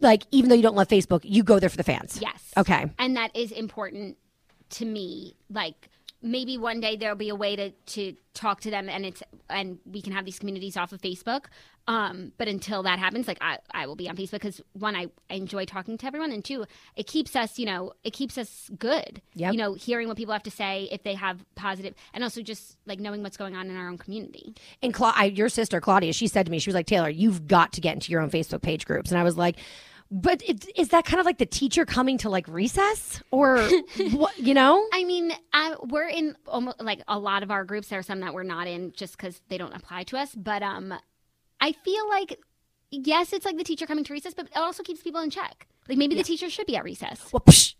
Like 0.00 0.24
even 0.32 0.50
though 0.50 0.56
you 0.56 0.62
don't 0.62 0.76
love 0.76 0.88
Facebook, 0.88 1.20
you 1.22 1.44
go 1.44 1.60
there 1.60 1.70
for 1.70 1.76
the 1.76 1.84
fans. 1.84 2.18
Yes. 2.20 2.52
Okay. 2.56 2.90
And 2.98 3.16
that 3.16 3.34
is 3.36 3.52
important 3.52 4.16
to 4.70 4.84
me. 4.84 5.36
Like 5.48 5.88
maybe 6.24 6.56
one 6.58 6.80
day 6.80 6.96
there'll 6.96 7.14
be 7.14 7.28
a 7.28 7.34
way 7.34 7.54
to 7.54 7.70
to 7.70 8.16
talk 8.32 8.60
to 8.62 8.70
them 8.70 8.88
and 8.88 9.06
it's 9.06 9.22
and 9.48 9.78
we 9.84 10.02
can 10.02 10.12
have 10.12 10.24
these 10.24 10.38
communities 10.38 10.76
off 10.76 10.92
of 10.92 11.00
Facebook. 11.00 11.44
Um, 11.86 12.32
but 12.38 12.48
until 12.48 12.82
that 12.84 12.98
happens, 12.98 13.28
like 13.28 13.36
I, 13.42 13.58
I 13.72 13.86
will 13.86 13.94
be 13.94 14.08
on 14.08 14.16
Facebook 14.16 14.32
because 14.32 14.60
one, 14.72 14.96
I, 14.96 15.08
I 15.28 15.34
enjoy 15.34 15.66
talking 15.66 15.98
to 15.98 16.06
everyone, 16.06 16.32
and 16.32 16.42
two, 16.42 16.64
it 16.96 17.06
keeps 17.06 17.36
us, 17.36 17.58
you 17.58 17.66
know, 17.66 17.92
it 18.04 18.14
keeps 18.14 18.38
us 18.38 18.70
good. 18.78 19.20
Yep. 19.34 19.52
You 19.52 19.58
know, 19.58 19.74
hearing 19.74 20.08
what 20.08 20.16
people 20.16 20.32
have 20.32 20.42
to 20.44 20.50
say 20.50 20.88
if 20.90 21.02
they 21.02 21.12
have 21.14 21.44
positive, 21.56 21.94
and 22.14 22.24
also 22.24 22.40
just 22.40 22.78
like 22.86 23.00
knowing 23.00 23.22
what's 23.22 23.36
going 23.36 23.54
on 23.54 23.68
in 23.68 23.76
our 23.76 23.86
own 23.86 23.98
community. 23.98 24.54
And 24.82 24.94
Cla- 24.94 25.12
I, 25.14 25.26
your 25.26 25.50
sister 25.50 25.78
Claudia, 25.78 26.14
she 26.14 26.26
said 26.26 26.46
to 26.46 26.52
me, 26.52 26.58
she 26.58 26.70
was 26.70 26.74
like, 26.74 26.86
Taylor, 26.86 27.10
you've 27.10 27.46
got 27.46 27.74
to 27.74 27.82
get 27.82 27.92
into 27.92 28.10
your 28.10 28.22
own 28.22 28.30
Facebook 28.30 28.62
page 28.62 28.86
groups. 28.86 29.10
And 29.10 29.20
I 29.20 29.22
was 29.22 29.36
like, 29.36 29.56
but 30.10 30.42
it, 30.48 30.66
is 30.76 30.88
that 30.90 31.04
kind 31.04 31.20
of 31.20 31.26
like 31.26 31.38
the 31.38 31.46
teacher 31.46 31.84
coming 31.84 32.18
to 32.18 32.30
like 32.30 32.46
recess 32.48 33.22
or 33.30 33.58
what, 34.12 34.38
you 34.38 34.54
know? 34.54 34.86
I 34.92 35.04
mean, 35.04 35.32
I, 35.52 35.76
we're 35.82 36.08
in 36.08 36.36
almost 36.46 36.80
like 36.80 37.02
a 37.08 37.18
lot 37.18 37.42
of 37.42 37.50
our 37.50 37.64
groups. 37.64 37.88
There 37.88 37.98
are 37.98 38.02
some 38.02 38.20
that 38.20 38.34
we're 38.34 38.42
not 38.42 38.66
in 38.66 38.92
just 38.92 39.16
because 39.16 39.40
they 39.48 39.58
don't 39.58 39.74
apply 39.74 40.04
to 40.04 40.18
us. 40.18 40.34
But 40.34 40.62
um, 40.62 40.94
I 41.60 41.72
feel 41.72 42.08
like 42.08 42.38
yes, 42.90 43.32
it's 43.32 43.44
like 43.44 43.56
the 43.56 43.64
teacher 43.64 43.86
coming 43.86 44.04
to 44.04 44.12
recess, 44.12 44.34
but 44.34 44.46
it 44.46 44.56
also 44.56 44.82
keeps 44.82 45.02
people 45.02 45.20
in 45.20 45.30
check. 45.30 45.66
Like 45.88 45.98
maybe 45.98 46.14
the 46.14 46.22
teacher 46.22 46.48
should 46.48 46.66
be 46.66 46.76
at 46.76 46.84
recess. 46.84 47.32
Well, 47.32 47.42
psh, 47.46 47.74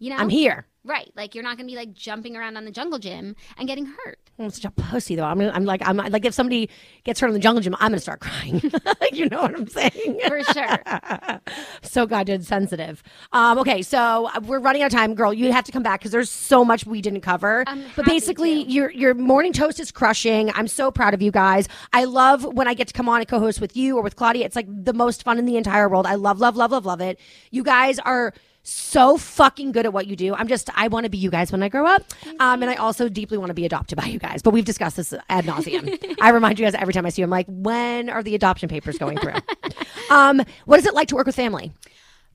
You 0.00 0.10
know, 0.10 0.16
I'm 0.16 0.28
here. 0.30 0.66
Right, 0.82 1.12
like 1.14 1.34
you're 1.34 1.44
not 1.44 1.58
going 1.58 1.66
to 1.68 1.70
be 1.72 1.76
like 1.76 1.92
jumping 1.92 2.38
around 2.38 2.56
on 2.56 2.64
the 2.64 2.70
jungle 2.70 2.98
gym 2.98 3.36
and 3.58 3.68
getting 3.68 3.84
hurt. 3.84 4.18
I'm 4.38 4.48
such 4.48 4.64
a 4.64 4.70
pussy 4.70 5.14
though. 5.14 5.24
I'm, 5.24 5.38
gonna- 5.38 5.52
I'm 5.52 5.66
like, 5.66 5.86
I'm 5.86 5.98
like, 5.98 6.24
if 6.24 6.32
somebody 6.32 6.70
gets 7.04 7.20
hurt 7.20 7.26
on 7.26 7.34
the 7.34 7.38
jungle 7.38 7.60
gym, 7.60 7.74
I'm 7.78 7.90
gonna 7.90 8.00
start 8.00 8.20
crying. 8.20 8.62
you 9.12 9.28
know 9.28 9.42
what 9.42 9.54
I'm 9.54 9.68
saying? 9.68 10.18
For 10.26 10.42
sure. 10.42 11.40
so 11.82 12.06
goddamn 12.06 12.40
sensitive. 12.44 13.02
Um, 13.32 13.58
okay, 13.58 13.82
so 13.82 14.30
uh, 14.34 14.40
we're 14.42 14.58
running 14.58 14.80
out 14.80 14.86
of 14.86 14.98
time, 14.98 15.14
girl. 15.14 15.34
You 15.34 15.52
have 15.52 15.64
to 15.64 15.72
come 15.72 15.82
back 15.82 16.00
because 16.00 16.12
there's 16.12 16.30
so 16.30 16.64
much 16.64 16.86
we 16.86 17.02
didn't 17.02 17.20
cover. 17.20 17.64
I'm 17.66 17.84
but 17.94 18.06
basically, 18.06 18.64
to. 18.64 18.70
your 18.70 18.90
your 18.92 19.12
morning 19.12 19.52
toast 19.52 19.80
is 19.80 19.92
crushing. 19.92 20.50
I'm 20.54 20.66
so 20.66 20.90
proud 20.90 21.12
of 21.12 21.20
you 21.20 21.30
guys. 21.30 21.68
I 21.92 22.04
love 22.04 22.42
when 22.42 22.66
I 22.68 22.72
get 22.72 22.88
to 22.88 22.94
come 22.94 23.06
on 23.06 23.20
and 23.20 23.28
co-host 23.28 23.60
with 23.60 23.76
you 23.76 23.98
or 23.98 24.02
with 24.02 24.16
Claudia. 24.16 24.46
It's 24.46 24.56
like 24.56 24.66
the 24.66 24.94
most 24.94 25.24
fun 25.24 25.38
in 25.38 25.44
the 25.44 25.58
entire 25.58 25.90
world. 25.90 26.06
I 26.06 26.14
love, 26.14 26.40
love, 26.40 26.56
love, 26.56 26.72
love, 26.72 26.86
love 26.86 27.02
it. 27.02 27.20
You 27.50 27.62
guys 27.62 27.98
are 27.98 28.32
so 28.70 29.16
fucking 29.16 29.72
good 29.72 29.84
at 29.86 29.92
what 29.92 30.06
you 30.06 30.16
do. 30.16 30.34
I'm 30.34 30.48
just, 30.48 30.70
I 30.74 30.88
want 30.88 31.04
to 31.04 31.10
be 31.10 31.18
you 31.18 31.30
guys 31.30 31.50
when 31.52 31.62
I 31.62 31.68
grow 31.68 31.86
up. 31.86 32.02
Um, 32.38 32.62
and 32.62 32.70
I 32.70 32.74
also 32.76 33.08
deeply 33.08 33.36
want 33.38 33.48
to 33.50 33.54
be 33.54 33.64
adopted 33.64 33.98
by 33.98 34.04
you 34.06 34.18
guys. 34.18 34.42
But 34.42 34.50
we've 34.52 34.64
discussed 34.64 34.96
this 34.96 35.12
ad 35.28 35.44
nauseum. 35.44 36.16
I 36.20 36.30
remind 36.30 36.58
you 36.58 36.64
guys 36.66 36.74
every 36.74 36.94
time 36.94 37.04
I 37.06 37.10
see 37.10 37.22
you, 37.22 37.24
I'm 37.24 37.30
like, 37.30 37.46
when 37.48 38.08
are 38.08 38.22
the 38.22 38.34
adoption 38.34 38.68
papers 38.68 38.96
going 38.98 39.18
through? 39.18 39.34
um, 40.10 40.42
what 40.66 40.78
is 40.78 40.86
it 40.86 40.94
like 40.94 41.08
to 41.08 41.16
work 41.16 41.26
with 41.26 41.36
family? 41.36 41.72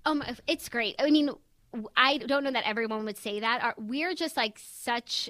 Um, 0.06 0.24
it's 0.48 0.70
great. 0.70 0.96
I 1.00 1.10
mean, 1.10 1.30
I 1.96 2.18
don't 2.18 2.44
know 2.44 2.52
that 2.52 2.68
everyone 2.68 3.06
would 3.06 3.18
say 3.18 3.40
that. 3.40 3.76
We're 3.78 4.14
just 4.14 4.38
like 4.38 4.60
such. 4.60 5.30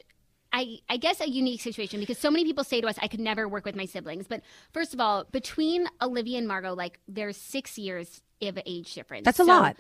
I, 0.54 0.78
I 0.90 0.96
guess 0.96 1.20
a 1.20 1.30
unique 1.30 1.60
situation 1.62 2.00
because 2.00 2.18
so 2.18 2.32
many 2.32 2.46
people 2.46 2.64
say 2.64 2.80
to 2.80 2.88
us, 2.88 2.98
I 3.02 3.10
could 3.10 3.20
never 3.20 3.46
work 3.46 3.66
with 3.66 3.76
my 3.76 3.86
siblings. 3.86 4.26
But 4.26 4.42
first 4.72 4.94
of 4.94 5.02
all, 5.02 5.26
between 5.26 5.86
Olivia 6.02 6.38
and 6.38 6.48
Margot, 6.48 6.74
like 6.74 7.00
there's 7.10 7.36
six 7.36 7.78
years 7.78 8.22
of 8.42 8.58
age 8.66 8.94
difference. 8.94 9.26
That's 9.26 9.40
a 9.40 9.44
So- 9.44 9.52
lot. 9.52 9.76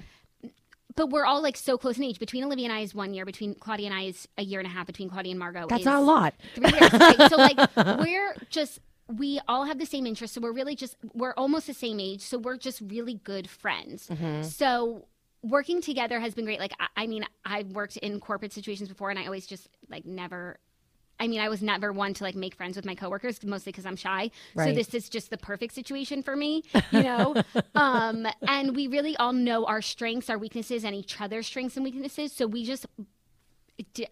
But 0.95 1.09
we're 1.09 1.25
all 1.25 1.41
like 1.41 1.57
so 1.57 1.77
close 1.77 1.97
in 1.97 2.03
age. 2.03 2.19
Between 2.19 2.43
Olivia 2.43 2.65
and 2.65 2.73
I 2.73 2.79
is 2.79 2.95
one 2.95 3.13
year. 3.13 3.25
Between 3.25 3.55
Claudia 3.55 3.87
and 3.87 3.95
I 3.95 4.03
is 4.03 4.27
a 4.37 4.43
year 4.43 4.59
and 4.59 4.67
a 4.67 4.71
half. 4.71 4.87
Between 4.87 5.09
Claudia 5.09 5.31
and 5.31 5.39
Margot, 5.39 5.67
That's 5.67 5.85
not 5.85 5.97
a 5.97 6.05
lot. 6.05 6.33
Three 6.53 6.69
years. 6.69 6.93
Right? 6.93 7.29
So 7.29 7.35
like 7.35 7.59
we're 7.99 8.35
just 8.49 8.79
we 9.07 9.39
all 9.47 9.65
have 9.65 9.77
the 9.77 9.85
same 9.85 10.07
interests. 10.07 10.35
So 10.35 10.41
we're 10.41 10.53
really 10.53 10.75
just 10.75 10.95
we're 11.13 11.33
almost 11.33 11.67
the 11.67 11.73
same 11.73 11.99
age. 11.99 12.21
So 12.21 12.37
we're 12.37 12.57
just 12.57 12.81
really 12.81 13.15
good 13.15 13.49
friends. 13.49 14.07
Mm-hmm. 14.07 14.43
So 14.43 15.05
working 15.43 15.81
together 15.81 16.19
has 16.19 16.33
been 16.33 16.45
great. 16.45 16.59
Like 16.59 16.73
I, 16.79 17.03
I 17.03 17.07
mean, 17.07 17.25
I've 17.45 17.67
worked 17.71 17.97
in 17.97 18.19
corporate 18.19 18.53
situations 18.53 18.89
before, 18.89 19.09
and 19.09 19.19
I 19.19 19.25
always 19.25 19.45
just 19.45 19.69
like 19.89 20.05
never. 20.05 20.59
I 21.19 21.27
mean, 21.27 21.39
I 21.39 21.49
was 21.49 21.61
never 21.61 21.93
one 21.93 22.13
to 22.15 22.23
like 22.23 22.35
make 22.35 22.55
friends 22.55 22.75
with 22.75 22.85
my 22.85 22.95
coworkers, 22.95 23.43
mostly 23.43 23.71
because 23.71 23.85
I'm 23.85 23.95
shy. 23.95 24.31
So 24.55 24.73
this 24.73 24.93
is 24.93 25.09
just 25.09 25.29
the 25.29 25.37
perfect 25.37 25.73
situation 25.73 26.23
for 26.23 26.35
me, 26.35 26.63
you 26.91 27.03
know. 27.03 27.35
um, 27.75 28.27
and 28.47 28.75
we 28.75 28.87
really 28.87 29.15
all 29.17 29.33
know 29.33 29.65
our 29.65 29.81
strengths, 29.81 30.29
our 30.29 30.37
weaknesses, 30.37 30.83
and 30.83 30.93
each 30.95 31.19
other's 31.21 31.47
strengths 31.47 31.77
and 31.77 31.83
weaknesses. 31.83 32.33
So 32.33 32.47
we 32.47 32.65
just 32.65 32.85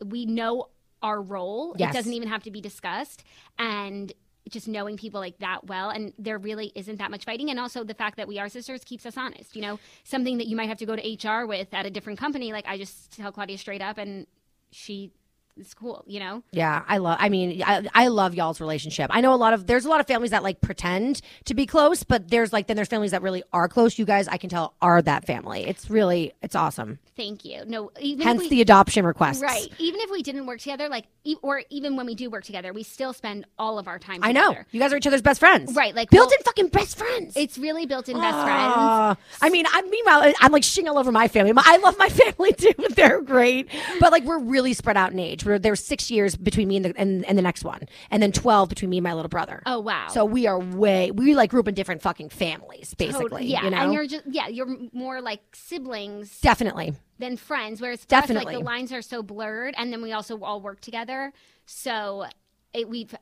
we 0.06 0.26
know 0.26 0.70
our 1.01 1.22
role. 1.22 1.76
Yes. 1.78 1.91
It 1.91 1.97
doesn't 1.97 2.14
even 2.14 2.30
have 2.30 2.43
to 2.43 2.51
be 2.51 2.62
discussed, 2.62 3.24
and 3.60 4.12
just 4.49 4.68
knowing 4.68 4.97
people 4.97 5.20
like 5.20 5.38
that 5.39 5.68
well, 5.68 5.89
and 5.89 6.14
there 6.18 6.38
really 6.38 6.72
isn't 6.76 6.99
that 6.99 7.12
much 7.12 7.26
fighting. 7.26 7.49
And 7.49 7.60
also 7.60 7.84
the 7.84 7.93
fact 7.93 8.18
that 8.18 8.28
we 8.28 8.39
are 8.39 8.49
sisters 8.49 8.84
keeps 8.84 9.06
us 9.06 9.18
honest. 9.18 9.56
You 9.56 9.62
know, 9.62 9.80
something 10.04 10.38
that 10.38 10.47
you 10.47 10.56
might 10.56 10.70
have 10.70 10.78
to 10.78 10.86
go 10.86 10.95
to 10.95 11.30
HR 11.30 11.45
with 11.45 11.74
at 11.74 11.86
a 11.86 11.89
different 11.89 12.20
company, 12.20 12.54
like 12.54 12.66
I 12.68 12.78
just 12.78 13.16
tell 13.18 13.32
Claudia 13.32 13.58
straight 13.58 13.82
up, 13.82 13.97
and 13.97 14.26
she 14.72 15.12
is 15.58 15.74
cool. 15.74 16.04
You 16.08 16.20
know. 16.20 16.43
Yeah, 16.51 16.84
I 16.88 16.97
love. 16.97 17.18
I 17.20 17.30
mean, 17.30 17.62
I, 17.64 17.88
I 17.93 18.08
love 18.08 18.34
y'all's 18.36 18.60
relationship. 18.60 19.10
I 19.14 19.22
know 19.22 19.34
a 19.34 19.38
lot 19.38 19.54
of 19.54 19.68
there's 19.68 19.86
a 19.86 19.89
lot 19.89 19.99
of 19.99 20.08
families 20.08 20.32
that 20.32 20.43
like 20.43 20.62
pretend 20.62 21.22
to 21.45 21.54
be 21.54 21.66
close, 21.66 22.04
but 22.04 22.30
there's 22.30 22.51
like 22.54 22.68
then 22.68 22.76
there's 22.76 22.88
families 22.88 23.12
that 23.12 23.22
really 23.22 23.43
are 23.54 23.68
close. 23.68 23.97
You 23.99 24.06
guys, 24.06 24.28
I 24.28 24.38
can 24.38 24.49
tell, 24.49 24.74
are 24.82 25.01
that 25.01 25.26
family. 25.26 25.66
It's 25.66 25.89
really 25.89 26.34
it's 26.41 26.56
awesome. 26.56 26.99
Thank 27.16 27.45
you. 27.45 27.64
No, 27.68 27.91
even 27.99 28.26
Hence 28.26 28.39
we, 28.41 28.49
the 28.49 28.62
adoption 28.62 29.06
requests. 29.06 29.39
Right. 29.41 29.68
Even 29.78 29.99
if 30.01 30.10
we 30.10 30.24
didn't 30.24 30.47
work 30.47 30.60
together, 30.60 30.89
like, 30.89 31.06
e- 31.24 31.36
or 31.43 31.62
even 31.70 31.95
when 31.95 32.08
we 32.08 32.16
do 32.16 32.28
work 32.32 32.43
together, 32.43 32.74
we 32.74 32.82
still 32.82 33.14
spend 33.14 33.45
all 33.60 33.78
of 33.78 33.88
our 33.88 33.99
time 33.99 34.22
I 34.24 34.32
know 34.32 34.56
you 34.72 34.80
guys 34.80 34.91
are 34.91 34.97
each 34.97 35.06
other's 35.06 35.22
best 35.22 35.39
friends. 35.39 35.76
Right, 35.76 35.93
like, 35.93 36.10
built-in 36.10 36.38
well- 36.39 36.43
fucking 36.45 36.70
best 36.70 36.97
friends. 36.97 37.38
It's 37.38 37.60
really 37.60 37.86
built 37.86 38.10
in 38.10 38.18
best 38.18 38.34
friends. 38.43 38.74
Ah. 38.76 39.16
I 39.43 39.49
mean, 39.51 39.66
I, 39.72 39.84
meanwhile, 39.84 40.34
I'm 40.41 40.51
like 40.51 40.64
shitting 40.64 40.88
all 40.88 40.97
over 40.97 41.12
my 41.12 41.28
family. 41.28 41.54
I 41.56 41.78
love 41.78 41.97
my 41.99 42.10
family 42.10 42.54
too. 42.54 42.74
They're 42.95 43.22
great, 43.22 43.68
but 43.99 44.12
like 44.12 44.24
we're 44.24 44.39
really 44.39 44.74
spread 44.74 44.97
out 44.97 45.12
in 45.12 45.20
age. 45.20 45.42
Which 45.43 45.49
were 45.49 45.59
there's 45.59 45.83
six 45.83 46.09
years 46.09 46.35
between 46.35 46.67
me 46.67 46.77
and 46.77 46.85
the 46.85 46.93
and, 46.97 47.25
and 47.25 47.37
the 47.37 47.41
next 47.41 47.63
one, 47.63 47.81
and 48.09 48.21
then 48.21 48.31
twelve 48.31 48.69
between 48.69 48.89
me 48.89 48.97
and 48.97 49.03
my 49.03 49.13
little 49.13 49.29
brother. 49.29 49.61
Oh 49.65 49.79
wow. 49.79 50.07
So 50.09 50.25
we 50.25 50.47
are 50.47 50.59
way 50.59 51.11
we 51.11 51.35
like 51.35 51.49
grew 51.49 51.59
up 51.59 51.67
in 51.67 51.75
different 51.75 52.01
fucking 52.01 52.29
families, 52.29 52.93
basically. 52.93 53.23
Totally. 53.23 53.45
Yeah, 53.45 53.63
you 53.65 53.69
know? 53.71 53.77
and 53.77 53.93
you're 53.93 54.07
just 54.07 54.25
yeah, 54.29 54.47
you're 54.47 54.69
more 54.91 55.21
like 55.21 55.41
siblings 55.53 56.39
definitely. 56.41 56.93
than 57.19 57.37
friends. 57.37 57.81
Whereas 57.81 57.99
for 57.99 58.03
us, 58.03 58.07
Definitely. 58.07 58.53
like 58.53 58.63
the 58.63 58.65
lines 58.65 58.93
are 58.93 59.01
so 59.01 59.21
blurred, 59.23 59.75
and 59.77 59.91
then 59.91 60.01
we 60.01 60.11
also 60.11 60.41
all 60.41 60.61
work 60.61 60.81
together. 60.81 61.33
So 61.65 62.25
it, 62.73 62.89
we've 62.89 63.13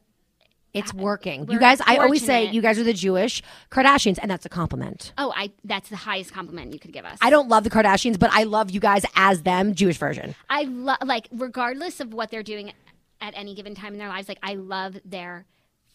It's 0.73 0.93
working. 0.93 1.45
we're 1.45 1.53
You 1.55 1.59
guys, 1.59 1.81
I 1.85 1.97
always 1.97 2.25
say 2.25 2.45
you 2.45 2.61
guys 2.61 2.79
are 2.79 2.83
the 2.83 2.93
Jewish 2.93 3.43
Kardashians, 3.69 4.19
and 4.21 4.31
that's 4.31 4.45
a 4.45 4.49
compliment. 4.49 5.13
oh, 5.17 5.33
I 5.35 5.51
that's 5.63 5.89
the 5.89 5.97
highest 5.97 6.31
compliment 6.33 6.73
you 6.73 6.79
could 6.79 6.93
give 6.93 7.05
us. 7.05 7.17
I 7.21 7.29
don't 7.29 7.49
love 7.49 7.63
the 7.63 7.69
Kardashians, 7.69 8.17
but 8.17 8.29
I 8.31 8.43
love 8.43 8.71
you 8.71 8.79
guys 8.79 9.03
as 9.15 9.43
them, 9.43 9.75
Jewish 9.75 9.97
version. 9.97 10.35
I 10.49 10.63
love 10.63 10.99
like 11.05 11.27
regardless 11.31 11.99
of 11.99 12.13
what 12.13 12.31
they're 12.31 12.43
doing 12.43 12.71
at 13.19 13.33
any 13.35 13.53
given 13.53 13.75
time 13.75 13.93
in 13.93 13.99
their 13.99 14.07
lives, 14.07 14.27
like 14.27 14.39
I 14.41 14.55
love 14.55 14.97
their 15.05 15.45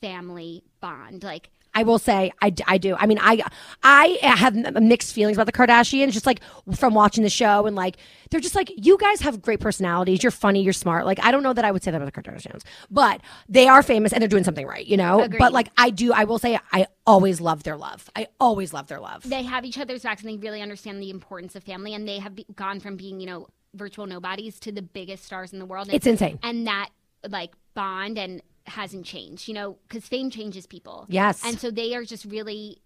family 0.01 0.63
bond. 0.81 1.23
Like 1.25 1.51
I 1.77 1.83
will 1.83 1.99
say 1.99 2.33
I, 2.41 2.53
I 2.67 2.79
do. 2.79 2.97
I 2.99 3.07
mean, 3.07 3.19
I 3.21 3.43
I 3.83 4.19
have 4.23 4.55
mixed 4.83 5.13
feelings 5.13 5.37
about 5.37 5.45
the 5.47 5.53
Kardashians, 5.53 6.13
just 6.13 6.25
like 6.27 6.41
from 6.75 6.95
watching 6.95 7.23
the 7.23 7.31
show 7.31 7.67
and 7.67 7.77
like 7.77 7.99
they're 8.31 8.41
just 8.41 8.55
like 8.55 8.73
you 8.77 8.97
guys 8.99 9.21
have 9.21 9.43
great 9.43 9.61
personalities. 9.61 10.23
You're 10.23 10.33
funny. 10.33 10.63
You're 10.63 10.73
smart. 10.73 11.05
Like 11.05 11.23
I 11.23 11.31
don't 11.31 11.43
know 11.43 11.53
that 11.53 11.65
I 11.65 11.71
would 11.71 11.83
say 11.85 11.91
that 11.91 12.01
about 12.01 12.13
the 12.13 12.23
Kardashians, 12.23 12.63
but 12.91 13.21
they 13.49 13.69
are 13.69 13.83
famous 13.83 14.13
and 14.13 14.23
they're 14.23 14.29
doing 14.29 14.43
something 14.45 14.67
right, 14.67 14.87
you 14.87 14.97
know. 14.97 15.21
Agreed. 15.23 15.39
But 15.39 15.53
like 15.53 15.69
I 15.77 15.91
do, 15.91 16.13
I 16.13 16.25
will 16.25 16.39
say 16.39 16.59
I 16.73 16.87
always 17.07 17.41
love 17.41 17.63
their 17.63 17.77
love. 17.77 18.11
I 18.17 18.29
always 18.41 18.73
love 18.73 18.87
their 18.89 18.99
love. 19.01 19.29
they 19.29 19.43
have 19.43 19.65
each 19.67 19.79
other's 19.79 20.03
backs 20.03 20.23
and 20.23 20.31
they 20.31 20.39
really 20.39 20.63
understand 20.63 21.01
the 21.03 21.11
importance 21.11 21.55
of 21.55 21.63
family 21.63 21.93
and 21.95 22.09
they 22.09 22.19
have 22.19 22.35
be- 22.35 22.47
gone 22.57 22.81
from 22.81 22.97
being 22.97 23.21
you 23.21 23.27
know 23.27 23.49
virtual 23.75 24.07
nobodies 24.07 24.59
to 24.61 24.73
the 24.73 24.81
biggest 24.83 25.25
stars 25.25 25.53
in 25.53 25.59
the 25.59 25.67
world. 25.67 25.89
And, 25.89 25.95
It's 25.95 26.07
insane. 26.07 26.39
and 26.43 26.67
that 26.67 26.89
like 27.29 27.53
bond 27.75 28.17
and 28.19 28.41
hasn't 28.69 29.07
changed. 29.07 29.49
You 29.49 29.55
know, 29.55 29.79
because 29.89 30.07
fame 30.07 30.31
changes 30.31 30.67
people. 30.67 31.07
Yes. 31.09 31.45
and 31.45 31.59
so 31.59 31.71
they 31.71 31.95
are 31.95 32.05
just 32.05 32.25
really 32.25 32.81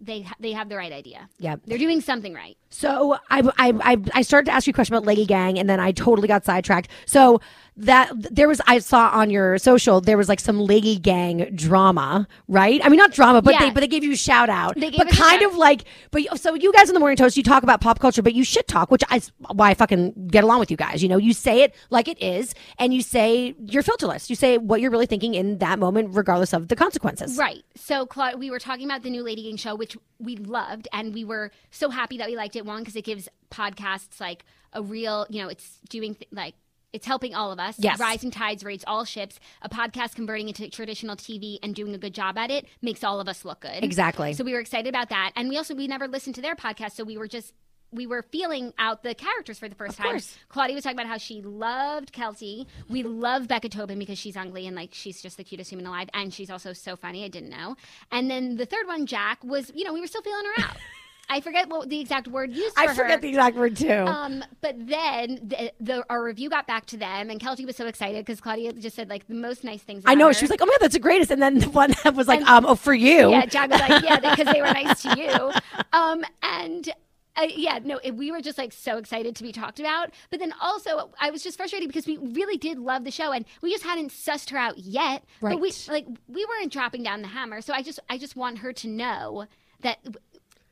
they 0.00 0.26
they 0.40 0.52
have 0.52 0.68
the 0.68 0.76
right 0.76 0.92
idea. 0.92 1.28
Yeah, 1.38 1.56
they're 1.66 1.78
doing 1.78 2.00
something 2.00 2.34
right. 2.34 2.56
So 2.70 3.18
I, 3.30 3.40
I, 3.58 3.72
I, 3.92 3.96
I 4.14 4.22
started 4.22 4.46
to 4.46 4.52
ask 4.52 4.66
you 4.66 4.72
a 4.72 4.74
question 4.74 4.94
about 4.94 5.06
Lady 5.06 5.26
Gang, 5.26 5.58
and 5.58 5.68
then 5.68 5.80
I 5.80 5.92
totally 5.92 6.28
got 6.28 6.44
sidetracked. 6.44 6.88
So 7.06 7.40
that 7.78 8.10
there 8.14 8.48
was, 8.48 8.60
I 8.66 8.80
saw 8.80 9.08
on 9.10 9.30
your 9.30 9.56
social, 9.58 10.00
there 10.00 10.18
was 10.18 10.28
like 10.28 10.40
some 10.40 10.58
Lady 10.58 10.98
Gang 10.98 11.50
drama, 11.54 12.26
right? 12.48 12.80
I 12.84 12.88
mean, 12.88 12.98
not 12.98 13.12
drama, 13.12 13.40
but 13.40 13.58
they, 13.58 13.70
but 13.70 13.80
they 13.80 13.86
gave 13.86 14.02
you 14.02 14.12
a 14.12 14.16
shout 14.16 14.48
out. 14.48 14.74
They 14.74 14.90
gave 14.90 14.98
but 14.98 15.08
kind 15.10 15.42
of 15.42 15.54
like, 15.54 15.84
but 16.10 16.22
so 16.38 16.54
you 16.54 16.72
guys 16.72 16.88
in 16.88 16.94
the 16.94 17.00
Morning 17.00 17.16
Toast, 17.16 17.36
you 17.36 17.42
talk 17.42 17.62
about 17.62 17.80
pop 17.80 18.00
culture, 18.00 18.20
but 18.20 18.34
you 18.34 18.42
shit 18.44 18.66
talk, 18.66 18.90
which 18.90 19.02
I, 19.10 19.22
why 19.52 19.70
I 19.70 19.74
fucking 19.74 20.28
get 20.28 20.42
along 20.42 20.58
with 20.58 20.70
you 20.70 20.76
guys. 20.76 21.02
You 21.02 21.08
know, 21.08 21.16
you 21.18 21.32
say 21.32 21.62
it 21.62 21.74
like 21.90 22.08
it 22.08 22.20
is, 22.20 22.54
and 22.78 22.92
you 22.92 23.00
say 23.00 23.54
you're 23.60 23.82
filterless. 23.82 24.28
You 24.28 24.36
say 24.36 24.58
what 24.58 24.80
you're 24.80 24.90
really 24.90 25.06
thinking 25.06 25.34
in 25.34 25.58
that 25.58 25.78
moment, 25.78 26.14
regardless 26.14 26.52
of 26.52 26.68
the 26.68 26.76
consequences. 26.76 27.38
Right. 27.38 27.64
So, 27.76 28.06
Claude, 28.06 28.40
we 28.40 28.50
were 28.50 28.58
talking 28.58 28.86
about 28.86 29.02
the 29.02 29.10
new 29.10 29.22
Lady 29.22 29.44
Gang 29.44 29.56
show, 29.56 29.74
which 29.74 29.96
we 30.18 30.36
loved, 30.36 30.88
and 30.92 31.14
we 31.14 31.24
were 31.24 31.52
so 31.70 31.90
happy 31.90 32.18
that 32.18 32.28
we 32.28 32.36
liked 32.36 32.56
it. 32.56 32.66
One, 32.66 32.80
because 32.82 32.96
it 32.96 33.04
gives 33.04 33.28
podcasts 33.50 34.20
like 34.20 34.44
a 34.72 34.82
real, 34.82 35.26
you 35.30 35.42
know, 35.42 35.48
it's 35.48 35.78
doing 35.88 36.14
th- 36.14 36.28
like 36.32 36.54
it's 36.92 37.06
helping 37.06 37.34
all 37.34 37.52
of 37.52 37.58
us. 37.58 37.76
Yes. 37.78 38.00
Rising 38.00 38.30
tides 38.30 38.64
raise 38.64 38.84
all 38.86 39.04
ships. 39.04 39.38
A 39.62 39.68
podcast 39.68 40.14
converting 40.14 40.48
into 40.48 40.68
traditional 40.70 41.16
TV 41.16 41.58
and 41.62 41.74
doing 41.74 41.94
a 41.94 41.98
good 41.98 42.14
job 42.14 42.38
at 42.38 42.50
it 42.50 42.66
makes 42.82 43.04
all 43.04 43.20
of 43.20 43.28
us 43.28 43.44
look 43.44 43.60
good. 43.60 43.84
Exactly. 43.84 44.32
So 44.32 44.44
we 44.44 44.52
were 44.52 44.60
excited 44.60 44.88
about 44.88 45.10
that, 45.10 45.32
and 45.36 45.48
we 45.48 45.56
also 45.56 45.74
we 45.74 45.86
never 45.86 46.08
listened 46.08 46.34
to 46.36 46.40
their 46.40 46.54
podcast, 46.56 46.92
so 46.92 47.04
we 47.04 47.16
were 47.18 47.28
just. 47.28 47.52
We 47.90 48.06
were 48.06 48.20
feeling 48.20 48.74
out 48.78 49.02
the 49.02 49.14
characters 49.14 49.58
for 49.58 49.66
the 49.66 49.74
first 49.74 49.96
time. 49.96 50.10
course. 50.10 50.36
Claudia 50.50 50.74
was 50.74 50.84
talking 50.84 50.98
about 50.98 51.06
how 51.08 51.16
she 51.16 51.40
loved 51.40 52.12
Keltie. 52.12 52.66
We 52.90 53.02
love 53.02 53.48
Becca 53.48 53.70
Tobin 53.70 53.98
because 53.98 54.18
she's 54.18 54.36
ugly 54.36 54.66
and 54.66 54.76
like 54.76 54.90
she's 54.92 55.22
just 55.22 55.38
the 55.38 55.44
cutest 55.44 55.70
human 55.70 55.86
alive, 55.86 56.10
and 56.12 56.34
she's 56.34 56.50
also 56.50 56.74
so 56.74 56.96
funny. 56.96 57.24
I 57.24 57.28
didn't 57.28 57.48
know. 57.48 57.76
And 58.12 58.30
then 58.30 58.58
the 58.58 58.66
third 58.66 58.86
one, 58.86 59.06
Jac, 59.06 59.42
was 59.42 59.72
you 59.74 59.84
know 59.84 59.94
we 59.94 60.02
were 60.02 60.06
still 60.06 60.20
feeling 60.20 60.44
her 60.44 60.64
out. 60.64 60.76
I 61.28 61.40
forget 61.40 61.68
what 61.68 61.88
the 61.88 62.00
exact 62.00 62.28
word 62.28 62.52
used. 62.52 62.74
For 62.74 62.80
I 62.82 62.86
her. 62.86 62.94
forget 62.94 63.20
the 63.20 63.28
exact 63.28 63.56
word 63.56 63.76
too. 63.76 63.90
Um, 63.92 64.42
but 64.60 64.74
then 64.78 65.38
the, 65.42 65.72
the 65.80 66.04
our 66.08 66.22
review 66.24 66.48
got 66.48 66.66
back 66.66 66.86
to 66.86 66.96
them, 66.96 67.30
and 67.30 67.38
Kelsey 67.38 67.64
was 67.66 67.76
so 67.76 67.86
excited 67.86 68.24
because 68.24 68.40
Claudia 68.40 68.72
just 68.72 68.96
said 68.96 69.08
like 69.10 69.26
the 69.28 69.34
most 69.34 69.64
nice 69.64 69.82
things. 69.82 70.02
I 70.06 70.14
know. 70.14 70.28
her. 70.28 70.34
She 70.34 70.44
was 70.44 70.50
like, 70.50 70.60
"Oh 70.62 70.66
my 70.66 70.72
god, 70.72 70.78
that's 70.82 70.94
the 70.94 71.00
greatest!" 71.00 71.30
And 71.30 71.40
then 71.42 71.58
the 71.58 71.68
one 71.70 71.94
that 72.04 72.14
was 72.14 72.28
like, 72.28 72.40
And- 72.40 72.48
"Um, 72.48 72.66
oh, 72.66 72.74
for 72.74 72.94
you." 72.94 73.30
Yeah, 73.30 73.44
Jack 73.46 73.70
was 73.70 73.80
like, 73.80 74.02
yeah, 74.02 74.18
because 74.18 74.52
they 74.52 74.60
were 74.60 74.66
nice 74.72 75.02
to 75.02 75.18
you. 75.18 75.52
Um, 75.92 76.24
and 76.42 76.88
uh, 77.36 77.46
yeah, 77.54 77.78
no, 77.84 78.00
it, 78.02 78.16
we 78.16 78.32
were 78.32 78.40
just 78.40 78.58
like 78.58 78.72
so 78.72 78.96
excited 78.98 79.36
to 79.36 79.42
be 79.44 79.52
talked 79.52 79.78
about. 79.78 80.10
But 80.30 80.40
then 80.40 80.52
also, 80.60 81.10
I 81.20 81.30
was 81.30 81.42
just 81.42 81.56
frustrated 81.56 81.88
because 81.88 82.06
we 82.06 82.16
really 82.16 82.56
did 82.56 82.78
love 82.78 83.04
the 83.04 83.10
show, 83.12 83.32
and 83.32 83.44
we 83.62 83.70
just 83.70 83.84
hadn't 83.84 84.10
sussed 84.10 84.50
her 84.50 84.56
out 84.58 84.78
yet. 84.78 85.24
But 85.40 85.60
we 85.60 85.68
Right. 85.68 85.88
like 85.88 86.06
we 86.26 86.44
weren't 86.46 86.72
dropping 86.72 87.02
down 87.02 87.22
the 87.22 87.28
hammer. 87.28 87.60
So 87.60 87.72
I 87.74 87.82
just 87.82 88.00
I 88.08 88.18
just 88.18 88.34
want 88.34 88.58
her 88.58 88.72
to 88.72 88.88
know 88.88 89.46
that 89.80 89.98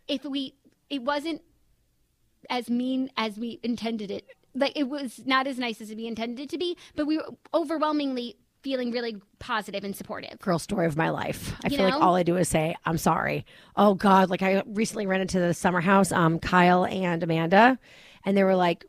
if 0.08 0.24
we 0.24 0.54
it 0.90 1.02
wasn't 1.02 1.42
as 2.50 2.70
mean 2.70 3.10
as 3.16 3.38
we 3.38 3.60
intended 3.62 4.10
it. 4.10 4.24
Like 4.54 4.72
it 4.76 4.84
was 4.84 5.22
not 5.26 5.46
as 5.46 5.58
nice 5.58 5.80
as 5.80 5.94
we 5.94 6.06
intended 6.06 6.40
it 6.40 6.50
to 6.50 6.58
be, 6.58 6.76
but 6.94 7.06
we 7.06 7.18
were 7.18 7.28
overwhelmingly 7.52 8.36
feeling 8.62 8.90
really 8.90 9.16
positive 9.38 9.84
and 9.84 9.94
supportive. 9.94 10.38
girl 10.40 10.58
story 10.58 10.86
of 10.86 10.96
my 10.96 11.10
life. 11.10 11.54
I 11.64 11.68
You 11.68 11.76
feel 11.76 11.86
like 11.86 11.94
all 11.94 12.16
I 12.16 12.22
do 12.22 12.36
is 12.36 12.48
say, 12.48 12.74
I'm 12.84 12.98
sorry. 12.98 13.44
Oh 13.76 13.94
God. 13.94 14.30
Like 14.30 14.42
I 14.42 14.62
recently 14.66 15.06
ran 15.06 15.20
into 15.20 15.38
the 15.38 15.54
summer 15.54 15.80
house, 15.80 16.10
um, 16.10 16.38
Kyle 16.38 16.84
and 16.84 17.22
Amanda, 17.22 17.78
and 18.24 18.36
they 18.36 18.44
were 18.44 18.56
like, 18.56 18.84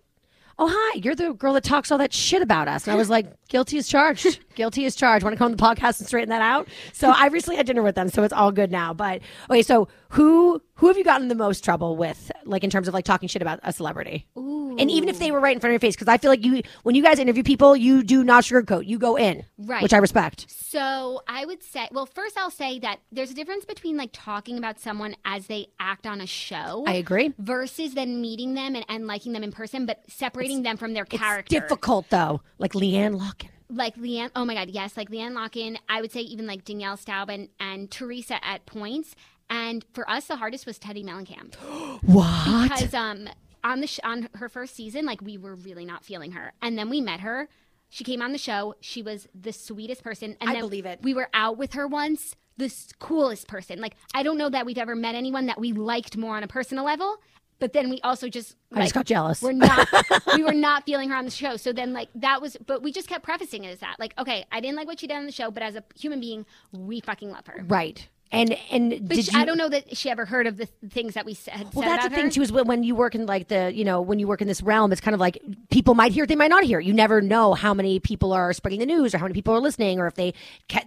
Oh 0.59 0.68
hi, 0.74 0.99
you're 1.03 1.13
the 1.13 1.34
girl 1.34 1.53
that 1.53 1.63
talks 1.63 1.91
all 1.91 1.99
that 1.99 2.13
shit 2.13 2.41
about 2.41 2.68
us. 2.68 2.88
And 2.88 2.93
I 2.93 2.95
was 2.95 3.11
like, 3.11 3.28
guilty 3.49 3.78
as 3.78 3.88
charged. 3.88 4.39
Guilty 4.58 4.86
as 4.86 4.95
charged. 4.95 5.24
Want 5.24 5.36
to 5.36 5.38
come 5.38 5.51
on 5.51 5.55
the 5.55 5.64
podcast 5.64 5.99
and 5.99 6.08
straighten 6.08 6.30
that 6.30 6.41
out? 6.41 6.68
So 6.91 7.14
I 7.16 7.28
recently 7.28 7.58
had 7.58 7.68
dinner 7.68 7.84
with 7.84 7.93
them, 7.93 8.10
so 8.10 8.24
it's 8.24 8.34
all 8.34 8.51
good 8.51 8.72
now. 8.72 8.91
But 8.91 9.22
okay, 9.51 9.62
so 9.62 9.88
who 10.10 10.60
who 10.74 10.88
have 10.88 10.97
you 10.97 11.03
gotten 11.03 11.28
the 11.28 11.36
most 11.36 11.64
trouble 11.64 11.95
with, 11.95 12.32
like 12.43 12.64
in 12.64 12.72
terms 12.72 12.88
of 12.88 12.93
like 12.95 13.05
talking 13.05 13.30
shit 13.30 13.43
about 13.43 13.60
a 13.62 13.72
celebrity? 13.72 14.26
And 14.36 14.91
even 14.91 15.10
if 15.10 15.20
they 15.20 15.32
were 15.32 15.39
right 15.39 15.55
in 15.55 15.60
front 15.60 15.72
of 15.72 15.74
your 15.74 15.80
face, 15.80 15.95
because 15.95 16.08
I 16.08 16.18
feel 16.18 16.32
like 16.32 16.43
you 16.43 16.64
when 16.82 16.95
you 16.95 17.03
guys 17.03 17.20
interview 17.20 17.43
people, 17.43 17.76
you 17.76 18.03
do 18.03 18.24
not 18.24 18.43
sugarcoat. 18.43 18.88
You 18.88 18.97
go 18.97 19.16
in. 19.16 19.43
Right. 19.60 19.84
Which 19.84 19.93
I 19.93 19.97
respect. 19.97 20.45
So 20.49 21.22
I 21.28 21.45
would 21.45 21.62
say, 21.62 21.88
well, 21.91 22.08
first 22.08 22.36
I'll 22.38 22.51
say 22.51 22.80
that 22.80 22.99
there's 23.12 23.30
a 23.30 23.36
difference 23.36 23.66
between 23.66 23.95
like 23.95 24.10
talking 24.12 24.58
about 24.58 24.80
someone 24.80 25.16
as 25.24 25.47
they 25.47 25.68
act 25.80 26.08
on 26.08 26.20
a 26.20 26.28
show. 26.28 26.84
I 26.88 26.93
agree. 26.93 27.34
Versus 27.38 27.93
then 27.93 28.22
meeting 28.22 28.55
them 28.55 28.76
and, 28.76 28.86
and 28.89 29.05
liking 29.05 29.34
them 29.34 29.43
in 29.43 29.51
person, 29.51 29.86
but 29.86 30.01
separating 30.10 30.64
them 30.64 30.78
from 30.78 30.93
their 30.93 31.05
character. 31.05 31.55
It's 31.55 31.64
difficult 31.64 32.10
though, 32.10 32.41
like 32.58 32.74
LeeAnne 32.74 33.20
Locken. 33.20 33.49
Like 33.70 33.95
LeeAnne, 33.97 34.32
oh 34.36 34.45
my 34.45 34.53
God, 34.53 34.70
yes, 34.70 34.95
like 34.95 35.09
LeeAnne 35.09 35.34
Locken. 35.34 35.78
I 35.89 36.01
would 36.01 36.11
say 36.11 36.22
even 36.22 36.47
like 36.47 36.63
Danielle 36.63 36.97
Staub 36.97 37.30
and, 37.30 37.49
and 37.59 37.91
Teresa 37.91 38.43
at 38.45 38.65
points. 38.65 39.15
And 39.49 39.86
for 39.93 40.09
us, 40.09 40.26
the 40.28 40.38
hardest 40.38 40.65
was 40.65 40.78
Teddi 40.80 41.03
Mellencamp 41.05 41.55
What? 42.03 42.70
because 42.70 42.93
um 42.93 43.30
on 43.63 43.82
the 43.82 43.88
sh- 43.88 43.99
on 44.03 44.30
her 44.36 44.49
first 44.49 44.76
season, 44.76 45.05
like 45.05 45.22
we 45.22 45.38
were 45.38 45.55
really 45.55 45.86
not 45.86 46.03
feeling 46.05 46.32
her, 46.34 46.53
and 46.61 46.78
then 46.78 46.89
we 46.89 47.01
met 47.01 47.22
her. 47.22 47.49
She 47.89 48.03
came 48.03 48.22
on 48.22 48.34
the 48.34 48.38
show. 48.38 48.76
She 48.82 49.01
was 49.01 49.28
the 49.34 49.53
sweetest 49.53 50.03
person, 50.03 50.36
and 50.41 50.49
I 50.49 50.53
then 50.53 50.61
believe 50.61 50.86
it. 50.86 50.99
We 51.01 51.13
were 51.13 51.30
out 51.34 51.57
with 51.57 51.74
her 51.74 51.88
once. 51.88 52.36
The 52.57 52.65
s- 52.65 52.89
coolest 52.99 53.47
person. 53.47 53.80
Like 53.80 53.95
I 54.13 54.24
don't 54.24 54.38
know 54.38 54.49
that 54.49 54.65
we've 54.65 54.78
ever 54.78 54.95
met 54.95 55.15
anyone 55.15 55.45
that 55.45 55.59
we 55.59 55.72
liked 55.74 56.18
more 56.18 56.36
on 56.36 56.43
a 56.43 56.47
personal 56.47 56.84
level. 56.86 57.18
But 57.60 57.74
then 57.74 57.89
we 57.89 57.99
also 58.01 58.30
just 58.30 58.55
I 58.72 58.82
just 58.82 58.93
got 58.93 59.05
jealous. 59.05 59.41
We're 59.41 59.51
not 59.53 59.88
we 60.36 60.43
were 60.43 60.53
not 60.53 60.86
feeling 60.86 61.10
her 61.10 61.16
on 61.16 61.26
the 61.26 61.32
show. 61.32 61.58
So 61.58 61.74
then 61.74 61.93
like 61.93 62.10
that 62.16 62.41
was 62.41 62.58
but 62.66 62.84
we 62.84 62.91
just 62.91 63.08
kept 63.08 63.24
prefacing 63.24 63.64
it 63.64 63.70
as 63.70 63.80
that. 63.80 63.95
Like, 63.99 64.14
okay, 64.18 64.45
I 64.51 64.60
didn't 64.60 64.76
like 64.78 64.88
what 64.88 64.99
she 64.99 65.08
did 65.08 65.16
on 65.16 65.26
the 65.26 65.32
show, 65.32 65.49
but 65.51 65.64
as 65.64 65.76
a 65.76 65.84
human 65.95 66.20
being, 66.20 66.45
we 66.72 66.99
fucking 67.01 67.32
love 67.32 67.47
her. 67.47 67.64
right. 67.68 68.08
And 68.32 68.57
and 68.71 69.07
But 69.07 69.15
did 69.15 69.25
she- 69.25 69.32
you? 69.32 69.39
I 69.39 69.45
don't 69.45 69.57
know 69.57 69.69
that 69.69 69.95
she 69.97 70.09
ever 70.09 70.25
heard 70.25 70.47
of 70.47 70.57
the 70.57 70.67
things 70.89 71.13
that 71.13 71.25
we 71.25 71.34
said. 71.34 71.69
Well, 71.73 71.84
said 71.88 71.91
that's 71.97 72.03
the 72.09 72.15
thing 72.15 72.25
her. 72.25 72.32
too. 72.32 72.41
Is 72.41 72.51
when, 72.51 72.67
when 72.67 72.84
you 72.84 72.93
work 72.95 73.15
in 73.15 73.25
like 73.25 73.47
the 73.47 73.71
you 73.73 73.86
know 73.86 74.01
when 74.01 74.19
you 74.19 74.28
work 74.28 74.41
in 74.41 74.47
this 74.47 74.61
realm, 74.61 74.91
it's 74.91 74.99
kind 75.01 75.13
of 75.13 75.19
like 75.21 75.41
people 75.69 75.93
might 75.95 76.11
hear 76.11 76.25
it, 76.25 76.28
they 76.28 76.36
might 76.36 76.49
not 76.49 76.63
hear. 76.63 76.80
it. 76.80 76.86
You 76.86 76.93
never 76.93 77.21
know 77.21 77.53
how 77.53 77.73
many 77.73 77.99
people 77.99 78.34
are 78.34 78.51
spreading 78.53 78.80
the 78.80 78.86
news, 78.86 79.15
or 79.15 79.17
how 79.17 79.25
many 79.25 79.34
people 79.34 79.53
are 79.53 79.59
listening, 79.61 79.99
or 79.99 80.07
if 80.07 80.15
they 80.15 80.34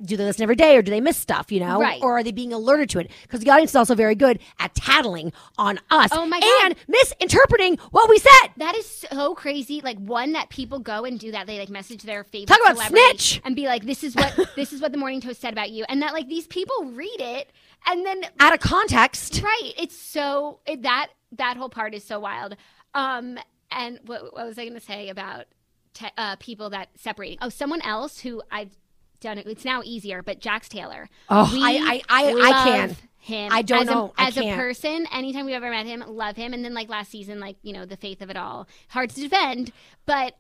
do 0.05 0.17
they 0.17 0.25
listen 0.25 0.43
every 0.43 0.57
day, 0.57 0.77
or 0.77 0.83
do 0.83 0.91
they 0.91 1.01
miss 1.01 1.17
stuff, 1.17 1.51
you 1.51 1.61
know, 1.61 1.81
Right. 1.81 2.03
or 2.03 2.19
are 2.19 2.23
they 2.23 2.33
being 2.33 2.53
alerted 2.53 2.91
to 2.91 2.99
it? 2.99 3.11
Because 3.23 3.41
the 3.41 3.51
audience 3.51 3.71
is 3.71 3.77
also 3.77 3.95
very 3.95 4.15
good 4.15 4.39
at 4.59 4.75
tattling 4.75 5.33
on 5.57 5.79
us 5.91 6.11
Oh 6.13 6.27
my 6.27 6.41
God. 6.41 6.65
and 6.67 6.75
misinterpreting 6.89 7.79
what 7.91 8.09
we 8.11 8.19
said. 8.19 8.51
That 8.59 8.77
is 8.77 8.87
so 8.87 9.35
crazy. 9.35 9.81
Like 9.83 9.99
one 9.99 10.33
that 10.33 10.51
people 10.51 10.79
go 10.79 11.05
and 11.05 11.19
do 11.19 11.33
that. 11.33 11.47
They 11.47 11.59
like 11.59 11.71
message 11.71 12.03
their 12.03 12.25
favorite 12.25 12.49
Talk 12.49 12.71
about 12.71 12.89
snitch. 12.89 13.41
and 13.45 13.57
be 13.57 13.67
like, 13.67 13.85
"This 13.85 14.05
is 14.05 14.15
what 14.15 14.39
this 14.57 14.73
is 14.73 14.81
what 14.83 14.93
the 14.93 14.99
Morning 14.99 15.21
Toast 15.21 15.41
said 15.41 15.53
about 15.53 15.71
you," 15.71 15.85
and 15.89 16.03
that 16.03 16.13
like 16.13 16.29
these 16.29 16.47
people 16.47 16.85
read 16.93 17.17
it 17.21 17.30
and 17.87 18.05
then 18.07 18.23
Out 18.39 18.53
of 18.55 18.61
context, 18.61 19.41
right. 19.43 19.73
It's 19.77 19.97
so 19.97 20.61
it, 20.67 20.83
that 20.83 21.09
that 21.33 21.57
whole 21.57 21.69
part 21.71 21.95
is 21.95 22.05
so 22.05 22.21
wild. 22.21 22.57
Um, 22.95 23.39
and 23.71 24.01
what, 24.07 24.35
what 24.35 24.47
was 24.47 24.59
I 24.59 24.65
going 24.65 24.75
to 24.79 24.85
say 24.85 25.09
about 25.09 25.45
te- 25.95 26.09
uh, 26.19 26.37
people 26.37 26.71
that 26.71 26.89
separating? 26.97 27.39
Oh, 27.41 27.49
someone 27.49 27.81
else 27.83 28.19
who 28.21 28.43
I've 28.51 28.77
done 29.21 29.39
it. 29.39 29.47
It's 29.47 29.65
now 29.65 29.83
easier, 29.85 30.23
but 30.23 30.41
Jax 30.41 30.69
Taylor. 30.69 31.09
Oh, 31.29 31.49
I- 31.55 32.03
I- 32.09 32.23
I- 32.25 32.33
I 32.33 32.65
can. 32.65 32.97
Him 33.23 33.53
I 33.53 33.61
don't 33.61 33.83
as 33.83 33.87
know. 33.87 34.15
A, 34.17 34.23
as 34.23 34.39
a 34.39 34.55
person, 34.57 35.07
anytime 35.13 35.45
we've 35.45 35.55
ever 35.55 35.71
met 35.71 35.85
him, 35.85 36.03
love 36.09 36.37
him. 36.37 36.55
And 36.55 36.65
then 36.65 36.73
like 36.73 36.89
last 36.89 37.11
season, 37.11 37.39
like 37.39 37.57
you 37.63 37.75
know, 37.75 37.85
the 37.85 37.99
faith 37.99 38.23
of 38.23 38.31
it 38.31 38.37
all, 38.37 38.67
hard 38.89 39.11
to 39.11 39.21
defend, 39.21 39.73
but 40.07 40.37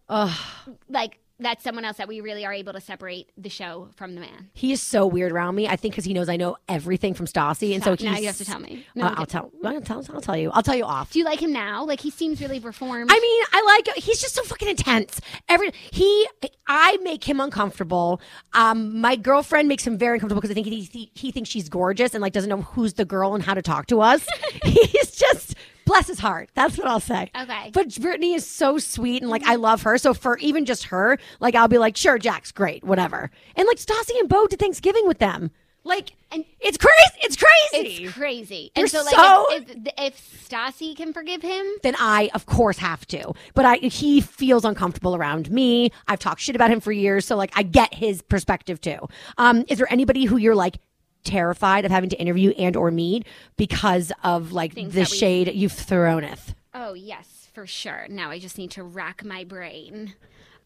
like 0.88 1.18
that's 1.40 1.64
someone 1.64 1.84
else 1.84 1.96
that 1.96 2.06
we 2.08 2.20
really 2.20 2.44
are 2.46 2.52
able 2.52 2.72
to 2.72 2.80
separate 2.80 3.30
the 3.36 3.48
show 3.48 3.88
from 3.96 4.14
the 4.14 4.20
man. 4.20 4.50
He 4.54 4.72
is 4.72 4.80
so 4.82 5.06
weird 5.06 5.32
around 5.32 5.54
me. 5.54 5.66
I 5.68 5.76
think 5.76 5.94
because 5.94 6.04
he 6.04 6.14
knows 6.14 6.28
I 6.28 6.36
know 6.36 6.56
everything 6.68 7.14
from 7.14 7.26
Stassi, 7.26 7.74
and 7.74 7.82
so 7.82 7.94
Stop. 7.96 8.04
Now 8.12 8.18
you 8.18 8.26
have 8.26 8.36
to 8.36 8.44
tell 8.44 8.60
me. 8.60 8.86
No, 8.94 9.06
Uh, 9.06 9.14
I'll 9.16 9.26
tell. 9.26 9.50
I'll 9.64 9.80
tell. 9.80 10.04
I'll 10.14 10.20
tell 10.20 10.36
you. 10.36 10.50
I'll 10.52 10.62
tell 10.62 10.76
you 10.76 10.84
off. 10.84 11.10
Do 11.12 11.18
you 11.18 11.24
like 11.24 11.40
him 11.42 11.52
now? 11.52 11.84
Like 11.84 12.00
he 12.00 12.10
seems 12.10 12.40
really 12.40 12.58
reformed. 12.60 13.10
I 13.12 13.18
mean, 13.18 13.42
I 13.52 13.80
like 13.86 13.96
he's 13.96 14.20
just 14.20 14.34
so 14.34 14.42
fucking 14.44 14.68
intense. 14.68 15.20
Every 15.48 15.72
he, 15.90 16.28
I 16.66 16.98
make 17.02 17.24
him 17.28 17.40
uncomfortable. 17.40 18.20
Um, 18.52 19.00
my 19.00 19.16
girlfriend 19.16 19.68
makes 19.68 19.86
him 19.86 19.98
very 19.98 20.16
uncomfortable 20.16 20.40
because 20.40 20.50
I 20.52 20.54
think 20.54 20.66
he, 20.66 20.82
he 20.82 21.10
he 21.14 21.30
thinks 21.32 21.48
she's 21.50 21.68
gorgeous 21.68 22.14
and 22.14 22.22
like 22.22 22.32
doesn't 22.32 22.50
know 22.50 22.62
who's 22.62 22.94
the 22.94 23.04
girl 23.04 23.34
and 23.34 23.42
how 23.42 23.54
to 23.54 23.62
talk 23.62 23.86
to 23.86 24.00
us. 24.00 24.26
he's 24.64 25.10
just 25.12 25.54
bless 25.84 26.06
his 26.06 26.18
heart. 26.20 26.50
That's 26.54 26.76
what 26.78 26.86
I'll 26.86 27.00
say. 27.00 27.30
Okay. 27.40 27.70
But 27.72 27.98
Brittany 28.00 28.34
is 28.34 28.46
so 28.46 28.78
sweet 28.78 29.22
and 29.22 29.30
like 29.30 29.44
I 29.46 29.56
love 29.56 29.82
her. 29.82 29.98
So 29.98 30.14
for 30.14 30.38
even 30.38 30.64
just 30.64 30.84
her, 30.84 31.18
like 31.40 31.54
I'll 31.54 31.68
be 31.68 31.78
like, 31.78 31.96
sure, 31.96 32.18
Jack's 32.18 32.52
great, 32.52 32.84
whatever. 32.84 33.30
And 33.56 33.66
like 33.66 33.78
Stassi 33.78 34.18
and 34.18 34.28
Beau 34.28 34.46
did 34.46 34.58
Thanksgiving 34.58 35.06
with 35.06 35.18
them. 35.18 35.50
Like, 35.82 36.12
And- 36.30 36.44
it's 36.60 36.76
crazy. 36.76 37.20
It's 37.22 37.36
crazy. 37.36 38.04
it's 38.04 38.12
crazy. 38.14 38.70
You're 38.76 38.84
and 38.84 38.90
so, 38.90 39.02
like, 39.02 39.14
so- 39.14 39.46
if, 39.52 39.70
if, 39.70 39.76
if 39.96 40.48
Stassi 40.48 40.94
can 40.94 41.14
forgive 41.14 41.40
him, 41.40 41.66
then 41.82 41.94
I, 41.98 42.30
of 42.34 42.44
course, 42.44 42.76
have 42.78 43.06
to. 43.06 43.32
But 43.54 43.64
I, 43.64 43.76
he 43.76 44.20
feels 44.20 44.66
uncomfortable 44.66 45.16
around 45.16 45.50
me. 45.50 45.90
I've 46.06 46.18
talked 46.18 46.42
shit 46.42 46.54
about 46.54 46.70
him 46.70 46.80
for 46.80 46.92
years, 46.92 47.24
so 47.24 47.34
like 47.34 47.50
I 47.56 47.62
get 47.62 47.94
his 47.94 48.20
perspective 48.20 48.78
too. 48.82 49.08
Um, 49.38 49.64
is 49.68 49.78
there 49.78 49.90
anybody 49.90 50.26
who 50.26 50.36
you're 50.36 50.54
like 50.54 50.76
terrified 51.24 51.84
of 51.84 51.90
having 51.90 52.10
to 52.10 52.16
interview 52.20 52.50
and 52.58 52.76
or 52.76 52.90
meet 52.90 53.26
because 53.56 54.12
of 54.22 54.52
like 54.52 54.72
Things 54.74 54.94
the 54.94 55.00
we- 55.00 55.06
shade 55.06 55.52
you've 55.54 55.72
throwneth? 55.72 56.54
Oh 56.74 56.94
yes, 56.94 57.48
for 57.52 57.66
sure. 57.66 58.06
Now 58.08 58.30
I 58.30 58.38
just 58.38 58.58
need 58.58 58.70
to 58.72 58.82
rack 58.84 59.24
my 59.24 59.44
brain. 59.44 60.14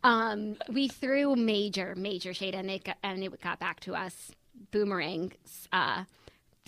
Um, 0.02 0.56
we 0.68 0.88
threw 0.88 1.34
major, 1.34 1.94
major 1.96 2.34
shade, 2.34 2.54
and 2.54 2.70
it 2.70 2.84
got, 2.84 2.98
and 3.02 3.22
it 3.24 3.40
got 3.40 3.58
back 3.58 3.80
to 3.80 3.94
us. 3.94 4.32
Boomerang, 4.70 5.32
uh, 5.72 6.04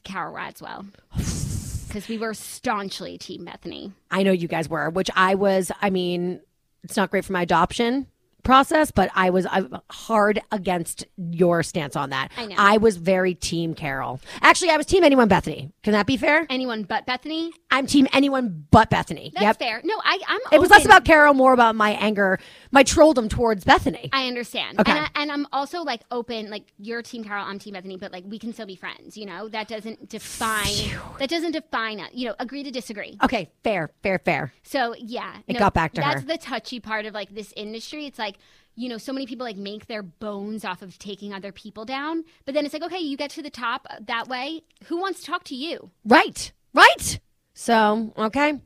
Carole 0.05 0.35
Radziwill, 0.35 0.87
because 1.89 2.09
we 2.09 2.19
were 2.19 2.35
staunchly 2.35 3.19
Team 3.19 3.45
Bethany. 3.45 3.93
I 4.11 4.23
know 4.23 4.33
you 4.33 4.49
guys 4.49 4.69
were, 4.69 4.89
which 4.91 5.11
I 5.15 5.35
was. 5.35 5.71
I 5.83 5.91
mean, 5.91 6.41
it's 6.83 6.97
not 6.97 7.11
great 7.11 7.25
for 7.25 7.33
my 7.33 7.43
adoption 7.43 8.07
process, 8.47 8.91
but 8.91 9.11
I 9.15 9.31
was 9.31 9.45
uh, 9.45 9.81
hard 9.91 10.41
against 10.51 11.05
your 11.17 11.63
stance 11.63 11.97
on 11.97 12.11
that. 12.11 12.31
I 12.37 12.47
know. 12.47 12.55
I 12.57 12.79
was 12.79 12.97
very 12.97 13.35
team 13.35 13.75
Carole. 13.75 14.21
Actually, 14.41 14.71
I 14.71 14.77
was 14.77 14.87
team 14.87 15.05
anyone 15.05 15.29
Bethany. 15.29 15.71
Can 15.83 15.93
that 15.93 16.07
be 16.07 16.17
fair? 16.17 16.47
Anyone 16.49 16.85
but 16.85 17.05
Bethany? 17.05 17.53
I'm 17.71 17.87
team 17.87 18.07
anyone 18.13 18.67
but 18.71 18.89
Bethany. 18.89 19.33
That's 19.35 19.45
yep. 19.45 19.59
fair. 19.59 19.81
No, 19.85 19.95
I, 20.03 20.19
I'm. 20.27 20.41
It 20.53 20.61
was 20.61 20.71
less 20.71 20.85
about 20.85 21.05
Carole, 21.05 21.35
more 21.35 21.53
about 21.53 21.75
my 21.75 21.91
anger, 21.91 22.39
my 22.71 22.85
trolldom 22.85 23.29
towards 23.29 23.65
Bethany. 23.65 24.09
I 24.13 24.29
understand. 24.29 24.79
Okay. 24.81 24.93
And, 24.93 25.01
I, 25.01 25.09
and 25.23 25.33
I'm 25.33 25.47
also 25.53 25.83
like 25.83 26.03
open, 26.11 26.49
like 26.51 26.65
you're 26.79 27.03
Team 27.03 27.25
Carole, 27.25 27.45
I'm 27.45 27.59
Team 27.59 27.75
Bethany, 27.75 27.97
but 27.97 28.13
like 28.13 28.25
we 28.27 28.39
can 28.39 28.53
still 28.53 28.67
be 28.67 28.77
friends, 28.77 29.17
you 29.17 29.27
know? 29.27 29.49
That 29.49 29.69
doesn't 29.69 30.09
define, 30.09 30.99
that 31.19 31.29
doesn't 31.29 31.53
define 31.53 32.01
us, 32.01 32.11
you 32.13 32.29
know, 32.29 32.35
agree 32.39 32.63
to 32.63 32.71
disagree. 32.71 33.19
okay, 33.23 33.51
fair, 33.65 33.91
fair, 34.03 34.19
fair. 34.19 34.53
So 34.63 34.95
yeah. 34.99 35.39
It 35.47 35.59
got 35.59 35.75
back 35.75 35.93
to 35.95 36.01
that's 36.01 36.21
her. 36.21 36.27
the 36.27 36.39
touchy 36.39 36.81
part 36.81 37.07
of 37.07 37.15
like 37.15 37.35
this 37.35 37.53
industry. 37.57 38.07
It's 38.07 38.19
like, 38.19 38.36
you 38.75 38.89
know, 38.89 38.99
so 38.99 39.13
many 39.13 39.27
people 39.27 39.45
like 39.47 39.57
make 39.57 39.87
their 39.87 40.03
bones 40.03 40.65
off 40.65 40.83
of 40.83 40.99
taking 40.99 41.33
other 41.33 41.51
people 41.53 41.85
down. 41.85 42.25
But 42.45 42.55
then 42.55 42.65
it's 42.65 42.75
like, 42.75 42.83
okay, 42.83 42.99
you 42.99 43.17
get 43.17 43.31
to 43.31 43.43
the 43.43 43.51
top 43.51 43.87
that 44.01 44.29
way. 44.29 44.63
Who 44.87 44.99
wants 45.01 45.21
to 45.21 45.27
talk 45.27 45.45
to 45.45 45.55
you? 45.55 45.91
Right, 46.05 46.53
right. 46.75 47.19
So, 47.55 48.13
okay. 48.19 48.61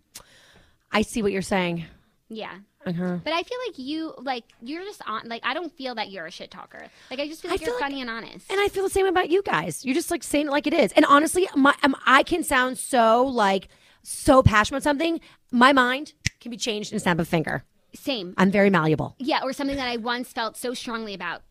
I 0.91 1.03
see 1.03 1.23
what 1.23 1.31
you're 1.33 1.43
saying. 1.43 1.85
Yeah. 2.29 2.59
Uh-huh. 2.87 3.19
But 3.23 3.33
I 3.35 3.43
feel 3.43 3.59
like 3.69 3.79
you, 3.79 4.15
like, 4.19 4.45
you're 4.63 4.83
just 4.83 5.03
on, 5.07 5.29
like, 5.29 5.43
I 5.45 5.53
don't 5.55 5.71
feel 5.77 5.95
that 5.97 6.11
you're 6.11 6.27
a 6.27 6.31
shit 6.31 6.51
talker. 6.51 6.81
Like, 7.11 7.21
I 7.21 7.29
just 7.29 7.43
feel 7.43 7.51
I 7.51 7.55
like 7.55 7.61
feel 7.61 7.69
you're 7.69 7.77
like- 7.77 7.83
funny 7.83 8.01
and 8.01 8.09
honest. 8.11 8.51
And 8.51 8.59
I 8.61 8.69
feel 8.69 8.83
the 8.83 8.91
same 8.91 9.07
about 9.07 9.31
you 9.31 9.43
guys. 9.43 9.85
You're 9.85 9.95
just 9.95 10.11
like 10.11 10.23
saying 10.23 10.47
it 10.47 10.51
like 10.51 10.67
it 10.67 10.75
is. 10.75 10.91
And 10.93 11.05
honestly, 11.05 11.47
my 11.55 11.75
um, 11.83 11.95
I 12.07 12.23
can 12.23 12.43
sound 12.43 12.79
so 12.79 13.25
like 13.27 13.69
so 14.03 14.43
passionate 14.43 14.79
about 14.79 14.85
something. 14.85 15.21
My 15.53 15.73
mind 15.73 16.15
can 16.41 16.51
be 16.51 16.57
changed 16.57 16.91
in 16.91 16.97
a 16.97 17.01
snap 17.01 17.17
of 17.19 17.27
a 17.27 17.31
finger. 17.31 17.65
Same. 17.95 18.35
I'm 18.37 18.51
very 18.51 18.71
malleable. 18.71 19.15
Yeah, 19.19 19.41
or 19.43 19.53
something 19.53 19.77
that 19.77 19.89
I 19.89 19.97
once 19.97 20.33
felt 20.33 20.57
so 20.57 20.75
strongly 20.75 21.15
about. 21.15 21.43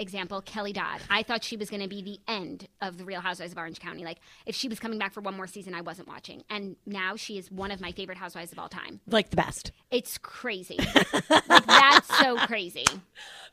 Example, 0.00 0.40
Kelly 0.42 0.72
Dodd. 0.72 1.00
I 1.10 1.24
thought 1.24 1.42
she 1.42 1.56
was 1.56 1.70
going 1.70 1.82
to 1.82 1.88
be 1.88 2.00
the 2.02 2.20
end 2.32 2.68
of 2.80 2.98
the 2.98 3.04
Real 3.04 3.20
Housewives 3.20 3.50
of 3.50 3.58
Orange 3.58 3.80
County. 3.80 4.04
Like, 4.04 4.18
if 4.46 4.54
she 4.54 4.68
was 4.68 4.78
coming 4.78 4.96
back 4.96 5.12
for 5.12 5.20
one 5.20 5.36
more 5.36 5.48
season, 5.48 5.74
I 5.74 5.80
wasn't 5.80 6.06
watching. 6.06 6.44
And 6.48 6.76
now 6.86 7.16
she 7.16 7.36
is 7.36 7.50
one 7.50 7.72
of 7.72 7.80
my 7.80 7.90
favorite 7.90 8.16
housewives 8.16 8.52
of 8.52 8.60
all 8.60 8.68
time. 8.68 9.00
Like 9.08 9.30
the 9.30 9.36
best. 9.36 9.72
It's 9.90 10.16
crazy. 10.16 10.78
like, 11.48 11.66
that's 11.66 12.16
so 12.16 12.36
crazy. 12.46 12.84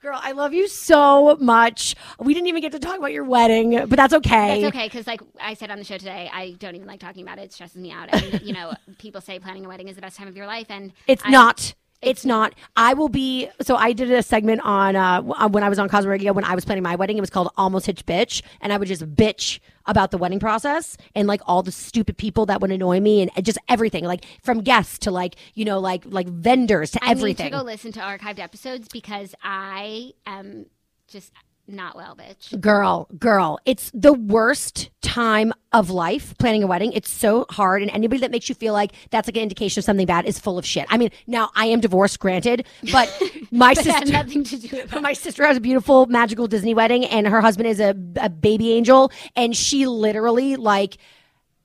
Girl, 0.04 0.20
I 0.22 0.34
love 0.34 0.54
you 0.54 0.68
so 0.68 1.36
much. 1.40 1.96
We 2.20 2.36
didn't 2.36 2.46
even 2.50 2.62
get 2.62 2.74
to 2.74 2.80
talk 2.80 3.00
about 3.00 3.12
your 3.12 3.24
wedding, 3.24 3.72
but 3.88 3.96
that's 3.96 4.14
okay. 4.14 4.62
That's 4.62 4.76
okay, 4.76 4.86
because, 4.86 5.08
like 5.08 5.22
I 5.42 5.56
said 5.56 5.72
on 5.72 5.80
the 5.80 5.84
show 5.84 5.98
today, 5.98 6.30
I 6.32 6.52
don't 6.60 6.76
even 6.76 6.88
like 6.88 7.00
talking 7.00 7.24
about 7.24 7.40
it. 7.40 7.46
It 7.46 7.54
stresses 7.54 7.78
me 7.82 7.92
out. 7.92 8.14
And, 8.14 8.44
you 8.44 8.54
know, 8.54 8.72
people 9.00 9.20
say 9.20 9.40
planning 9.40 9.66
a 9.66 9.68
wedding 9.68 9.88
is 9.88 9.96
the 9.96 10.02
best 10.04 10.16
time 10.16 10.28
of 10.28 10.38
your 10.38 10.46
life. 10.46 10.68
And 10.70 10.94
It's 11.08 11.24
I- 11.26 11.32
not. 11.32 11.74
It's 12.02 12.26
not. 12.26 12.54
I 12.76 12.94
will 12.94 13.10
be. 13.10 13.50
So 13.62 13.76
I 13.76 13.94
did 13.94 14.12
a 14.12 14.22
segment 14.22 14.62
on 14.64 14.96
uh, 14.96 15.22
uh, 15.22 15.50
when 15.50 15.64
I 15.64 15.70
was 15.70 15.80
on 15.80 15.90
Cosmo 15.90 16.12
Radio 16.12 16.34
when 16.34 16.44
I 16.44 16.54
was 16.54 16.64
planning 16.66 16.84
my 16.84 16.96
wedding. 16.96 17.18
It 17.18 17.22
was 17.22 17.30
called 17.30 17.50
Almost 17.58 17.88
Hitch 17.88 18.06
Bitch, 18.06 18.42
and 18.62 18.72
I 18.72 18.78
would 18.78 18.88
just 18.88 19.16
bitch 19.16 19.60
about 19.88 20.12
the 20.12 20.18
wedding 20.18 20.40
process 20.40 20.98
and 21.16 21.28
like 21.28 21.42
all 21.46 21.64
the 21.64 21.72
stupid 21.72 22.18
people 22.18 22.46
that 22.48 22.60
would 22.62 22.72
annoy 22.72 23.00
me 23.00 23.22
and 23.22 23.32
just 23.46 23.58
everything, 23.70 24.04
like 24.04 24.26
from 24.44 24.62
guests 24.62 25.00
to 25.00 25.12
like 25.12 25.36
you 25.56 25.66
know 25.66 25.80
like 25.80 26.04
like 26.06 26.28
vendors 26.28 26.92
to 26.92 27.04
I 27.04 27.12
everything. 27.12 27.46
need 27.46 27.52
to 27.52 27.58
go 27.58 27.64
listen 27.64 27.92
to 27.94 28.00
archived 28.02 28.40
episodes 28.40 28.88
because 28.92 29.34
I 29.44 30.12
am 30.26 30.68
just 31.08 31.32
not 31.68 31.96
well, 31.96 32.16
bitch. 32.16 32.60
Girl, 32.62 33.08
girl, 33.18 33.60
it's 33.66 33.90
the 33.94 34.14
worst 34.14 34.90
time 35.02 35.52
of 35.74 35.90
life 35.90 36.38
planning 36.38 36.64
a 36.64 36.68
wedding. 36.68 36.92
It's 36.94 37.10
so 37.10 37.46
hard, 37.50 37.82
and 37.82 37.90
anybody 37.92 38.22
that 38.22 38.32
makes 38.32 38.48
you 38.50 38.56
feel 38.56 38.74
like 38.74 38.92
that's 39.10 39.28
like 39.28 39.36
an 39.38 39.44
indication 39.44 39.80
of 39.82 39.86
something 39.86 40.06
bad 40.06 40.26
is 40.26 40.38
full 40.40 40.58
of 40.58 40.66
shit. 40.66 40.86
I 40.90 40.98
mean, 40.98 41.10
now 41.28 41.50
I 41.56 41.66
am 41.68 41.80
divorced, 41.80 42.20
granted, 42.20 42.66
but 42.92 43.10
my 43.52 43.74
But 43.74 43.84
sister. 43.84 44.12
nothing 44.12 44.44
to 44.44 44.58
do 44.58 44.68
with. 44.92 45.02
My 45.02 45.14
sister 45.14 45.46
has 45.46 45.58
a 45.58 45.62
beautiful, 45.62 46.06
magical 46.06 46.48
Disney 46.48 46.74
wedding, 46.74 47.06
and 47.06 47.28
her 47.28 47.42
husband 47.42 47.68
is 47.68 47.80
a, 47.80 47.96
a 48.18 48.30
baby 48.30 48.74
angel, 48.74 49.12
and 49.36 49.56
she 49.56 49.88
literally 49.88 50.56
like 50.56 50.98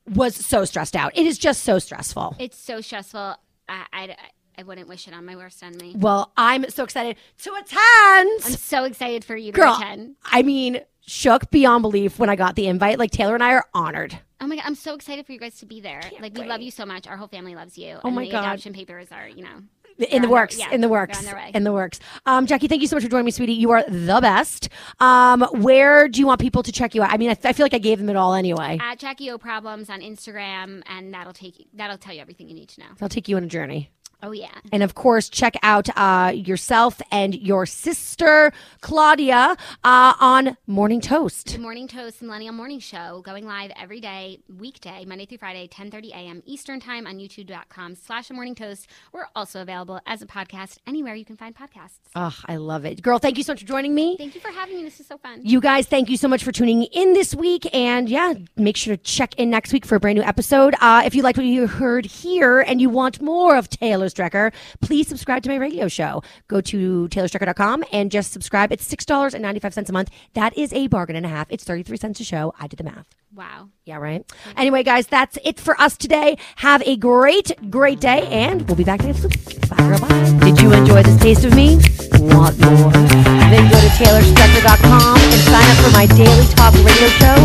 was 0.08 0.34
so 0.34 0.64
stressed 0.64 0.96
out. 0.96 1.16
It 1.16 1.26
is 1.26 1.38
just 1.38 1.62
so 1.62 1.78
stressful. 1.78 2.36
It's 2.38 2.58
so 2.58 2.80
stressful. 2.80 3.36
I, 3.68 3.84
I, 3.92 4.16
I 4.60 4.62
wouldn't 4.62 4.88
wish 4.88 5.08
it 5.08 5.14
on 5.14 5.24
my 5.24 5.36
worst 5.36 5.62
enemy. 5.62 5.94
Well, 5.96 6.32
I'm 6.36 6.68
so 6.68 6.84
excited 6.84 7.16
to 7.38 7.50
attend. 7.54 8.42
I'm 8.44 8.52
so 8.52 8.84
excited 8.84 9.24
for 9.24 9.34
you 9.34 9.52
to 9.52 9.58
Girl, 9.58 9.74
attend. 9.74 10.16
I 10.22 10.42
mean, 10.42 10.82
shook 11.06 11.50
beyond 11.50 11.80
belief 11.80 12.18
when 12.18 12.28
I 12.28 12.36
got 12.36 12.56
the 12.56 12.66
invite. 12.66 12.98
Like 12.98 13.10
Taylor 13.10 13.32
and 13.32 13.42
I 13.42 13.54
are 13.54 13.64
honored. 13.72 14.18
Oh 14.38 14.46
my 14.46 14.56
god, 14.56 14.64
I'm 14.66 14.74
so 14.74 14.94
excited 14.94 15.24
for 15.24 15.32
you 15.32 15.38
guys 15.38 15.58
to 15.60 15.66
be 15.66 15.80
there. 15.80 16.02
like 16.20 16.36
we 16.36 16.44
love 16.44 16.60
you 16.60 16.70
so 16.70 16.84
much. 16.84 17.06
Our 17.06 17.16
whole 17.16 17.28
family 17.28 17.54
loves 17.54 17.78
you. 17.78 17.98
Oh 18.04 18.08
and 18.08 18.16
my 18.16 18.26
the 18.26 18.32
God. 18.32 18.44
adoption 18.44 18.74
papers 18.74 19.08
are, 19.12 19.26
you 19.28 19.42
know. 19.42 19.62
in 19.98 20.20
the 20.22 20.28
their- 20.28 20.28
works, 20.30 20.58
yeah, 20.58 20.70
in 20.72 20.82
the 20.82 20.88
works, 20.90 21.18
on 21.18 21.24
their 21.24 21.34
way. 21.36 21.52
in 21.54 21.64
the 21.64 21.72
works. 21.72 22.00
Um, 22.26 22.44
Jackie, 22.46 22.68
thank 22.68 22.82
you 22.82 22.88
so 22.88 22.96
much 22.96 23.02
for 23.02 23.10
joining 23.10 23.24
me, 23.26 23.30
sweetie. 23.30 23.52
You 23.54 23.70
are 23.70 23.82
the 23.88 24.18
best. 24.20 24.68
Um, 24.98 25.42
where 25.52 26.06
do 26.06 26.20
you 26.20 26.26
want 26.26 26.38
people 26.40 26.62
to 26.62 26.72
check 26.72 26.94
you 26.94 27.02
out? 27.02 27.10
I 27.12 27.16
mean, 27.16 27.30
I, 27.30 27.36
I 27.44 27.52
feel 27.54 27.64
like 27.64 27.74
I 27.74 27.78
gave 27.78 27.98
them 27.98 28.10
it 28.10 28.16
all 28.16 28.34
anyway. 28.34 28.78
At 28.82 28.98
Jackie 28.98 29.30
O 29.30 29.38
Problems 29.38 29.88
on 29.88 30.00
Instagram, 30.00 30.82
and 30.86 31.14
that'll 31.14 31.32
take 31.32 31.58
you, 31.58 31.64
that'll 31.74 31.98
tell 31.98 32.14
you 32.14 32.20
everything 32.20 32.48
you 32.48 32.54
need 32.54 32.68
to 32.70 32.80
know. 32.80 32.86
I'll 33.00 33.08
take 33.08 33.26
you 33.26 33.36
on 33.38 33.44
a 33.44 33.48
journey. 33.48 33.90
Oh 34.22 34.32
yeah. 34.32 34.48
And 34.72 34.82
of 34.82 34.94
course, 34.94 35.28
check 35.28 35.56
out 35.62 35.88
uh, 35.96 36.32
yourself 36.34 37.00
and 37.10 37.34
your 37.34 37.64
sister 37.66 38.52
Claudia 38.80 39.56
uh, 39.82 40.14
on 40.20 40.56
Morning 40.66 41.00
Toast. 41.00 41.52
The 41.54 41.58
Morning 41.58 41.88
Toast 41.88 42.20
Millennial 42.20 42.52
Morning 42.52 42.80
Show 42.80 43.22
going 43.24 43.46
live 43.46 43.70
every 43.80 44.00
day, 44.00 44.40
weekday, 44.58 45.04
Monday 45.06 45.24
through 45.26 45.38
Friday, 45.38 45.68
10:30 45.68 46.10
a.m. 46.10 46.42
Eastern 46.44 46.80
Time 46.80 47.06
on 47.06 47.18
YouTube.com 47.18 47.94
slash 47.94 48.28
The 48.28 48.34
Morning 48.34 48.54
Toast. 48.54 48.88
We're 49.12 49.26
also 49.34 49.62
available 49.62 50.00
as 50.06 50.20
a 50.20 50.26
podcast 50.26 50.78
anywhere 50.86 51.14
you 51.14 51.24
can 51.24 51.36
find 51.36 51.56
podcasts. 51.56 51.98
Oh, 52.14 52.36
I 52.46 52.56
love 52.56 52.84
it, 52.84 53.00
girl. 53.00 53.18
Thank 53.18 53.38
you 53.38 53.44
so 53.44 53.52
much 53.52 53.60
for 53.60 53.66
joining 53.66 53.94
me. 53.94 54.16
Thank 54.18 54.34
you 54.34 54.40
for 54.40 54.50
having 54.50 54.76
me. 54.76 54.82
This 54.82 55.00
is 55.00 55.06
so 55.06 55.16
fun. 55.16 55.40
You 55.44 55.60
guys, 55.60 55.86
thank 55.86 56.10
you 56.10 56.16
so 56.18 56.28
much 56.28 56.44
for 56.44 56.52
tuning 56.52 56.82
in 56.84 57.14
this 57.14 57.34
week. 57.34 57.66
And 57.74 58.08
yeah, 58.08 58.34
make 58.56 58.76
sure 58.76 58.96
to 58.96 59.02
check 59.02 59.34
in 59.36 59.48
next 59.48 59.72
week 59.72 59.86
for 59.86 59.94
a 59.94 60.00
brand 60.00 60.18
new 60.18 60.24
episode. 60.24 60.74
Uh, 60.80 61.02
if 61.06 61.14
you 61.14 61.22
liked 61.22 61.38
what 61.38 61.46
you 61.46 61.66
heard 61.66 62.04
here 62.04 62.60
and 62.60 62.80
you 62.80 62.90
want 62.90 63.22
more 63.22 63.56
of 63.56 63.70
Taylor 63.70 64.09
Strecker, 64.10 64.52
please 64.80 65.08
subscribe 65.08 65.42
to 65.44 65.48
my 65.48 65.56
radio 65.56 65.88
show. 65.88 66.22
Go 66.48 66.60
to 66.60 67.08
taylorstrecker.com 67.08 67.84
and 67.92 68.10
just 68.10 68.32
subscribe. 68.32 68.72
It's 68.72 68.86
$6.95 68.92 69.88
a 69.88 69.92
month. 69.92 70.10
That 70.34 70.56
is 70.56 70.72
a 70.72 70.86
bargain 70.88 71.16
and 71.16 71.26
a 71.26 71.28
half. 71.28 71.46
It's 71.50 71.64
33 71.64 71.96
cents 71.96 72.20
a 72.20 72.24
show. 72.24 72.52
I 72.58 72.66
did 72.66 72.78
the 72.78 72.84
math. 72.84 73.06
Wow. 73.32 73.68
Yeah, 73.84 73.98
right. 73.98 74.24
Anyway, 74.56 74.82
guys, 74.82 75.06
that's 75.06 75.38
it 75.44 75.60
for 75.60 75.80
us 75.80 75.96
today. 75.96 76.36
Have 76.56 76.82
a 76.82 76.96
great, 76.96 77.52
great 77.70 78.00
day, 78.00 78.26
and 78.26 78.66
we'll 78.66 78.76
be 78.76 78.82
back 78.84 79.04
next 79.04 79.22
week. 79.22 79.68
Bye, 79.68 79.76
girl. 79.76 79.98
Bye. 80.00 80.38
Did 80.44 80.60
you 80.60 80.72
enjoy 80.72 81.02
this 81.04 81.16
taste 81.20 81.44
of 81.44 81.54
me? 81.54 81.76
Want 82.18 82.58
more? 82.58 82.90
Then 82.90 83.70
go 83.70 83.80
to 83.80 83.90
TaylorStrecker.com 83.98 85.16
and 85.16 85.40
sign 85.46 85.70
up 85.70 85.76
for 85.78 85.92
my 85.92 86.06
daily 86.06 86.46
talk 86.54 86.74
radio 86.74 87.08
show, 87.18 87.36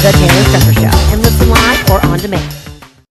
The 0.00 0.12
Taylor 0.16 0.44
Strecker 0.48 0.74
Show, 0.74 1.12
and 1.12 1.20
listen 1.22 1.48
live 1.50 1.90
or 1.90 2.04
on 2.06 2.18
demand. 2.18 2.63